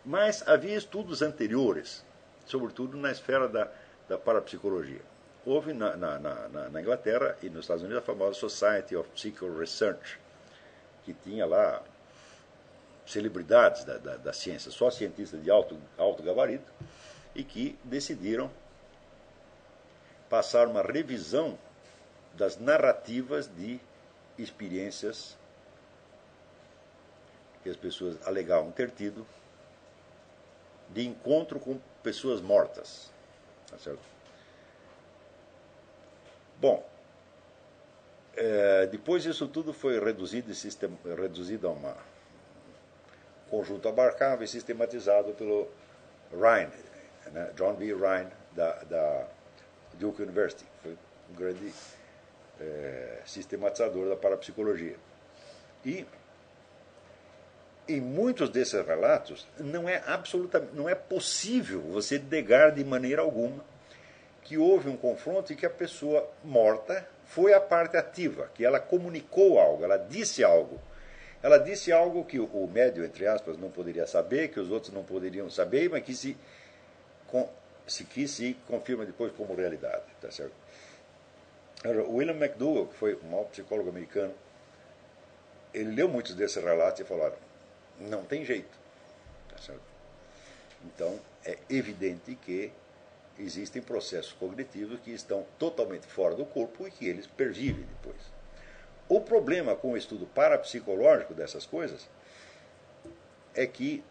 Mas 0.05 0.47
havia 0.47 0.77
estudos 0.77 1.23
anteriores, 1.23 2.05
sobretudo 2.45 2.99
na 2.99 3.11
esfera 3.11 3.49
da, 3.49 3.67
da 4.07 4.19
parapsicologia. 4.19 5.12
Houve 5.45 5.73
na, 5.73 5.97
na, 5.97 6.19
na, 6.19 6.69
na, 6.69 6.81
Inglaterra 6.81 7.37
e 7.43 7.51
nos 7.51 7.65
Estados 7.65 7.83
Unidos 7.83 8.03
a 8.03 8.07
famosa 8.07 8.35
Society 8.39 8.95
of 8.95 9.09
Psychical 9.11 9.53
Research, 9.53 10.19
que 11.05 11.13
tinha 11.13 11.45
lá 11.45 11.83
celebridades 13.05 13.85
da, 13.85 13.99
da, 13.99 14.17
da 14.17 14.33
ciência, 14.33 14.71
só 14.71 14.89
cientistas 14.89 15.43
de 15.43 15.51
alto, 15.51 15.77
alto 15.99 16.23
gabarito, 16.23 16.71
e 17.35 17.43
que 17.43 17.77
decidiram 17.83 18.49
passar 20.31 20.69
uma 20.69 20.83
revisão 20.83 21.59
das 22.35 22.57
narrativas 22.59 23.49
de 23.49 23.81
experiências 24.39 25.37
que 27.63 27.69
as 27.69 27.77
pessoas 27.77 28.17
alegavam 28.27 28.71
ter 28.71 28.91
tido 28.91 29.27
de 30.89 31.07
encontro 31.07 31.59
com 31.59 31.81
pessoas 32.03 32.41
mortas. 32.41 33.11
Tá 33.69 33.79
certo? 33.79 34.01
Bom, 36.63 36.89
é, 38.37 38.87
depois 38.87 39.27
isso 39.27 39.49
tudo 39.49 39.73
foi 39.73 39.99
reduzido, 39.99 40.55
sistema, 40.55 40.97
reduzido 41.21 41.67
a 41.67 41.73
um 41.73 41.95
conjunto 43.51 43.89
abarcável 43.89 44.45
e 44.45 44.47
sistematizado 44.47 45.33
pelo 45.33 45.69
Ryan, 46.31 46.71
né, 47.33 47.51
John 47.57 47.75
B. 47.75 47.93
Ryan, 47.93 48.31
da, 48.53 48.75
da 48.85 49.27
Duke 49.95 50.23
University. 50.23 50.65
Foi 50.85 50.97
um 51.33 51.35
grande 51.35 51.73
é, 52.61 53.23
sistematizador 53.27 54.09
da 54.09 54.15
parapsicologia. 54.15 54.95
E 55.85 56.07
em 57.89 58.01
muitos 58.01 58.49
desses 58.49 58.87
relatos 58.87 59.49
não 59.59 59.89
é 59.89 60.01
absolutamente 60.07 60.77
não 60.77 60.89
é 60.89 60.95
possível 60.95 61.81
você 61.81 62.21
negar 62.21 62.71
de 62.71 62.85
maneira 62.85 63.21
alguma 63.21 63.72
que 64.45 64.59
houve 64.59 64.89
um 64.89 64.97
confronto 64.97 65.53
e 65.53 65.57
que 65.57 65.67
a 65.67 65.71
pessoa 65.71 66.29
morta 66.43 67.07
foi 67.27 67.53
a 67.55 67.61
parte 67.61 67.97
ativa, 67.97 68.51
que 68.55 68.65
ela 68.65 68.81
comunicou 68.81 69.59
algo, 69.59 69.85
ela 69.85 69.97
disse 69.97 70.45
algo. 70.45 70.81
Ela 71.43 71.59
disse 71.59 71.91
algo 71.91 72.25
que 72.25 72.39
o 72.39 72.71
médio, 72.73 73.05
entre 73.05 73.27
aspas, 73.27 73.59
não 73.59 73.71
poderia 73.71 74.07
saber, 74.07 74.49
que 74.49 74.61
os 74.61 74.71
outros 74.71 74.93
não 74.93 75.03
poderiam 75.03 75.51
saber, 75.51 75.91
mas 75.91 76.05
que 76.05 76.15
se, 76.15 76.37
se, 77.87 78.05
que 78.05 78.29
se 78.29 78.57
confirma 78.69 79.05
depois 79.05 79.33
como 79.33 79.55
realidade. 79.55 80.05
Tá 80.21 80.31
certo? 80.31 80.53
William 81.85 82.37
McDougall, 82.37 82.87
que 82.87 82.95
foi 82.95 83.17
um 83.17 83.29
maior 83.29 83.45
psicólogo 83.47 83.89
americano, 83.89 84.33
ele 85.75 85.97
leu 85.97 86.09
muitos 86.09 86.35
desses 86.35 86.63
relatos 86.63 87.01
e 87.01 87.05
falaram 87.05 87.35
não 87.99 88.25
tem 88.25 88.45
jeito. 88.45 88.79
Tá 89.49 89.75
então, 90.85 91.19
é 91.45 91.59
evidente 91.71 92.35
que 92.35 92.73
existem 93.39 93.83
processos 93.83 94.33
cognitivos 94.33 95.01
que 95.01 95.11
estão 95.11 95.47
totalmente 95.59 96.07
fora 96.07 96.35
do 96.35 96.45
corpo 96.45 96.87
e 96.87 96.91
que 96.91 97.07
eles 97.07 97.27
pervivem 97.27 97.85
depois. 97.85 98.21
O 99.09 99.21
problema 99.21 99.75
com 99.75 99.93
o 99.93 99.97
estudo 99.97 100.27
parapsicológico 100.27 101.35
dessas 101.35 101.67
coisas 101.67 102.09
é 103.55 103.67
que 103.67 104.03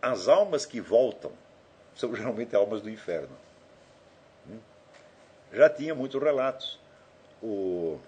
as 0.00 0.28
almas 0.28 0.64
que 0.66 0.80
voltam 0.80 1.32
são 1.94 2.14
geralmente 2.16 2.56
almas 2.56 2.82
do 2.82 2.90
inferno. 2.90 3.36
Já 5.52 5.68
tinha 5.68 5.94
muitos 5.94 6.20
relatos. 6.20 6.80
O 7.42 7.98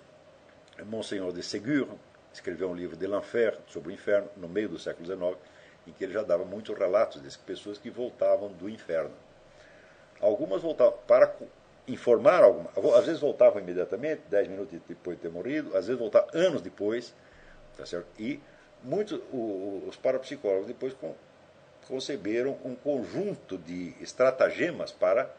Monsenhor 0.86 1.32
de 1.32 1.42
Ségur, 1.42 1.88
escreveu 2.32 2.70
um 2.70 2.74
livro 2.74 2.96
de 2.96 3.06
l'Enfer, 3.06 3.58
sobre 3.68 3.90
o 3.90 3.92
inferno, 3.92 4.28
no 4.36 4.48
meio 4.48 4.68
do 4.68 4.78
século 4.78 5.04
XIX, 5.06 5.36
em 5.86 5.92
que 5.92 6.04
ele 6.04 6.12
já 6.12 6.22
dava 6.22 6.44
muitos 6.44 6.76
relatos 6.76 7.22
de 7.22 7.38
pessoas 7.38 7.78
que 7.78 7.90
voltavam 7.90 8.50
do 8.52 8.68
inferno. 8.68 9.14
Algumas 10.20 10.62
voltavam 10.62 10.98
para 11.06 11.34
informar 11.86 12.42
alguma, 12.42 12.70
às 12.96 13.04
vezes 13.04 13.20
voltavam 13.20 13.60
imediatamente, 13.60 14.22
dez 14.28 14.48
minutos 14.48 14.80
depois 14.88 15.16
de 15.16 15.22
ter 15.22 15.30
morrido, 15.30 15.76
às 15.76 15.86
vezes 15.86 15.98
voltavam 15.98 16.28
anos 16.32 16.62
depois, 16.62 17.14
tá 17.76 17.84
certo? 17.84 18.06
E 18.18 18.40
muitos 18.82 19.20
os 19.32 19.96
parapsicólogos 19.96 20.66
depois 20.66 20.96
conceberam 21.86 22.58
um 22.64 22.74
conjunto 22.74 23.58
de 23.58 23.94
estratagemas 24.00 24.92
para 24.92 25.30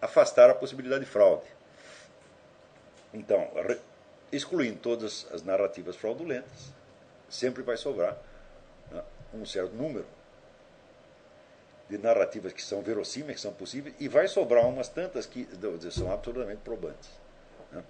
afastar 0.00 0.50
a 0.50 0.54
possibilidade 0.54 1.04
de 1.04 1.10
fraude. 1.10 1.46
Então, 3.12 3.48
excluindo 4.30 4.78
todas 4.78 5.26
as 5.32 5.42
narrativas 5.42 5.96
fraudulentas, 5.96 6.72
sempre 7.28 7.62
vai 7.62 7.76
sobrar 7.76 8.16
um 9.34 9.46
certo 9.46 9.74
número 9.74 10.06
de 11.88 11.98
narrativas 11.98 12.52
que 12.52 12.62
são 12.62 12.80
verossímeis, 12.80 13.36
que 13.36 13.40
são 13.42 13.52
possíveis, 13.52 13.94
e 14.00 14.08
vai 14.08 14.26
sobrar 14.26 14.66
umas 14.66 14.88
tantas 14.88 15.26
que 15.26 15.46
são 15.90 16.10
absolutamente 16.10 16.62
probantes. 16.62 17.10
Né? 17.70 17.84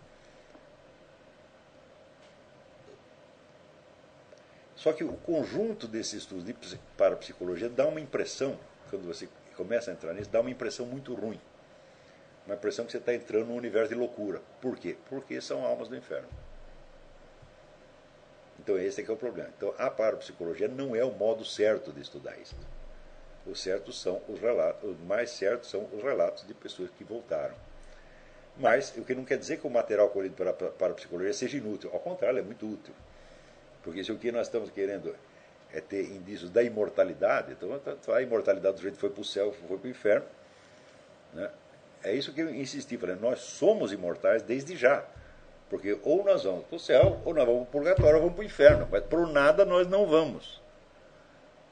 Só 4.75 4.93
que 4.93 5.05
o 5.05 5.13
conjunto 5.19 5.87
desses 5.87 6.15
estudos 6.15 6.45
de 6.45 6.79
parapsicologia 6.97 7.69
dá 7.69 7.87
uma 7.87 8.01
impressão, 8.01 8.59
quando 8.91 9.07
você 9.07 9.29
começa 9.57 9.91
a 9.91 9.95
entrar 9.95 10.13
nisso, 10.13 10.31
dá 10.31 10.41
uma 10.41 10.51
impressão 10.51 10.85
muito 10.85 11.15
ruim. 11.15 11.41
Uma 12.45 12.57
impressão 12.57 12.85
que 12.85 12.93
você 12.93 12.99
está 12.99 13.15
entrando 13.15 13.47
num 13.47 13.57
universo 13.57 13.89
de 13.89 13.95
loucura. 13.95 14.43
Por 14.61 14.77
quê? 14.77 14.97
Porque 15.09 15.41
são 15.41 15.65
almas 15.65 15.89
do 15.89 15.97
inferno. 15.97 16.29
Então 18.65 18.79
esse 18.79 19.03
é 19.03 19.05
que 19.05 19.11
é 19.11 19.15
o 19.15 19.17
problema. 19.17 19.51
Então 19.57 19.75
a 19.77 19.91
parapsicologia 19.91 20.67
não 20.67 20.97
é 20.97 21.05
o 21.05 21.13
modo 21.13 21.45
certo 21.45 21.93
de 21.93 22.01
estudar 22.01 22.35
isso. 22.39 22.57
O 23.47 23.55
certo 23.55 23.93
são 23.93 24.23
os 24.27 24.41
relatos, 24.41 24.91
o 24.91 24.95
mais 25.05 25.31
certo 25.31 25.67
são 25.67 25.87
os 25.93 26.03
relatos 26.03 26.47
de 26.47 26.55
pessoas 26.55 26.89
que 26.97 27.05
voltaram. 27.05 27.55
Mas 28.57 28.95
o 28.97 29.05
que 29.05 29.15
não 29.15 29.25
quer 29.25 29.37
dizer 29.37 29.59
que 29.59 29.67
o 29.67 29.71
material 29.71 30.09
colhido 30.09 30.35
para 30.35 30.51
a 30.51 30.71
parapsicologia 30.71 31.35
seja 31.35 31.59
inútil. 31.59 31.91
Ao 31.93 32.01
contrário, 32.01 32.39
é 32.39 32.43
muito 32.43 32.67
útil. 32.67 32.95
Porque 33.83 34.03
se 34.03 34.11
o 34.11 34.17
que 34.17 34.33
nós 34.33 34.47
estamos 34.47 34.71
querendo 34.71 35.15
é 35.71 35.81
ter 35.81 36.05
indícios 36.05 36.49
da 36.49 36.63
imortalidade, 36.63 37.53
então 37.53 38.15
a 38.15 38.23
imortalidade 38.23 38.77
do 38.77 38.83
jeito 38.83 38.97
foi 38.97 39.11
para 39.11 39.21
o 39.21 39.25
céu, 39.25 39.53
foi 39.53 39.77
para 39.77 39.87
o 39.87 39.91
inferno. 39.91 40.27
Né? 41.35 41.51
É 42.03 42.15
isso 42.15 42.33
que 42.33 42.41
eu 42.41 42.55
insisti, 42.55 42.97
falei, 42.97 43.17
nós 43.17 43.41
somos 43.41 43.93
imortais 43.93 44.43
desde 44.43 44.77
já. 44.77 45.05
Porque 45.75 45.99
ou 46.05 46.23
nós 46.23 46.45
vamos 46.45 46.65
para 46.67 46.77
o 46.77 46.79
céu, 46.79 47.21
ou 47.25 47.35
nós 47.35 47.45
vamos 47.45 47.67
para 47.67 47.79
o 47.79 47.83
purgatório, 47.83 48.15
ou 48.15 48.21
vamos 48.21 48.35
para 48.37 48.43
o 48.43 48.45
inferno. 48.45 48.89
Mas 48.89 49.03
para 49.03 49.19
o 49.19 49.27
nada 49.27 49.65
nós 49.65 49.89
não 49.89 50.07
vamos. 50.07 50.63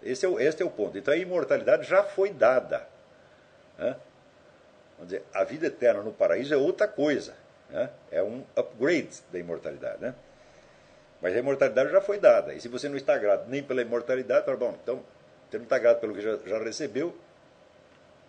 Esse 0.02 0.26
é, 0.26 0.28
o, 0.28 0.40
este 0.40 0.60
é 0.60 0.66
o 0.66 0.70
ponto. 0.70 0.98
Então 0.98 1.14
a 1.14 1.16
imortalidade 1.16 1.84
já 1.84 2.02
foi 2.02 2.30
dada. 2.30 2.84
Né? 3.78 3.94
Vamos 4.98 5.12
dizer, 5.12 5.22
a 5.32 5.44
vida 5.44 5.68
eterna 5.68 6.02
no 6.02 6.12
paraíso 6.12 6.52
é 6.52 6.56
outra 6.56 6.88
coisa. 6.88 7.32
Né? 7.70 7.90
É 8.10 8.20
um 8.20 8.42
upgrade 8.56 9.22
da 9.30 9.38
imortalidade. 9.38 10.02
Né? 10.02 10.12
Mas 11.20 11.36
a 11.36 11.38
imortalidade 11.38 11.92
já 11.92 12.00
foi 12.00 12.18
dada. 12.18 12.54
E 12.54 12.60
se 12.60 12.66
você 12.66 12.88
não 12.88 12.96
está 12.96 13.16
grato 13.16 13.48
nem 13.48 13.62
pela 13.62 13.82
imortalidade, 13.82 14.44
fala, 14.44 14.56
bom, 14.56 14.76
então, 14.82 15.00
você 15.48 15.58
não 15.58 15.64
está 15.64 15.78
grato 15.78 16.00
pelo 16.00 16.12
que 16.12 16.22
já, 16.22 16.36
já 16.44 16.58
recebeu, 16.58 17.16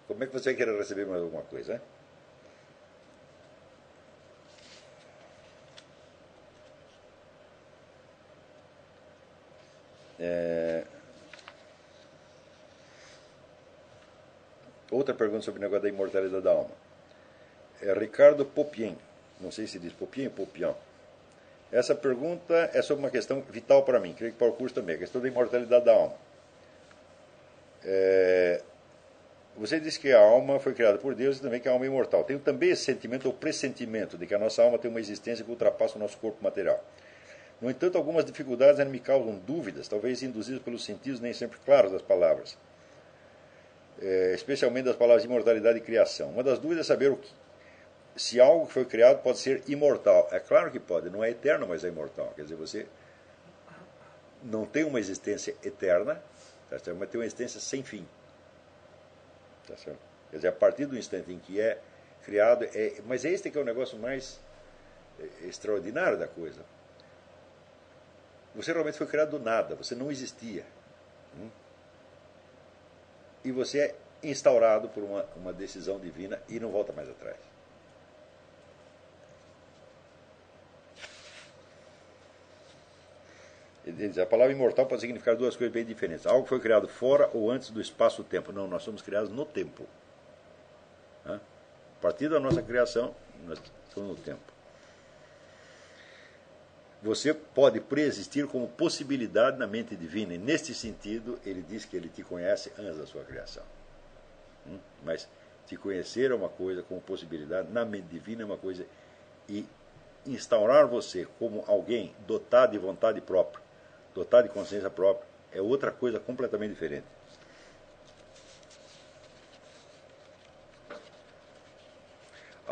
como 0.08 0.24
é 0.24 0.28
que 0.28 0.34
você 0.34 0.54
querer 0.54 0.78
receber 0.78 1.08
mais 1.08 1.24
alguma 1.24 1.41
coisa? 1.41 1.74
Né? 1.74 1.82
É... 10.26 10.84
Outra 14.90 15.14
pergunta 15.14 15.41
sobre 15.41 15.60
o 15.60 15.62
negócio 15.62 15.84
da 15.84 15.90
imortalidade 15.90 16.41
da 16.41 16.52
alma. 16.52 16.72
É 17.82 17.91
Ricardo 17.94 18.45
Popien. 18.45 18.98
Não 19.41 19.52
sei 19.52 19.68
se 19.68 19.78
diz 19.80 19.91
Popien 19.91 20.28
ou 20.28 20.34
Popian. 20.34 20.74
Essa 21.72 21.94
pergunta 21.94 22.70
é 22.74 22.82
sobre 22.82 23.04
uma 23.04 23.10
questão 23.10 23.41
vital 23.41 23.84
para 23.84 24.00
mim, 24.00 24.14
creio 24.14 24.32
que 24.32 24.38
para 24.38 24.48
o 24.48 24.54
curso 24.54 24.76
também, 24.76 24.95
a 24.95 25.00
questão 25.00 25.20
da 25.20 25.28
imortalidade 25.28 25.84
da 25.84 25.91
alma. 25.91 26.16
É... 27.84 28.62
Você 29.58 29.80
disse 29.80 30.00
que 30.00 30.12
a 30.12 30.20
alma 30.20 30.60
foi 30.60 30.74
criada 30.74 30.98
por 31.00 31.14
Deus 31.16 31.38
e 31.38 31.41
também 31.41 31.60
que 31.60 31.68
a 31.68 31.72
alma 31.72 31.86
é 31.86 31.88
imortal. 31.88 32.24
Tenho 32.24 32.40
também 32.40 32.70
esse 32.70 32.84
sentimento 32.84 33.26
ou 33.26 33.34
pressentimento 33.34 34.18
de 34.18 34.26
que 34.26 34.34
a 34.34 34.40
nossa 34.40 34.64
alma 34.64 34.78
tem 34.78 34.90
uma 34.90 35.00
existência 35.00 35.44
que 35.44 35.52
ultrapassa 35.52 35.98
o 35.98 36.00
nosso 36.00 36.18
corpo 36.18 36.41
material. 36.41 36.82
No 37.62 37.70
entanto, 37.70 37.98
algumas 37.98 38.26
dificuldades 38.26 38.80
ainda 38.80 38.92
me 38.92 39.00
causam 39.00 39.36
dúvidas, 39.40 39.88
talvez 39.88 40.22
induzidas 40.22 40.62
pelos 40.62 40.84
sentidos 40.84 41.20
nem 41.20 41.34
sempre 41.34 41.58
claros 41.66 41.92
das 41.92 42.02
palavras, 42.02 42.58
é, 44.02 44.34
especialmente 44.34 44.86
das 44.86 44.96
palavras 44.96 45.24
imortalidade 45.24 45.78
e 45.78 45.82
criação. 45.82 46.32
Uma 46.32 46.44
das 46.44 46.60
dúvidas 46.60 46.86
é 46.86 46.88
saber 46.88 47.12
o 47.12 47.18
que, 47.18 47.32
se 48.16 48.40
algo 48.40 48.68
que 48.68 48.74
foi 48.74 48.86
criado 48.86 49.22
pode 49.22 49.40
ser 49.40 49.64
imortal. 49.68 50.28
É 50.32 50.40
claro 50.40 50.72
que 50.72 50.80
pode, 50.80 51.10
não 51.10 51.24
é 51.24 51.30
eterno, 51.30 51.68
mas 51.68 51.84
é 51.84 51.88
imortal. 51.88 52.34
Quer 52.36 52.44
dizer, 52.44 52.56
você 52.56 52.86
não 54.44 54.66
tem 54.66 54.84
uma 54.84 55.00
existência 55.00 55.56
eterna, 55.64 56.22
tá 56.70 56.78
certo? 56.80 56.98
mas 56.98 57.10
tem 57.10 57.20
uma 57.20 57.26
existência 57.26 57.60
sem 57.60 57.84
fim. 57.84 58.06
Tá 59.68 59.78
certo? 59.78 60.00
Quer 60.30 60.38
dizer, 60.38 60.48
a 60.50 60.54
partir 60.54 60.86
do 60.86 60.98
instante 60.98 61.32
em 61.32 61.40
que 61.40 61.60
é 61.60 61.80
criado, 62.24 62.66
é, 62.66 63.02
mas 63.06 63.24
é 63.26 63.30
este 63.30 63.50
que 63.50 63.58
é 63.58 63.62
o 63.62 63.66
negócio 63.66 63.98
mais 63.98 64.40
é, 65.20 65.48
extraordinário 65.48 66.18
da 66.18 66.28
coisa. 66.28 66.62
Você 68.56 68.72
realmente 68.72 68.98
foi 68.98 69.08
criado 69.08 69.32
do 69.32 69.40
nada, 69.40 69.76
você 69.76 69.96
não 69.96 70.12
existia. 70.12 70.66
Hum? 71.36 71.50
E 73.44 73.52
você 73.52 73.80
é 73.80 73.96
instaurado 74.22 74.88
por 74.90 75.04
uma, 75.04 75.26
uma 75.36 75.52
decisão 75.52 76.00
divina 76.00 76.42
e 76.48 76.60
não 76.60 76.70
volta 76.70 76.94
mais 76.94 77.10
atrás. 77.10 77.38
a 84.22 84.26
palavra 84.26 84.54
imortal 84.54 84.86
pode 84.86 85.02
significar 85.02 85.36
duas 85.36 85.58
coisas 85.58 85.74
bem 85.74 85.84
diferentes. 85.84 86.26
Algo 86.26 86.48
foi 86.48 86.60
criado 86.60 86.88
fora 86.88 87.30
ou 87.34 87.52
antes 87.52 87.70
do 87.70 87.82
espaço-tempo. 87.82 88.54
Não, 88.54 88.66
nós 88.66 88.82
somos 88.82 89.02
criados 89.02 89.30
no 89.30 89.46
tempo. 89.46 89.86
A 91.26 91.40
partir 92.02 92.30
da 92.30 92.40
nossa 92.40 92.62
criação, 92.62 93.14
nós 93.46 93.62
estamos 93.90 94.10
no 94.10 94.16
tempo 94.16 94.53
você 97.04 97.34
pode 97.34 97.82
preexistir 97.82 98.48
como 98.48 98.66
possibilidade 98.66 99.58
na 99.60 99.68
mente 99.68 99.94
divina. 99.94 100.34
E 100.34 100.38
neste 100.38 100.74
sentido, 100.74 101.38
ele 101.46 101.62
diz 101.62 101.84
que 101.84 101.98
ele 101.98 102.08
te 102.08 102.24
conhece 102.24 102.72
antes 102.80 102.98
da 102.98 103.06
sua 103.06 103.26
criação. 103.26 103.64
Hum? 104.66 104.80
Mas 105.04 105.28
te 105.68 105.76
conhecer 105.76 106.32
é 106.32 106.34
uma 106.34 106.48
coisa, 106.48 106.82
como 106.82 107.02
possibilidade, 107.02 107.70
na 107.72 107.84
mente 107.84 108.08
divina 108.08 108.44
é 108.44 108.46
uma 108.46 108.58
coisa. 108.58 108.86
E 109.50 109.68
instaurar 110.26 110.88
você 110.88 111.28
como 111.38 111.66
alguém 111.68 112.16
dotado 112.26 112.72
de 112.72 112.78
vontade 112.78 113.20
própria, 113.20 113.62
dotado 114.16 114.48
de 114.48 114.54
consciência 114.54 114.90
própria, 114.90 115.28
é 115.52 115.62
outra 115.62 115.92
coisa 115.92 116.22
completamente 116.22 116.72
diferente. 116.72 117.06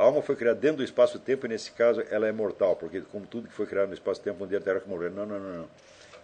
A 0.02 0.04
alma 0.04 0.20
foi 0.24 0.36
criada 0.36 0.60
dentro 0.60 0.78
do 0.78 0.84
espaço-tempo 0.84 1.46
e, 1.46 1.50
nesse 1.50 1.72
caso, 1.74 2.02
ela 2.10 2.26
é 2.26 2.32
mortal, 2.32 2.76
porque, 2.76 3.02
como 3.02 3.28
tudo 3.28 3.48
que 3.48 3.54
foi 3.54 3.68
criado 3.68 3.90
no 3.90 3.94
espaço-tempo, 3.94 4.44
um 4.44 4.48
dia 4.48 4.60
terá 4.60 4.80
que 4.80 4.90
morrer. 4.90 5.12
Não, 5.12 5.28
não, 5.28 5.40
não, 5.40 5.58
não. 5.60 5.70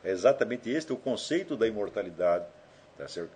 É 0.03 0.09
exatamente 0.09 0.67
este 0.67 0.91
o 0.91 0.97
conceito 0.97 1.55
da 1.55 1.67
imortalidade. 1.67 2.43
Tá 2.97 3.07
certo? 3.07 3.29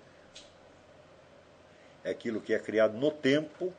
É 2.04 2.10
aquilo 2.10 2.42
que 2.42 2.56
é 2.56 2.58
criado 2.58 2.98
no 2.98 3.12
tempo, 3.12 3.72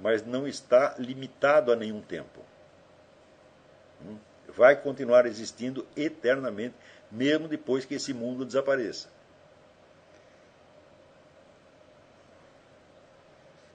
mas 0.00 0.26
não 0.26 0.48
está 0.48 0.96
limitado 0.98 1.70
a 1.70 1.76
nenhum 1.76 2.00
tempo. 2.00 2.40
Hum? 4.04 4.18
Vai 4.48 4.74
continuar 4.74 5.26
existindo 5.26 5.86
eternamente, 5.96 6.74
mesmo 7.08 7.46
depois 7.46 7.84
que 7.84 7.94
esse 7.94 8.12
mundo 8.12 8.44
desapareça. 8.44 9.08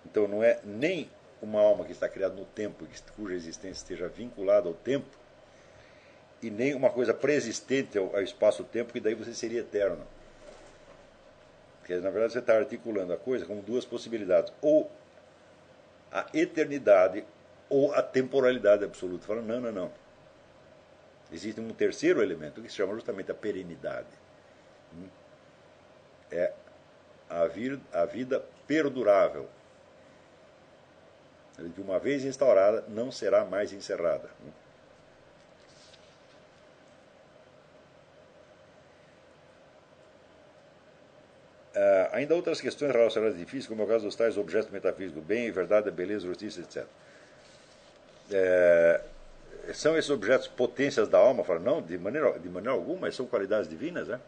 Então 0.05 0.27
não 0.27 0.43
é 0.43 0.59
nem 0.65 1.09
uma 1.43 1.61
alma 1.61 1.85
que 1.85 1.91
está 1.91 2.07
criada 2.07 2.33
no 2.33 2.45
tempo, 2.45 2.87
cuja 3.15 3.35
existência 3.35 3.83
esteja 3.83 4.07
vinculada 4.07 4.67
ao 4.67 4.73
tempo, 4.73 5.07
e 6.41 6.49
nem 6.49 6.73
uma 6.73 6.89
coisa 6.89 7.13
preexistente 7.13 7.97
ao, 7.97 8.21
espaço-tempo, 8.21 8.91
que 8.91 8.99
daí 8.99 9.15
você 9.15 9.33
seria 9.33 9.61
eterno. 9.61 10.05
Porque, 11.79 11.95
na 11.97 12.09
verdade, 12.09 12.33
você 12.33 12.39
está 12.39 12.57
articulando 12.57 13.13
a 13.13 13.17
coisa 13.17 13.45
como 13.45 13.61
duas 13.61 13.85
possibilidades. 13.85 14.53
Ou 14.61 14.89
a 16.11 16.27
eternidade 16.33 17.25
ou 17.69 17.93
a 17.93 18.01
temporalidade 18.01 18.83
absoluta. 18.83 19.25
Falando, 19.25 19.47
não, 19.47 19.59
não, 19.59 19.71
não. 19.71 19.91
Existe 21.31 21.59
um 21.59 21.69
terceiro 21.73 22.21
elemento 22.21 22.61
que 22.61 22.69
se 22.69 22.75
chama 22.75 22.93
justamente 22.93 23.31
a 23.31 23.33
perenidade. 23.33 24.07
É 26.31 26.53
a, 27.29 27.43
a 28.01 28.05
vida 28.05 28.43
perdurável, 28.67 29.49
de 31.57 31.81
uma 31.81 31.99
vez 31.99 32.23
instaurada, 32.23 32.83
não 32.87 33.11
será 33.11 33.45
mais 33.45 33.71
encerrada. 33.71 34.29
Uh, 41.75 42.09
ainda 42.11 42.35
outras 42.35 42.61
questões 42.61 42.91
relacionadas 42.91 43.37
difíceis, 43.37 43.67
como 43.67 43.81
é 43.81 43.85
o 43.85 43.87
caso 43.87 44.05
dos 44.05 44.15
tais 44.15 44.37
objetos 44.37 44.69
metafísicos, 44.69 45.23
bem, 45.23 45.51
verdade, 45.51 45.89
beleza, 45.89 46.27
justiça, 46.27 46.61
etc. 46.61 46.85
Eh, 48.31 49.01
são 49.73 49.97
esses 49.97 50.09
objetos 50.09 50.47
potências 50.47 51.07
da 51.07 51.17
alma? 51.17 51.43
Fala, 51.43 51.59
não, 51.59 51.81
de 51.81 51.97
maneira, 51.97 52.37
de 52.39 52.49
maneira 52.49 52.71
alguma, 52.71 53.11
são 53.11 53.25
qualidades 53.25 53.69
divinas, 53.69 54.07
né? 54.07 54.19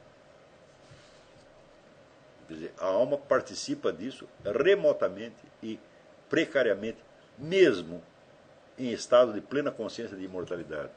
Quer 2.48 2.54
dizer, 2.54 2.74
a 2.78 2.86
alma 2.86 3.18
participa 3.18 3.92
disso 3.92 4.28
remotamente 4.44 5.36
e 5.64 5.80
precariamente 6.30 7.00
mesmo 7.38 8.02
em 8.78 8.92
estado 8.92 9.34
de 9.34 9.42
plena 9.42 9.72
consciência 9.72 10.18
de 10.18 10.24
imortalidade. 10.24 10.92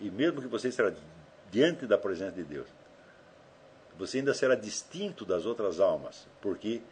E 0.00 0.10
mesmo 0.10 0.40
que 0.40 0.48
você 0.48 0.68
esteja 0.68 0.96
diante 1.50 1.86
da 1.86 1.96
presença 1.96 2.32
de 2.32 2.44
Deus, 2.44 2.68
você 3.96 4.18
ainda 4.18 4.34
será 4.34 4.54
distinto 4.54 5.24
das 5.24 5.44
outras 5.46 5.80
almas, 5.80 6.26
porque 6.40 6.82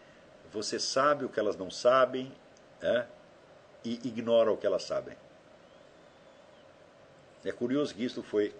você 0.53 0.79
sabe 0.79 1.25
o 1.25 1.29
que 1.29 1.39
elas 1.39 1.57
não 1.57 1.71
sabem 1.71 2.33
é, 2.81 3.07
e 3.85 3.95
ignora 4.07 4.51
o 4.51 4.57
que 4.57 4.67
elas 4.67 4.83
sabem. 4.83 5.17
É 7.45 7.53
curioso 7.53 7.95
que 7.95 8.05
isso 8.05 8.23
foi, 8.23 8.53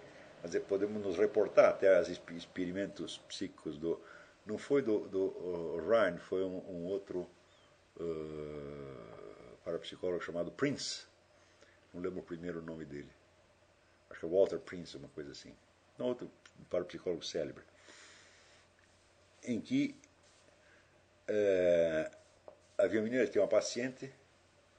dizer, 0.43 0.61
podemos 0.61 1.03
nos 1.03 1.17
reportar 1.17 1.69
até 1.69 1.99
os 1.99 2.07
experimentos 2.07 3.17
psíquicos 3.27 3.77
do, 3.77 3.99
não 4.45 4.57
foi 4.57 4.81
do, 4.81 4.99
do 5.09 5.77
Ryan, 5.85 6.17
foi 6.17 6.43
um, 6.43 6.63
um 6.69 6.85
outro 6.85 7.27
uh, 7.99 9.06
parapsicólogo 9.67 10.23
chamado 10.23 10.49
Prince, 10.49 11.05
não 11.93 12.01
lembro 12.01 12.21
o 12.21 12.23
primeiro 12.23 12.61
nome 12.61 12.85
dele, 12.85 13.11
acho 14.09 14.21
que 14.21 14.25
é 14.25 14.29
Walter 14.29 14.59
Prince, 14.59 14.95
uma 14.95 15.09
coisa 15.09 15.31
assim, 15.31 15.53
um 15.99 16.03
outro 16.05 16.31
parapsicólogo 16.69 17.23
célebre 17.25 17.63
em 19.43 19.59
que 19.59 19.99
é, 21.27 22.11
havia 22.77 23.27
tinha 23.27 23.41
uma 23.41 23.47
paciente 23.47 24.13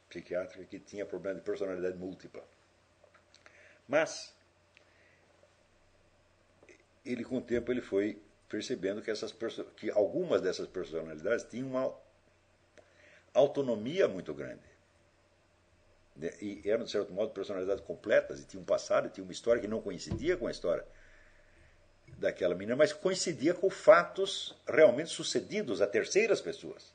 psiquiátrica 0.09 0.65
que 0.65 0.79
tinha 0.79 1.05
problema 1.05 1.39
de 1.39 1.45
personalidade 1.45 1.97
múltipla. 1.97 2.43
Mas 3.87 4.35
ele 7.05 7.25
com 7.25 7.39
o 7.39 7.43
tempo 7.43 7.71
ele 7.71 7.81
foi 7.81 8.23
percebendo 8.49 9.03
que 9.03 9.11
essas 9.11 9.35
que 9.77 9.91
algumas 9.91 10.41
dessas 10.41 10.67
personalidades 10.67 11.45
tinham 11.45 11.69
uma 11.69 11.95
autonomia 13.35 14.09
muito 14.09 14.35
grande. 14.35 14.68
Né, 16.19 16.33
e 16.43 16.69
eram, 16.69 16.85
de 16.85 16.91
certo 16.91 17.13
modo, 17.13 17.33
personalidades 17.33 17.85
completas, 17.85 18.41
e 18.41 18.45
tinham 18.45 18.63
um 18.63 18.67
passado, 18.67 19.09
tinham 19.09 19.25
uma 19.25 19.33
história 19.33 19.63
que 19.63 19.69
não 19.69 19.81
coincidia 19.81 20.37
com 20.37 20.47
a 20.47 20.51
história 20.51 20.85
daquela 22.19 22.55
menina, 22.55 22.75
mas 22.75 22.93
coincidia 22.93 23.55
com 23.55 23.71
fatos 23.71 24.57
realmente 24.67 25.11
sucedidos 25.11 25.81
a 25.81 25.87
terceiras 25.87 26.41
pessoas. 26.41 26.93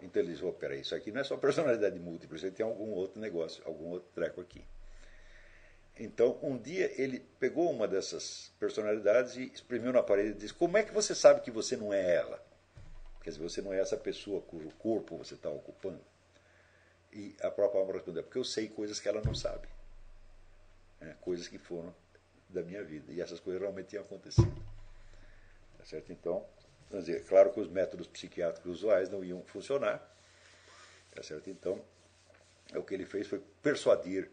Então 0.00 0.22
ele 0.22 0.32
disse, 0.32 0.44
oh, 0.44 0.52
peraí, 0.52 0.80
isso 0.80 0.94
aqui 0.94 1.10
não 1.10 1.20
é 1.20 1.24
só 1.24 1.36
personalidade 1.36 1.98
múltipla, 1.98 2.36
isso 2.36 2.50
tem 2.52 2.64
algum 2.64 2.92
outro 2.92 3.20
negócio, 3.20 3.62
algum 3.66 3.88
outro 3.88 4.08
treco 4.14 4.40
aqui. 4.40 4.64
Então, 5.98 6.38
um 6.42 6.58
dia 6.58 6.92
ele 7.00 7.20
pegou 7.38 7.70
uma 7.70 7.86
dessas 7.86 8.52
personalidades 8.58 9.36
e 9.36 9.44
exprimiu 9.44 9.92
na 9.92 10.02
parede 10.02 10.30
e 10.30 10.34
disse, 10.34 10.54
como 10.54 10.76
é 10.76 10.82
que 10.82 10.92
você 10.92 11.14
sabe 11.14 11.40
que 11.40 11.50
você 11.50 11.76
não 11.76 11.92
é 11.92 12.16
ela? 12.16 12.44
Quer 13.22 13.30
dizer, 13.30 13.42
você 13.42 13.62
não 13.62 13.72
é 13.72 13.80
essa 13.80 13.96
pessoa 13.96 14.42
cujo 14.42 14.68
corpo 14.78 15.16
você 15.16 15.34
está 15.34 15.48
ocupando. 15.48 16.00
E 17.14 17.36
a 17.40 17.50
própria 17.50 17.80
alma 17.80 17.92
respondeu, 17.92 18.24
porque 18.24 18.38
eu 18.38 18.44
sei 18.44 18.68
coisas 18.68 18.98
que 18.98 19.08
ela 19.08 19.22
não 19.24 19.34
sabe. 19.34 19.68
É, 21.00 21.14
coisas 21.20 21.46
que 21.46 21.58
foram 21.58 21.94
da 22.48 22.62
minha 22.62 22.82
vida. 22.82 23.12
E 23.12 23.20
essas 23.20 23.38
coisas 23.38 23.62
realmente 23.62 23.90
tinham 23.90 24.02
acontecido. 24.02 24.52
Tá 25.78 25.84
certo? 25.84 26.12
Então, 26.12 26.44
vamos 26.90 27.06
dizer, 27.06 27.24
claro 27.24 27.52
que 27.52 27.60
os 27.60 27.68
métodos 27.68 28.08
psiquiátricos 28.08 28.72
usuais 28.72 29.08
não 29.08 29.24
iam 29.24 29.42
funcionar. 29.44 29.98
Tá 31.14 31.22
certo? 31.22 31.48
Então, 31.48 31.80
o 32.74 32.82
que 32.82 32.94
ele 32.94 33.06
fez 33.06 33.28
foi 33.28 33.40
persuadir 33.62 34.28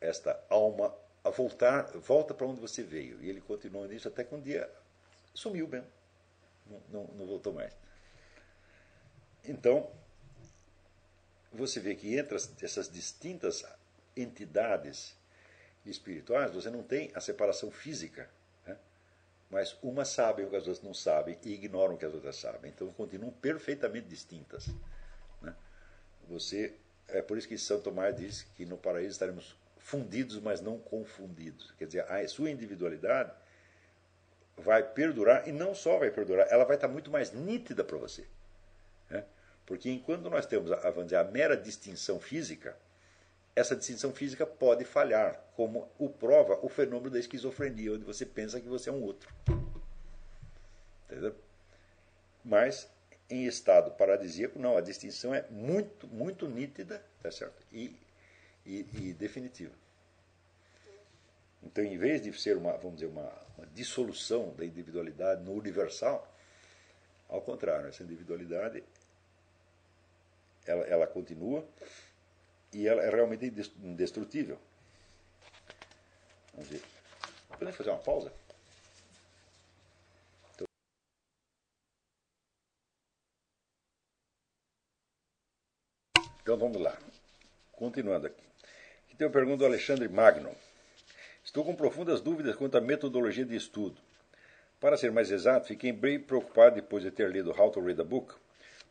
esta 0.00 0.42
alma 0.48 0.94
a 1.22 1.28
voltar, 1.28 1.90
volta 1.98 2.32
para 2.32 2.46
onde 2.46 2.60
você 2.60 2.82
veio. 2.82 3.22
E 3.22 3.28
ele 3.28 3.42
continuou 3.42 3.86
nisso 3.86 4.08
até 4.08 4.24
que 4.24 4.34
um 4.34 4.40
dia 4.40 4.70
sumiu 5.34 5.68
mesmo. 5.68 5.88
Não, 6.66 6.82
não, 6.88 7.04
não 7.14 7.26
voltou 7.26 7.52
mais. 7.52 7.76
Então, 9.44 9.90
você 11.52 11.80
vê 11.80 11.94
que 11.94 12.16
entre 12.16 12.36
essas 12.36 12.90
distintas 12.90 13.64
entidades 14.16 15.16
espirituais, 15.86 16.52
você 16.52 16.70
não 16.70 16.82
tem 16.82 17.10
a 17.14 17.20
separação 17.20 17.70
física. 17.70 18.28
Né? 18.66 18.76
Mas 19.50 19.76
umas 19.82 20.08
sabem 20.08 20.44
o 20.44 20.50
que 20.50 20.56
as 20.56 20.66
outras 20.66 20.84
não 20.84 20.92
sabem 20.92 21.38
e 21.42 21.54
ignoram 21.54 21.94
o 21.94 21.98
que 21.98 22.04
as 22.04 22.14
outras 22.14 22.36
sabem. 22.36 22.70
Então 22.70 22.92
continuam 22.92 23.32
perfeitamente 23.32 24.08
distintas. 24.08 24.68
Né? 25.40 25.54
Você, 26.28 26.74
é 27.08 27.22
por 27.22 27.38
isso 27.38 27.48
que 27.48 27.56
Santo 27.56 27.84
Tomás 27.84 28.16
diz 28.16 28.42
que 28.42 28.66
no 28.66 28.76
paraíso 28.76 29.12
estaremos 29.12 29.56
fundidos, 29.78 30.38
mas 30.40 30.60
não 30.60 30.78
confundidos. 30.78 31.72
Quer 31.78 31.86
dizer, 31.86 32.10
a 32.10 32.26
sua 32.28 32.50
individualidade 32.50 33.32
vai 34.56 34.82
perdurar, 34.82 35.48
e 35.48 35.52
não 35.52 35.74
só 35.74 35.98
vai 35.98 36.10
perdurar, 36.10 36.48
ela 36.50 36.64
vai 36.64 36.76
estar 36.76 36.88
muito 36.88 37.10
mais 37.10 37.32
nítida 37.32 37.84
para 37.84 37.96
você. 37.96 38.26
Porque 39.68 39.90
enquanto 39.90 40.30
nós 40.30 40.46
temos 40.46 40.72
a, 40.72 40.88
a, 40.88 40.90
dizer, 41.02 41.16
a 41.16 41.24
mera 41.24 41.54
distinção 41.54 42.18
física, 42.18 42.74
essa 43.54 43.76
distinção 43.76 44.14
física 44.14 44.46
pode 44.46 44.82
falhar, 44.86 45.38
como 45.54 45.86
o 45.98 46.08
prova 46.08 46.58
o 46.62 46.70
fenômeno 46.70 47.10
da 47.10 47.18
esquizofrenia, 47.18 47.92
onde 47.92 48.02
você 48.02 48.24
pensa 48.24 48.58
que 48.62 48.66
você 48.66 48.88
é 48.88 48.92
um 48.94 49.02
outro. 49.02 49.30
Entendeu? 51.04 51.34
Mas, 52.42 52.88
em 53.28 53.44
estado 53.44 53.90
paradisíaco, 53.90 54.58
não, 54.58 54.74
a 54.74 54.80
distinção 54.80 55.34
é 55.34 55.44
muito, 55.50 56.06
muito 56.06 56.48
nítida 56.48 57.04
tá 57.22 57.30
certo? 57.30 57.62
E, 57.70 57.94
e, 58.64 58.86
e 58.94 59.12
definitiva. 59.12 59.74
Então, 61.62 61.84
em 61.84 61.98
vez 61.98 62.22
de 62.22 62.32
ser 62.32 62.56
uma, 62.56 62.72
vamos 62.72 62.94
dizer, 62.94 63.08
uma, 63.08 63.30
uma 63.58 63.66
dissolução 63.74 64.54
da 64.56 64.64
individualidade 64.64 65.42
no 65.42 65.52
universal, 65.52 66.34
ao 67.28 67.42
contrário, 67.42 67.88
essa 67.88 68.02
individualidade 68.02 68.82
ela, 70.68 70.84
ela 70.84 71.06
continua 71.06 71.66
e 72.72 72.86
ela 72.86 73.02
é 73.02 73.08
realmente 73.08 73.46
indestrutível. 73.82 74.58
Vamos 76.52 76.68
ver. 76.68 76.82
Podemos 77.48 77.74
fazer 77.74 77.90
uma 77.90 77.98
pausa? 77.98 78.32
Então, 80.54 80.66
então 86.42 86.58
vamos 86.58 86.80
lá. 86.80 86.96
Continuando 87.72 88.26
aqui. 88.26 88.44
Aqui 89.06 89.16
tem 89.16 89.26
uma 89.26 89.32
pergunta 89.32 89.58
do 89.58 89.66
Alexandre 89.66 90.06
Magno. 90.08 90.54
Estou 91.42 91.64
com 91.64 91.74
profundas 91.74 92.20
dúvidas 92.20 92.54
quanto 92.56 92.76
à 92.76 92.80
metodologia 92.80 93.46
de 93.46 93.56
estudo. 93.56 93.98
Para 94.78 94.98
ser 94.98 95.10
mais 95.10 95.30
exato, 95.30 95.66
fiquei 95.66 95.92
bem 95.92 96.20
preocupado 96.20 96.76
depois 96.76 97.02
de 97.02 97.10
ter 97.10 97.30
lido 97.30 97.58
How 97.58 97.70
to 97.70 97.80
Read 97.80 98.00
a 98.00 98.04
Book 98.04 98.34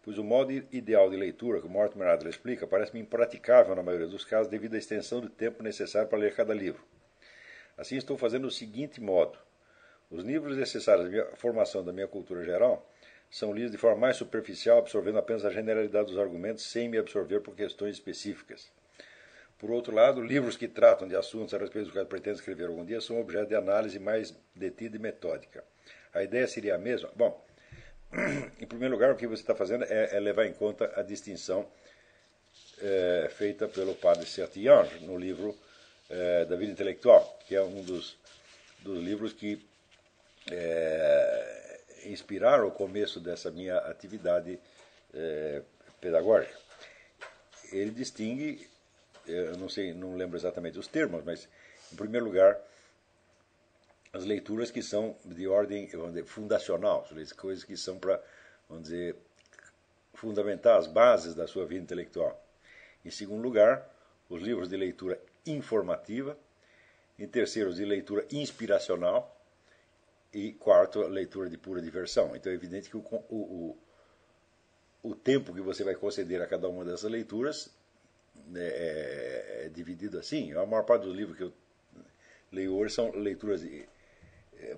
pois 0.08 0.18
o 0.18 0.24
modo 0.24 0.54
ideal 0.54 1.10
de 1.10 1.18
leitura, 1.18 1.60
como 1.60 1.74
Mortimer 1.74 2.08
Adler 2.08 2.30
explica, 2.30 2.66
parece-me 2.66 3.02
impraticável 3.02 3.76
na 3.76 3.84
maioria 3.84 4.08
dos 4.08 4.24
casos 4.24 4.50
devido 4.50 4.76
à 4.76 4.78
extensão 4.78 5.20
de 5.20 5.28
tempo 5.28 5.62
necessário 5.62 6.08
para 6.08 6.18
ler 6.18 6.34
cada 6.34 6.54
livro. 6.54 6.82
Assim, 7.78 7.98
estou 7.98 8.18
fazendo 8.18 8.48
o 8.48 8.50
seguinte 8.50 9.02
modo. 9.02 9.38
Os 10.10 10.24
livros 10.24 10.56
necessários 10.56 11.14
à 11.14 11.36
formação 11.36 11.84
da 11.84 11.92
minha 11.92 12.08
cultura 12.08 12.42
geral 12.42 12.90
são 13.30 13.52
lidos 13.52 13.72
de 13.72 13.78
forma 13.78 13.98
mais 14.00 14.16
superficial, 14.16 14.78
absorvendo 14.78 15.18
apenas 15.18 15.44
a 15.44 15.50
generalidade 15.50 16.08
dos 16.08 16.18
argumentos, 16.18 16.64
sem 16.64 16.88
me 16.88 16.98
absorver 16.98 17.42
por 17.42 17.54
questões 17.54 17.96
específicas. 17.96 18.72
Por 19.60 19.72
outro 19.72 19.94
lado, 19.94 20.22
livros 20.22 20.56
que 20.56 20.70
tratam 20.70 21.06
de 21.06 21.18
assuntos 21.18 21.54
a 21.54 21.58
respeito 21.58 21.88
dos 21.88 21.94
quais 21.94 22.08
pretendo 22.08 22.38
escrever 22.38 22.68
algum 22.68 22.86
dia 22.86 23.02
são 23.02 23.20
objeto 23.20 23.50
de 23.50 23.56
análise 23.56 24.00
mais 24.00 24.34
detida 24.56 24.96
e 24.96 25.00
metódica. 25.02 25.66
A 26.14 26.24
ideia 26.24 26.48
seria 26.48 26.76
a 26.76 26.78
mesma? 26.78 27.12
Bom, 27.14 27.46
em 28.60 28.66
primeiro 28.66 28.94
lugar, 28.94 29.12
o 29.12 29.16
que 29.16 29.28
você 29.28 29.42
está 29.42 29.56
fazendo 29.56 29.84
é, 29.86 30.16
é, 30.16 30.20
levar 30.20 30.46
em 30.46 30.54
conta 30.54 30.92
a 30.96 31.02
distinção 31.02 31.68
é, 32.82 33.30
feita 33.36 33.68
pelo 33.68 33.96
padre 33.96 34.26
Sertillange 34.26 35.00
no 35.06 35.18
livro 35.18 35.58
é, 36.10 36.46
da 36.46 36.56
vida 36.56 36.72
intelectual, 36.72 37.40
que 37.46 37.56
é 37.56 37.62
um 37.62 37.84
dos, 37.84 38.18
dos 38.82 39.04
livros 39.04 39.34
que 39.34 39.66
é, 40.50 41.80
inspiraram 42.06 42.68
o 42.68 42.72
começo 42.72 43.20
dessa 43.20 43.52
minha 43.52 43.78
atividade 43.78 44.60
é, 45.14 45.62
pedagógica. 46.00 46.58
Ele 47.72 47.92
distingue, 47.92 48.70
eu 49.26 49.58
não 49.58 49.68
sei, 49.68 49.94
não 49.94 50.16
lembro 50.16 50.38
exatamente 50.38 50.80
os 50.80 50.88
termos, 50.88 51.24
mas 51.26 51.50
em 51.92 51.96
primeiro 51.96 52.26
lugar 52.26 52.58
as 54.14 54.24
leituras 54.26 54.72
que 54.72 54.82
são 54.82 55.16
de 55.26 55.48
ordem 55.48 55.86
dizer, 55.86 56.26
fundacional, 56.26 57.08
coisas 57.36 57.64
que 57.64 57.76
são 57.76 58.00
para, 58.00 58.22
vamos 58.70 58.84
dizer, 58.84 59.16
fundamentar 60.14 60.78
as 60.78 60.88
bases 60.88 61.36
da 61.36 61.48
sua 61.48 61.66
vida 61.66 61.84
intelectual. 61.84 62.44
Em 63.06 63.12
segundo 63.12 63.42
lugar, 63.42 63.88
os 64.30 64.42
livros 64.42 64.70
de 64.70 64.76
leitura 64.76 65.20
informativa. 65.46 66.38
Em 67.18 67.28
terceiro, 67.28 67.70
os 67.70 67.78
de 67.78 67.86
leitura 67.86 68.26
inspiracional. 68.32 69.34
E 70.34 70.54
quarto, 70.54 71.02
a 71.02 71.08
leitura 71.08 71.50
de 71.50 71.58
pura 71.58 71.82
diversão. 71.82 72.36
Então 72.36 72.52
é 72.52 72.56
evidente 72.56 72.90
que 72.90 72.98
o, 72.98 73.00
o, 73.30 73.78
o, 75.02 75.16
tempo 75.16 75.54
que 75.54 75.62
você 75.62 75.84
vai 75.84 75.96
conceder 75.96 76.42
a 76.42 76.48
cada 76.48 76.68
uma 76.68 76.84
dessas 76.84 77.10
leituras 77.10 77.74
né, 78.48 78.68
é, 78.68 79.64
é, 79.66 79.70
dividido 79.70 80.20
assim. 80.20 80.52
A 80.54 80.66
maior 80.66 80.84
parte 80.84 81.04
dos 81.04 81.16
livros 81.16 81.38
que 81.38 81.44
eu 81.44 81.54
leio 82.52 82.76
hoje 82.76 82.94
são 82.94 83.12
leituras 83.12 83.64
é, 83.64 83.88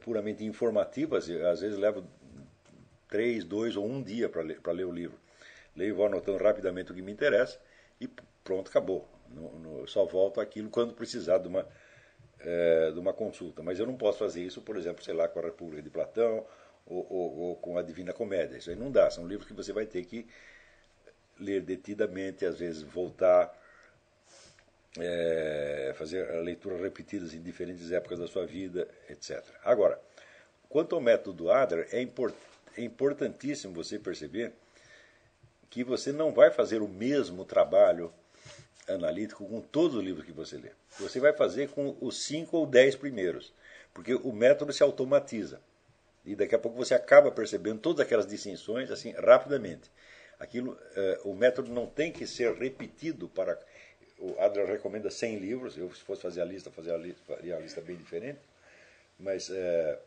puramente 0.01 0.43
informativas, 0.43 1.29
às 1.29 1.61
vezes 1.61 1.77
levo 1.77 2.05
três, 3.07 3.43
dois 3.43 3.75
ou 3.75 3.85
um 3.85 4.01
dia 4.01 4.29
para 4.29 4.41
ler, 4.41 4.59
ler 4.65 4.85
o 4.85 4.91
livro. 4.91 5.17
Leio 5.75 5.89
e 5.89 5.93
vou 5.93 6.05
anotando 6.05 6.43
rapidamente 6.43 6.91
o 6.91 6.95
que 6.95 7.01
me 7.01 7.11
interessa 7.11 7.59
e 7.99 8.09
pronto, 8.43 8.69
acabou. 8.69 9.07
No, 9.29 9.59
no, 9.59 9.87
só 9.87 10.05
volto 10.05 10.41
aquilo 10.41 10.69
quando 10.69 10.93
precisar 10.93 11.37
de 11.37 11.47
uma, 11.47 11.67
é, 12.39 12.91
de 12.91 12.99
uma 12.99 13.13
consulta. 13.13 13.61
Mas 13.61 13.79
eu 13.79 13.85
não 13.85 13.95
posso 13.95 14.19
fazer 14.19 14.43
isso, 14.43 14.61
por 14.61 14.75
exemplo, 14.75 15.03
sei 15.03 15.13
lá, 15.13 15.27
com 15.27 15.39
a 15.39 15.43
República 15.43 15.81
de 15.81 15.89
Platão 15.89 16.45
ou, 16.85 17.05
ou, 17.09 17.37
ou 17.39 17.55
com 17.55 17.77
a 17.77 17.81
Divina 17.81 18.13
Comédia. 18.13 18.57
Isso 18.57 18.69
aí 18.69 18.75
não 18.75 18.91
dá. 18.91 19.09
São 19.09 19.27
livros 19.27 19.47
que 19.47 19.53
você 19.53 19.71
vai 19.71 19.85
ter 19.85 20.03
que 20.05 20.27
ler 21.39 21.61
detidamente, 21.61 22.45
às 22.45 22.59
vezes 22.59 22.81
voltar, 22.81 23.55
é, 24.97 25.93
fazer 25.95 26.25
leituras 26.41 26.81
repetidas 26.81 27.33
em 27.33 27.41
diferentes 27.41 27.91
épocas 27.91 28.19
da 28.19 28.27
sua 28.27 28.45
vida, 28.45 28.87
etc. 29.09 29.43
Agora, 29.63 29.99
quanto 30.67 30.95
ao 30.95 31.01
método 31.01 31.51
Adler, 31.51 31.87
é, 31.91 32.01
import, 32.01 32.33
é 32.77 32.81
importantíssimo 32.81 33.73
você 33.73 33.99
perceber 33.99 34.53
que 35.69 35.83
você 35.83 36.11
não 36.11 36.31
vai 36.31 36.49
fazer 36.49 36.81
o 36.81 36.87
mesmo 36.87 37.45
trabalho 37.45 38.11
analítico 38.87 39.45
com 39.45 39.61
todos 39.61 39.97
os 39.97 40.03
livros 40.03 40.25
que 40.25 40.31
você 40.31 40.57
lê. 40.57 40.71
Você 40.99 41.19
vai 41.19 41.33
fazer 41.33 41.69
com 41.69 41.95
os 42.01 42.23
cinco 42.23 42.57
ou 42.57 42.65
dez 42.65 42.95
primeiros, 42.95 43.53
porque 43.93 44.15
o 44.15 44.31
método 44.31 44.73
se 44.73 44.81
automatiza. 44.81 45.61
E 46.25 46.35
daqui 46.35 46.55
a 46.55 46.59
pouco 46.59 46.77
você 46.77 46.93
acaba 46.93 47.31
percebendo 47.31 47.79
todas 47.79 48.01
aquelas 48.01 48.25
distinções 48.25 48.89
assim 48.91 49.11
rapidamente. 49.11 49.91
Aquilo, 50.39 50.77
eh, 50.95 51.19
o 51.23 51.33
método 51.33 51.71
não 51.71 51.85
tem 51.85 52.11
que 52.11 52.25
ser 52.25 52.53
repetido 52.55 53.27
para. 53.27 53.59
O 54.19 54.39
Adler 54.39 54.67
recomenda 54.67 55.09
100 55.09 55.37
livros. 55.37 55.77
Eu, 55.77 55.93
se 55.93 56.01
fosse 56.03 56.21
fazer 56.21 56.41
a 56.41 56.45
lista, 56.45 56.69
fazer 56.69 56.93
a 56.93 56.97
lista, 56.97 57.21
faria 57.25 57.55
a 57.55 57.59
lista 57.59 57.81
bem 57.81 57.95
diferente. 57.95 58.39
Mas 59.17 59.49
eh, 59.49 59.99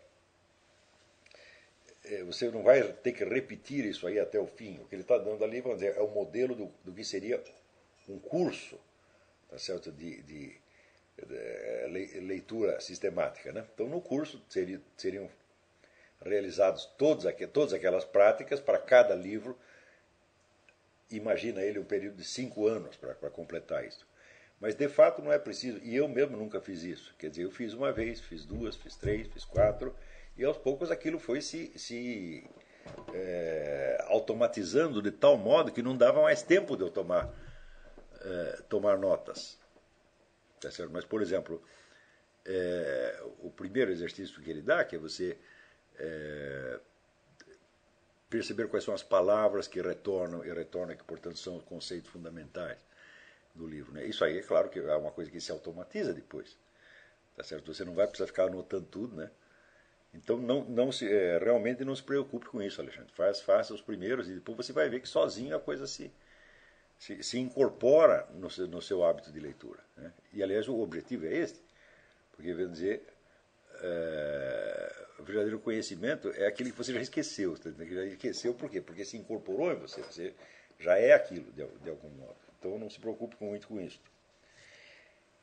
eh, 2.05 2.23
você 2.25 2.51
não 2.51 2.63
vai 2.63 2.83
ter 2.83 3.13
que 3.13 3.25
repetir 3.25 3.85
isso 3.85 4.07
aí 4.07 4.19
até 4.19 4.39
o 4.39 4.47
fim. 4.47 4.79
O 4.81 4.85
que 4.87 4.95
ele 4.95 5.03
está 5.03 5.19
dando 5.19 5.43
ali 5.45 5.61
vamos 5.61 5.79
dizer, 5.79 5.97
é 5.97 6.01
o 6.01 6.09
modelo 6.09 6.55
do, 6.55 6.71
do 6.85 6.93
que 6.93 7.05
seria 7.05 7.43
um 8.09 8.19
curso 8.19 8.79
tá 9.53 9.59
certo? 9.59 9.93
De, 9.93 10.23
de, 10.23 10.57
de, 11.27 12.21
leitura 12.21 12.81
sistemática. 12.81 13.53
Né? 13.53 13.67
Então, 13.75 13.87
no 13.87 14.01
curso 14.01 14.43
seria, 14.49 14.81
seriam 14.97 15.29
realizados 16.25 16.87
todos, 16.97 17.27
todas 17.53 17.75
aquelas 17.75 18.05
práticas 18.05 18.61
para 18.61 18.79
cada 18.79 19.15
livro. 19.15 19.57
Imagina 21.13 21.63
ele 21.63 21.79
um 21.79 21.85
período 21.85 22.17
de 22.17 22.25
cinco 22.25 22.67
anos 22.67 22.97
para, 22.97 23.31
completar 23.31 23.85
isso. 23.85 24.07
Mas 24.61 24.75
de 24.75 24.89
fato 24.89 25.21
não 25.21 25.33
é 25.33 25.39
preciso, 25.39 25.79
e 25.83 25.97
eu 25.97 26.09
mesmo 26.09 26.37
nunca 26.37 26.61
fiz 26.61 26.83
isso. 26.83 27.15
Quer 27.19 27.31
dizer, 27.31 27.43
eu 27.43 27.51
fiz 27.51 27.73
uma 27.73 27.93
vez, 27.93 28.21
fiz 28.21 28.45
duas, 28.45 28.77
fiz 28.77 28.97
três, 28.97 29.27
fiz 29.29 29.45
quatro, 29.45 29.95
e 30.37 30.45
aos 30.45 30.57
poucos 30.57 30.91
aquilo 30.91 31.19
foi 31.19 31.41
se, 31.41 31.73
se 31.77 32.49
é, 33.13 34.05
automatizando 34.09 35.03
de 35.03 35.11
tal 35.11 35.37
modo 35.37 35.73
que 35.73 35.83
não 35.83 35.97
dava 35.97 36.23
mais 36.23 36.43
tempo 36.43 36.77
de 36.77 36.83
eu 36.83 36.91
tomar 36.91 37.33
é, 38.21 38.63
tomar 38.69 38.97
notas. 38.99 39.59
Tá 40.61 40.71
certo? 40.71 40.93
Mas, 40.93 41.05
por 41.05 41.21
exemplo, 41.21 41.63
é, 42.45 43.21
o 43.41 43.51
primeiro 43.51 43.91
exercício 43.91 44.41
que 44.41 44.51
ele 44.51 44.63
dá, 44.63 44.85
que 44.85 44.97
é 44.97 44.99
você 44.99 45.37
perceber 48.33 48.67
quais 48.69 48.83
são 48.83 48.95
as 48.95 49.03
palavras 49.03 49.69
que 49.69 49.83
retornam 49.83 50.43
e 50.43 50.51
retornam, 50.51 50.97
que, 50.97 51.05
portanto, 51.05 51.37
são 51.37 51.59
os 51.59 51.63
conceitos 51.65 52.11
fundamentais 52.11 52.79
do 53.55 53.67
livro. 53.67 53.93
Né? 53.93 54.07
Isso 54.07 54.25
aí, 54.25 54.39
é 54.39 54.43
claro 54.43 54.71
que 54.71 54.79
é 54.79 54.97
uma 54.97 55.13
coisa 55.13 55.31
que 55.31 55.39
se 55.39 55.53
automatiza 55.53 56.15
depois. 56.15 56.57
Tá 57.37 57.45
certo? 57.45 57.75
Você 57.75 57.85
não 57.85 57.93
vai 57.93 58.07
precisar 58.07 58.27
ficar 58.27 58.45
anotando 58.45 58.87
tudo, 58.87 59.15
né? 59.15 59.31
Então, 60.15 60.39
não, 60.39 60.65
não 60.65 60.91
se, 60.91 61.11
é, 61.11 61.39
realmente 61.39 61.85
não 61.85 61.95
se 61.95 62.03
preocupe 62.03 62.47
com 62.47 62.63
isso, 62.63 62.81
Alexandre. 62.81 63.13
Faz, 63.13 63.41
faça 63.41 63.75
os 63.75 63.83
primeiros 63.83 64.29
e 64.29 64.35
depois 64.35 64.57
você 64.57 64.73
vai 64.73 64.89
ver 64.89 65.01
que 65.01 65.09
sozinho 65.09 65.55
a 65.55 65.61
coisa 65.61 65.87
se, 65.87 66.11
se, 66.99 67.23
se 67.23 67.39
incorpora 67.39 68.27
no 68.35 68.51
seu, 68.51 68.67
no 68.67 68.81
seu, 68.81 69.05
hábito 69.05 69.31
de 69.31 69.41
leitura. 69.41 69.81
Né? 69.97 70.13
E, 70.33 70.43
aliás, 70.43 70.69
o 70.69 70.79
objetivo 70.81 71.27
é 71.27 71.35
este, 71.35 71.61
porque, 72.33 72.53
vamos 72.53 72.73
dizer, 72.73 73.03
é, 73.81 75.02
o 75.23 75.25
verdadeiro 75.25 75.59
conhecimento 75.59 76.33
é 76.37 76.47
aquele 76.47 76.71
que 76.71 76.77
você 76.77 76.93
já 76.93 77.01
esqueceu. 77.01 77.57
Tá 77.57 77.71
que 77.71 77.95
já 77.95 78.05
esqueceu 78.05 78.55
por 78.55 78.71
quê? 78.71 78.81
Porque 78.81 79.05
se 79.05 79.17
incorporou 79.17 79.73
em 79.73 79.77
você, 79.77 80.01
você 80.03 80.35
já 80.79 80.99
é 80.99 81.13
aquilo, 81.13 81.51
de, 81.53 81.65
de 81.65 81.91
algum 81.91 82.11
modo. 82.11 82.37
Então, 82.59 82.79
não 82.79 82.91
se 82.91 82.99
preocupe 82.99 83.37
muito 83.41 83.69
com 83.69 83.81
isso. 83.81 84.01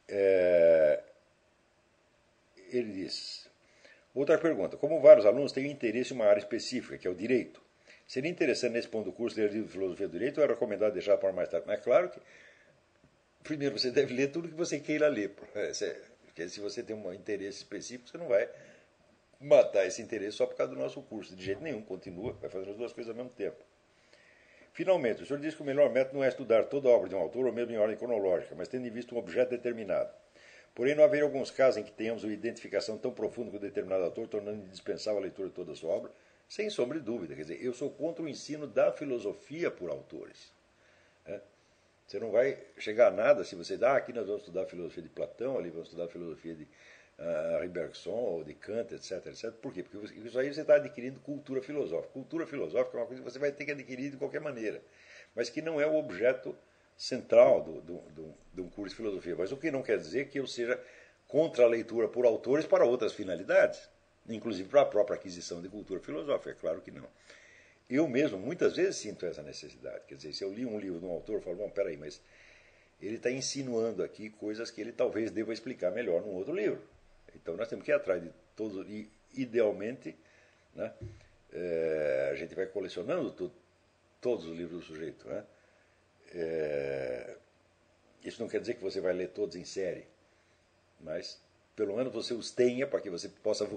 É, 0.08 1.02
ele 2.72 2.92
diz. 2.92 3.50
Outra 4.14 4.38
pergunta: 4.38 4.78
Como 4.78 5.02
vários 5.02 5.26
alunos 5.26 5.52
têm 5.52 5.72
interesse 5.72 6.14
em 6.14 6.16
uma 6.16 6.26
área 6.26 6.40
específica, 6.40 6.98
que 6.98 7.08
é 7.08 7.10
o 7.10 7.16
direito, 7.16 7.62
Seria 8.10 8.32
interessante 8.32 8.74
nesse 8.74 8.88
ponto 8.88 9.06
do 9.06 9.12
curso 9.12 9.38
ler 9.40 9.52
livro 9.52 9.68
de 9.68 9.72
filosofia 9.72 10.08
do 10.08 10.14
direito 10.14 10.40
ou 10.40 10.44
é 10.44 10.48
recomendado 10.48 10.94
deixar 10.94 11.16
para 11.18 11.32
mais 11.32 11.48
tarde? 11.48 11.68
Mas 11.68 11.80
é 11.80 11.84
claro 11.84 12.10
que, 12.10 12.20
primeiro, 13.44 13.78
você 13.78 13.92
deve 13.94 14.16
ler 14.16 14.32
tudo 14.32 14.48
que 14.48 14.56
você 14.56 14.80
queira 14.80 15.08
ler. 15.08 15.30
Porque 15.30 16.50
se 16.50 16.60
você 16.60 16.82
tem 16.82 16.96
um 16.96 17.14
interesse 17.14 17.60
específico, 17.60 18.10
você 18.10 18.18
não 18.18 18.28
vai 18.28 18.50
matar 19.40 19.86
esse 19.86 20.02
interesse 20.02 20.38
só 20.38 20.46
por 20.46 20.56
causa 20.56 20.74
do 20.74 20.80
nosso 20.80 21.02
curso. 21.02 21.36
De 21.36 21.44
jeito 21.44 21.62
nenhum, 21.62 21.82
continua, 21.82 22.34
vai 22.34 22.50
fazer 22.50 22.70
as 22.70 22.76
duas 22.76 22.92
coisas 22.92 23.10
ao 23.10 23.16
mesmo 23.16 23.32
tempo. 23.32 23.64
Finalmente, 24.74 25.24
o 25.24 25.26
senhor 25.26 25.40
diz 25.40 25.56
que 25.56 25.62
o 25.62 25.66
melhor 25.66 25.90
método 25.90 26.18
não 26.18 26.24
é 26.24 26.28
estudar 26.28 26.66
toda 26.66 26.90
a 26.90 26.92
obra 26.92 27.10
de 27.10 27.16
um 27.16 27.20
autor 27.20 27.46
ou 27.46 27.52
mesmo 27.52 27.74
em 27.74 27.78
ordem 27.78 27.98
cronológica, 27.98 28.56
mas 28.56 28.68
tendo 28.68 28.86
em 28.86 28.92
vista 28.92 29.14
um 29.16 29.18
objeto 29.18 29.50
determinado. 29.50 30.14
Porém, 30.76 30.96
não 30.96 31.04
haveria 31.04 31.26
alguns 31.26 31.52
casos 31.52 31.82
em 31.82 31.84
que 31.84 31.92
tenhamos 31.92 32.24
uma 32.24 32.32
identificação 32.32 32.98
tão 32.98 33.12
profunda 33.12 33.52
com 33.52 33.58
determinado 33.58 34.04
autor, 34.04 34.28
tornando 34.28 34.64
indispensável 34.64 35.20
a 35.20 35.24
leitura 35.24 35.50
de 35.50 35.56
toda 35.56 35.72
a 35.72 35.76
sua 35.76 35.90
obra, 35.90 36.12
sem 36.48 36.70
sombra 36.70 37.00
de 37.00 37.06
dúvida. 37.06 37.36
Quer 37.36 37.42
dizer, 37.42 37.64
eu 37.64 37.74
sou 37.74 37.90
contra 37.90 38.24
o 38.24 38.30
ensino 38.30 38.68
da 38.68 38.92
filosofia 38.92 39.70
por 39.70 39.90
autores. 39.90 40.54
Né? 41.26 41.42
Você 42.08 42.20
não 42.20 42.32
vai 42.32 42.58
chegar 42.78 43.08
a 43.08 43.12
nada 43.12 43.44
se 43.44 43.56
você 43.56 43.78
dá 43.78 43.92
ah, 43.92 43.98
aqui 43.98 44.14
nós 44.14 44.26
vamos 44.26 44.42
estudar 44.42 44.64
a 44.64 44.66
filosofia 44.66 45.04
de 45.04 45.10
Platão, 45.10 45.58
ali 45.58 45.70
vamos 45.70 45.88
estudar 45.88 46.06
a 46.06 46.08
filosofia 46.08 46.56
de 46.56 46.68
uh, 47.20 47.70
Bergson 47.70 48.12
ou 48.12 48.44
de 48.44 48.54
Kant, 48.54 48.94
etc, 48.94 49.26
etc. 49.28 49.52
Por 49.52 49.74
quê? 49.74 49.84
Porque 49.84 50.18
isso 50.20 50.40
aí 50.40 50.54
você 50.54 50.62
está 50.62 50.76
adquirindo 50.76 51.20
cultura 51.20 51.62
filosófica. 51.62 52.14
Cultura 52.14 52.48
filosófica 52.48 52.98
é 52.98 53.02
uma 53.02 53.08
coisa 53.08 53.22
que 53.22 53.30
você 53.30 53.40
vai 53.40 53.52
ter 53.52 53.66
que 53.66 53.72
adquirir 53.72 54.12
de 54.12 54.18
qualquer 54.18 54.42
maneira, 54.42 54.82
mas 55.36 55.50
que 55.50 55.62
não 55.62 55.80
é 55.80 55.86
o 55.86 55.96
objeto 55.96 56.56
central 56.98 57.64
do, 57.64 57.82
do, 57.82 57.98
do, 58.12 58.34
de 58.54 58.62
um 58.62 58.70
curso 58.70 58.90
de 58.90 58.96
filosofia. 58.96 59.36
Mas 59.38 59.52
o 59.52 59.58
que 59.58 59.72
não 59.72 59.82
quer 59.82 59.98
dizer 59.98 60.28
que 60.30 60.40
eu 60.40 60.48
seja 60.48 60.82
contra 61.28 61.64
a 61.64 61.68
leitura 61.68 62.08
por 62.08 62.26
autores 62.26 62.66
para 62.66 62.84
outras 62.84 63.14
finalidades 63.14 63.90
inclusive 64.36 64.70
para 64.70 64.82
a 64.82 64.86
própria 64.86 65.16
aquisição 65.16 65.62
de 65.62 65.70
cultura 65.70 66.00
filosófica, 66.00 66.52
é 66.52 66.54
claro 66.54 66.82
que 66.82 66.92
não. 66.92 67.08
Eu 67.90 68.08
mesmo, 68.08 68.38
muitas 68.38 68.76
vezes, 68.76 68.98
sinto 68.98 69.26
essa 69.26 69.42
necessidade. 69.42 70.04
Quer 70.08 70.16
dizer, 70.16 70.34
se 70.34 70.44
eu 70.44 70.54
li 70.54 70.66
um 70.66 70.80
livro 70.80 71.00
de 71.00 71.06
um 71.06 71.12
autor, 71.12 71.36
eu 71.36 71.42
falo, 71.42 71.58
bom, 71.58 71.70
peraí, 71.70 71.98
mas 71.98 72.22
ele 73.02 73.16
está 73.16 73.32
insinuando 73.32 74.04
aqui 74.04 74.30
coisas 74.30 74.70
que 74.70 74.80
ele 74.80 74.92
talvez 74.92 75.32
deva 75.32 75.52
explicar 75.52 75.92
melhor 75.92 76.22
num 76.22 76.36
outro 76.36 76.54
livro. 76.54 76.82
Então 77.36 77.56
nós 77.56 77.68
temos 77.68 77.86
que 77.86 77.92
ir 77.92 77.96
atrás 77.96 78.22
de 78.22 78.32
todos, 78.56 78.88
e 78.88 79.10
idealmente, 79.34 80.16
né, 80.76 80.94
é, 81.52 82.30
a 82.32 82.36
gente 82.36 82.56
vai 82.56 82.66
colecionando 82.66 83.32
to, 83.32 83.52
todos 84.22 84.46
os 84.46 84.58
livros 84.58 84.82
do 84.82 84.86
sujeito. 84.86 85.28
Né? 85.28 85.44
É, 86.34 87.38
isso 88.24 88.42
não 88.42 88.50
quer 88.50 88.60
dizer 88.60 88.76
que 88.76 88.84
você 88.84 89.00
vai 89.00 89.14
ler 89.14 89.30
todos 89.30 89.56
em 89.56 89.66
série, 89.66 90.06
mas 91.00 91.42
pelo 91.76 91.96
menos 91.96 92.12
você 92.12 92.34
os 92.34 92.52
tenha 92.52 92.86
para 92.86 93.00
que 93.00 93.10
você 93.10 93.30
possa 93.30 93.68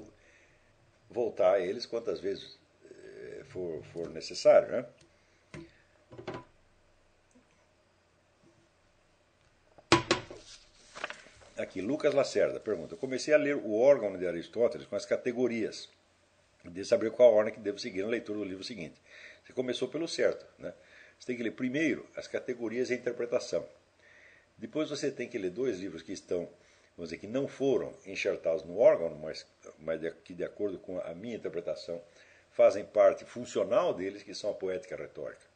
voltar 1.09 1.55
a 1.55 1.61
eles 1.61 1.87
quantas 1.87 2.19
vezes 2.19 2.59
eh, 2.91 3.45
for, 3.45 3.81
for 3.93 4.11
necessário. 4.11 4.69
Né? 4.73 4.87
Aqui, 11.57 11.81
Lucas 11.81 12.15
Lacerda 12.15 12.59
pergunta: 12.59 12.95
Eu 12.95 12.99
comecei 12.99 13.35
a 13.35 13.37
ler 13.37 13.57
o 13.57 13.75
órgão 13.75 14.17
de 14.17 14.27
Aristóteles 14.27 14.87
com 14.87 14.97
as 14.97 15.05
categorias, 15.05 15.89
de 16.65 16.85
saber 16.85 17.11
qual 17.11 17.33
ordem 17.33 17.53
que 17.53 17.61
devo 17.61 17.79
seguir 17.79 18.03
na 18.03 18.09
leitura 18.09 18.39
do 18.39 18.45
livro 18.45 18.65
seguinte. 18.65 19.01
Você 19.45 19.53
começou 19.53 19.89
pelo 19.89 20.09
certo. 20.09 20.47
Né? 20.59 20.73
Você 21.19 21.27
tem 21.27 21.37
que 21.37 21.43
ler 21.43 21.53
primeiro 21.53 22.07
as 22.17 22.27
categorias 22.27 22.91
e 22.91 22.95
a 22.95 22.97
interpretação. 22.97 23.67
Depois 24.57 24.89
você 24.89 25.11
tem 25.11 25.29
que 25.29 25.37
ler 25.37 25.51
dois 25.51 25.79
livros 25.79 26.03
que 26.03 26.13
estão 26.13 26.49
vamos 26.97 27.11
dizer, 27.11 27.19
que 27.19 27.27
não 27.27 27.49
foram 27.49 27.93
enxertados 28.07 28.65
no 28.65 28.79
órgão, 28.79 29.15
mas, 29.17 29.47
mas 29.79 30.01
que, 30.25 30.35
de 30.35 30.45
acordo 30.45 30.79
com 30.79 31.01
a 31.01 31.15
minha 31.15 31.37
interpretação, 31.37 32.01
fazem 32.51 32.85
parte 32.85 33.25
funcional 33.25 33.95
deles, 33.95 34.23
que 34.23 34.35
são 34.35 34.51
a 34.51 34.55
poética 34.55 34.95
e 34.95 34.99
a 34.99 35.03
retórica. 35.03 35.52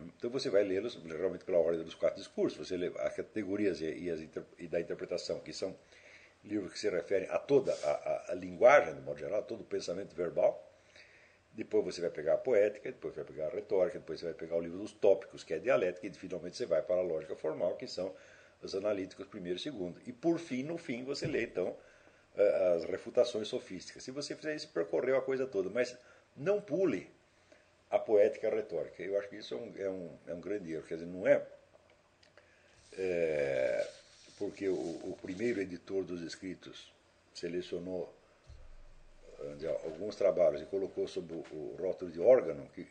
Então 0.00 0.30
você 0.30 0.48
vai 0.48 0.62
lê-los 0.62 0.94
geralmente 1.04 1.44
pela 1.44 1.58
ordem 1.58 1.82
dos 1.82 1.94
quatro 1.94 2.18
discursos, 2.18 2.68
você 2.68 2.76
lê 2.76 2.92
as 2.98 3.16
categorias 3.16 3.80
e, 3.80 4.10
as, 4.10 4.20
e 4.58 4.68
da 4.68 4.80
interpretação, 4.80 5.40
que 5.40 5.52
são 5.52 5.76
livros 6.44 6.72
que 6.72 6.78
se 6.78 6.88
referem 6.88 7.28
a 7.30 7.38
toda 7.38 7.72
a, 7.72 7.90
a, 7.90 8.32
a 8.32 8.34
linguagem, 8.34 8.94
de 8.94 9.00
modo 9.00 9.18
geral, 9.18 9.42
todo 9.42 9.62
o 9.62 9.64
pensamento 9.64 10.14
verbal. 10.14 10.64
Depois 11.52 11.84
você 11.84 12.00
vai 12.00 12.10
pegar 12.10 12.34
a 12.34 12.38
poética, 12.38 12.92
depois 12.92 13.14
vai 13.14 13.24
pegar 13.24 13.46
a 13.46 13.50
retórica, 13.50 13.98
depois 13.98 14.20
você 14.20 14.26
vai 14.26 14.34
pegar 14.34 14.56
o 14.56 14.60
livro 14.60 14.78
dos 14.78 14.92
tópicos, 14.92 15.42
que 15.42 15.52
é 15.52 15.56
a 15.56 15.60
dialética, 15.60 16.06
e 16.06 16.12
finalmente 16.12 16.56
você 16.56 16.66
vai 16.66 16.80
para 16.82 16.96
a 16.96 17.02
lógica 17.02 17.34
formal, 17.34 17.74
que 17.76 17.88
são 17.88 18.14
os 18.62 18.74
analíticos 18.76 19.26
primeiro 19.26 19.58
e 19.58 19.62
segundo. 19.62 20.00
E 20.06 20.12
por 20.12 20.38
fim, 20.38 20.62
no 20.62 20.78
fim, 20.78 21.04
você 21.04 21.26
lê 21.26 21.42
então 21.42 21.76
as 22.76 22.84
refutações 22.84 23.48
sofísticas. 23.48 24.04
Se 24.04 24.12
você 24.12 24.36
fizer 24.36 24.54
isso, 24.54 24.68
percorreu 24.68 25.16
a 25.16 25.22
coisa 25.22 25.46
toda, 25.46 25.68
mas 25.68 25.96
não 26.36 26.60
pule 26.60 27.10
a 27.90 27.98
poética 27.98 28.46
e 28.46 28.50
a 28.50 28.54
retórica. 28.54 29.02
Eu 29.02 29.18
acho 29.18 29.28
que 29.28 29.36
isso 29.36 29.54
é 29.54 29.56
um, 29.56 29.74
é 29.76 29.90
um, 29.90 30.18
é 30.28 30.34
um 30.34 30.40
grande 30.40 30.72
erro. 30.72 30.84
Quer 30.84 30.94
dizer, 30.94 31.06
não 31.06 31.26
é, 31.26 31.46
é 32.96 33.88
porque 34.38 34.68
o, 34.68 34.74
o, 34.74 35.18
primeiro 35.20 35.60
editor 35.60 36.04
dos 36.04 36.22
escritos 36.22 36.92
selecionou 37.34 38.12
alguns 39.84 40.16
trabalhos 40.16 40.62
e 40.62 40.66
colocou 40.66 41.06
sob 41.06 41.32
o, 41.32 41.36
o 41.36 41.76
rótulo 41.80 42.10
de 42.10 42.20
órgão, 42.20 42.66
que, 42.74 42.86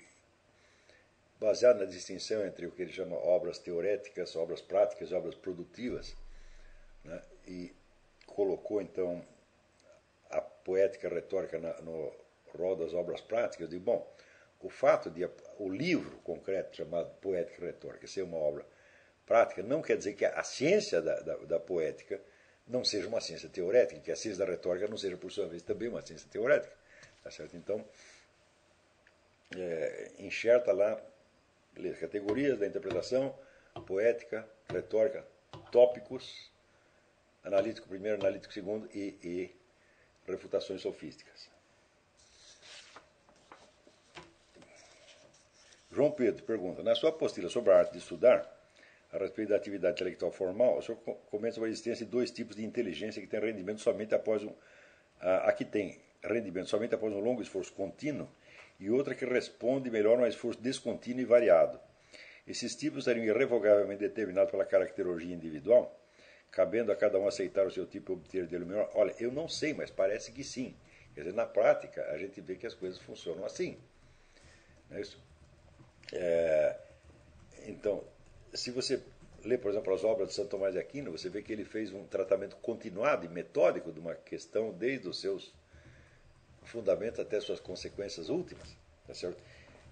baseado 1.40 1.80
na 1.80 1.86
distinção 1.86 2.46
entre 2.46 2.66
o 2.66 2.72
que 2.72 2.82
ele 2.82 2.94
chama 2.94 3.16
obras 3.16 3.60
teoréticas, 3.60 4.36
obras 4.36 4.62
práticas 4.62 5.12
obras 5.12 5.36
produtivas, 5.36 6.16
né, 7.04 7.22
e 7.46 7.74
colocou 8.26 8.82
então 8.82 9.24
a 10.30 10.42
poética 10.42 11.08
a 11.08 11.12
retórica 11.12 11.60
na, 11.60 11.74
no 11.82 12.14
rol 12.58 12.76
das 12.76 12.94
obras 12.94 13.22
práticas, 13.22 13.70
digo, 13.70 13.84
bom, 13.84 14.16
o 14.60 14.70
fato 14.70 15.10
de 15.10 15.30
o 15.60 15.70
livro 15.70 16.18
concreto 16.20 16.76
chamado 16.76 17.10
Poética 17.22 17.66
Retórica 17.66 18.08
ser 18.08 18.24
uma 18.24 18.38
obra 18.38 18.66
prática 19.26 19.62
não 19.62 19.82
quer 19.82 19.98
dizer 19.98 20.14
que 20.14 20.26
a, 20.26 20.44
ciência 20.44 21.02
da, 21.02 21.20
da, 21.20 21.36
da, 21.36 21.60
poética 21.60 22.20
não 22.66 22.84
seja 22.84 23.08
uma 23.08 23.22
ciência 23.22 23.50
teorética, 23.50 24.00
que 24.00 24.12
a 24.12 24.16
ciência 24.16 24.46
da 24.46 24.52
retórica 24.52 24.88
não 24.88 24.98
seja, 24.98 25.18
por 25.18 25.32
sua 25.32 25.48
vez, 25.48 25.62
também 25.62 25.90
uma 25.90 26.02
ciência 26.02 26.28
teorética. 26.32 26.76
Tá 27.24 27.30
certo? 27.30 27.56
Então, 27.58 27.86
é, 29.56 30.12
enxerta 30.20 30.72
lá 30.72 31.00
categorias 32.00 32.58
da 32.58 32.66
interpretação, 32.66 33.38
poética, 33.86 34.48
retórica, 34.70 35.26
tópicos, 35.72 36.52
analítico 37.44 37.88
primeiro, 37.88 38.20
analítico 38.20 38.54
segundo 38.54 38.90
e, 38.94 39.18
e 39.24 39.56
refutações 40.26 40.82
sofísticas. 40.82 41.50
João 45.98 46.12
Pedro 46.12 46.44
pergunta: 46.44 46.84
Na 46.84 46.94
sua 46.94 47.10
apostila 47.10 47.50
sobre 47.50 47.72
a 47.72 47.78
arte 47.80 47.94
de 47.94 47.98
estudar, 47.98 48.48
a 49.12 49.18
respeito 49.18 49.50
da 49.50 49.56
atividade 49.56 49.96
intelectual 49.96 50.32
formal, 50.32 50.78
o 50.78 50.82
senhor 50.84 51.00
comenta 51.32 51.56
sobre 51.56 51.70
a 51.70 51.72
existência 51.72 52.06
de 52.06 52.12
dois 52.12 52.30
tipos 52.30 52.56
de 52.56 52.64
inteligência 52.64 53.20
que 53.20 53.28
tem 53.28 53.40
rendimento 53.40 53.82
somente 53.82 54.14
após 54.14 54.44
um. 54.44 54.54
A, 55.20 55.50
a 55.50 55.54
que 55.54 55.66
tem 55.66 56.00
rendimento 56.24 56.70
somente 56.70 56.94
após 56.94 57.12
um 57.12 57.20
longo 57.20 57.42
esforço 57.42 57.74
contínuo 57.74 58.30
e 58.80 58.92
outra 58.92 59.16
que 59.16 59.26
responde 59.26 59.90
melhor 59.90 60.20
a 60.20 60.22
um 60.22 60.28
esforço 60.28 60.62
descontínuo 60.62 61.22
e 61.22 61.26
variado. 61.26 61.80
Esses 62.46 62.76
tipos 62.76 63.06
seriam 63.06 63.26
irrevogavelmente 63.26 64.02
determinados 64.02 64.52
pela 64.52 64.66
caracterologia 64.66 65.34
individual, 65.34 66.00
cabendo 66.52 66.92
a 66.92 66.96
cada 66.96 67.18
um 67.18 67.28
aceitar 67.28 67.66
o 67.66 67.72
seu 67.72 67.88
tipo 67.88 68.12
e 68.12 68.14
obter 68.14 68.46
dele 68.46 68.66
o 68.66 68.68
melhor. 68.68 68.92
Olha, 68.94 69.16
eu 69.20 69.32
não 69.32 69.48
sei, 69.48 69.74
mas 69.74 69.90
parece 69.90 70.32
que 70.32 70.44
sim. 70.44 70.76
Quer 71.16 71.22
dizer, 71.22 71.34
na 71.34 71.48
prática, 71.48 72.06
a 72.12 72.18
gente 72.20 72.40
vê 72.40 72.56
que 72.56 72.68
as 72.68 72.76
coisas 72.76 73.00
funcionam 73.00 73.44
assim. 73.44 73.80
Não 74.92 74.98
é 74.98 75.02
isso? 75.02 75.27
É, 76.14 76.76
então, 77.66 78.04
se 78.54 78.72
você 78.72 79.02
lê, 79.44 79.58
por 79.58 79.72
exemplo, 79.72 79.94
as 79.94 80.04
obras 80.04 80.30
de 80.30 80.36
Santo 80.36 80.50
Tomás 80.50 80.74
de 80.74 80.80
Aquino, 80.80 81.12
você 81.12 81.30
vê 81.30 81.42
que 81.42 81.52
ele 81.52 81.66
fez 81.66 81.92
um 81.94 82.06
tratamento 82.06 82.56
continuado 82.58 83.26
e 83.26 83.30
metódico 83.30 83.92
de 83.92 84.00
uma 84.00 84.16
questão 84.16 84.72
desde 84.72 85.08
os 85.08 85.20
seus 85.20 85.54
fundamentos 86.64 87.20
até 87.20 87.40
suas 87.40 87.60
consequências 87.60 88.30
últimas, 88.30 88.76
tá 89.06 89.14
certo? 89.14 89.42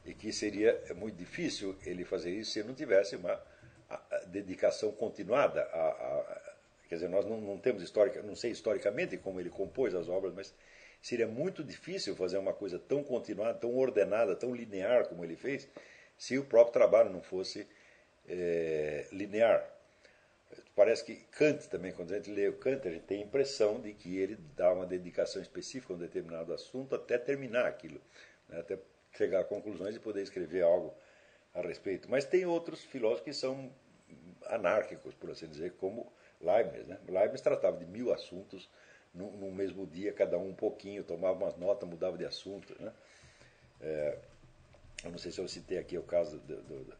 E 0.05 0.13
que 0.13 0.31
seria 0.31 0.81
muito 0.95 1.15
difícil 1.15 1.75
ele 1.85 2.03
fazer 2.05 2.31
isso 2.31 2.51
se 2.51 2.63
não 2.63 2.73
tivesse 2.73 3.15
uma 3.15 3.41
dedicação 4.27 4.91
continuada 4.91 5.61
a, 5.61 5.87
a, 5.89 6.55
quer 6.89 6.95
dizer, 6.95 7.07
nós 7.07 7.25
não, 7.25 7.39
não 7.39 7.57
temos 7.57 7.81
histórica, 7.81 8.21
não 8.21 8.35
sei 8.35 8.51
historicamente 8.51 9.17
como 9.17 9.39
ele 9.39 9.49
compôs 9.49 9.93
as 9.95 10.09
obras, 10.09 10.33
mas 10.33 10.53
seria 11.01 11.27
muito 11.27 11.63
difícil 11.63 12.15
fazer 12.15 12.37
uma 12.37 12.53
coisa 12.53 12.79
tão 12.79 13.03
continuada, 13.03 13.57
tão 13.57 13.75
ordenada, 13.75 14.35
tão 14.35 14.53
linear 14.53 15.07
como 15.07 15.23
ele 15.23 15.35
fez, 15.35 15.67
se 16.17 16.37
o 16.37 16.45
próprio 16.45 16.73
trabalho 16.73 17.09
não 17.09 17.21
fosse 17.21 17.67
é, 18.27 19.07
linear. 19.11 19.65
Parece 20.75 21.03
que 21.03 21.15
Kant 21.31 21.67
também, 21.69 21.91
quando 21.91 22.13
a 22.13 22.17
gente 22.17 22.31
lê 22.31 22.47
o 22.47 22.57
Kant, 22.57 22.87
a 22.87 22.91
gente 22.91 23.05
tem 23.05 23.21
a 23.21 23.25
impressão 23.25 23.81
de 23.81 23.93
que 23.93 24.17
ele 24.17 24.37
dá 24.55 24.71
uma 24.71 24.85
dedicação 24.85 25.41
específica 25.41 25.93
a 25.93 25.95
um 25.95 25.99
determinado 25.99 26.53
assunto 26.53 26.95
até 26.95 27.17
terminar 27.17 27.65
aquilo, 27.65 27.99
né, 28.49 28.59
até 28.59 28.77
chegar 29.13 29.41
a 29.41 29.43
conclusões 29.43 29.95
e 29.95 29.99
poder 29.99 30.21
escrever 30.21 30.63
algo 30.63 30.93
a 31.53 31.61
respeito. 31.61 32.09
Mas 32.09 32.25
tem 32.25 32.45
outros 32.45 32.83
filósofos 32.83 33.23
que 33.23 33.33
são 33.33 33.71
anárquicos, 34.47 35.13
por 35.15 35.31
assim 35.31 35.47
dizer, 35.47 35.73
como 35.73 36.11
Leibniz. 36.41 36.85
Né? 36.85 36.99
Leibniz 37.07 37.41
tratava 37.41 37.77
de 37.77 37.85
mil 37.85 38.13
assuntos 38.13 38.69
no, 39.13 39.31
no, 39.31 39.51
mesmo 39.51 39.87
dia, 39.87 40.11
cada 40.11 40.37
um 40.37 40.49
um 40.49 40.53
pouquinho, 40.53 41.03
tomava 41.03 41.43
umas 41.43 41.55
notas, 41.55 41.87
mudava 41.87 42.17
de 42.17 42.25
assunto. 42.25 42.75
Né? 42.81 42.91
É, 43.81 44.17
eu 45.05 45.11
não 45.11 45.17
sei 45.19 45.31
se 45.31 45.39
eu 45.39 45.47
citei 45.47 45.77
aqui 45.77 45.97
o 45.97 46.03
caso 46.03 46.39
do, 46.39 46.61
do, 46.63 46.83
do 46.83 46.97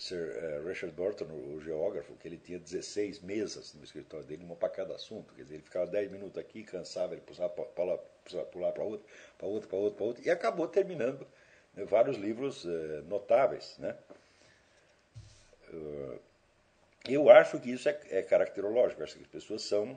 Sir 0.00 0.36
uh, 0.36 0.66
Richard 0.66 0.94
Burton, 0.94 1.24
o, 1.24 1.60
geógrafo, 1.60 2.14
que 2.16 2.28
ele 2.28 2.36
tinha 2.36 2.58
16 2.58 3.20
mesas 3.20 3.72
no 3.74 3.84
escritório 3.84 4.26
dele, 4.26 4.44
uma 4.44 4.56
para 4.56 4.68
cada 4.68 4.94
assunto. 4.94 5.32
Quer 5.34 5.42
dizer, 5.42 5.54
ele 5.54 5.62
ficava 5.62 5.86
10 5.86 6.10
minutos 6.10 6.36
aqui, 6.38 6.64
cansava, 6.64 7.14
ele 7.14 7.22
pulava 7.22 7.54
para 8.24 8.44
pular 8.46 8.72
para 8.72 8.82
outro, 8.82 9.06
para 9.38 9.46
outro, 9.46 9.68
para 9.68 9.78
outro, 9.78 9.96
para 9.96 10.06
outro, 10.06 10.26
e 10.26 10.30
acabou 10.30 10.66
terminando 10.68 11.26
né, 11.74 11.84
vários 11.84 12.16
livros 12.16 12.64
uh, 12.64 13.02
notáveis. 13.06 13.78
Né? 13.78 13.96
Uh, 15.72 16.18
eu 17.08 17.30
acho 17.30 17.60
que 17.60 17.70
isso 17.70 17.88
é, 17.88 17.98
é 18.10 18.22
caracterológico, 18.22 19.02
acho 19.02 19.16
que 19.16 19.22
as 19.22 19.28
pessoas 19.28 19.62
são, 19.62 19.96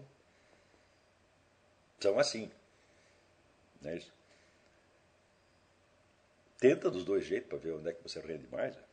são 1.99 2.19
assim. 2.19 2.49
Não 3.81 3.89
é 3.89 3.97
isso? 3.97 4.18
Tenta 6.59 6.91
dos 6.91 7.05
dois 7.05 7.25
jeitos 7.25 7.47
para 7.49 7.57
ver 7.57 7.71
onde 7.71 7.89
é 7.89 7.93
que 7.93 8.03
você 8.03 8.19
rende 8.19 8.45
mais. 8.51 8.75
Né? 8.75 8.83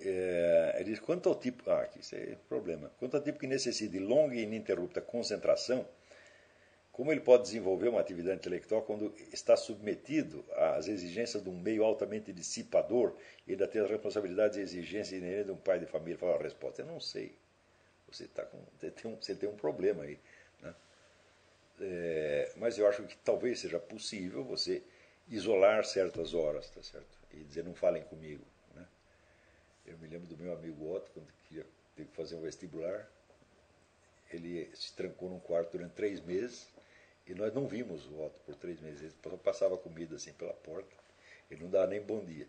É, 0.00 0.76
ele 0.76 0.90
diz, 0.90 1.00
quanto 1.00 1.28
ao 1.28 1.34
tipo. 1.34 1.70
Ah, 1.70 1.82
aqui 1.82 2.00
isso 2.00 2.14
é 2.14 2.36
problema. 2.48 2.90
Quanto 2.98 3.16
ao 3.16 3.22
tipo 3.22 3.38
que 3.38 3.46
necessita 3.46 3.92
de 3.92 3.98
longa 4.00 4.34
e 4.34 4.42
ininterrupta 4.42 5.00
concentração, 5.00 5.86
como 6.92 7.10
ele 7.10 7.20
pode 7.20 7.44
desenvolver 7.44 7.88
uma 7.88 8.00
atividade 8.00 8.36
intelectual 8.36 8.82
quando 8.82 9.14
está 9.32 9.56
submetido 9.56 10.44
às 10.54 10.88
exigências 10.88 11.42
de 11.42 11.48
um 11.48 11.58
meio 11.58 11.84
altamente 11.84 12.32
dissipador 12.32 13.16
e 13.46 13.52
ainda 13.52 13.66
tem 13.66 13.80
as 13.80 13.90
responsabilidades 13.90 14.58
e 14.58 14.60
exigências 14.60 15.46
de 15.46 15.50
um 15.52 15.56
pai 15.56 15.78
de 15.78 15.86
família? 15.86 16.18
Fala 16.18 16.36
a 16.36 16.42
resposta: 16.42 16.82
eu 16.82 16.86
não 16.86 17.00
sei 17.00 17.34
você, 18.12 18.26
tá 18.28 18.44
com, 18.44 18.58
você, 18.78 18.90
tem 18.90 19.10
um, 19.10 19.16
você 19.16 19.34
tem 19.34 19.48
um 19.48 19.56
problema 19.56 20.04
aí. 20.04 20.18
Né? 20.60 20.74
É, 21.80 22.52
mas 22.56 22.78
eu 22.78 22.86
acho 22.86 23.02
que 23.04 23.16
talvez 23.18 23.60
seja 23.60 23.78
possível 23.78 24.44
você 24.44 24.82
isolar 25.28 25.84
certas 25.84 26.34
horas, 26.34 26.68
tá 26.70 26.82
certo? 26.82 27.18
E 27.32 27.42
dizer, 27.44 27.64
não 27.64 27.74
falem 27.74 28.02
comigo. 28.04 28.44
Né? 28.74 28.86
Eu 29.86 29.98
me 29.98 30.08
lembro 30.08 30.26
do 30.26 30.36
meu 30.36 30.52
amigo 30.52 30.92
Otto, 30.92 31.10
quando 31.12 31.32
queria 31.48 31.66
ter 31.96 32.04
que 32.04 32.14
fazer 32.14 32.36
um 32.36 32.40
vestibular, 32.40 33.08
ele 34.30 34.70
se 34.74 34.92
trancou 34.94 35.28
num 35.28 35.40
quarto 35.40 35.72
durante 35.72 35.92
três 35.92 36.20
meses 36.20 36.68
e 37.26 37.34
nós 37.34 37.52
não 37.54 37.66
vimos 37.66 38.06
o 38.06 38.22
Otto 38.22 38.38
por 38.44 38.54
três 38.56 38.80
meses. 38.80 39.14
Ele 39.24 39.36
passava 39.38 39.76
comida 39.76 40.16
assim 40.16 40.32
pela 40.32 40.54
porta, 40.54 40.94
ele 41.50 41.62
não 41.62 41.70
dava 41.70 41.86
nem 41.86 42.00
bom 42.00 42.24
dia. 42.24 42.46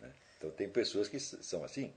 Né? 0.00 0.12
Então 0.36 0.50
tem 0.50 0.68
pessoas 0.68 1.08
que 1.08 1.18
são 1.18 1.64
assim. 1.64 1.92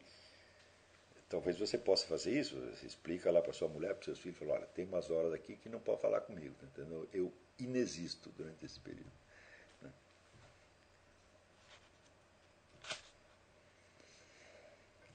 Talvez 1.31 1.57
você 1.57 1.77
possa 1.77 2.05
fazer 2.07 2.37
isso, 2.37 2.59
você 2.59 2.85
explica 2.85 3.31
lá 3.31 3.41
para 3.41 3.53
sua 3.53 3.69
mulher, 3.69 3.95
para 3.95 4.03
seus 4.03 4.19
filhos, 4.19 4.37
fala, 4.37 4.55
olha, 4.55 4.65
tem 4.65 4.83
umas 4.83 5.09
horas 5.09 5.31
aqui 5.31 5.55
que 5.55 5.69
não 5.69 5.79
pode 5.79 6.01
falar 6.01 6.19
comigo, 6.19 6.53
tá 6.59 6.65
entendeu? 6.65 7.07
Eu 7.13 7.31
inexisto 7.57 8.29
durante 8.31 8.65
esse 8.65 8.77
período. 8.81 9.09
Né? 9.81 9.89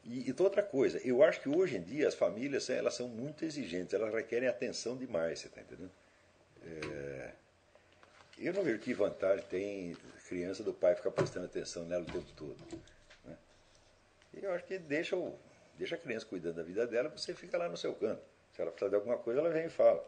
E, 0.07 0.35
outra 0.41 0.63
coisa, 0.63 1.07
eu 1.07 1.23
acho 1.23 1.43
que 1.43 1.51
hoje 1.51 1.77
em 1.77 1.83
dia 1.83 2.09
as 2.09 2.15
famílias 2.15 2.71
elas 2.71 2.95
são 2.95 3.09
muito 3.09 3.45
exigentes, 3.45 3.93
elas 3.93 4.11
requerem 4.15 4.49
atenção 4.49 4.97
demais, 4.97 5.41
você 5.41 5.49
está 5.49 5.61
entendendo? 5.61 5.93
É, 6.63 7.33
eu 8.39 8.55
não 8.55 8.63
vejo 8.63 8.79
que 8.79 8.95
vantagem 8.95 9.45
tem 9.51 9.95
criança 10.27 10.65
do 10.65 10.73
pai 10.73 10.95
ficar 10.95 11.11
prestando 11.11 11.45
atenção 11.45 11.85
nela 11.85 12.05
o 12.05 12.07
tempo 12.07 12.33
todo. 12.35 12.57
Né? 13.23 13.37
Eu 14.33 14.55
acho 14.55 14.65
que 14.65 14.79
deixa 14.79 15.15
o 15.15 15.39
Deixa 15.79 15.95
a 15.95 15.99
criança 15.99 16.27
cuidando 16.27 16.57
da 16.57 16.63
vida 16.63 16.87
dela, 16.87 17.09
você 17.09 17.35
fica 17.35 17.59
lá 17.59 17.69
no 17.69 17.77
seu 17.77 17.95
canto. 17.95 18.23
Se 18.53 18.63
ela 18.63 18.71
precisar 18.71 18.89
de 18.89 18.95
alguma 18.97 19.19
coisa, 19.19 19.41
ela 19.41 19.51
vem 19.51 19.67
e 19.67 19.71
fala. 19.71 20.03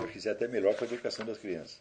Eu 0.00 0.08
fizer 0.08 0.30
até 0.30 0.46
melhor 0.46 0.74
para 0.74 0.84
a 0.84 0.88
educação 0.88 1.26
das 1.26 1.38
crianças. 1.38 1.80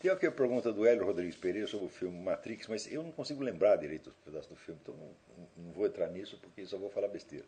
Tem 0.00 0.10
aqui 0.10 0.26
a 0.26 0.32
pergunta 0.32 0.72
do 0.72 0.86
Hélio 0.86 1.04
Rodrigues 1.04 1.36
Pereira 1.36 1.68
sobre 1.68 1.86
o 1.86 1.90
filme 1.90 2.18
Matrix, 2.18 2.66
mas 2.66 2.90
eu 2.90 3.02
não 3.02 3.12
consigo 3.12 3.42
lembrar 3.42 3.76
direito 3.76 4.08
os 4.08 4.16
pedaços 4.24 4.48
do 4.48 4.56
filme, 4.56 4.80
então 4.82 4.96
não, 4.96 5.46
não, 5.58 5.72
vou 5.72 5.86
entrar 5.86 6.08
nisso 6.08 6.38
porque 6.40 6.64
só 6.64 6.78
vou 6.78 6.88
falar 6.88 7.08
besteira. 7.08 7.44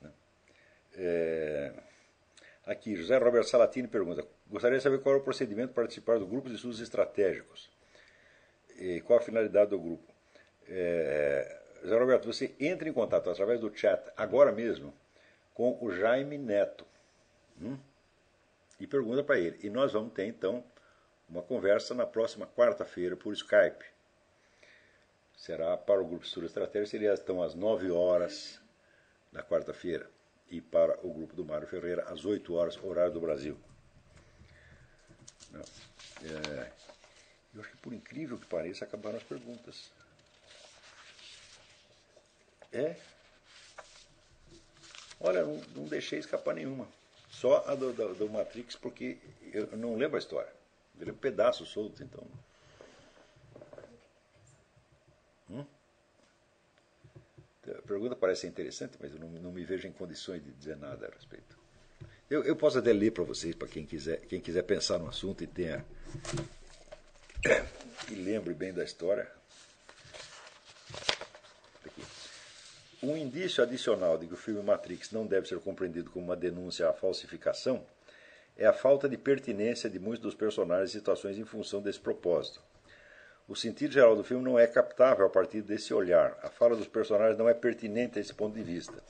Né? 0.00 0.10
É... 0.94 1.72
Aqui, 2.64 2.94
José 2.94 3.18
Roberto 3.18 3.48
Salatini 3.48 3.88
pergunta: 3.88 4.24
Gostaria 4.46 4.78
de 4.78 4.84
saber 4.84 5.00
qual 5.00 5.16
é 5.16 5.18
o 5.18 5.22
procedimento 5.22 5.72
para 5.72 5.82
participar 5.82 6.18
do 6.18 6.26
grupo 6.26 6.48
de 6.48 6.54
estudos 6.54 6.80
estratégicos. 6.80 7.68
E 8.76 9.00
qual 9.00 9.18
a 9.18 9.22
finalidade 9.22 9.70
do 9.70 9.78
grupo? 9.80 10.17
É... 10.68 11.58
José 11.82 11.98
Roberto, 11.98 12.26
você 12.26 12.54
entra 12.58 12.88
em 12.88 12.92
contato 12.92 13.30
através 13.30 13.60
do 13.60 13.74
chat 13.74 14.02
agora 14.16 14.52
mesmo 14.52 14.92
com 15.54 15.78
o 15.80 15.90
Jaime 15.90 16.36
Neto. 16.38 16.84
Hum? 17.60 17.78
E 18.78 18.86
pergunta 18.86 19.22
para 19.24 19.38
ele. 19.38 19.58
E 19.62 19.70
nós 19.70 19.92
vamos 19.92 20.12
ter 20.12 20.26
então 20.26 20.64
uma 21.28 21.42
conversa 21.42 21.94
na 21.94 22.06
próxima 22.06 22.46
quarta-feira 22.46 23.16
por 23.16 23.32
Skype. 23.32 23.84
Será 25.36 25.76
para 25.76 26.00
o 26.00 26.06
Grupo 26.06 26.24
Estudo 26.24 26.46
Estratégia, 26.46 26.86
seria 26.86 27.14
então 27.14 27.42
às 27.42 27.54
9 27.54 27.90
horas 27.90 28.60
da 29.32 29.42
quarta-feira. 29.42 30.08
E 30.50 30.60
para 30.60 30.98
o 31.06 31.12
grupo 31.12 31.36
do 31.36 31.44
Mário 31.44 31.66
Ferreira, 31.66 32.04
às 32.04 32.24
8 32.24 32.54
horas, 32.54 32.82
horário 32.82 33.12
do 33.12 33.20
Brasil. 33.20 33.56
É, 35.54 36.70
eu 37.54 37.60
acho 37.60 37.70
que 37.70 37.76
por 37.78 37.92
incrível 37.92 38.38
que 38.38 38.46
pareça, 38.46 38.84
acabaram 38.84 39.16
as 39.16 39.22
perguntas. 39.22 39.90
É. 42.72 42.96
Olha, 45.20 45.44
não, 45.44 45.56
não 45.74 45.84
deixei 45.84 46.18
escapar 46.18 46.54
nenhuma. 46.54 46.88
Só 47.30 47.64
a 47.66 47.74
do, 47.74 47.92
do, 47.92 48.14
do 48.14 48.28
Matrix, 48.28 48.76
porque 48.76 49.18
eu 49.52 49.76
não 49.76 49.96
lembro 49.96 50.16
a 50.16 50.18
história. 50.18 50.52
Ele 51.00 51.10
é 51.10 51.12
um 51.12 51.16
pedaço 51.16 51.64
solto, 51.66 52.02
então. 52.02 52.26
Hum? 55.50 55.64
A 57.66 57.82
pergunta 57.82 58.16
parece 58.16 58.46
interessante, 58.46 58.96
mas 59.00 59.12
eu 59.12 59.18
não, 59.18 59.28
não, 59.28 59.52
me 59.52 59.64
vejo 59.64 59.86
em 59.86 59.92
condições 59.92 60.42
de 60.42 60.50
dizer 60.52 60.76
nada 60.76 61.06
a 61.06 61.10
respeito. 61.10 61.58
Eu, 62.30 62.44
eu 62.44 62.56
posso 62.56 62.78
até 62.78 62.92
ler 62.92 63.12
para 63.12 63.24
vocês, 63.24 63.54
para 63.54 63.68
quem 63.68 63.84
quiser, 63.84 64.20
quem 64.26 64.40
quiser 64.40 64.62
pensar 64.62 64.98
no 64.98 65.08
assunto 65.08 65.44
e 65.44 65.46
tenha. 65.46 65.84
e 68.10 68.14
lembre 68.14 68.54
bem 68.54 68.72
da 68.72 68.84
história. 68.84 69.37
Um 73.00 73.16
indício 73.16 73.62
adicional 73.62 74.18
de 74.18 74.26
que 74.26 74.34
o 74.34 74.36
filme 74.36 74.60
Matrix 74.60 75.12
não 75.12 75.24
deve 75.24 75.46
ser 75.46 75.60
compreendido 75.60 76.10
como 76.10 76.24
uma 76.24 76.36
denúncia 76.36 76.88
à 76.88 76.92
falsificação 76.92 77.80
é 78.56 78.66
a 78.66 78.72
falta 78.72 79.08
de 79.08 79.16
pertinência 79.16 79.88
de 79.88 80.00
muitos 80.00 80.20
dos 80.20 80.34
personagens 80.34 80.90
e 80.90 80.94
situações 80.94 81.38
em 81.38 81.44
função 81.44 81.80
desse 81.80 82.00
propósito. 82.00 82.60
O 83.46 83.54
sentido 83.54 83.92
geral 83.92 84.16
do 84.16 84.24
filme 84.24 84.44
não 84.44 84.58
é 84.58 84.66
captável 84.66 85.24
a 85.24 85.30
partir 85.30 85.62
desse 85.62 85.94
olhar. 85.94 86.36
A 86.42 86.50
fala 86.50 86.74
dos 86.74 86.88
personagens 86.88 87.38
não 87.38 87.48
é 87.48 87.54
pertinente 87.54 88.18
a 88.18 88.20
esse 88.20 88.34
ponto 88.34 88.56
de 88.56 88.64
vista. 88.64 89.00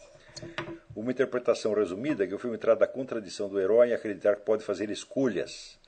Uma 0.94 1.10
interpretação 1.10 1.72
resumida 1.72 2.24
é 2.24 2.26
que 2.26 2.34
o 2.34 2.38
filme 2.38 2.58
trata 2.58 2.80
da 2.80 2.86
contradição 2.86 3.48
do 3.48 3.58
herói 3.58 3.88
em 3.88 3.94
acreditar 3.94 4.36
que 4.36 4.42
pode 4.42 4.62
fazer 4.62 4.90
escolhas, 4.90 5.78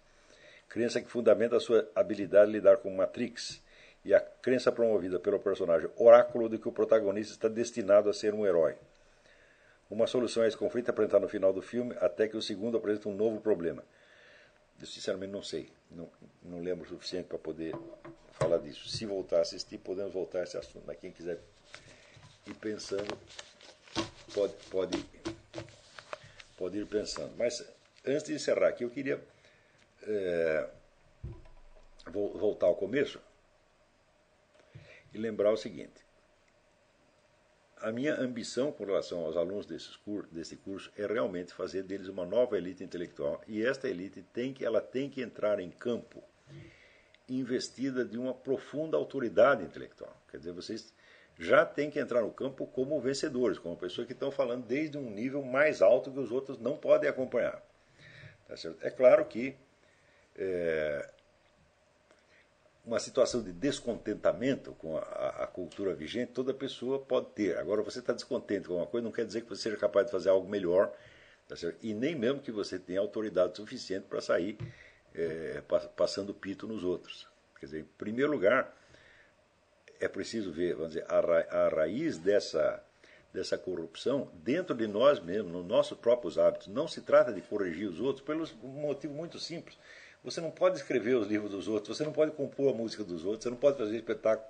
crença 0.71 1.03
que 1.03 1.11
fundamenta 1.11 1.59
a 1.59 1.61
sua 1.61 1.87
habilidade 1.95 2.47
de 2.47 2.57
lidar 2.57 2.79
com 2.79 2.97
Matrix, 2.97 3.61
e 4.05 4.15
a 4.15 4.21
crença 4.21 4.73
promovida 4.73 5.19
pelo 5.19 5.39
personagem 5.39 5.91
Oráculo 5.97 6.49
de 6.49 6.59
que 6.59 6.69
o 6.69 6.73
protagonista 6.73 7.33
está 7.33 7.49
destinado 7.49 8.09
a 8.09 8.15
ser 8.15 8.35
um 8.35 8.47
herói. 8.47 8.77
Uma 9.91 10.07
solução 10.07 10.43
a 10.43 10.49
esse 10.49 10.57
conflito 10.57 10.89
é 10.89 10.91
apresentada 10.91 11.23
no 11.25 11.29
final 11.29 11.53
do 11.53 11.61
filme, 11.61 11.95
até 12.01 12.29
que 12.29 12.37
o 12.37 12.43
segundo 12.43 12.77
apresenta 12.77 13.09
um 13.09 13.15
novo 13.15 13.41
problema. 13.41 13.85
Eu 14.81 14.87
sinceramente 14.87 15.33
não 15.33 15.43
sei, 15.43 15.71
não, 15.91 16.09
não 16.43 16.61
lembro 16.61 16.87
o 16.87 16.89
suficiente 16.89 17.27
para 17.27 17.39
poder 17.39 17.75
falar 18.33 18.59
disso. 18.59 18.89
Se 18.89 19.05
voltar 19.05 19.39
a 19.39 19.41
assistir, 19.43 19.79
podemos 19.79 20.13
voltar 20.13 20.41
a 20.41 20.43
esse 20.45 20.57
assunto, 20.57 20.85
mas 20.87 20.97
quem 20.99 21.11
quiser 21.11 21.39
ir 22.47 22.55
pensando, 22.55 23.19
pode, 24.33 24.55
pode, 24.71 25.07
pode 26.57 26.79
ir 26.79 26.87
pensando. 26.87 27.35
Mas 27.37 27.63
antes 28.07 28.25
de 28.25 28.35
encerrar 28.35 28.69
aqui, 28.69 28.85
eu 28.85 28.91
queria 28.91 29.21
é, 30.05 30.69
voltar 32.07 32.67
ao 32.67 32.77
começo 32.77 33.21
e 35.13 35.19
lembrar 35.19 35.53
o 35.53 35.57
seguinte 35.57 36.11
a 37.81 37.91
minha 37.91 38.15
ambição 38.15 38.71
com 38.71 38.85
relação 38.85 39.25
aos 39.25 39.37
alunos 39.37 39.67
desse 39.67 40.57
curso 40.57 40.93
é 40.97 41.07
realmente 41.07 41.55
fazer 41.55 41.83
deles 41.83 42.09
uma 42.09 42.27
nova 42.27 42.59
elite 42.59 42.85
intelectual 42.85 43.41
e 43.49 43.65
esta 43.65 43.89
elite 43.89 44.23
tem 44.35 44.53
que 44.53 44.65
ela 44.65 44.81
tem 44.81 45.09
que 45.09 45.23
entrar 45.23 45.59
em 45.61 45.71
campo 45.71 46.23
investida 47.29 48.05
de 48.05 48.19
uma 48.19 48.35
profunda 48.35 48.97
autoridade 48.97 49.65
intelectual. 49.65 50.15
Quer 50.31 50.39
dizer, 50.39 50.53
vocês 50.53 50.93
já 51.39 51.65
têm 51.65 51.89
que 51.89 52.01
entrar 52.01 52.23
no 52.23 52.33
campo 52.33 52.67
como 52.67 53.01
vencedores, 53.01 53.59
como 53.59 53.77
pessoas 53.77 54.07
que 54.07 54.13
estão 54.13 54.33
falando 54.33 54.67
desde 54.67 54.99
um 54.99 55.09
nível 55.09 55.43
mais 55.43 55.81
alto 55.81 56.11
que 56.11 56.19
os 56.19 56.33
outros 56.33 56.59
não 56.59 56.77
podem 56.77 57.09
acompanhar. 57.09 57.63
Tá 58.49 58.55
é 58.83 58.91
claro 58.91 59.25
que 59.27 59.57
é, 60.37 61.09
uma 62.85 62.99
situação 62.99 63.43
de 63.43 63.53
descontentamento 63.53 64.73
com 64.73 64.97
a, 64.97 65.01
a, 65.01 65.47
cultura 65.47 65.95
vigente, 65.95 66.33
toda 66.33 66.55
pessoa 66.55 66.99
pode 66.99 67.27
ter. 67.31 67.59
Agora, 67.59 67.83
você 67.83 67.99
está 67.99 68.13
descontente 68.13 68.69
com 68.69 68.77
uma 68.77 68.87
coisa, 68.87 69.05
não 69.05 69.13
quer 69.13 69.27
dizer 69.27 69.43
que 69.43 69.49
você 69.49 69.63
seja 69.63 69.77
capaz 69.77 70.07
de 70.07 70.13
fazer 70.13 70.31
algo 70.31 70.49
melhor, 70.49 70.93
tá 71.47 71.55
e 71.83 71.93
nem 71.93 72.15
mesmo 72.15 72.41
que 72.41 72.51
você 72.51 72.79
tenha 72.79 73.01
autoridade 73.01 73.57
suficiente 73.57 74.07
para 74.09 74.21
sair 74.21 74.57
é, 75.15 75.63
passando 75.95 76.33
pito 76.33 76.67
nos 76.67 76.83
outros. 76.83 77.29
Quer 77.59 77.67
dizer, 77.67 77.81
em 77.81 77.89
primeiro 77.99 78.33
lugar, 78.33 78.75
é 80.01 80.09
preciso 80.09 80.51
ver, 80.51 80.75
vamos 80.75 80.95
dizer, 80.95 81.05
a, 81.07 81.21
ra 81.21 81.41
a 81.51 81.69
raiz 81.69 82.17
dessa, 82.17 82.83
dessa 83.31 83.59
corrupção 83.59 84.31
dentro 84.43 84.75
de 84.75 84.87
nós 84.87 85.21
mesmos, 85.21 85.53
nos 85.53 85.67
nossos 85.67 85.99
próprios 85.99 86.39
hábitos. 86.39 86.69
Não 86.69 86.89
se 86.89 87.03
trata 87.03 87.31
de 87.31 87.43
corrigir 87.43 87.87
os 87.89 88.01
outros, 88.01 88.25
pelo 88.25 88.47
motivo 88.63 89.13
muito 89.13 89.39
simples 89.39 89.77
você 90.23 90.41
não 90.41 90.51
pode 90.51 90.77
escrever 90.77 91.15
os 91.15 91.27
livros 91.27 91.51
dos 91.51 91.69
outros, 91.69 91.97
você 91.97 92.05
não 92.05 92.13
pode 92.13 92.33
compor 92.33 92.73
a 92.73 92.77
música 92.77 93.03
dos 93.03 93.25
outros, 93.25 93.45
você 93.45 93.51
não 93.51 93.57
pode 93.57 93.79
fazer 93.79 93.97
espetáculo 93.97 94.49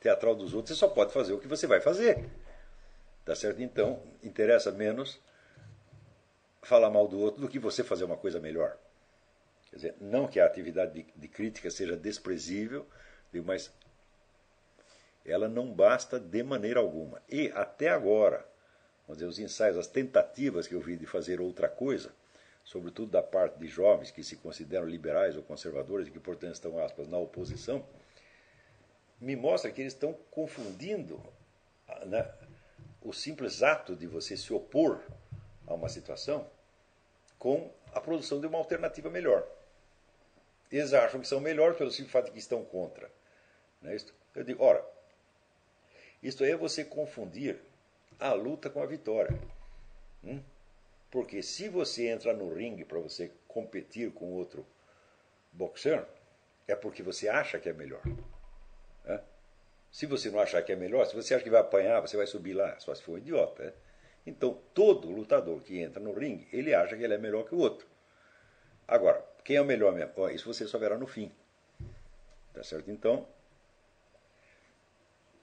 teatral 0.00 0.34
dos 0.34 0.54
outros, 0.54 0.74
você 0.74 0.80
só 0.80 0.88
pode 0.88 1.12
fazer 1.12 1.32
o 1.32 1.38
que 1.38 1.46
você 1.46 1.66
vai 1.66 1.80
fazer. 1.80 2.28
Tá 3.24 3.34
certo? 3.34 3.62
Então, 3.62 4.02
interessa 4.22 4.72
menos 4.72 5.20
falar 6.62 6.90
mal 6.90 7.06
do 7.06 7.18
outro 7.18 7.40
do 7.40 7.48
que 7.48 7.58
você 7.58 7.84
fazer 7.84 8.04
uma 8.04 8.16
coisa 8.16 8.40
melhor. 8.40 8.76
Quer 9.70 9.76
dizer, 9.76 9.94
não 10.00 10.26
que 10.26 10.40
a 10.40 10.46
atividade 10.46 10.92
de, 10.92 11.12
de 11.14 11.28
crítica 11.28 11.70
seja 11.70 11.96
desprezível, 11.96 12.86
mas 13.44 13.70
ela 15.24 15.48
não 15.48 15.72
basta 15.72 16.18
de 16.18 16.42
maneira 16.42 16.80
alguma. 16.80 17.22
E 17.28 17.52
até 17.54 17.88
agora, 17.88 18.44
vamos 19.06 19.18
dizer, 19.18 19.26
os 19.26 19.38
ensaios, 19.38 19.76
as 19.76 19.86
tentativas 19.86 20.66
que 20.66 20.74
eu 20.74 20.80
vi 20.80 20.96
de 20.96 21.06
fazer 21.06 21.40
outra 21.40 21.68
coisa, 21.68 22.12
sobretudo 22.70 23.10
da 23.10 23.20
parte 23.20 23.58
de 23.58 23.66
jovens 23.66 24.12
que 24.12 24.22
se 24.22 24.36
consideram 24.36 24.86
liberais 24.86 25.36
ou 25.36 25.42
conservadores 25.42 26.06
e 26.06 26.10
que, 26.12 26.20
portanto, 26.20 26.54
estão, 26.54 26.78
aspas, 26.78 27.08
na 27.08 27.18
oposição, 27.18 27.84
me 29.20 29.34
mostra 29.34 29.72
que 29.72 29.80
eles 29.80 29.92
estão 29.92 30.12
confundindo 30.30 31.20
né, 32.06 32.32
o 33.02 33.12
simples 33.12 33.60
ato 33.64 33.96
de 33.96 34.06
você 34.06 34.36
se 34.36 34.52
opor 34.52 35.02
a 35.66 35.74
uma 35.74 35.88
situação 35.88 36.48
com 37.40 37.72
a 37.92 38.00
produção 38.00 38.40
de 38.40 38.46
uma 38.46 38.58
alternativa 38.58 39.10
melhor. 39.10 39.44
Eles 40.70 40.92
acham 40.92 41.20
que 41.20 41.26
são 41.26 41.40
melhores 41.40 41.76
pelo 41.76 41.90
simples 41.90 42.12
fato 42.12 42.26
de 42.26 42.30
que 42.30 42.38
estão 42.38 42.64
contra. 42.64 43.10
Não 43.82 43.90
é? 43.90 43.96
Eu 44.36 44.44
digo, 44.44 44.62
ora, 44.62 44.86
isto 46.22 46.44
é 46.44 46.56
você 46.56 46.84
confundir 46.84 47.60
a 48.20 48.32
luta 48.32 48.70
com 48.70 48.80
a 48.80 48.86
vitória. 48.86 49.36
Hum? 50.22 50.40
Porque 51.10 51.42
se 51.42 51.68
você 51.68 52.08
entra 52.08 52.32
no 52.32 52.52
ringue 52.52 52.84
para 52.84 52.98
você 53.00 53.32
competir 53.48 54.12
com 54.12 54.32
outro 54.32 54.66
boxer, 55.52 56.06
é 56.68 56.74
porque 56.74 57.02
você 57.02 57.28
acha 57.28 57.58
que 57.58 57.68
é 57.68 57.72
melhor. 57.72 58.02
Se 59.90 60.06
você 60.06 60.30
não 60.30 60.38
achar 60.38 60.62
que 60.62 60.70
é 60.70 60.76
melhor, 60.76 61.04
se 61.04 61.16
você 61.16 61.34
acha 61.34 61.42
que 61.42 61.50
vai 61.50 61.60
apanhar, 61.60 62.00
você 62.00 62.16
vai 62.16 62.26
subir 62.26 62.52
lá, 62.52 62.78
só 62.78 62.94
se 62.94 63.02
for 63.02 63.12
um 63.12 63.18
idiota. 63.18 63.64
Né? 63.64 63.72
Então, 64.24 64.60
todo 64.72 65.10
lutador 65.10 65.60
que 65.62 65.80
entra 65.80 66.00
no 66.00 66.12
ringue, 66.12 66.48
ele 66.52 66.72
acha 66.72 66.96
que 66.96 67.02
ele 67.02 67.14
é 67.14 67.18
melhor 67.18 67.44
que 67.44 67.54
o 67.54 67.58
outro. 67.58 67.88
Agora, 68.86 69.24
quem 69.42 69.56
é 69.56 69.60
o 69.60 69.64
melhor 69.64 69.92
mesmo? 69.92 70.28
Isso 70.28 70.52
você 70.52 70.66
só 70.66 70.78
verá 70.78 70.96
no 70.96 71.06
fim. 71.06 71.32
Tá 72.52 72.62
certo? 72.62 72.90
Então, 72.90 73.26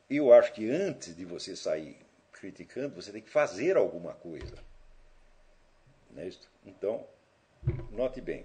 eu 0.10 0.32
acho 0.32 0.54
que 0.54 0.70
antes 0.70 1.14
de 1.16 1.26
você 1.26 1.56
sair 1.56 1.98
criticando, 2.32 2.96
você 2.96 3.12
tem 3.12 3.22
que 3.22 3.30
fazer 3.30 3.76
alguma 3.76 4.14
coisa. 4.14 4.56
Não 6.18 6.24
é 6.24 6.28
isso? 6.28 6.50
Então, 6.66 7.06
note 7.92 8.20
bem, 8.20 8.44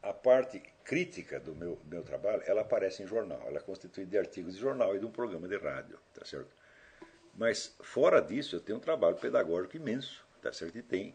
a 0.00 0.12
parte 0.12 0.62
crítica 0.84 1.40
do 1.40 1.52
meu, 1.52 1.80
meu 1.86 2.04
trabalho, 2.04 2.44
ela 2.46 2.60
aparece 2.60 3.02
em 3.02 3.06
jornal, 3.08 3.42
ela 3.44 3.58
é 3.58 3.60
constituída 3.60 4.12
de 4.12 4.18
artigos 4.18 4.54
de 4.54 4.60
jornal 4.60 4.94
e 4.94 5.00
de 5.00 5.04
um 5.04 5.10
programa 5.10 5.48
de 5.48 5.56
rádio, 5.56 5.98
tá 6.14 6.24
certo? 6.24 6.54
Mas 7.34 7.74
fora 7.80 8.20
disso, 8.22 8.54
eu 8.54 8.60
tenho 8.60 8.78
um 8.78 8.80
trabalho 8.80 9.16
pedagógico 9.16 9.76
imenso, 9.76 10.24
tá 10.40 10.52
certo? 10.52 10.78
E 10.78 10.82
tem 10.82 11.12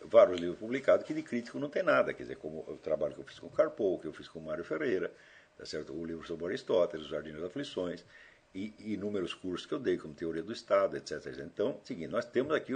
vários 0.00 0.40
livros 0.40 0.58
publicados 0.58 1.06
que 1.06 1.14
de 1.14 1.22
crítico 1.22 1.60
não 1.60 1.70
tem 1.70 1.84
nada, 1.84 2.12
quer 2.12 2.24
dizer, 2.24 2.38
como 2.38 2.64
o 2.66 2.76
trabalho 2.76 3.14
que 3.14 3.20
eu 3.20 3.24
fiz 3.24 3.38
com 3.38 3.48
Carpo, 3.48 4.00
que 4.00 4.08
eu 4.08 4.12
fiz 4.12 4.26
com 4.26 4.40
Mário 4.40 4.64
Ferreira, 4.64 5.14
tá 5.56 5.64
certo? 5.64 5.92
o 5.92 6.04
livro 6.04 6.26
sobre 6.26 6.46
Aristóteles, 6.46 7.06
o 7.06 7.08
Jardim 7.08 7.32
das 7.32 7.44
Aflições, 7.44 8.04
e, 8.52 8.74
e 8.80 8.94
inúmeros 8.94 9.34
cursos 9.34 9.66
que 9.66 9.72
eu 9.72 9.78
dei, 9.78 9.96
como 9.96 10.14
Teoria 10.14 10.42
do 10.42 10.52
Estado, 10.52 10.96
etc. 10.96 11.24
Então, 11.44 11.78
seguinte, 11.84 12.08
nós 12.08 12.24
temos 12.24 12.52
aqui 12.52 12.74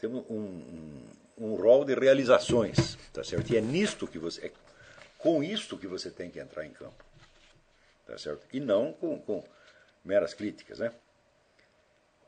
temos 0.00 0.24
um, 0.30 0.34
um, 0.34 1.10
um 1.38 1.54
rol 1.54 1.84
de 1.84 1.94
realizações, 1.94 2.96
tá 3.12 3.22
certo? 3.22 3.52
E 3.52 3.56
é 3.56 3.60
nisto 3.60 4.06
que 4.06 4.18
você, 4.18 4.46
é 4.46 4.52
com 5.18 5.44
isto 5.44 5.76
que 5.76 5.86
você 5.86 6.10
tem 6.10 6.30
que 6.30 6.40
entrar 6.40 6.64
em 6.64 6.70
campo, 6.70 7.04
tá 8.06 8.16
certo? 8.16 8.46
E 8.52 8.58
não 8.58 8.92
com, 8.94 9.20
com 9.20 9.44
meras 10.04 10.32
críticas, 10.32 10.78
né? 10.78 10.92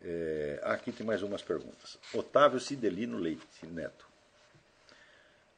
É, 0.05 0.61
aqui 0.65 0.93
tem 0.93 1.07
mais 1.07 1.23
umas 1.23 1.43
perguntas. 1.43 1.99
Otávio 2.13 2.61
Cidelino 2.61 3.19
Leite 3.19 3.67
Neto. 3.67 4.07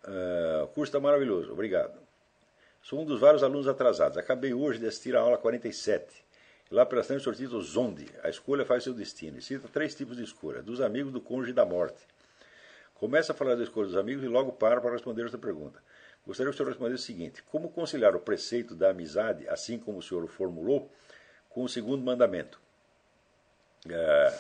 Uh, 0.05 0.65
o 0.65 0.69
curso 0.69 0.91
está 0.91 1.01
maravilhoso, 1.01 1.51
obrigado. 1.51 1.99
Sou 2.83 3.01
um 3.01 3.07
dos 3.07 3.19
vários 3.19 3.43
alunos 3.43 3.67
atrasados. 3.67 4.19
Acabei 4.19 4.53
hoje 4.53 4.79
de 4.79 4.87
assistir 4.87 5.17
a 5.17 5.21
aula 5.21 5.39
47. 5.39 6.24
Lá 6.71 6.87
pela 6.87 7.05
frente 7.05 7.23
sortido 7.23 7.61
Zonde. 7.61 8.07
A 8.23 8.29
escolha 8.29 8.65
faz 8.65 8.85
seu 8.85 8.95
destino. 8.95 9.39
E 9.39 9.43
cita 9.43 9.69
três 9.69 9.95
tipos 9.95 10.17
de 10.17 10.25
escolha: 10.25 10.63
dos 10.63 10.81
amigos, 10.81 11.13
do 11.13 11.21
cônjuge 11.21 11.51
e 11.51 11.55
da 11.55 11.65
morte. 11.65 12.07
Começa 12.95 13.33
a 13.33 13.35
falar 13.35 13.55
da 13.55 13.63
escolha 13.63 13.89
dos 13.89 13.97
amigos 13.97 14.25
e 14.25 14.29
logo 14.29 14.53
para 14.53 14.81
para 14.81 14.93
responder 14.93 15.25
esta 15.25 15.39
pergunta. 15.39 15.83
Gostaria 16.27 16.51
que 16.51 16.55
o 16.55 16.57
senhor 16.57 16.69
respondesse 16.71 17.03
o 17.03 17.07
seguinte: 17.07 17.43
Como 17.43 17.69
conciliar 17.71 18.17
o 18.17 18.21
preceito 18.21 18.75
da 18.75 18.91
amizade, 18.91 19.47
assim 19.49 19.79
como 19.79 19.99
o 19.99 20.03
senhor 20.03 20.25
o 20.25 20.29
formulou, 20.29 20.91
com 21.51 21.63
o 21.65 21.69
segundo 21.69 22.03
mandamento? 22.03 22.59
É, 23.89 24.39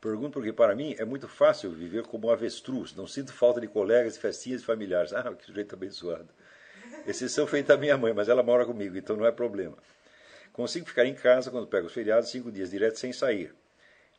pergunto 0.00 0.34
porque, 0.34 0.52
para 0.52 0.74
mim, 0.74 0.94
é 0.98 1.04
muito 1.04 1.26
fácil 1.26 1.70
viver 1.70 2.02
como 2.04 2.28
um 2.28 2.30
avestruz. 2.30 2.94
Não 2.94 3.06
sinto 3.06 3.32
falta 3.32 3.60
de 3.60 3.66
colegas, 3.66 4.18
festinhas 4.18 4.60
e 4.60 4.64
familiares. 4.64 5.12
Ah, 5.14 5.32
que 5.34 5.46
sujeito 5.46 5.74
abençoado. 5.74 6.28
Exceção 7.06 7.46
feita 7.46 7.74
a 7.74 7.76
minha 7.76 7.96
mãe, 7.96 8.12
mas 8.12 8.28
ela 8.28 8.42
mora 8.42 8.66
comigo, 8.66 8.96
então 8.96 9.16
não 9.16 9.24
é 9.24 9.32
problema. 9.32 9.78
Consigo 10.58 10.86
ficar 10.86 11.06
em 11.06 11.14
casa 11.14 11.52
quando 11.52 11.68
pego 11.68 11.86
os 11.86 11.92
feriados 11.92 12.30
cinco 12.30 12.50
dias 12.50 12.72
direto 12.72 12.98
sem 12.98 13.12
sair. 13.12 13.54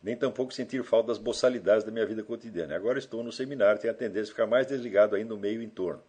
Nem 0.01 0.15
tampouco 0.15 0.53
sentir 0.53 0.81
falta 0.85 1.09
das 1.09 1.17
boçalidades 1.17 1.83
da 1.83 1.91
minha 1.91 2.05
vida 2.05 2.23
cotidiana. 2.23 2.77
Agora 2.77 2.97
estou 2.97 3.21
no 3.21 3.29
seminário, 3.29 3.81
tenho 3.81 3.93
a 3.93 3.97
tendência 3.97 4.31
a 4.31 4.35
ficar 4.35 4.47
mais 4.47 4.65
desligado 4.65 5.17
ainda 5.17 5.33
no 5.33 5.37
meio 5.37 5.61
e 5.61 5.65
em 5.65 5.69
torno. 5.69 6.01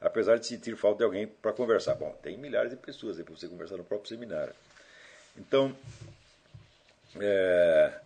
Apesar 0.00 0.36
de 0.36 0.46
sentir 0.46 0.76
falta 0.76 0.98
de 0.98 1.04
alguém 1.04 1.28
para 1.28 1.52
conversar. 1.52 1.94
Bom, 1.94 2.10
tem 2.20 2.36
milhares 2.36 2.72
de 2.72 2.76
pessoas 2.76 3.18
aí 3.18 3.22
para 3.22 3.36
você 3.36 3.46
conversar 3.46 3.76
no 3.76 3.84
próprio 3.84 4.08
seminário. 4.08 4.52
Então, 5.38 5.72
é, 7.20 8.00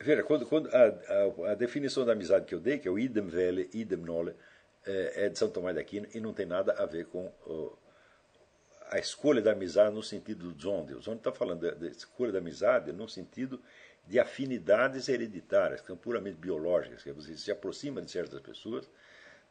Veja, 0.00 0.24
quando, 0.24 0.46
quando 0.46 0.68
a, 0.74 1.48
a, 1.48 1.52
a, 1.52 1.54
definição 1.54 2.04
da 2.04 2.10
amizade 2.10 2.44
que 2.44 2.54
eu 2.56 2.58
dei, 2.58 2.80
que 2.80 2.88
é 2.88 2.90
o 2.90 2.98
idem 2.98 3.24
vele, 3.24 3.70
idem 3.72 3.98
nole, 3.98 4.34
é, 4.84 5.26
é, 5.26 5.28
de 5.28 5.38
São 5.38 5.48
Tomás 5.48 5.76
de 5.76 5.80
Aquino 5.80 6.08
e 6.12 6.18
não 6.18 6.32
tem 6.32 6.44
nada 6.44 6.72
a 6.72 6.84
ver 6.84 7.06
com 7.06 7.30
a 8.90 8.98
escolha 8.98 9.40
da 9.40 9.52
amizade 9.52 9.94
no 9.94 10.02
sentido 10.02 10.52
do 10.52 10.60
Zonde. 10.60 10.94
O 10.94 11.00
Zonde 11.00 11.18
está 11.18 11.32
falando 11.32 11.70
da, 11.74 11.86
escolha 11.88 12.32
da 12.32 12.38
amizade 12.38 12.92
no 12.92 13.08
sentido 13.08 13.60
de 14.06 14.20
afinidades 14.20 15.08
hereditárias, 15.08 15.80
que 15.80 15.86
são 15.86 15.96
puramente 15.96 16.36
biológicas, 16.36 17.02
que 17.02 17.12
você 17.12 17.36
se 17.36 17.50
aproxima 17.50 18.02
de 18.02 18.10
certas 18.10 18.40
pessoas, 18.40 18.88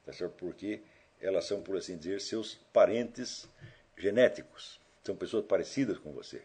tá 0.05 0.13
certo? 0.13 0.33
porque 0.37 0.81
elas 1.19 1.45
são, 1.45 1.61
por 1.61 1.77
assim 1.77 1.97
dizer, 1.97 2.21
seus 2.21 2.55
parentes 2.71 3.49
genéticos, 3.97 4.79
são 5.03 5.15
pessoas 5.15 5.45
parecidas 5.45 5.97
com 5.97 6.11
você. 6.11 6.43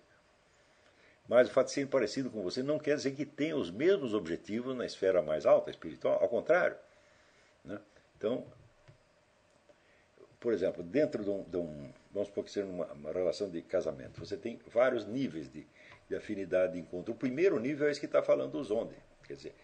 Mas 1.29 1.49
o 1.49 1.53
fato 1.53 1.67
de 1.67 1.75
serem 1.75 1.89
parecido 1.89 2.31
com 2.31 2.43
você 2.43 2.63
não 2.63 2.79
quer 2.79 2.97
dizer 2.97 3.13
que 3.13 3.27
tenham 3.27 3.61
os 3.61 3.71
mesmos 3.71 4.15
objetivos 4.15 4.75
na 4.75 4.87
esfera 4.87 5.21
mais 5.21 5.45
alta, 5.45 5.71
espiritual, 5.71 6.19
ao 6.23 6.29
contrário. 6.29 6.77
Né? 7.63 7.79
Então, 8.17 8.47
por 10.41 10.53
exemplo, 10.53 10.83
dentro 10.83 11.25
de 11.25 11.31
um, 11.31 11.43
de 11.43 11.57
um 11.57 11.93
vamos 12.13 12.29
supor 12.29 12.45
que 12.45 12.51
seja 12.51 12.67
uma, 12.67 12.87
uma, 12.87 13.13
relação 13.13 13.51
de 13.51 13.61
casamento, 13.63 14.25
você 14.25 14.37
tem 14.37 14.59
vários 14.69 15.07
níveis 15.07 15.51
de, 15.51 15.67
de 16.09 16.17
afinidade 16.17 16.75
de 16.75 16.79
encontro. 16.79 17.13
O 17.13 17.17
primeiro 17.17 17.59
nível 17.59 17.87
é 17.87 17.91
esse 17.91 18.01
que 18.01 18.07
está 18.07 18.23
falando 18.23 18.55
o 18.57 18.65
Zonde. 18.65 18.95
Quer 19.27 19.35
dizer, 19.35 19.55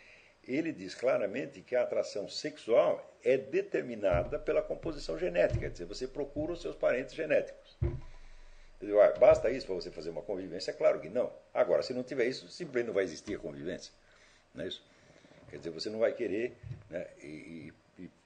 ele 0.47 0.73
diz 0.73 0.95
claramente 0.95 1.63
que 1.63 1.75
a 1.75 1.83
atração 1.83 2.29
sexual 2.29 3.17
é 3.23 3.39
determinada 3.39 4.39
pela 4.39 4.63
composição 4.63 5.19
genética, 5.19 5.61
quer 5.61 5.71
dizer, 5.71 5.87
você 5.87 6.07
procura 6.07 6.53
os 6.53 6.61
seus 6.61 6.77
parentes 6.77 7.15
genéticos. 7.15 7.79
Digo, 8.81 9.01
ah, 9.01 9.15
basta 9.19 9.51
isso 9.51 9.67
para 9.67 9.77
você 9.77 9.91
fazer 9.91 10.11
uma 10.11 10.21
convivência? 10.21 10.73
Claro 10.73 11.01
que 11.01 11.09
não. 11.09 11.33
Agora, 11.55 11.83
se 11.83 11.95
não 11.95 12.03
tiver 12.03 12.27
isso, 12.27 12.49
simplesmente 12.49 12.89
não 12.89 12.95
vai 12.95 13.05
existir 13.05 13.35
a 13.35 13.39
convivência. 13.39 13.93
Não 14.53 14.65
é 14.65 14.69
isso? 14.69 14.85
Quer 15.49 15.57
dizer, 15.57 15.71
você 15.71 15.89
não 15.89 16.01
vai 16.01 16.13
querer 16.13 16.57
né, 16.91 17.07
ir 17.23 17.73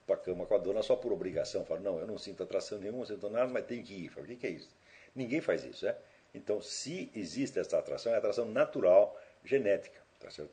para 0.09 0.17
a 0.17 0.19
cama 0.19 0.47
com 0.47 0.55
a 0.55 0.59
dona 0.59 0.83
só 0.83 0.97
por 0.97 1.13
obrigação. 1.13 1.67
Fala, 1.67 1.81
não, 1.81 1.99
eu 1.99 2.07
não 2.07 2.17
sinto 2.17 2.43
atração 2.43 2.79
nenhuma, 2.79 3.01
não 3.01 3.07
sinto 3.07 3.29
nada, 3.29 3.47
mas 3.47 3.67
tenho 3.67 3.85
que 3.85 4.07
ir. 4.07 4.09
Fala, 4.09 4.27
o 4.27 4.37
que 4.37 4.47
é 4.47 4.51
isso? 4.51 4.75
Ninguém 5.15 5.43
faz 5.43 5.65
isso. 5.65 5.87
É? 5.87 5.97
Então, 6.35 6.63
se 6.63 7.11
existe 7.15 7.59
essa 7.59 7.79
atração, 7.79 8.13
é 8.15 8.17
atração 8.17 8.47
natural, 8.47 9.21
genética. 9.45 10.01
Tá 10.19 10.31
certo? 10.31 10.51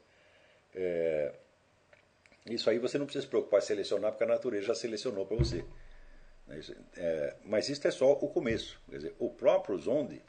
É, 0.76 1.34
isso 2.50 2.70
aí 2.70 2.78
você 2.78 2.98
não 2.98 3.06
precisa 3.06 3.24
se 3.24 3.30
preocupar 3.30 3.62
em 3.62 3.64
selecionar, 3.64 4.12
porque 4.12 4.26
a 4.26 4.28
natureza 4.28 4.68
já 4.68 4.76
selecionou 4.76 5.26
para 5.26 5.38
você. 5.38 5.64
Né, 6.48 6.62
é, 6.98 7.36
mas 7.46 7.70
isso 7.70 7.88
é 7.88 7.92
só 7.92 8.12
o 8.12 8.28
começo. 8.28 8.80
Quer 8.90 8.98
dizer, 8.98 9.16
o 9.18 9.30
próprio 9.30 9.78
Zonde 9.78 10.22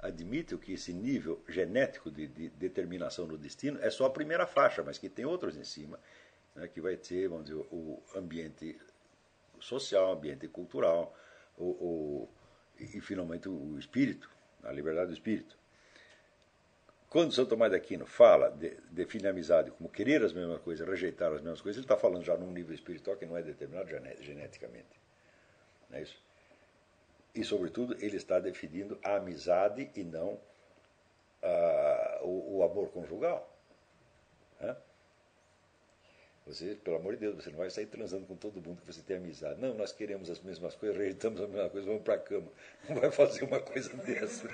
admite 0.00 0.56
que 0.56 0.72
esse 0.74 0.92
nível 0.92 1.42
genético 1.48 2.10
de, 2.10 2.26
de, 2.26 2.48
determinação 2.50 3.26
do 3.26 3.36
destino 3.36 3.80
é 3.82 3.90
só 3.90 4.06
a 4.06 4.10
primeira 4.10 4.46
faixa, 4.46 4.82
mas 4.82 4.98
que 4.98 5.08
tem 5.08 5.24
outros 5.24 5.56
em 5.56 5.64
cima, 5.64 5.98
né, 6.58 6.68
que 6.68 6.80
vai 6.80 6.96
ter, 6.96 7.28
vamos 7.28 7.46
dizer, 7.46 7.64
o 7.70 8.02
ambiente 8.14 8.78
social, 9.60 10.10
o 10.10 10.12
ambiente 10.12 10.46
cultural, 10.48 11.14
o, 11.56 11.64
o, 11.64 12.28
e 12.78 13.00
finalmente 13.00 13.48
o 13.48 13.78
espírito, 13.78 14.30
a 14.62 14.72
liberdade 14.72 15.08
do 15.08 15.14
espírito. 15.14 15.56
Quando 17.08 17.32
São 17.32 17.46
Tomás 17.46 17.70
de 17.70 17.78
Aquino 17.78 18.04
fala, 18.06 18.50
de, 18.50 18.70
define 18.90 19.28
a 19.28 19.30
amizade 19.30 19.70
como 19.70 19.88
querer 19.88 20.22
as 20.22 20.32
mesmas 20.32 20.60
coisas, 20.60 20.86
rejeitar 20.86 21.32
as 21.32 21.40
mesmas 21.40 21.60
coisas, 21.60 21.78
ele 21.78 21.84
está 21.84 21.96
falando 21.96 22.24
já 22.24 22.36
num 22.36 22.50
nível 22.50 22.74
espiritual 22.74 23.16
que 23.16 23.24
não 23.24 23.36
é 23.36 23.42
determinado 23.42 23.88
geneticamente. 24.20 25.00
Não 25.88 25.98
é 25.98 26.02
isso? 26.02 26.20
E, 27.34 27.44
sobretudo, 27.44 27.96
ele 28.00 28.16
está 28.16 28.38
definindo 28.38 28.98
a 29.02 29.16
amizade 29.16 29.90
e 29.94 30.04
não 30.04 30.38
o, 32.22 32.58
o, 32.58 32.62
amor 32.62 32.90
conjugal. 32.90 33.48
Né? 34.60 34.76
Você, 36.48 36.74
pelo 36.82 36.96
amor 36.96 37.12
de 37.12 37.20
Deus, 37.20 37.36
você 37.36 37.50
não 37.50 37.58
vai 37.58 37.68
sair 37.68 37.84
transando 37.84 38.24
com 38.24 38.34
todo 38.34 38.54
mundo 38.54 38.80
que 38.80 38.86
você 38.86 39.02
tem 39.02 39.18
amizade. 39.18 39.60
Não, 39.60 39.74
nós 39.74 39.92
queremos 39.92 40.30
as 40.30 40.40
mesmas 40.40 40.74
coisas, 40.74 40.96
rejeitamos 40.96 41.42
a 41.42 41.46
mesma 41.46 41.68
coisa, 41.68 41.86
vamos 41.86 42.02
para 42.02 42.14
a 42.14 42.18
cama. 42.18 42.48
Não 42.88 42.96
vai 42.96 43.10
fazer 43.10 43.44
uma 43.44 43.60
coisa 43.60 43.94
dessa. 44.02 44.48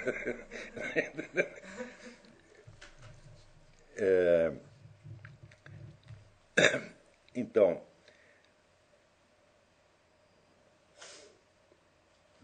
é... 3.96 4.52
Então, 7.36 7.82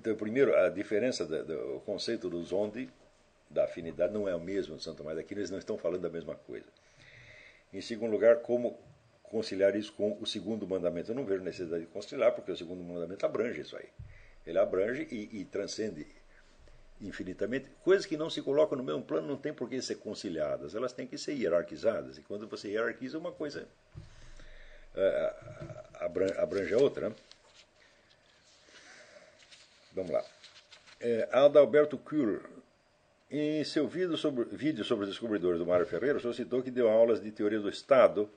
Então, 0.00 0.16
primeiro, 0.16 0.56
a 0.56 0.70
diferença 0.70 1.26
do, 1.26 1.44
do 1.44 1.80
conceito 1.80 2.30
do 2.30 2.42
zonde, 2.42 2.88
da 3.50 3.64
afinidade, 3.64 4.14
não 4.14 4.26
é 4.26 4.34
o 4.34 4.40
mesmo 4.40 4.76
de 4.76 4.82
Santo 4.82 4.96
Tomás 4.98 5.14
de 5.14 5.22
Aquino, 5.22 5.40
eles 5.40 5.50
não 5.50 5.58
estão 5.58 5.76
falando 5.76 6.00
da 6.00 6.08
mesma 6.08 6.34
coisa. 6.34 6.66
Em 7.70 7.82
segundo 7.82 8.10
lugar, 8.10 8.36
como 8.38 8.78
conciliar 9.30 9.74
isso 9.76 9.92
com 9.92 10.18
o 10.20 10.26
segundo 10.26 10.66
mandamento? 10.66 11.10
Eu 11.10 11.14
não 11.14 11.24
vejo 11.24 11.42
necessidade 11.42 11.84
de 11.84 11.90
conciliar, 11.90 12.32
porque 12.32 12.52
o 12.52 12.56
segundo 12.56 12.82
mandamento 12.82 13.24
abrange 13.24 13.60
isso 13.60 13.76
aí. 13.76 13.88
Ele 14.46 14.58
abrange 14.58 15.06
e, 15.10 15.40
e 15.40 15.44
transcende 15.44 16.06
infinitamente. 17.00 17.68
Coisas 17.82 18.04
que 18.04 18.16
não 18.16 18.28
se 18.28 18.42
colocam 18.42 18.76
no 18.76 18.84
mesmo 18.84 19.02
plano 19.02 19.26
não 19.26 19.36
tem 19.36 19.52
por 19.52 19.68
que 19.68 19.80
ser 19.80 19.96
conciliadas, 19.96 20.74
elas 20.74 20.92
têm 20.92 21.06
que 21.06 21.16
ser 21.16 21.32
hierarquizadas. 21.32 22.18
E 22.18 22.22
quando 22.22 22.46
você 22.46 22.68
hierarquiza 22.68 23.18
uma 23.18 23.32
coisa, 23.32 23.66
eh, 24.94 25.34
abrange 26.36 26.74
a 26.74 26.78
outra. 26.78 27.10
Né? 27.10 27.16
Vamos 29.92 30.10
lá. 30.10 30.24
É, 31.00 31.28
Adalberto 31.32 31.96
Kuhl, 31.96 32.40
em 33.30 33.64
seu 33.64 33.88
vídeo 33.88 34.16
sobre, 34.16 34.44
vídeo 34.44 34.84
sobre 34.84 35.04
os 35.04 35.10
descobridores 35.10 35.58
do 35.58 35.66
Mário 35.66 35.86
Ferreira, 35.86 36.18
o 36.18 36.20
senhor 36.20 36.34
citou 36.34 36.62
que 36.62 36.70
deu 36.70 36.88
aulas 36.88 37.22
de 37.22 37.30
teoria 37.30 37.58
do 37.60 37.68
Estado. 37.68 38.30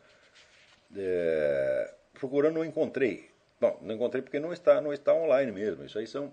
É, 0.96 1.94
procurando, 2.14 2.56
não 2.56 2.66
encontrei. 2.66 3.30
Bom, 3.60 3.80
não 3.82 3.96
encontrei 3.96 4.22
porque 4.22 4.40
não 4.40 4.52
está, 4.52 4.82
não 4.82 4.94
está 4.94 5.14
online 5.14 5.52
mesmo. 5.52 5.84
Isso 5.86 5.98
aí 5.98 6.08
são, 6.08 6.32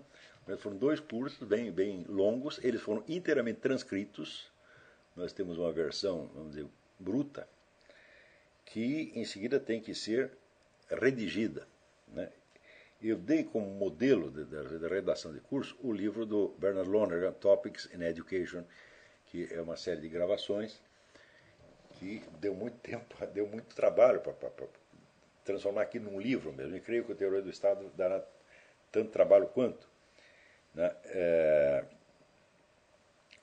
foram 0.57 0.77
dois 0.77 0.99
cursos 0.99 1.47
bem, 1.47 1.71
bem 1.71 2.05
longos, 2.07 2.59
eles 2.63 2.81
foram 2.81 3.03
inteiramente 3.07 3.59
transcritos. 3.59 4.51
Nós 5.15 5.33
temos 5.33 5.57
uma 5.57 5.71
versão, 5.71 6.29
vamos 6.33 6.55
dizer, 6.55 6.67
bruta, 6.99 7.47
que 8.65 9.11
em 9.15 9.25
seguida 9.25 9.59
tem 9.59 9.81
que 9.81 9.93
ser 9.93 10.31
redigida. 10.89 11.67
Né? 12.07 12.29
eu 13.01 13.17
dei 13.17 13.43
como 13.43 13.65
modelo 13.65 14.29
da 14.29 14.87
redação 14.87 15.33
de 15.33 15.39
curso 15.39 15.75
o 15.81 15.91
livro 15.91 16.25
do 16.25 16.49
Bernard 16.59 16.89
Lonergan, 16.89 17.33
Topics 17.33 17.89
in 17.93 18.03
Education, 18.03 18.63
que 19.25 19.51
é 19.51 19.59
uma 19.59 19.75
série 19.75 20.01
de 20.01 20.09
gravações 20.09 20.79
que 22.01 22.23
deu 22.39 22.55
muito 22.55 22.77
tempo, 22.79 23.15
deu 23.31 23.47
muito 23.47 23.75
trabalho 23.75 24.19
para 24.21 24.33
transformar 25.45 25.83
aqui 25.83 25.99
num 25.99 26.19
livro 26.19 26.51
mesmo. 26.51 26.75
E 26.75 26.79
creio 26.79 27.05
que 27.05 27.11
a 27.11 27.15
teoria 27.15 27.41
do 27.41 27.49
Estado 27.49 27.91
dará 27.95 28.23
tanto 28.91 29.11
trabalho 29.11 29.47
quanto. 29.47 29.87
Né? 30.73 30.91
É, 31.05 31.85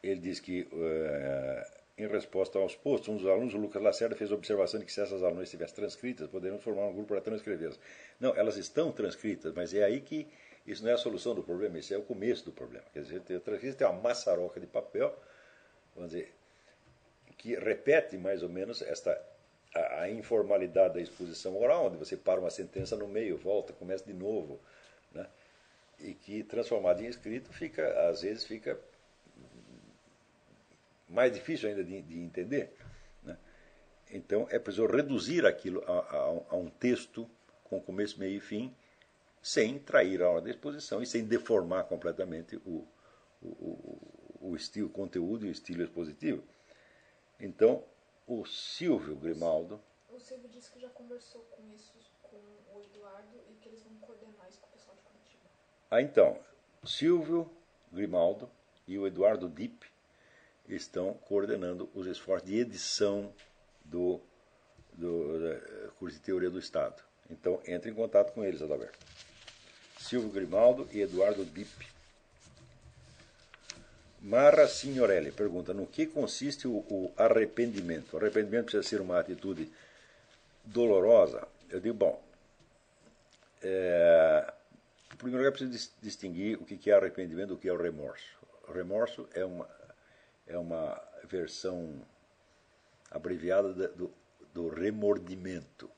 ele 0.03 0.21
diz 0.21 0.41
que, 0.41 0.67
é, 0.73 1.71
em 1.99 2.09
resposta 2.09 2.59
aos 2.59 2.75
postos, 2.75 3.09
um 3.09 3.17
dos 3.17 3.27
alunos, 3.27 3.55
o 3.55 3.59
Lucas 3.59 3.81
Lacerda, 3.81 4.17
fez 4.17 4.33
a 4.33 4.35
observação 4.35 4.81
de 4.81 4.87
que 4.87 4.93
se 4.93 5.01
essas 5.01 5.23
alunas 5.23 5.45
estivessem 5.45 5.77
transcritas, 5.77 6.29
poderiam 6.29 6.59
formar 6.59 6.87
um 6.87 6.93
grupo 6.93 7.09
para 7.09 7.21
transcrevê-las. 7.21 7.79
Não, 8.19 8.35
elas 8.35 8.57
estão 8.57 8.91
transcritas, 8.91 9.53
mas 9.55 9.73
é 9.73 9.85
aí 9.85 10.01
que 10.01 10.27
isso 10.67 10.83
não 10.83 10.91
é 10.91 10.95
a 10.95 10.99
solução 10.99 11.35
do 11.35 11.45
problema, 11.45 11.79
isso 11.79 11.95
é 11.95 11.97
o 11.97 12.03
começo 12.03 12.45
do 12.45 12.53
problema. 12.53 12.85
Quer 12.93 13.03
dizer, 13.03 13.21
tem 13.21 13.87
uma 13.87 14.01
maçaroca 14.01 14.59
de 14.61 14.67
papel, 14.67 15.17
vamos 15.95 16.11
dizer, 16.11 16.35
que 17.39 17.55
repete 17.55 18.19
mais 18.19 18.43
ou 18.43 18.49
menos 18.49 18.83
esta 18.83 19.19
a, 19.75 20.03
a, 20.03 20.11
informalidade 20.11 20.95
da 20.95 21.01
exposição 21.01 21.57
oral, 21.57 21.87
onde 21.87 21.97
você 21.97 22.17
para 22.17 22.41
uma 22.41 22.51
sentença 22.51 22.97
no 22.97 23.07
meio, 23.07 23.39
volta, 23.39 23.73
começa 23.73 24.05
de 24.05 24.13
novo, 24.13 24.61
né? 25.13 25.27
e 26.01 26.15
que 26.15 26.43
transformado 26.43 27.01
em 27.01 27.07
escrito 27.07 27.53
fica, 27.53 28.09
às 28.09 28.23
vezes 28.23 28.45
fica 28.45 28.79
mais 31.09 31.33
difícil 31.33 31.69
ainda 31.69 31.85
de, 31.85 32.03
de 32.03 32.19
entender. 32.19 32.73
Né? 33.23 33.37
Então 34.11 34.47
é 34.51 34.59
preciso 34.59 34.87
reduzir 34.87 35.47
aquilo 35.47 35.83
a, 35.87 35.99
a, 35.99 36.19
a, 36.51 36.57
um 36.57 36.69
texto 36.69 37.29
com 37.65 37.81
começo, 37.81 38.19
meio 38.19 38.37
e 38.37 38.41
fim, 38.41 38.75
sem 39.41 39.79
trair 39.79 40.23
a 40.23 40.31
hora 40.31 40.43
da 40.43 40.51
exposição 40.51 41.03
e 41.03 41.07
sem 41.07 41.25
deformar 41.25 41.85
completamente 41.85 42.57
o, 42.65 42.87
o, 43.43 43.47
o, 43.47 44.49
o 44.51 44.57
estilo, 44.57 44.89
o 44.89 44.91
conteúdo 44.91 45.47
e 45.47 45.49
o 45.49 45.53
estilo 45.53 45.83
expositivo. 45.83 46.43
Então, 47.41 47.85
o 48.27 48.45
Silvio 48.45 49.17
Grimaldo. 49.17 49.81
O 50.11 50.19
Silvio 50.19 50.49
disse 50.49 50.71
que 50.71 50.81
já 50.81 50.89
conversou 50.91 51.43
com 51.43 51.63
isso 51.75 51.93
com 52.23 52.37
o 52.75 52.83
Eduardo 52.83 53.41
e 53.49 53.55
que 53.55 53.69
eles 53.69 53.83
vão 53.83 53.95
coordenar 54.01 54.49
isso 54.49 54.61
com 54.61 54.67
o 54.67 54.71
pessoal 54.71 54.97
de 54.97 55.03
Curitiba. 55.03 55.45
Ah, 55.91 56.03
então, 56.03 56.39
Silvio 56.85 57.51
Grimaldo 57.93 58.51
e 58.87 58.99
o 58.99 59.07
Eduardo 59.07 59.49
Dipp 59.49 59.87
estão 60.69 61.15
coordenando 61.15 61.89
os 61.95 62.07
esforços 62.07 62.49
de 62.49 62.59
edição 62.59 63.33
do, 63.85 64.21
do 64.93 65.41
da 65.41 65.91
curso 65.93 66.17
de 66.17 66.23
Teoria 66.23 66.51
do 66.51 66.59
Estado. 66.59 67.03
Então, 67.31 67.61
entre 67.67 67.91
em 67.91 67.95
contato 67.95 68.33
com 68.33 68.45
eles, 68.45 68.61
Adalberto. 68.61 68.99
Silvio 69.99 70.31
Grimaldo 70.31 70.89
e 70.93 71.01
Eduardo 71.01 71.45
Dipp. 71.45 71.98
Mara 74.21 74.67
Signorelli 74.67 75.31
pergunta: 75.31 75.73
no 75.73 75.87
que 75.87 76.07
consiste 76.07 76.67
o, 76.67 76.85
o, 76.89 77.13
arrependimento? 77.17 78.15
O 78.15 78.17
arrependimento 78.19 78.67
precisa 78.67 78.83
ser 78.83 79.01
uma 79.01 79.19
atitude 79.19 79.71
dolorosa? 80.65 81.47
Eu 81.71 81.81
digo, 81.81 81.95
bom, 81.95 82.23
é, 83.63 84.53
em 85.13 85.17
primeiro 85.17 85.45
lugar, 85.45 85.53
preciso 85.53 85.91
distinguir 86.03 86.61
o 86.61 86.65
que 86.65 86.91
é 86.91 86.95
arrependimento 86.95 87.51
do 87.51 87.59
que 87.59 87.69
é 87.69 87.73
o 87.73 87.81
remorso. 87.81 88.39
O 88.69 88.73
remorso 88.73 89.29
é 89.35 89.45
uma, 89.45 89.69
é 90.47 90.59
uma 90.59 91.01
versão 91.25 92.03
abreviada 93.11 93.73
do, 93.89 94.13
do 94.53 94.69
remordimento. 94.69 95.91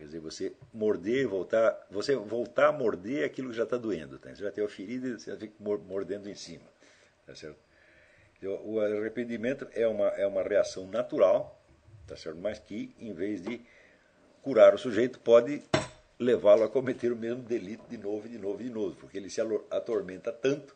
Quer 0.00 0.06
dizer, 0.06 0.20
você 0.20 0.54
morder, 0.72 1.28
voltar, 1.28 1.86
você 1.90 2.16
voltar 2.16 2.68
a 2.68 2.72
morder 2.72 3.22
aquilo 3.22 3.50
que 3.50 3.56
já 3.56 3.64
está 3.64 3.76
doendo. 3.76 4.18
Tá? 4.18 4.34
Você 4.34 4.42
já 4.42 4.50
tem 4.50 4.64
a 4.64 4.68
ferida 4.68 5.08
e 5.08 5.12
você 5.18 5.36
fica 5.36 5.54
mordendo 5.60 6.26
em 6.26 6.34
cima. 6.34 6.64
Tá 7.26 7.34
certo? 7.34 7.58
Então, 8.38 8.58
o 8.64 8.80
arrependimento 8.80 9.68
é 9.74 9.86
uma, 9.86 10.06
é 10.08 10.26
uma 10.26 10.42
reação 10.42 10.86
natural, 10.86 11.62
tá 12.06 12.16
certo? 12.16 12.38
mas 12.40 12.58
que, 12.58 12.94
em 12.98 13.12
vez 13.12 13.42
de 13.42 13.60
curar 14.40 14.74
o 14.74 14.78
sujeito, 14.78 15.20
pode 15.20 15.62
levá-lo 16.18 16.64
a 16.64 16.68
cometer 16.70 17.12
o 17.12 17.16
mesmo 17.16 17.42
delito 17.42 17.84
de 17.86 17.98
novo, 17.98 18.26
de 18.26 18.38
novo, 18.38 18.56
de 18.62 18.70
novo, 18.70 18.96
porque 18.96 19.18
ele 19.18 19.28
se 19.28 19.42
atormenta 19.70 20.32
tanto 20.32 20.74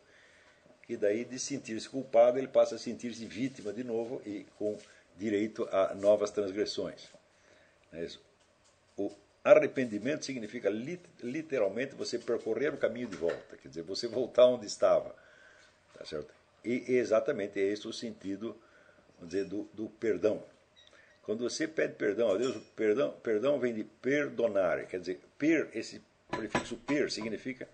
que 0.83 0.99
daí 0.99 1.25
de 1.25 1.39
sentir-se 1.39 1.89
culpado 1.89 2.37
ele 2.37 2.49
passa 2.49 2.75
a 2.75 2.79
sentir-se 2.79 3.25
vítima 3.25 3.73
de 3.73 3.83
novo 3.83 4.21
e 4.27 4.45
com 4.59 4.77
direito 5.17 5.67
a 5.73 5.95
novas 5.95 6.31
transgressões. 6.31 7.09
É 7.91 8.05
isso. 8.05 8.23
Arrependimento 9.45 10.25
significa 10.25 10.71
literalmente 10.71 11.95
você 11.95 12.19
percorrer 12.19 12.73
o 12.73 12.79
caminho 12.79 13.09
de 13.09 13.17
volta, 13.17 13.59
quer 13.59 13.69
dizer, 13.69 13.83
você 13.83 14.09
voltar 14.09 14.47
onde 14.47 14.67
estava. 14.67 15.15
Tá 15.93 16.05
certo? 16.07 16.33
E 16.65 16.95
exatamente 16.95 17.61
é 17.61 17.63
esse 17.63 17.87
o 17.87 17.93
sentido 17.93 18.57
dizer, 19.21 19.45
do, 19.45 19.69
do 19.75 19.91
perdão. 19.91 20.43
Quando 21.23 21.49
você 21.49 21.69
pede 21.69 21.95
perdão 21.95 22.33
a 22.33 22.39
Deus, 22.39 22.57
perdão, 22.75 23.13
perdão 23.23 23.59
vem 23.59 23.75
de 23.75 23.85
perdonar, 23.85 24.87
quer 24.87 25.01
dizer, 25.01 25.21
per, 25.39 25.69
esse 25.75 26.03
prefixo 26.31 26.77
per 26.79 27.11
significa 27.11 27.69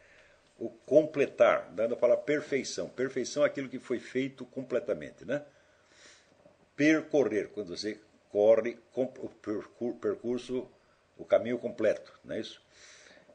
o 0.59 0.69
completar, 0.69 1.71
dando 1.73 1.95
a 1.95 1.97
palavra 1.97 2.25
perfeição. 2.25 2.89
Perfeição 2.89 3.45
é 3.45 3.47
aquilo 3.47 3.69
que 3.69 3.79
foi 3.79 3.99
feito 3.99 4.45
completamente, 4.45 5.25
né? 5.25 5.43
Percorrer, 6.77 7.49
quando 7.49 7.77
você 7.77 7.99
corre 8.31 8.77
o 8.95 9.95
percurso 9.95 10.69
o 11.21 11.25
caminho 11.25 11.59
completo, 11.59 12.19
não 12.25 12.35
é 12.35 12.41
isso? 12.41 12.63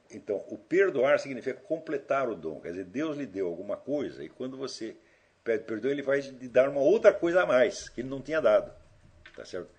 Então, 0.10 0.44
o 0.48 0.58
perdoar 0.58 1.20
significa 1.20 1.60
completar 1.62 2.30
o 2.30 2.36
dom. 2.36 2.60
Quer 2.60 2.70
dizer, 2.70 2.86
Deus 2.86 3.18
lhe 3.18 3.26
deu 3.26 3.48
alguma 3.48 3.78
coisa 3.78 4.24
e 4.24 4.30
quando 4.30 4.58
você 4.58 4.96
pede 5.44 5.64
perdão, 5.64 5.92
ele 5.92 6.02
vai 6.02 6.20
lhe 6.20 6.48
dar 6.48 6.70
uma 6.70 6.82
outra 6.82 7.14
coisa 7.14 7.44
a 7.44 7.46
mais 7.46 7.90
que 7.90 8.02
ele 8.02 8.10
não 8.10 8.22
tinha 8.22 8.42
dado. 8.42 8.74
Tá 9.36 9.46
certo? 9.46 9.70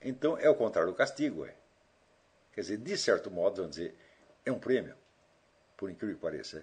Então, 0.00 0.38
é 0.38 0.48
o 0.48 0.54
contrário 0.54 0.90
do 0.90 0.96
castigo. 0.96 1.44
É. 1.44 1.54
Quer 2.52 2.60
dizer, 2.62 2.78
de 2.78 2.96
certo 2.96 3.30
modo, 3.30 3.56
vamos 3.56 3.76
dizer, 3.76 3.94
é 4.44 4.52
um 4.52 4.58
prêmio, 4.58 4.94
por 5.76 5.90
incrível 5.90 6.16
que 6.16 6.22
pareça. 6.22 6.58
É. 6.58 6.62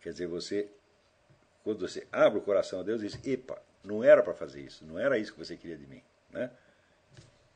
Quer 0.00 0.12
dizer, 0.12 0.26
você, 0.26 0.68
quando 1.62 1.86
você 1.86 2.06
abre 2.10 2.38
o 2.38 2.42
coração 2.42 2.80
a 2.80 2.82
Deus, 2.82 3.00
diz: 3.00 3.18
Epa, 3.26 3.60
não 3.84 4.02
era 4.02 4.22
para 4.22 4.34
fazer 4.34 4.60
isso, 4.60 4.84
não 4.84 4.98
era 4.98 5.18
isso 5.18 5.32
que 5.32 5.38
você 5.38 5.56
queria 5.56 5.76
de 5.76 5.86
mim. 5.86 6.02
Né? 6.30 6.50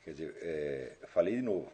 Quer 0.05 0.10
dizer, 0.12 0.36
é, 0.40 0.97
falei 1.06 1.36
de 1.36 1.43
novo, 1.43 1.72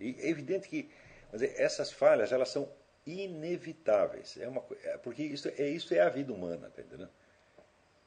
e 0.00 0.16
é 0.20 0.28
evidente 0.28 0.68
que 0.68 0.90
dizer, 1.32 1.54
essas 1.56 1.90
falhas 1.92 2.32
elas 2.32 2.48
são 2.48 2.68
inevitáveis. 3.06 4.36
É 4.38 4.48
uma, 4.48 4.64
é, 4.82 4.96
porque 4.98 5.22
isso 5.22 5.48
é, 5.48 5.68
isso 5.68 5.94
é 5.94 6.00
a 6.00 6.08
vida 6.08 6.32
humana, 6.32 6.70
tá 6.74 6.82
entendendo? 6.82 7.10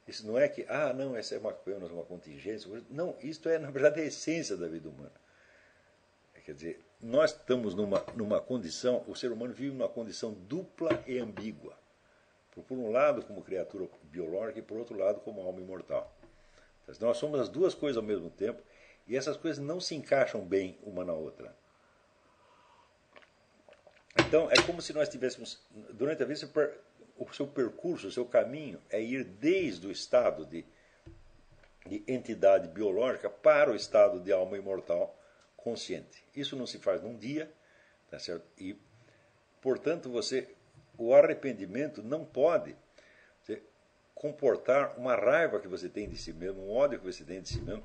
Isso 0.06 0.26
não 0.26 0.38
é 0.38 0.48
que, 0.48 0.66
ah, 0.68 0.92
não, 0.92 1.16
essa 1.16 1.34
é 1.34 1.38
uma, 1.38 1.50
apenas 1.50 1.90
uma 1.90 2.02
contingência. 2.02 2.68
Não, 2.90 3.16
isso 3.20 3.48
é, 3.48 3.58
na 3.58 3.70
verdade, 3.70 4.00
a 4.00 4.04
essência 4.04 4.56
da 4.56 4.66
vida 4.66 4.88
humana. 4.88 5.12
Quer 6.44 6.54
dizer, 6.54 6.80
nós 7.00 7.30
estamos 7.30 7.76
numa, 7.76 8.04
numa 8.16 8.40
condição, 8.40 9.04
o 9.06 9.14
ser 9.14 9.30
humano 9.30 9.54
vive 9.54 9.72
numa 9.72 9.88
condição 9.88 10.32
dupla 10.32 11.02
e 11.06 11.16
ambígua. 11.18 11.78
Por, 12.50 12.64
por 12.64 12.76
um 12.76 12.90
lado, 12.90 13.22
como 13.22 13.40
criatura 13.42 13.88
biológica, 14.04 14.58
e 14.58 14.62
por 14.62 14.78
outro 14.78 14.98
lado, 14.98 15.20
como 15.20 15.42
alma 15.42 15.60
imortal. 15.60 16.12
Então, 16.82 17.06
nós 17.06 17.18
somos 17.18 17.38
as 17.38 17.48
duas 17.48 17.72
coisas 17.72 17.96
ao 17.96 18.02
mesmo 18.02 18.30
tempo, 18.30 18.60
e 19.06 19.16
essas 19.16 19.36
coisas 19.36 19.62
não 19.62 19.78
se 19.78 19.94
encaixam 19.94 20.40
bem 20.40 20.76
uma 20.82 21.04
na 21.04 21.12
outra. 21.12 21.54
Então, 24.18 24.50
é 24.50 24.60
como 24.62 24.82
se 24.82 24.92
nós 24.92 25.08
tivéssemos, 25.08 25.62
durante 25.92 26.22
a 26.22 26.26
vida, 26.26 26.50
o 27.16 27.32
seu 27.32 27.46
percurso, 27.46 28.08
o 28.08 28.10
seu 28.10 28.26
caminho 28.26 28.80
é 28.90 29.00
ir 29.00 29.24
desde 29.24 29.86
o 29.86 29.90
estado 29.90 30.44
de, 30.44 30.64
de 31.86 32.02
entidade 32.06 32.68
biológica 32.68 33.30
para 33.30 33.70
o 33.70 33.76
estado 33.76 34.20
de 34.20 34.32
alma 34.32 34.56
imortal 34.56 35.16
consciente. 35.56 36.24
Isso 36.34 36.56
não 36.56 36.66
se 36.66 36.78
faz 36.78 37.02
num 37.02 37.16
dia, 37.16 37.52
tá 38.10 38.18
certo? 38.18 38.44
E, 38.58 38.76
portanto, 39.60 40.10
você, 40.10 40.48
o 40.98 41.14
arrependimento 41.14 42.02
não 42.02 42.24
pode 42.24 42.76
comportar 44.20 44.98
uma 44.98 45.16
raiva 45.16 45.58
que 45.58 45.66
você 45.66 45.88
tem 45.88 46.06
de 46.06 46.14
si 46.14 46.30
mesmo, 46.30 46.60
um 46.60 46.76
ódio 46.76 46.98
que 46.98 47.06
você 47.06 47.24
tem 47.24 47.40
de 47.40 47.48
si 47.48 47.62
mesmo, 47.62 47.82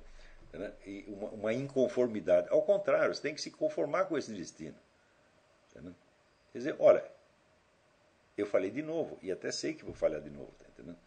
né? 0.52 0.74
e 0.86 1.06
uma, 1.08 1.30
uma, 1.30 1.54
inconformidade. 1.54 2.50
Ao 2.50 2.62
contrário, 2.62 3.16
você 3.16 3.22
tem 3.22 3.34
que 3.34 3.42
se 3.42 3.50
conformar 3.50 4.04
com 4.04 4.18
esse 4.18 4.34
destino. 4.34 4.76
Tá 5.74 5.82
Quer 6.56 6.60
dizer, 6.60 6.76
olha, 6.80 7.04
eu 8.38 8.46
falei 8.46 8.72
de 8.72 8.82
novo, 8.82 9.20
e 9.22 9.30
até 9.30 9.52
sei 9.52 9.74
que 9.74 9.84
vou 9.84 9.94
falhar 9.94 10.22
de 10.22 10.30
novo, 10.30 10.54
tá 10.58 10.66
entendendo? 10.70 10.98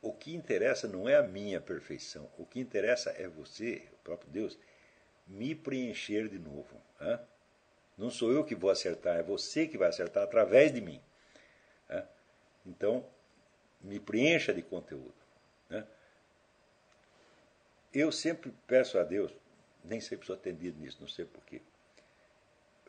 O 0.00 0.14
que 0.14 0.34
interessa 0.34 0.88
não 0.88 1.06
é 1.06 1.16
a 1.16 1.22
minha 1.22 1.60
perfeição, 1.60 2.26
o 2.38 2.46
que 2.46 2.58
interessa 2.58 3.10
é 3.10 3.28
você, 3.28 3.86
o 3.92 3.96
próprio 3.98 4.30
Deus, 4.30 4.58
me 5.26 5.54
preencher 5.54 6.26
de 6.30 6.38
novo. 6.38 6.80
Hein? 7.02 7.18
Não 7.98 8.08
sou 8.08 8.32
eu 8.32 8.42
que 8.42 8.54
vou 8.54 8.70
acertar, 8.70 9.18
é 9.18 9.22
você 9.22 9.66
que 9.66 9.76
vai 9.76 9.90
acertar 9.90 10.22
através 10.22 10.72
de 10.72 10.80
mim. 10.80 10.98
Então, 12.64 13.06
me 13.78 14.00
preencha 14.00 14.54
de 14.54 14.62
conteúdo. 14.62 15.12
Né? 15.68 15.86
Eu 17.92 18.10
sempre 18.10 18.54
peço 18.66 18.98
a 18.98 19.02
Deus, 19.04 19.30
nem 19.84 20.00
sempre 20.00 20.26
sou 20.26 20.34
atendido 20.34 20.80
nisso, 20.80 20.96
não 20.98 21.08
sei 21.08 21.26
porquê 21.26 21.60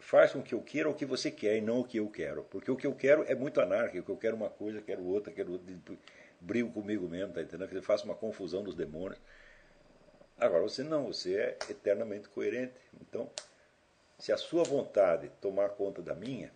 faz 0.04 0.34
com 0.34 0.44
que 0.44 0.54
eu 0.54 0.62
queira 0.62 0.90
o 0.90 0.94
que 0.94 1.06
você 1.06 1.32
quer 1.32 1.58
e 1.58 1.62
não 1.62 1.80
o 1.80 1.84
que 1.84 1.98
eu 1.98 2.10
quero. 2.10 2.44
Porque 2.44 2.70
o 2.70 2.76
que 2.76 2.86
eu 2.86 2.94
quero 2.94 3.24
é 3.24 3.34
muito 3.34 3.62
anárquico. 3.62 4.12
Eu 4.12 4.18
quero 4.18 4.36
uma 4.36 4.50
coisa, 4.50 4.82
quero 4.82 5.04
outra, 5.04 5.32
quero 5.32 5.54
outra. 5.54 5.74
Brigo 6.42 6.72
comigo 6.72 7.08
mesmo, 7.08 7.34
tá 7.34 7.42
entendendo? 7.42 7.70
Que 7.70 7.82
faço 7.82 8.06
uma 8.06 8.16
confusão 8.16 8.62
dos 8.64 8.76
demônios. 8.76 9.20
Agora, 10.38 10.62
você 10.62 10.84
não, 10.84 11.08
você 11.08 11.36
é 11.36 11.58
eternamente 11.70 12.28
coerente. 12.28 12.74
Então, 13.02 13.32
se 14.20 14.32
a 14.34 14.38
sua 14.38 14.64
vontade 14.64 15.32
tomar 15.40 15.70
conta 15.70 16.02
da 16.02 16.14
minha, 16.14 16.52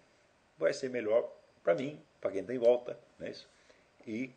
vai 0.57 0.73
ser 0.73 0.89
melhor 0.89 1.33
para 1.63 1.73
mim, 1.73 2.01
para 2.19 2.31
quem 2.31 2.41
está 2.41 2.53
em 2.53 2.59
volta. 2.59 2.99
Não 3.17 3.27
é 3.27 3.31
isso? 3.31 3.49
E, 4.05 4.33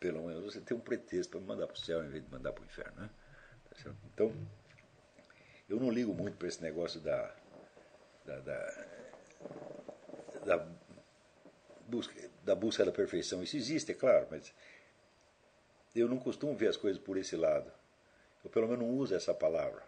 pelo 0.00 0.26
menos, 0.26 0.42
você 0.42 0.60
tem 0.60 0.76
um 0.76 0.80
pretexto 0.80 1.30
para 1.30 1.40
me 1.40 1.46
mandar 1.46 1.68
para 1.68 1.74
o 1.74 1.78
céu 1.78 2.04
em 2.04 2.08
vez 2.08 2.24
de 2.24 2.30
mandar 2.30 2.52
para 2.52 2.62
o 2.62 2.66
inferno. 2.66 3.02
Né? 3.02 3.10
Então, 4.12 4.32
eu 5.68 5.80
não 5.80 5.90
ligo 5.90 6.14
muito 6.14 6.36
para 6.36 6.48
esse 6.48 6.62
negócio 6.62 7.00
da, 7.00 7.34
da, 8.24 8.38
da, 8.40 8.86
da, 10.44 10.68
busca, 11.86 12.30
da 12.44 12.54
busca 12.54 12.84
da 12.84 12.92
perfeição. 12.92 13.42
Isso 13.42 13.56
existe, 13.56 13.92
é 13.92 13.94
claro, 13.94 14.28
mas 14.30 14.54
eu 15.94 16.08
não 16.08 16.18
costumo 16.18 16.54
ver 16.54 16.68
as 16.68 16.76
coisas 16.76 17.02
por 17.02 17.16
esse 17.16 17.36
lado. 17.36 17.72
Eu, 18.44 18.50
pelo 18.50 18.68
menos, 18.68 18.86
não 18.86 18.94
uso 18.94 19.14
essa 19.14 19.34
palavra. 19.34 19.82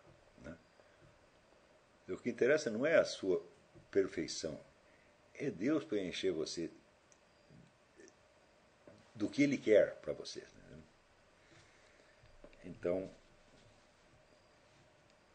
O 2.08 2.16
que 2.16 2.30
interessa 2.30 2.70
não 2.70 2.86
é 2.86 2.96
a 2.96 3.04
sua 3.04 3.44
perfeição, 3.90 4.58
é 5.34 5.50
Deus 5.50 5.84
preencher 5.84 6.30
você 6.30 6.70
do 9.14 9.28
que 9.28 9.42
Ele 9.42 9.58
quer 9.58 9.96
para 9.96 10.14
você. 10.14 10.40
Né? 10.40 10.82
Então, 12.64 13.10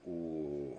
o, 0.03 0.77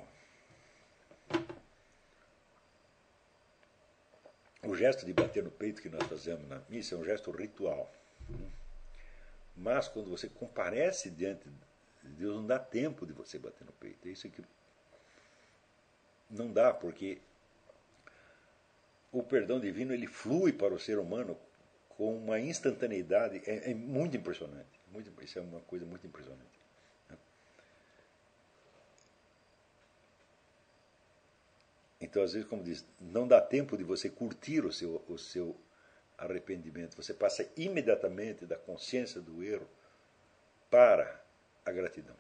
o 4.62 4.74
gesto 4.74 5.04
de 5.04 5.12
bater 5.12 5.42
no 5.42 5.50
peito 5.50 5.82
que 5.82 5.88
nós 5.88 6.06
fazemos 6.06 6.48
na 6.48 6.60
missa 6.68 6.94
é 6.94 6.98
um 6.98 7.04
gesto 7.04 7.30
ritual. 7.30 7.92
Né? 8.28 8.50
Mas 9.56 9.88
quando 9.88 10.10
você 10.10 10.28
comparece 10.28 11.10
diante 11.10 11.48
de 12.02 12.10
Deus, 12.10 12.36
não 12.36 12.46
dá 12.46 12.58
tempo 12.58 13.06
de 13.06 13.12
você 13.12 13.38
bater 13.38 13.64
no 13.64 13.72
peito. 13.72 14.08
É 14.08 14.10
isso 14.10 14.28
que 14.28 14.42
não 16.28 16.52
dá, 16.52 16.72
porque 16.74 17.20
o 19.12 19.22
perdão 19.22 19.60
divino 19.60 19.94
ele 19.94 20.06
flui 20.06 20.52
para 20.52 20.74
o 20.74 20.78
ser 20.78 20.98
humano 20.98 21.38
com 21.90 22.16
uma 22.16 22.40
instantaneidade, 22.40 23.40
é, 23.46 23.70
é 23.70 23.74
muito 23.74 24.16
impressionante. 24.16 24.80
Muito, 24.90 25.12
isso 25.22 25.38
é 25.38 25.42
uma 25.42 25.60
coisa 25.60 25.86
muito 25.86 26.06
impressionante. 26.06 26.63
Então, 32.14 32.22
às 32.22 32.32
vezes, 32.32 32.48
como 32.48 32.62
diz, 32.62 32.86
não 33.00 33.26
dá 33.26 33.40
tempo 33.40 33.76
de 33.76 33.82
você 33.82 34.08
curtir 34.08 34.64
o 34.64 34.72
seu, 34.72 35.04
o 35.08 35.18
seu 35.18 35.60
arrependimento. 36.16 36.94
Você 36.94 37.12
passa 37.12 37.50
imediatamente 37.56 38.46
da 38.46 38.56
consciência 38.56 39.20
do 39.20 39.42
erro 39.42 39.68
para 40.70 41.20
a 41.66 41.72
gratidão. 41.72 42.14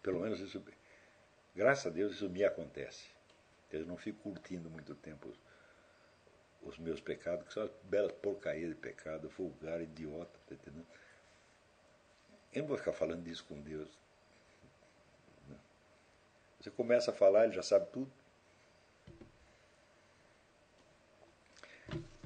Pelo 0.00 0.20
menos 0.20 0.38
isso 0.38 0.62
Graças 1.56 1.86
a 1.86 1.90
Deus 1.90 2.14
isso 2.14 2.30
me 2.30 2.44
acontece. 2.44 3.08
Eu 3.72 3.84
não 3.84 3.96
fico 3.96 4.20
curtindo 4.20 4.70
muito 4.70 4.94
tempo 4.94 5.32
os, 6.62 6.78
meus 6.78 7.00
pecados, 7.00 7.44
que 7.48 7.52
são 7.52 7.64
as 7.64 7.70
belas 7.82 8.12
porcarias 8.12 8.68
de 8.68 8.76
pecado, 8.76 9.28
vulgar, 9.28 9.80
idiota, 9.82 10.38
tá 10.46 10.54
entendendo? 10.54 10.86
Eu 12.52 12.62
não 12.62 12.68
vou 12.68 12.78
ficar 12.78 12.92
falando 12.92 13.24
disso 13.24 13.44
com 13.48 13.60
Deus. 13.60 14.03
Você 16.64 16.70
começa 16.70 17.10
a 17.10 17.14
falar, 17.14 17.44
ele 17.44 17.52
já 17.52 17.62
sabe 17.62 17.86
tudo. 17.92 18.10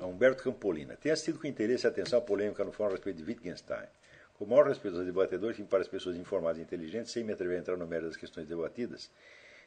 Humberto 0.00 0.44
Campolina. 0.44 0.94
Tenha 0.94 1.16
sido 1.16 1.40
com 1.40 1.48
interesse 1.48 1.84
e 1.84 1.88
atenção 1.88 2.20
a 2.20 2.22
polêmica 2.22 2.62
no 2.62 2.70
fórum 2.70 2.90
a 2.90 2.94
respeito 2.94 3.16
de 3.16 3.24
Wittgenstein. 3.24 3.88
Com 4.34 4.44
o 4.44 4.48
maior 4.48 4.68
respeito 4.68 4.96
aos 4.96 5.04
debatedores, 5.04 5.58
enfim, 5.58 5.68
para 5.68 5.80
as 5.80 5.88
pessoas 5.88 6.16
informadas 6.16 6.58
e 6.58 6.62
inteligentes, 6.62 7.10
sem 7.10 7.24
me 7.24 7.32
atrever 7.32 7.56
a 7.56 7.58
entrar 7.58 7.76
no 7.76 7.84
mérito 7.84 8.10
das 8.10 8.16
questões 8.16 8.46
debatidas, 8.46 9.10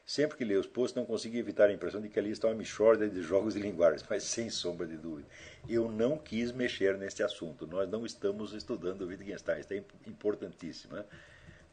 sempre 0.06 0.38
que 0.38 0.46
leio 0.46 0.62
os 0.62 0.68
posts 0.68 0.96
não 0.96 1.06
consigo 1.06 1.36
evitar 1.36 1.68
a 1.68 1.74
impressão 1.74 2.00
de 2.00 2.08
que 2.08 2.18
ali 2.18 2.32
está 2.32 2.48
uma 2.48 2.56
mixórdia 2.56 3.10
de 3.10 3.22
jogos 3.22 3.56
de 3.56 3.60
linguagens, 3.60 4.06
mas 4.10 4.24
sem 4.24 4.50
sombra 4.50 4.88
de 4.88 4.96
dúvida. 4.96 5.28
Eu 5.68 5.92
não 5.92 6.18
quis 6.18 6.54
mexer 6.54 6.98
neste 6.98 7.22
assunto. 7.22 7.68
Nós 7.68 7.90
não 7.90 8.06
estamos 8.06 8.54
estudando 8.54 9.06
Wittgenstein, 9.06 9.60
isso 9.60 9.74
é 9.74 9.84
importantíssimo. 10.08 10.96
Né? 10.96 11.04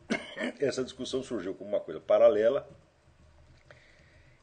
Essa 0.59 0.83
discussão 0.83 1.23
surgiu 1.23 1.55
como 1.55 1.71
uma 1.71 1.81
coisa 1.81 2.01
paralela, 2.01 2.69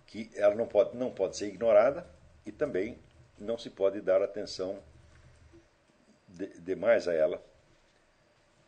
que 0.05 0.29
ela 0.35 0.55
não 0.55 0.67
pode, 0.67 0.95
não 0.95 1.11
pode 1.11 1.37
ser 1.37 1.47
ignorada 1.47 2.07
e 2.45 2.51
também 2.51 2.99
não 3.39 3.57
se 3.57 3.69
pode 3.69 4.01
dar 4.01 4.21
atenção 4.21 4.81
demais 6.59 7.03
de 7.03 7.09
a 7.11 7.13
ela 7.13 7.43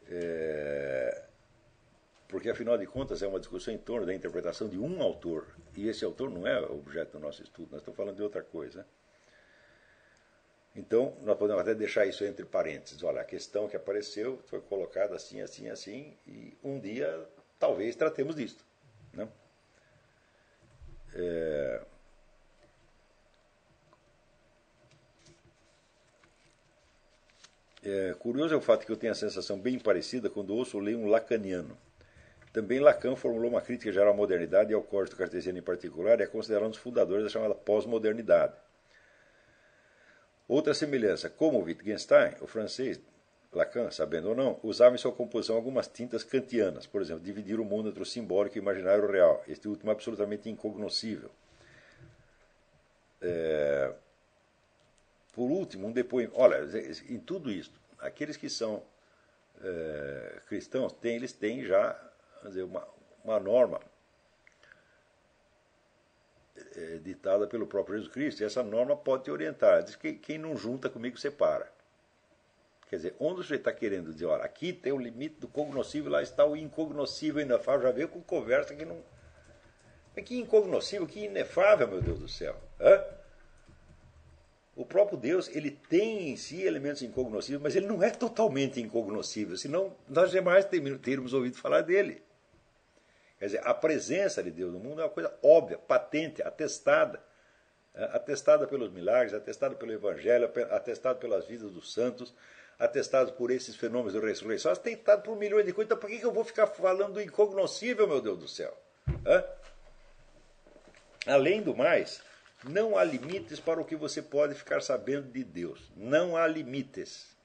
é, 0.10 1.28
porque, 2.28 2.50
afinal 2.50 2.78
de 2.78 2.86
contas, 2.86 3.22
é 3.22 3.28
uma 3.28 3.40
discussão 3.40 3.74
em 3.74 3.78
torno 3.78 4.06
da 4.06 4.14
interpretação 4.14 4.68
de 4.68 4.78
um 4.78 5.02
autor. 5.02 5.48
E 5.76 5.88
esse 5.88 6.04
autor 6.04 6.30
não 6.30 6.46
é 6.46 6.60
objeto 6.60 7.14
do 7.14 7.20
nosso 7.20 7.42
estudo, 7.42 7.70
nós 7.72 7.82
estamos 7.82 7.96
falando 7.96 8.16
de 8.18 8.24
outra 8.24 8.44
coisa. 8.44 8.86
Então, 10.76 11.16
nós 11.22 11.38
podemos 11.38 11.62
até 11.62 11.74
deixar 11.74 12.06
isso 12.06 12.24
entre 12.26 12.46
parênteses. 12.46 13.02
Olha, 13.02 13.22
a 13.22 13.26
questão 13.26 13.68
que 13.68 13.76
apareceu 13.76 14.40
foi 14.46 14.62
colocada 14.62 15.16
assim, 15.16 15.42
assim, 15.42 15.70
assim, 15.70 16.16
e 16.28 16.56
um 16.64 16.80
dia 16.80 17.28
talvez 17.58 17.96
tratemos 17.96 18.36
disso. 18.36 18.64
Né? 19.14 19.28
É... 21.14 21.82
É, 27.84 28.14
curioso 28.20 28.54
é 28.54 28.58
o 28.58 28.62
fato 28.62 28.86
que 28.86 28.92
eu 28.92 28.98
tenho 28.98 29.14
a 29.14 29.16
sensação 29.16 29.58
bem 29.58 29.80
parecida 29.80 30.30
quando 30.30 30.54
ouço 30.54 30.78
ou 30.78 30.84
leio 30.84 31.00
um 31.00 31.08
lacaniano. 31.08 31.78
Também 32.52 32.80
Lacan 32.80 33.16
formulou 33.16 33.50
uma 33.50 33.62
crítica 33.62 33.92
geral 33.92 34.14
à 34.14 34.16
modernidade 34.16 34.72
e 34.72 34.74
ao 34.74 34.82
código 34.82 35.16
cartesiano 35.16 35.60
em 35.60 35.62
particular 35.62 36.20
e 36.20 36.24
é 36.24 36.28
considerado 36.28 36.66
um 36.66 36.72
dos 36.72 36.80
fundadores 36.80 37.24
da 37.24 37.30
chamada 37.30 37.56
pós-modernidade. 37.56 38.56
Outra 40.48 40.74
semelhança, 40.74 41.30
como 41.30 41.62
Wittgenstein, 41.62 42.34
o 42.42 42.48
francês, 42.48 43.00
Lacan, 43.52 43.90
sabendo 43.92 44.30
ou 44.30 44.36
não, 44.36 44.60
usava 44.62 44.96
em 44.96 44.98
sua 44.98 45.12
composição 45.12 45.56
algumas 45.56 45.88
tintas 45.88 46.24
kantianas, 46.24 46.86
por 46.86 47.02
exemplo, 47.02 47.24
dividir 47.24 47.60
o 47.60 47.66
mundo 47.66 47.90
entre 47.90 48.02
o 48.02 48.06
simbólico 48.06 48.58
e 48.58 48.60
o 48.60 48.62
imaginário 48.62 49.10
real, 49.10 49.44
este 49.48 49.68
último 49.68 49.90
absolutamente 49.90 50.50
incognoscível. 50.50 51.32
É, 53.22 53.94
por 55.34 55.50
último, 55.50 55.88
um 55.88 55.92
depoimento. 55.92 56.38
Olha, 56.40 56.58
em 57.10 57.20
tudo 57.20 57.50
isso, 57.52 57.72
aqueles 58.00 58.36
que 58.38 58.50
são 58.50 58.84
é, 59.62 60.42
cristãos, 60.48 60.94
têm, 60.94 61.16
eles 61.16 61.32
têm 61.32 61.64
já 61.64 62.00
dizer, 62.44 62.64
uma, 62.64 62.88
uma 63.24 63.40
norma 63.40 63.80
é, 66.76 66.98
ditada 66.98 67.48
pelo 67.48 67.66
próprio 67.66 67.98
Jesus 67.98 68.14
Cristo, 68.14 68.42
e 68.42 68.46
essa 68.46 68.62
norma 68.62 68.96
pode 68.96 69.24
te 69.24 69.32
orientar. 69.32 69.84
Diz 69.84 69.96
que 69.96 70.14
quem 70.14 70.38
não 70.38 70.56
junta 70.56 70.90
comigo 70.90 71.18
separa. 71.18 71.72
Quer 72.90 72.96
dizer, 72.98 73.16
onde 73.20 73.46
você 73.46 73.56
está 73.56 73.72
querendo 73.74 74.14
dizer, 74.14 74.26
olha, 74.26 74.44
aqui 74.44 74.72
tem 74.72 74.94
o 74.94 74.98
limite 74.98 75.40
do 75.40 75.48
cognoscível, 75.48 76.12
lá 76.12 76.22
está 76.22 76.46
o 76.46 76.56
incognoscível 76.56 77.42
inefável. 77.42 77.82
Já 77.82 77.92
veio 77.92 78.08
com 78.08 78.22
conversa 78.22 78.74
que 78.74 78.86
não. 78.86 79.04
Que 80.24 80.40
incognoscível, 80.40 81.06
que 81.06 81.26
inefável, 81.26 81.88
meu 81.88 82.02
Deus 82.02 82.20
do 82.20 82.28
céu. 82.28 82.56
Hã? 82.80 83.04
O 84.76 84.86
próprio 84.86 85.18
Deus, 85.18 85.48
ele 85.50 85.72
tem 85.72 86.30
em 86.30 86.38
si 86.38 86.64
elementos 86.64 87.02
incognoscíveis, 87.02 87.62
mas 87.62 87.76
ele 87.76 87.88
não 87.88 88.02
é 88.02 88.10
totalmente 88.10 88.80
incognoscível, 88.80 89.58
senão 89.58 89.96
nós 90.08 90.32
jamais 90.32 90.66
teríamos 90.66 91.34
ouvido 91.34 91.58
falar 91.58 91.82
dele. 91.82 92.24
Quer 93.40 93.46
dizer, 93.46 93.68
a 93.68 93.74
presença 93.74 94.42
de 94.42 94.50
Deus 94.50 94.72
no 94.74 94.80
mundo 94.80 95.02
é 95.02 95.04
uma 95.04 95.10
coisa 95.10 95.36
óbvia, 95.44 95.78
patente, 95.78 96.42
atestada. 96.42 97.22
Atestada 97.94 98.68
pelos 98.68 98.92
milagres, 98.92 99.34
atestada 99.34 99.76
pelo 99.76 99.92
Evangelho, 99.92 100.52
atestada 100.70 101.18
pelas 101.18 101.48
vidas 101.48 101.72
dos 101.72 101.92
santos, 101.92 102.32
atestada 102.80 103.32
por 103.32 103.50
esses 103.50 103.76
fenômenos 103.76 104.14
de 104.14 104.20
ressurreição, 104.20 104.72
atestado 104.72 105.24
por 105.24 105.36
milhões 105.36 105.66
de 105.66 105.74
coisas. 105.74 105.88
Então 105.88 105.98
por 105.98 106.10
que 106.10 106.24
eu 106.24 106.32
vou 106.32 106.44
ficar 106.44 106.68
falando 106.68 107.14
do 107.14 107.22
incognoscível, 107.22 108.08
meu 108.08 108.22
Deus 108.22 108.40
do 108.40 108.48
céu? 108.48 108.76
Hã? 109.26 109.44
Além 111.26 111.62
do 111.62 111.76
mais, 111.76 112.22
não 112.64 112.98
há 112.98 113.04
limites 113.04 113.60
para 113.60 113.82
o 113.82 113.86
que 113.86 113.96
você 113.96 114.22
pode 114.22 114.56
ficar 114.56 114.82
sabendo 114.82 115.32
de 115.32 115.44
Deus. 115.44 115.92
Não 115.96 116.38
há 116.38 116.48
limites. 116.48 117.36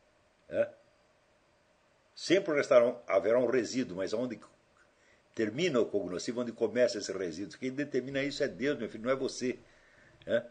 É? 0.49 0.69
Sempre 2.15 2.55
restarão, 2.55 3.01
haverá 3.07 3.39
um 3.39 3.47
resíduo, 3.47 3.97
mas 3.97 4.13
onde 4.13 4.39
termina 5.35 5.81
o 5.81 5.87
cognoscível, 5.87 6.43
onde 6.43 6.53
começa 6.53 6.99
esse 6.99 7.11
resíduo? 7.13 7.59
Quem 7.59 7.73
determina 7.73 8.23
isso 8.23 8.45
é 8.45 8.49
Deus, 8.49 8.79
meu 8.79 8.89
filho, 8.89 9.05
não 9.05 9.11
é 9.11 9.17
você. 9.17 9.59
É? 10.27 10.45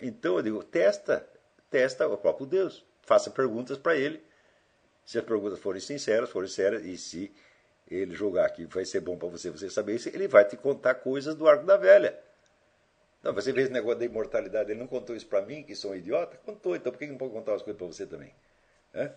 Então 0.00 0.36
eu 0.36 0.42
digo, 0.42 0.64
testa, 0.64 1.28
testa 1.68 2.06
o 2.06 2.16
próprio 2.16 2.46
Deus. 2.46 2.84
Faça 3.02 3.30
perguntas 3.30 3.78
para 3.78 3.96
ele. 3.96 4.22
Se 5.04 5.18
as 5.18 5.24
perguntas 5.24 5.58
forem 5.58 5.80
sinceras, 5.80 6.30
forem 6.30 6.48
sérias, 6.48 6.84
e 6.84 6.96
se 6.96 7.32
ele 7.90 8.14
julgar 8.14 8.50
que 8.50 8.64
vai 8.64 8.84
ser 8.84 9.00
bom 9.00 9.16
para 9.16 9.28
você, 9.28 9.50
você 9.50 9.68
saber 9.68 9.96
isso, 9.96 10.08
ele 10.08 10.28
vai 10.28 10.44
te 10.44 10.56
contar 10.56 10.94
coisas 10.94 11.34
do 11.34 11.48
arco 11.48 11.66
da 11.66 11.76
velha. 11.76 12.18
Não, 13.22 13.32
você 13.32 13.52
vê 13.52 13.62
esse 13.62 13.72
negócio 13.72 13.98
da 13.98 14.04
imortalidade, 14.04 14.70
ele 14.70 14.80
não 14.80 14.86
contou 14.86 15.14
isso 15.14 15.26
para 15.26 15.42
mim, 15.42 15.62
que 15.62 15.74
sou 15.74 15.92
um 15.92 15.94
idiota? 15.94 16.36
Contou, 16.38 16.74
então 16.74 16.90
por 16.90 16.98
que 16.98 17.06
não 17.06 17.18
pode 17.18 17.32
contar 17.32 17.54
as 17.54 17.62
coisas 17.62 17.78
para 17.78 17.86
você 17.86 18.06
também? 18.06 18.34
É? 18.94 19.12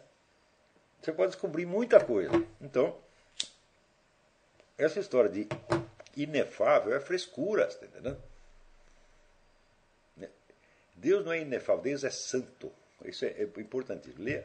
Você 1.02 1.12
pode 1.12 1.32
descobrir 1.32 1.66
muita 1.66 2.04
coisa. 2.04 2.32
Então, 2.62 2.98
essa 4.78 5.00
história 5.00 5.30
de 5.30 5.48
inefável 6.16 6.96
é 6.96 7.00
frescura, 7.00 7.68
está 7.68 7.86
entendendo? 7.86 8.22
Deus 10.96 11.26
não 11.26 11.34
é 11.34 11.42
inefável, 11.42 11.84
Deus 11.84 12.04
é 12.04 12.10
santo. 12.10 12.72
Isso 13.10 13.26
é, 13.26 13.30
é 13.30 13.44
importantíssimo. 13.60 14.24
Lê 14.24 14.44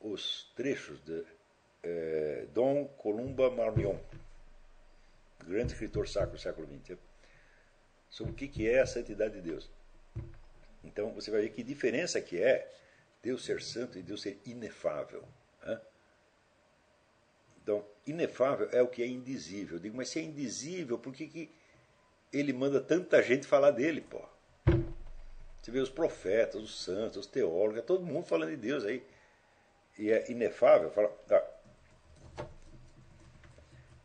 os 0.00 0.50
trechos 0.54 1.00
de 1.04 1.24
eh, 1.82 2.46
Dom 2.52 2.86
Columba 2.86 3.50
Marmion, 3.50 3.98
grande 5.46 5.72
escritor 5.72 6.08
sacro 6.08 6.32
do 6.32 6.38
século 6.38 6.66
XX, 6.66 6.98
sobre 8.08 8.32
o 8.32 8.34
que 8.34 8.68
é 8.68 8.80
a 8.80 8.86
santidade 8.86 9.34
de 9.34 9.42
Deus. 9.42 9.70
Então 10.82 11.12
você 11.12 11.30
vai 11.30 11.42
ver 11.42 11.50
que 11.50 11.62
diferença 11.62 12.20
que 12.20 12.42
é 12.42 12.70
Deus 13.22 13.44
ser 13.44 13.60
santo 13.60 13.98
e 13.98 14.02
Deus 14.02 14.22
ser 14.22 14.40
inefável. 14.44 15.22
Né? 15.62 15.80
Então, 17.62 17.86
inefável 18.06 18.68
é 18.72 18.82
o 18.82 18.88
que 18.88 19.02
é 19.02 19.06
indizível. 19.06 19.76
Eu 19.76 19.80
digo, 19.80 19.96
mas 19.96 20.08
se 20.08 20.18
é 20.18 20.22
indizível, 20.22 20.98
por 20.98 21.12
que, 21.12 21.26
que 21.28 21.50
ele 22.32 22.52
manda 22.52 22.80
tanta 22.80 23.22
gente 23.22 23.46
falar 23.46 23.70
dele, 23.70 24.00
pô? 24.00 24.26
Você 25.60 25.70
vê 25.70 25.78
os 25.78 25.90
profetas, 25.90 26.60
os 26.60 26.82
santos, 26.82 27.18
os 27.18 27.26
teólogos, 27.26 27.78
é 27.78 27.82
todo 27.82 28.04
mundo 28.04 28.26
falando 28.26 28.50
de 28.50 28.56
Deus 28.56 28.84
aí. 28.84 29.04
E 29.98 30.10
é 30.10 30.30
inefável. 30.30 30.90
Fala, 30.90 31.08
tá. 31.26 31.44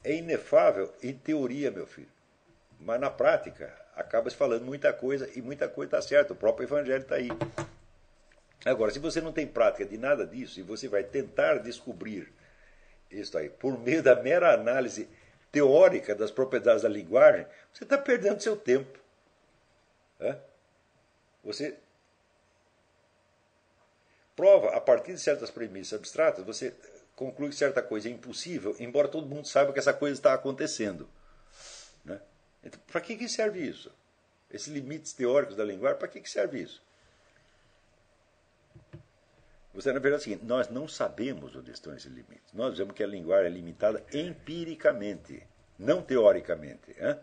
É 0.04 0.14
inefável 0.14 0.94
em 1.02 1.14
teoria, 1.14 1.72
meu 1.72 1.88
filho. 1.88 2.10
Mas 2.80 3.00
na 3.00 3.10
prática, 3.10 3.74
acaba 3.96 4.30
se 4.30 4.36
falando 4.36 4.66
muita 4.66 4.92
coisa 4.92 5.30
e 5.36 5.42
muita 5.42 5.70
coisa 5.70 5.88
está 5.88 6.02
certa. 6.02 6.34
O 6.34 6.36
próprio 6.36 6.66
Evangelho 6.66 7.02
está 7.02 7.16
aí. 7.16 7.30
Agora, 8.66 8.92
se 8.92 9.00
você 9.00 9.22
não 9.22 9.32
tem 9.32 9.48
prática 9.48 9.86
de 9.86 9.98
nada 9.98 10.26
disso 10.26 10.60
e 10.60 10.64
você 10.64 10.88
vai 10.88 11.04
tentar 11.04 11.60
descobrir 11.60 12.32
isso 13.10 13.38
aí 13.38 13.50
por 13.50 13.80
meio 13.80 14.04
da 14.04 14.16
mera 14.16 14.54
análise 14.54 15.08
teórica 15.52 16.14
das 16.14 16.32
propriedades 16.32 16.84
da 16.84 16.90
linguagem, 16.90 17.46
você 17.72 17.84
está 17.84 17.98
perdendo 17.98 18.42
seu 18.42 18.58
tempo. 18.58 19.00
Você 21.46 21.78
prova 24.36 24.76
a 24.76 24.82
partir 24.82 25.14
de 25.14 25.20
certas 25.20 25.50
premissas 25.50 25.98
abstratas, 26.00 26.44
você 26.44 26.76
conclui 27.16 27.50
que 27.50 27.56
certa 27.56 27.82
coisa 27.82 28.10
é 28.10 28.12
impossível, 28.12 28.76
embora 28.80 29.08
todo 29.08 29.28
mundo 29.28 29.48
saiba 29.48 29.72
que 29.72 29.80
essa 29.80 29.94
coisa 29.94 30.16
está 30.16 30.34
acontecendo. 30.34 31.08
Né? 32.04 32.20
Então, 32.64 32.80
para 32.88 33.00
que, 33.00 33.16
que 33.16 33.30
serve 33.30 33.62
isso? 33.62 33.94
Esses 34.52 34.68
limites 34.68 35.14
teóricos 35.14 35.56
da 35.56 35.64
linguagem, 35.64 35.98
para 35.98 36.08
que, 36.08 36.20
que 36.20 36.30
serve 36.30 36.62
isso? 36.62 36.84
Você, 39.74 39.92
na 39.92 40.00
verdade, 40.00 40.16
é 40.16 40.18
o 40.22 40.24
seguinte: 40.24 40.46
nós 40.46 40.70
não 40.70 40.88
sabemos 40.88 41.56
onde 41.56 41.72
estão 41.72 41.96
esses 41.96 42.12
limites. 42.12 42.54
Nós 42.54 42.72
dizemos 42.72 42.96
que 42.96 43.04
a 43.04 43.08
linguagem 43.08 43.48
é 43.48 43.50
limitada 43.50 44.04
empiricamente, 44.14 45.46
não 45.78 46.02
teoricamente. 46.02 46.92
Hein? 46.92 47.20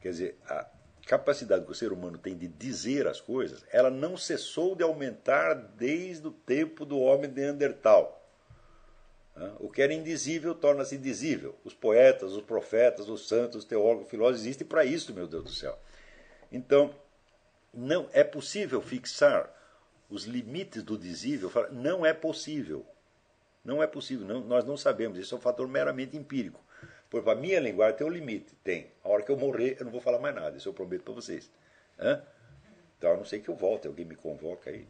Quer 0.00 0.10
dizer, 0.10 0.38
a 0.46 0.68
capacidade 1.04 1.64
que 1.64 1.72
o 1.72 1.74
ser 1.74 1.92
humano 1.92 2.18
tem 2.18 2.36
de 2.36 2.48
dizer 2.48 3.06
as 3.06 3.20
coisas, 3.20 3.64
ela 3.70 3.90
não 3.90 4.16
cessou 4.16 4.74
de 4.74 4.82
aumentar 4.82 5.54
desde 5.54 6.26
o 6.26 6.30
tempo 6.30 6.84
do 6.84 6.98
homem 6.98 7.30
de 7.30 7.40
Neandertal. 7.40 8.20
O 9.58 9.68
que 9.68 9.82
era 9.82 9.92
indizível 9.92 10.54
torna-se 10.54 10.94
indizível. 10.94 11.56
Os 11.64 11.74
poetas, 11.74 12.32
os 12.32 12.42
profetas, 12.42 13.08
os 13.08 13.26
santos, 13.26 13.56
os 13.56 13.64
teólogos, 13.64 14.04
os 14.04 14.10
filósofos 14.10 14.42
existem 14.42 14.66
para 14.66 14.84
isso, 14.84 15.12
meu 15.12 15.26
Deus 15.26 15.44
do 15.44 15.50
céu. 15.50 15.76
Então, 16.52 16.94
não 17.72 18.08
é 18.12 18.22
possível 18.22 18.80
fixar 18.80 19.52
os 20.08 20.24
limites 20.24 20.84
do 20.84 20.96
dizível. 20.96 21.50
Não 21.72 22.06
é 22.06 22.12
possível. 22.12 22.86
Não 23.64 23.82
é 23.82 23.86
possível. 23.88 24.24
Não, 24.24 24.40
nós 24.40 24.64
não 24.64 24.76
sabemos. 24.76 25.18
Isso 25.18 25.34
é 25.34 25.38
um 25.38 25.40
fator 25.40 25.66
meramente 25.66 26.16
empírico. 26.16 26.62
Porque 27.10 27.30
a 27.30 27.34
minha 27.34 27.60
linguagem 27.60 27.96
tem 27.96 28.06
um 28.06 28.10
limite. 28.10 28.54
Tem. 28.64 28.90
A 29.02 29.08
hora 29.08 29.22
que 29.22 29.30
eu 29.30 29.36
morrer, 29.36 29.76
eu 29.78 29.84
não 29.84 29.92
vou 29.92 30.00
falar 30.00 30.18
mais 30.18 30.34
nada. 30.34 30.56
Isso 30.56 30.68
eu 30.68 30.74
prometo 30.74 31.02
para 31.02 31.14
vocês. 31.14 31.50
Hã? 31.98 32.22
Então, 32.98 33.12
a 33.12 33.16
não 33.16 33.24
sei 33.24 33.40
que 33.40 33.48
eu 33.48 33.54
volte. 33.54 33.86
Alguém 33.86 34.04
me 34.04 34.16
convoca 34.16 34.70
aí. 34.70 34.86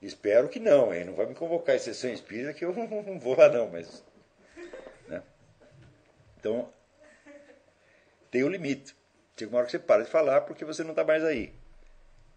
Espero 0.00 0.48
que 0.48 0.60
não, 0.60 0.94
hein? 0.94 1.04
Não 1.04 1.14
vai 1.14 1.26
me 1.26 1.34
convocar 1.34 1.74
em 1.74 1.78
sessão 1.78 2.10
espírita 2.10 2.52
que 2.52 2.64
eu 2.64 2.72
não 2.76 3.18
vou 3.18 3.36
lá 3.36 3.48
não, 3.48 3.68
mas. 3.68 4.04
Né? 5.08 5.22
Então, 6.38 6.70
tem 8.30 8.42
o 8.42 8.46
um 8.46 8.50
limite. 8.50 8.94
Chega 9.36 9.50
uma 9.50 9.58
hora 9.58 9.66
que 9.66 9.72
você 9.72 9.78
para 9.78 10.04
de 10.04 10.10
falar 10.10 10.42
porque 10.42 10.64
você 10.64 10.82
não 10.82 10.90
está 10.90 11.04
mais 11.04 11.24
aí. 11.24 11.52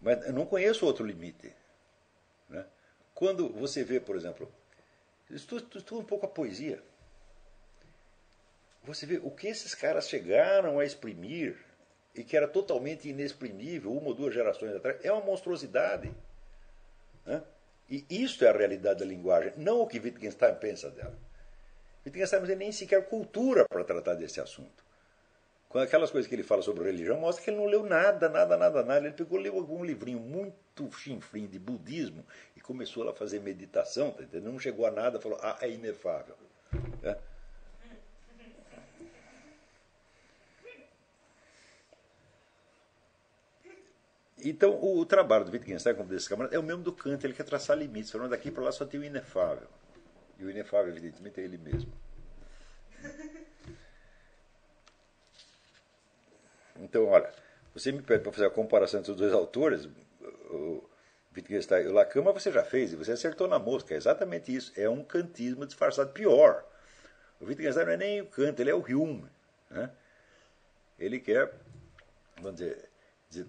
Mas 0.00 0.24
eu 0.26 0.32
não 0.32 0.46
conheço 0.46 0.86
outro 0.86 1.04
limite. 1.04 1.54
Né? 2.48 2.64
Quando 3.14 3.48
você 3.50 3.84
vê, 3.84 4.00
por 4.00 4.16
exemplo, 4.16 4.50
estuda, 5.30 5.78
estuda 5.78 6.00
um 6.00 6.04
pouco 6.04 6.26
a 6.26 6.28
poesia. 6.28 6.82
Você 8.84 9.06
vê 9.06 9.20
o 9.22 9.30
que 9.30 9.46
esses 9.46 9.74
caras 9.74 10.08
chegaram 10.08 10.78
a 10.78 10.84
exprimir 10.84 11.56
e 12.14 12.24
que 12.24 12.36
era 12.36 12.48
totalmente 12.48 13.08
inexprimível 13.08 13.92
uma 13.92 14.08
ou 14.08 14.14
duas 14.14 14.34
gerações 14.34 14.74
atrás, 14.74 14.98
é 15.04 15.12
uma 15.12 15.24
monstruosidade. 15.24 16.12
Né? 17.24 17.42
E 17.88 18.04
isso 18.08 18.44
é 18.44 18.48
a 18.48 18.56
realidade 18.56 19.00
da 19.00 19.04
linguagem, 19.04 19.52
não 19.56 19.80
o 19.80 19.86
que 19.86 19.98
Wittgenstein 19.98 20.54
pensa 20.54 20.90
dela. 20.90 21.16
Wittgenstein 22.04 22.40
não 22.40 22.46
tem 22.46 22.56
nem 22.56 22.72
sequer 22.72 23.06
cultura 23.08 23.64
para 23.68 23.84
tratar 23.84 24.14
desse 24.14 24.40
assunto. 24.40 24.84
Quando 25.68 25.84
aquelas 25.84 26.10
coisas 26.10 26.28
que 26.28 26.34
ele 26.34 26.42
fala 26.42 26.62
sobre 26.62 26.84
religião, 26.84 27.20
mostra 27.20 27.44
que 27.44 27.50
ele 27.50 27.58
não 27.58 27.66
leu 27.66 27.84
nada, 27.84 28.28
nada, 28.28 28.56
nada, 28.56 28.82
nada. 28.82 29.06
Ele 29.06 29.14
pegou, 29.14 29.38
leu 29.38 29.56
algum 29.56 29.84
livrinho 29.84 30.18
muito 30.18 30.90
chinfrim 30.90 31.46
de 31.46 31.60
budismo 31.60 32.26
e 32.56 32.60
começou 32.60 33.08
a 33.08 33.14
fazer 33.14 33.38
meditação, 33.38 34.10
tá 34.10 34.24
entendendo? 34.24 34.50
Não 34.50 34.58
chegou 34.58 34.84
a 34.84 34.90
nada, 34.90 35.20
falou, 35.20 35.38
ah, 35.40 35.56
é 35.60 35.70
inefável. 35.70 36.34
É? 37.04 37.16
Então, 44.44 44.72
o, 44.72 44.98
o, 45.00 45.06
trabalho 45.06 45.44
do 45.44 45.52
Wittgenstein, 45.52 45.94
como 45.94 46.08
desse 46.08 46.28
camarada, 46.28 46.54
é 46.54 46.58
o 46.58 46.62
mesmo 46.62 46.82
do 46.82 46.92
Kant, 46.92 47.24
ele 47.24 47.34
quer 47.34 47.44
traçar 47.44 47.76
limites. 47.76 48.10
Falando 48.10 48.30
daqui 48.30 48.50
para 48.50 48.64
lá 48.64 48.72
só 48.72 48.84
tem 48.84 49.00
o 49.00 49.04
inefável. 49.04 49.68
E 50.38 50.44
o 50.44 50.50
inefável, 50.50 50.90
evidentemente, 50.90 51.40
é 51.40 51.44
ele 51.44 51.58
mesmo. 51.58 51.92
Então, 56.76 57.06
olha, 57.06 57.30
você 57.74 57.92
me 57.92 58.00
pede 58.00 58.22
para 58.22 58.32
fazer 58.32 58.46
a 58.46 58.50
comparação 58.50 59.00
entre 59.00 59.12
os 59.12 59.18
dois 59.18 59.32
autores, 59.32 59.86
o 60.50 60.82
Wittgenstein 61.36 61.84
e 61.84 61.88
o 61.88 61.92
Lacan, 61.92 62.22
mas 62.22 62.42
você 62.42 62.50
já 62.50 62.64
fez, 62.64 62.92
e 62.92 62.96
você 62.96 63.12
acertou 63.12 63.46
na 63.46 63.58
mosca. 63.58 63.94
É 63.94 63.96
exatamente 63.96 64.54
isso. 64.54 64.72
É 64.76 64.88
um 64.88 65.04
kantismo 65.04 65.66
disfarçado. 65.66 66.12
Pior, 66.12 66.64
o 67.40 67.44
Wittgenstein 67.44 67.84
não 67.84 67.92
é 67.92 67.96
nem 67.96 68.20
o 68.22 68.26
Kant, 68.26 68.60
ele 68.60 68.70
é 68.70 68.74
o 68.74 68.80
Hume. 68.80 69.28
Né? 69.68 69.90
Ele 70.98 71.20
quer, 71.20 71.52
vamos 72.36 72.60
dizer, 72.60 72.88
dizer 73.28 73.46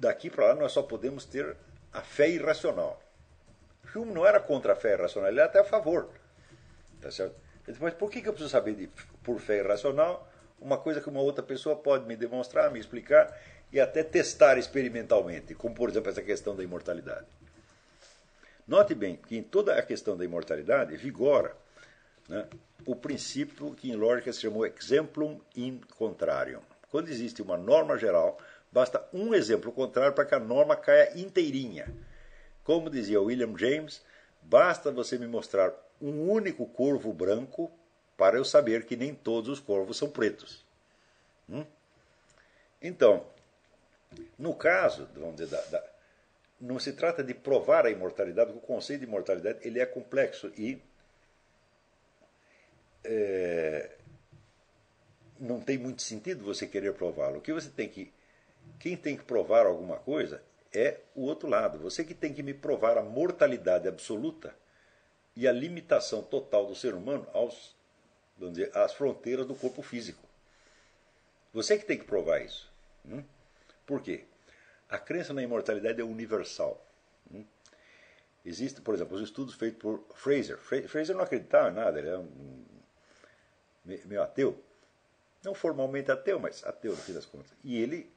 daqui 0.00 0.30
para 0.30 0.46
lá 0.46 0.54
nós 0.54 0.72
só 0.72 0.82
podemos 0.82 1.24
ter 1.24 1.56
a 1.92 2.00
fé 2.00 2.28
irracional. 2.28 3.00
Hume 3.94 4.12
não 4.12 4.26
era 4.26 4.40
contra 4.40 4.72
a 4.72 4.76
fé 4.76 4.94
irracional, 4.94 5.30
ele 5.30 5.40
era 5.40 5.48
até 5.48 5.60
a 5.60 5.64
favor. 5.64 6.08
Tá 7.00 7.10
certo? 7.10 7.36
Mas 7.78 7.94
por 7.94 8.10
que 8.10 8.18
eu 8.18 8.32
preciso 8.32 8.48
saber 8.48 8.74
de, 8.74 8.88
por 9.22 9.38
fé 9.38 9.58
irracional 9.58 10.26
uma 10.60 10.78
coisa 10.78 11.00
que 11.00 11.08
uma 11.08 11.20
outra 11.20 11.42
pessoa 11.42 11.76
pode 11.76 12.06
me 12.06 12.16
demonstrar, 12.16 12.70
me 12.70 12.80
explicar 12.80 13.38
e 13.72 13.78
até 13.78 14.02
testar 14.02 14.58
experimentalmente, 14.58 15.54
como 15.54 15.74
por 15.74 15.90
exemplo 15.90 16.10
essa 16.10 16.22
questão 16.22 16.56
da 16.56 16.62
imortalidade? 16.62 17.26
Note 18.66 18.94
bem 18.94 19.16
que 19.16 19.36
em 19.36 19.42
toda 19.42 19.74
a 19.74 19.82
questão 19.82 20.16
da 20.16 20.24
imortalidade 20.24 20.96
vigora 20.96 21.56
né, 22.28 22.46
o 22.86 22.94
princípio 22.94 23.74
que 23.74 23.90
em 23.90 23.96
lógica 23.96 24.32
se 24.32 24.40
chamou 24.40 24.66
exemplum 24.66 25.40
in 25.56 25.80
contrarium. 25.96 26.60
Quando 26.90 27.08
existe 27.08 27.42
uma 27.42 27.56
norma 27.56 27.96
geral, 27.96 28.38
Basta 28.72 29.06
um 29.12 29.34
exemplo 29.34 29.72
contrário 29.72 30.14
para 30.14 30.24
que 30.24 30.34
a 30.34 30.40
norma 30.40 30.76
caia 30.76 31.18
inteirinha. 31.18 31.92
Como 32.62 32.90
dizia 32.90 33.20
William 33.20 33.56
James, 33.56 34.02
basta 34.42 34.92
você 34.92 35.18
me 35.18 35.26
mostrar 35.26 35.74
um 36.00 36.30
único 36.30 36.66
corvo 36.66 37.12
branco 37.12 37.70
para 38.16 38.36
eu 38.36 38.44
saber 38.44 38.86
que 38.86 38.96
nem 38.96 39.14
todos 39.14 39.50
os 39.50 39.60
corvos 39.60 39.96
são 39.96 40.08
pretos. 40.08 40.64
Hum? 41.48 41.64
Então, 42.80 43.26
no 44.38 44.54
caso, 44.54 45.08
vamos 45.14 45.36
dizer, 45.36 45.50
da, 45.50 45.60
da, 45.62 45.84
não 46.60 46.78
se 46.78 46.92
trata 46.92 47.24
de 47.24 47.34
provar 47.34 47.86
a 47.86 47.90
imortalidade, 47.90 48.52
porque 48.52 48.64
o 48.64 48.66
conceito 48.66 49.00
de 49.00 49.06
imortalidade 49.06 49.58
ele 49.62 49.80
é 49.80 49.86
complexo 49.86 50.52
e 50.56 50.80
é, 53.02 53.90
não 55.38 55.60
tem 55.60 55.78
muito 55.78 56.02
sentido 56.02 56.44
você 56.44 56.66
querer 56.66 56.92
prová-lo. 56.92 57.38
O 57.38 57.40
que 57.40 57.52
você 57.52 57.68
tem 57.68 57.88
que 57.88 58.12
quem 58.78 58.96
tem 58.96 59.16
que 59.16 59.24
provar 59.24 59.66
alguma 59.66 59.96
coisa 59.96 60.42
é 60.72 61.00
o 61.14 61.22
outro 61.22 61.48
lado. 61.48 61.78
Você 61.78 62.04
que 62.04 62.14
tem 62.14 62.32
que 62.32 62.42
me 62.42 62.54
provar 62.54 62.96
a 62.96 63.02
mortalidade 63.02 63.88
absoluta 63.88 64.54
e 65.36 65.48
a 65.48 65.52
limitação 65.52 66.22
total 66.22 66.66
do 66.66 66.74
ser 66.74 66.94
humano 66.94 67.26
aos, 67.32 67.74
vamos 68.38 68.56
dizer, 68.56 68.76
às 68.76 68.92
fronteiras 68.92 69.46
do 69.46 69.54
corpo 69.54 69.82
físico. 69.82 70.22
Você 71.52 71.76
que 71.78 71.84
tem 71.84 71.98
que 71.98 72.04
provar 72.04 72.40
isso. 72.40 72.70
Hum? 73.04 73.24
Por 73.86 74.02
quê? 74.02 74.24
A 74.88 74.98
crença 74.98 75.32
na 75.32 75.42
imortalidade 75.42 76.00
é 76.00 76.04
universal. 76.04 76.84
Hum? 77.32 77.44
Existe, 78.44 78.80
por 78.80 78.94
exemplo, 78.94 79.16
os 79.16 79.22
estudos 79.22 79.54
feitos 79.54 79.80
por 79.80 80.04
Fraser. 80.14 80.56
Fraser 80.58 81.14
não 81.14 81.24
acreditava 81.24 81.68
em 81.68 81.74
nada, 81.74 81.98
ele 81.98 82.08
é 82.08 82.16
um 82.18 82.64
meio 83.84 84.22
ateu. 84.22 84.62
Não 85.42 85.54
formalmente 85.54 86.10
ateu, 86.10 86.38
mas 86.38 86.64
ateu 86.64 86.92
no 86.92 86.98
fim 86.98 87.12
das 87.12 87.26
contas. 87.26 87.52
E 87.64 87.80
ele, 87.80 88.10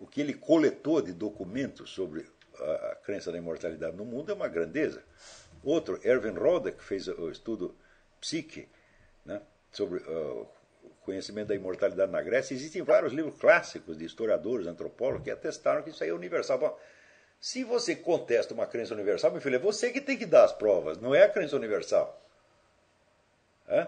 o 0.00 0.06
que 0.06 0.20
ele 0.20 0.34
coletou 0.34 1.02
de 1.02 1.12
documentos 1.12 1.90
sobre 1.90 2.26
a, 2.58 2.96
crença 3.04 3.30
na 3.30 3.38
imortalidade 3.38 3.96
no 3.96 4.04
mundo 4.04 4.32
é 4.32 4.34
uma 4.34 4.48
grandeza. 4.48 5.04
Outro, 5.62 6.00
Erwin 6.02 6.38
Roda, 6.38 6.72
que 6.72 6.82
fez 6.82 7.06
o 7.06 7.30
estudo 7.30 7.76
Psique, 8.18 8.66
né, 9.24 9.42
sobre 9.70 9.98
uh, 9.98 10.48
o 10.82 10.90
conhecimento 11.02 11.48
da 11.48 11.54
imortalidade 11.54 12.10
na 12.10 12.22
Grécia. 12.22 12.54
Existem 12.54 12.82
vários 12.82 13.12
livros 13.12 13.38
clássicos 13.38 13.96
de 13.96 14.04
historiadores, 14.04 14.66
antropólogos, 14.66 15.24
que 15.24 15.30
atestaram 15.30 15.82
que 15.82 15.90
isso 15.90 16.02
aí 16.02 16.10
é 16.10 16.14
universal. 16.14 16.58
Bom, 16.58 16.78
se 17.38 17.62
você 17.62 17.94
contesta 17.94 18.54
uma 18.54 18.66
crença 18.66 18.94
universal, 18.94 19.30
meu 19.30 19.40
filho, 19.40 19.56
é 19.56 19.58
você 19.58 19.90
que 19.90 20.00
tem 20.00 20.16
que 20.16 20.26
dar 20.26 20.44
as 20.44 20.52
provas, 20.52 20.98
não 20.98 21.14
é 21.14 21.24
a 21.24 21.28
crença 21.28 21.56
universal. 21.56 22.18
É? 23.68 23.86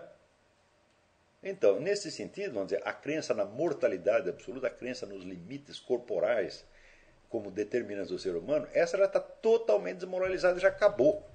Então, 1.43 1.81
nesse 1.81 2.11
sentido, 2.11 2.55
vamos 2.55 2.69
dizer, 2.69 2.83
a 2.87 2.93
crença 2.93 3.35
na 3.35 3.45
mortalidade 3.45 4.29
absoluta, 4.29 4.69
a 4.69 4.71
crença 4.71 5.07
nos 5.07 5.25
limites 5.25 5.81
corporais 5.81 6.65
como 7.29 7.51
determinantes 7.51 8.11
do 8.11 8.19
ser 8.19 8.37
humano, 8.37 8.69
essa 8.73 8.97
já 8.97 9.07
está 9.07 9.19
totalmente 9.19 9.97
desmoralizada, 9.97 10.61
já 10.61 10.69
acabou. 10.69 11.27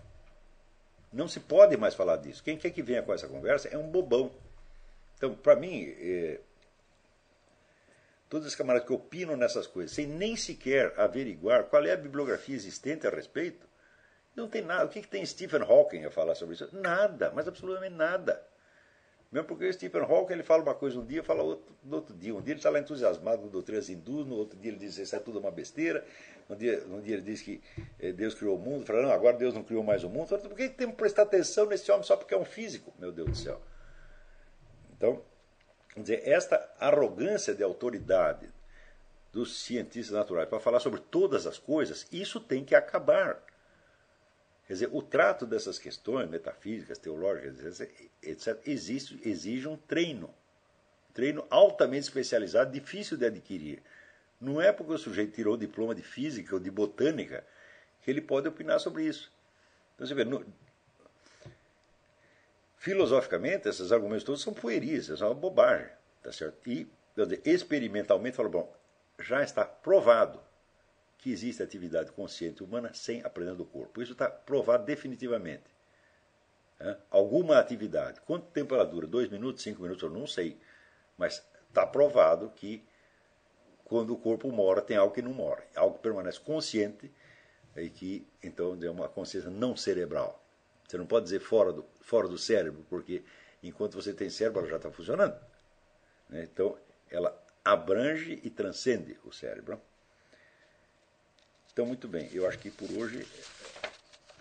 Não 1.11 1.27
se 1.27 1.39
pode 1.39 1.75
mais 1.75 1.95
falar 1.95 2.17
disso. 2.17 2.43
Quem 2.43 2.57
quer 2.57 2.69
que 2.69 2.84
venha 2.84 3.01
com 3.01 3.13
essa 3.13 3.27
conversa 3.27 3.67
é 3.69 3.77
um 3.77 3.89
bobão. 3.89 4.31
Então, 5.17 5.34
para 5.34 5.55
mim, 5.55 5.95
é, 5.99 6.39
todos 8.29 8.47
os 8.47 8.55
camaradas 8.55 8.88
que 8.88 8.93
opinam 8.93 9.35
nessas 9.35 9.65
coisas, 9.65 9.91
sem 9.91 10.05
nem 10.05 10.35
sequer 10.35 10.93
averiguar 10.99 11.65
qual 11.65 11.84
é 11.85 11.91
a 11.91 11.97
bibliografia 11.97 12.55
existente 12.55 13.07
a 13.07 13.09
respeito, 13.09 13.67
não 14.35 14.47
tem 14.47 14.61
nada. 14.61 14.85
O 14.85 14.89
que, 14.89 15.01
que 15.01 15.07
tem 15.07 15.25
Stephen 15.25 15.63
Hawking 15.63 16.05
a 16.05 16.11
falar 16.11 16.35
sobre 16.35 16.53
isso? 16.55 16.69
Nada, 16.71 17.31
mas 17.34 17.47
absolutamente 17.47 17.95
nada. 17.95 18.45
Mesmo 19.32 19.48
porque 19.48 19.72
Stephen 19.74 20.02
Hawking 20.02 20.34
ele 20.34 20.44
fala 20.44 20.64
uma 20.64 20.74
coisa 20.74 20.98
um 20.99 21.06
dia, 21.06 21.22
fala 21.22 21.44
outro, 21.44 21.76
no 21.84 21.98
outro 21.98 22.16
dia. 22.16 22.34
Um 22.34 22.41
dia 22.41 22.54
ele 22.54 22.60
está 22.60 22.70
lá 22.70 22.80
entusiasmado 22.80 23.41
com 23.41 23.48
doutrinas 23.49 23.90
hindus, 23.90 24.26
no 24.26 24.36
outro 24.36 24.58
dia 24.58 24.72
ele 24.72 24.80
diz 24.80 24.98
isso 24.98 25.16
é 25.16 25.20
tudo 25.20 25.40
uma 25.40 25.52
besteira. 25.52 26.06
Um 26.49 26.56
dia, 26.56 26.84
um 26.88 27.02
dia 27.02 27.16
ele 27.16 27.24
diz 27.24 27.41
que 27.41 27.62
eh, 27.99 28.14
Deus 28.14 28.34
criou 28.34 28.56
o 28.56 28.60
mundo, 28.60 28.86
fala, 28.86 29.02
não, 29.02 29.12
agora 29.12 29.36
Deus 29.36 29.54
não 29.54 29.64
criou 29.64 29.84
mais 29.84 30.04
o 30.04 30.10
mundo. 30.10 30.28
Fala, 30.28 30.41
por 30.41 30.56
que 30.56 30.70
temos 30.70 30.94
que 30.95 30.99
prestar 30.99 31.24
atenção 31.24 31.66
nesse 31.66 31.91
homem 31.91 32.04
só 32.04 32.16
porque 32.16 32.34
é 32.34 32.38
um 32.38 32.45
físico? 32.45 32.94
Meu 32.98 33.12
Deus 33.12 33.30
do 33.30 33.36
céu. 33.36 33.62
Então, 34.95 35.22
dizer, 35.95 36.22
esta 36.26 36.70
arrogância 36.80 37.54
de 37.54 37.64
autoridade 37.64 38.48
dos 39.34 39.62
cientistas 39.62 40.16
naturais 40.16 40.48
para 40.48 40.60
falar 40.60 40.80
sobre 40.80 40.99
todas 40.99 41.45
as 41.45 41.60
coisas, 41.60 42.08
isso 42.12 42.40
tem 42.40 42.64
que 42.64 42.74
acabar. 42.74 43.44
Quer 44.68 44.73
dizer, 44.73 44.89
o 44.91 45.02
trato 45.02 45.45
dessas 45.45 45.80
questões 45.80 46.30
metafísicas, 46.30 46.98
teológicas, 46.98 47.80
etc., 48.22 48.60
existe, 48.65 49.18
exige 49.23 49.65
um 49.65 49.77
treino. 49.77 50.30
Treino 51.14 51.48
altamente 51.49 52.03
especializado, 52.03 52.73
difícil 52.73 53.15
de 53.15 53.26
adquirir. 53.26 53.81
Não 54.41 54.61
é 54.61 54.73
porque 54.73 54.91
o 54.91 54.98
sujeito 54.98 55.34
tirou 55.34 55.53
o 55.53 55.57
diploma 55.57 55.95
de 55.95 56.03
física 56.03 56.53
ou 56.53 56.60
de 56.60 56.69
botânica 56.69 57.45
que 58.02 58.11
ele 58.11 58.19
pode 58.19 58.49
opinar 58.49 58.80
sobre 58.81 59.06
isso. 59.06 59.31
Então, 59.95 60.06
você 60.06 60.14
vê, 60.14 60.26
no, 60.26 60.45
filosoficamente, 62.77 63.69
esses 63.69 63.94
argumentos 63.94 64.26
todos 64.26 64.41
são 64.41 64.53
pueris, 64.53 65.06
são 65.06 65.30
uma 65.30 65.34
bobagem. 65.34 65.89
Tá 66.22 66.31
certo? 66.34 66.57
E, 66.69 66.85
dizer, 67.15 67.41
experimentalmente, 67.45 68.35
falo, 68.35 68.49
bom, 68.49 68.77
já 69.18 69.41
está 69.41 69.64
provado 69.64 70.41
que 71.28 71.34
existe 71.34 71.62
atividade 71.62 72.10
consciente 72.14 72.64
humana 72.64 72.94
sem 72.94 73.22
aprender 73.22 73.54
do 73.54 73.66
corpo. 73.66 74.02
Isso 74.02 74.14
está 74.14 74.30
provado 74.30 74.86
definitivamente. 74.86 75.66
Alguma 77.12 77.60
atividade. 77.60 78.22
Quanto 78.22 78.45
tempo 78.45 78.74
ela 78.74 78.86
dura? 78.86 79.06
Dois 79.06 79.28
minutos, 79.30 79.62
cinco 79.62 79.82
minutos? 79.82 80.02
Eu 80.02 80.10
não 80.10 80.26
sei. 80.26 80.58
Mas 81.18 81.45
está 81.68 81.86
provado 81.86 82.49
que 82.56 82.82
quando 83.84 84.14
o 84.14 84.18
corpo 84.18 84.49
mora, 84.54 84.82
tem 84.82 84.95
algo 84.95 85.14
que 85.14 85.22
não 85.22 85.34
mora. 85.34 85.68
Algo 85.76 85.98
que 85.98 86.02
permanece 86.02 86.40
consciente 86.40 87.12
e 87.76 87.90
que, 87.90 88.26
então, 88.41 88.80
é 88.82 88.90
uma 88.90 89.10
consciência 89.10 89.49
não 89.49 89.76
cerebral. 89.76 90.41
Você 90.88 90.98
não 90.98 91.06
pode 91.06 91.26
dizer 91.26 91.41
fora 91.41 91.74
do, 91.74 91.86
fora 91.99 92.30
do 92.30 92.38
cérebro, 92.38 92.86
porque 92.90 93.22
enquanto 93.62 93.95
você 93.95 94.14
tem 94.14 94.30
cérebro, 94.30 94.62
ela 94.62 94.70
já 94.70 94.78
está 94.78 94.90
funcionando. 94.90 95.38
Né? 96.30 96.44
Então, 96.44 96.78
ela 97.12 97.38
abrange 97.66 98.40
e 98.45 98.49
transcende 98.49 99.20
o 99.26 99.32
cérebro. 99.34 99.82
Então, 101.78 101.86
muito 101.86 102.08
bem, 102.08 102.28
eu 102.34 102.48
acho 102.48 102.58
que 102.58 102.72
por 102.72 102.90
hoje 102.91 103.24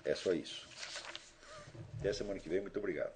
é 0.07 0.15
só 0.15 0.33
isso. 0.33 0.67
Até 2.01 2.11
semana 2.11 2.41
que 2.41 2.49
vem, 2.49 2.63
muito 2.63 2.79
obrigado. 2.79 3.13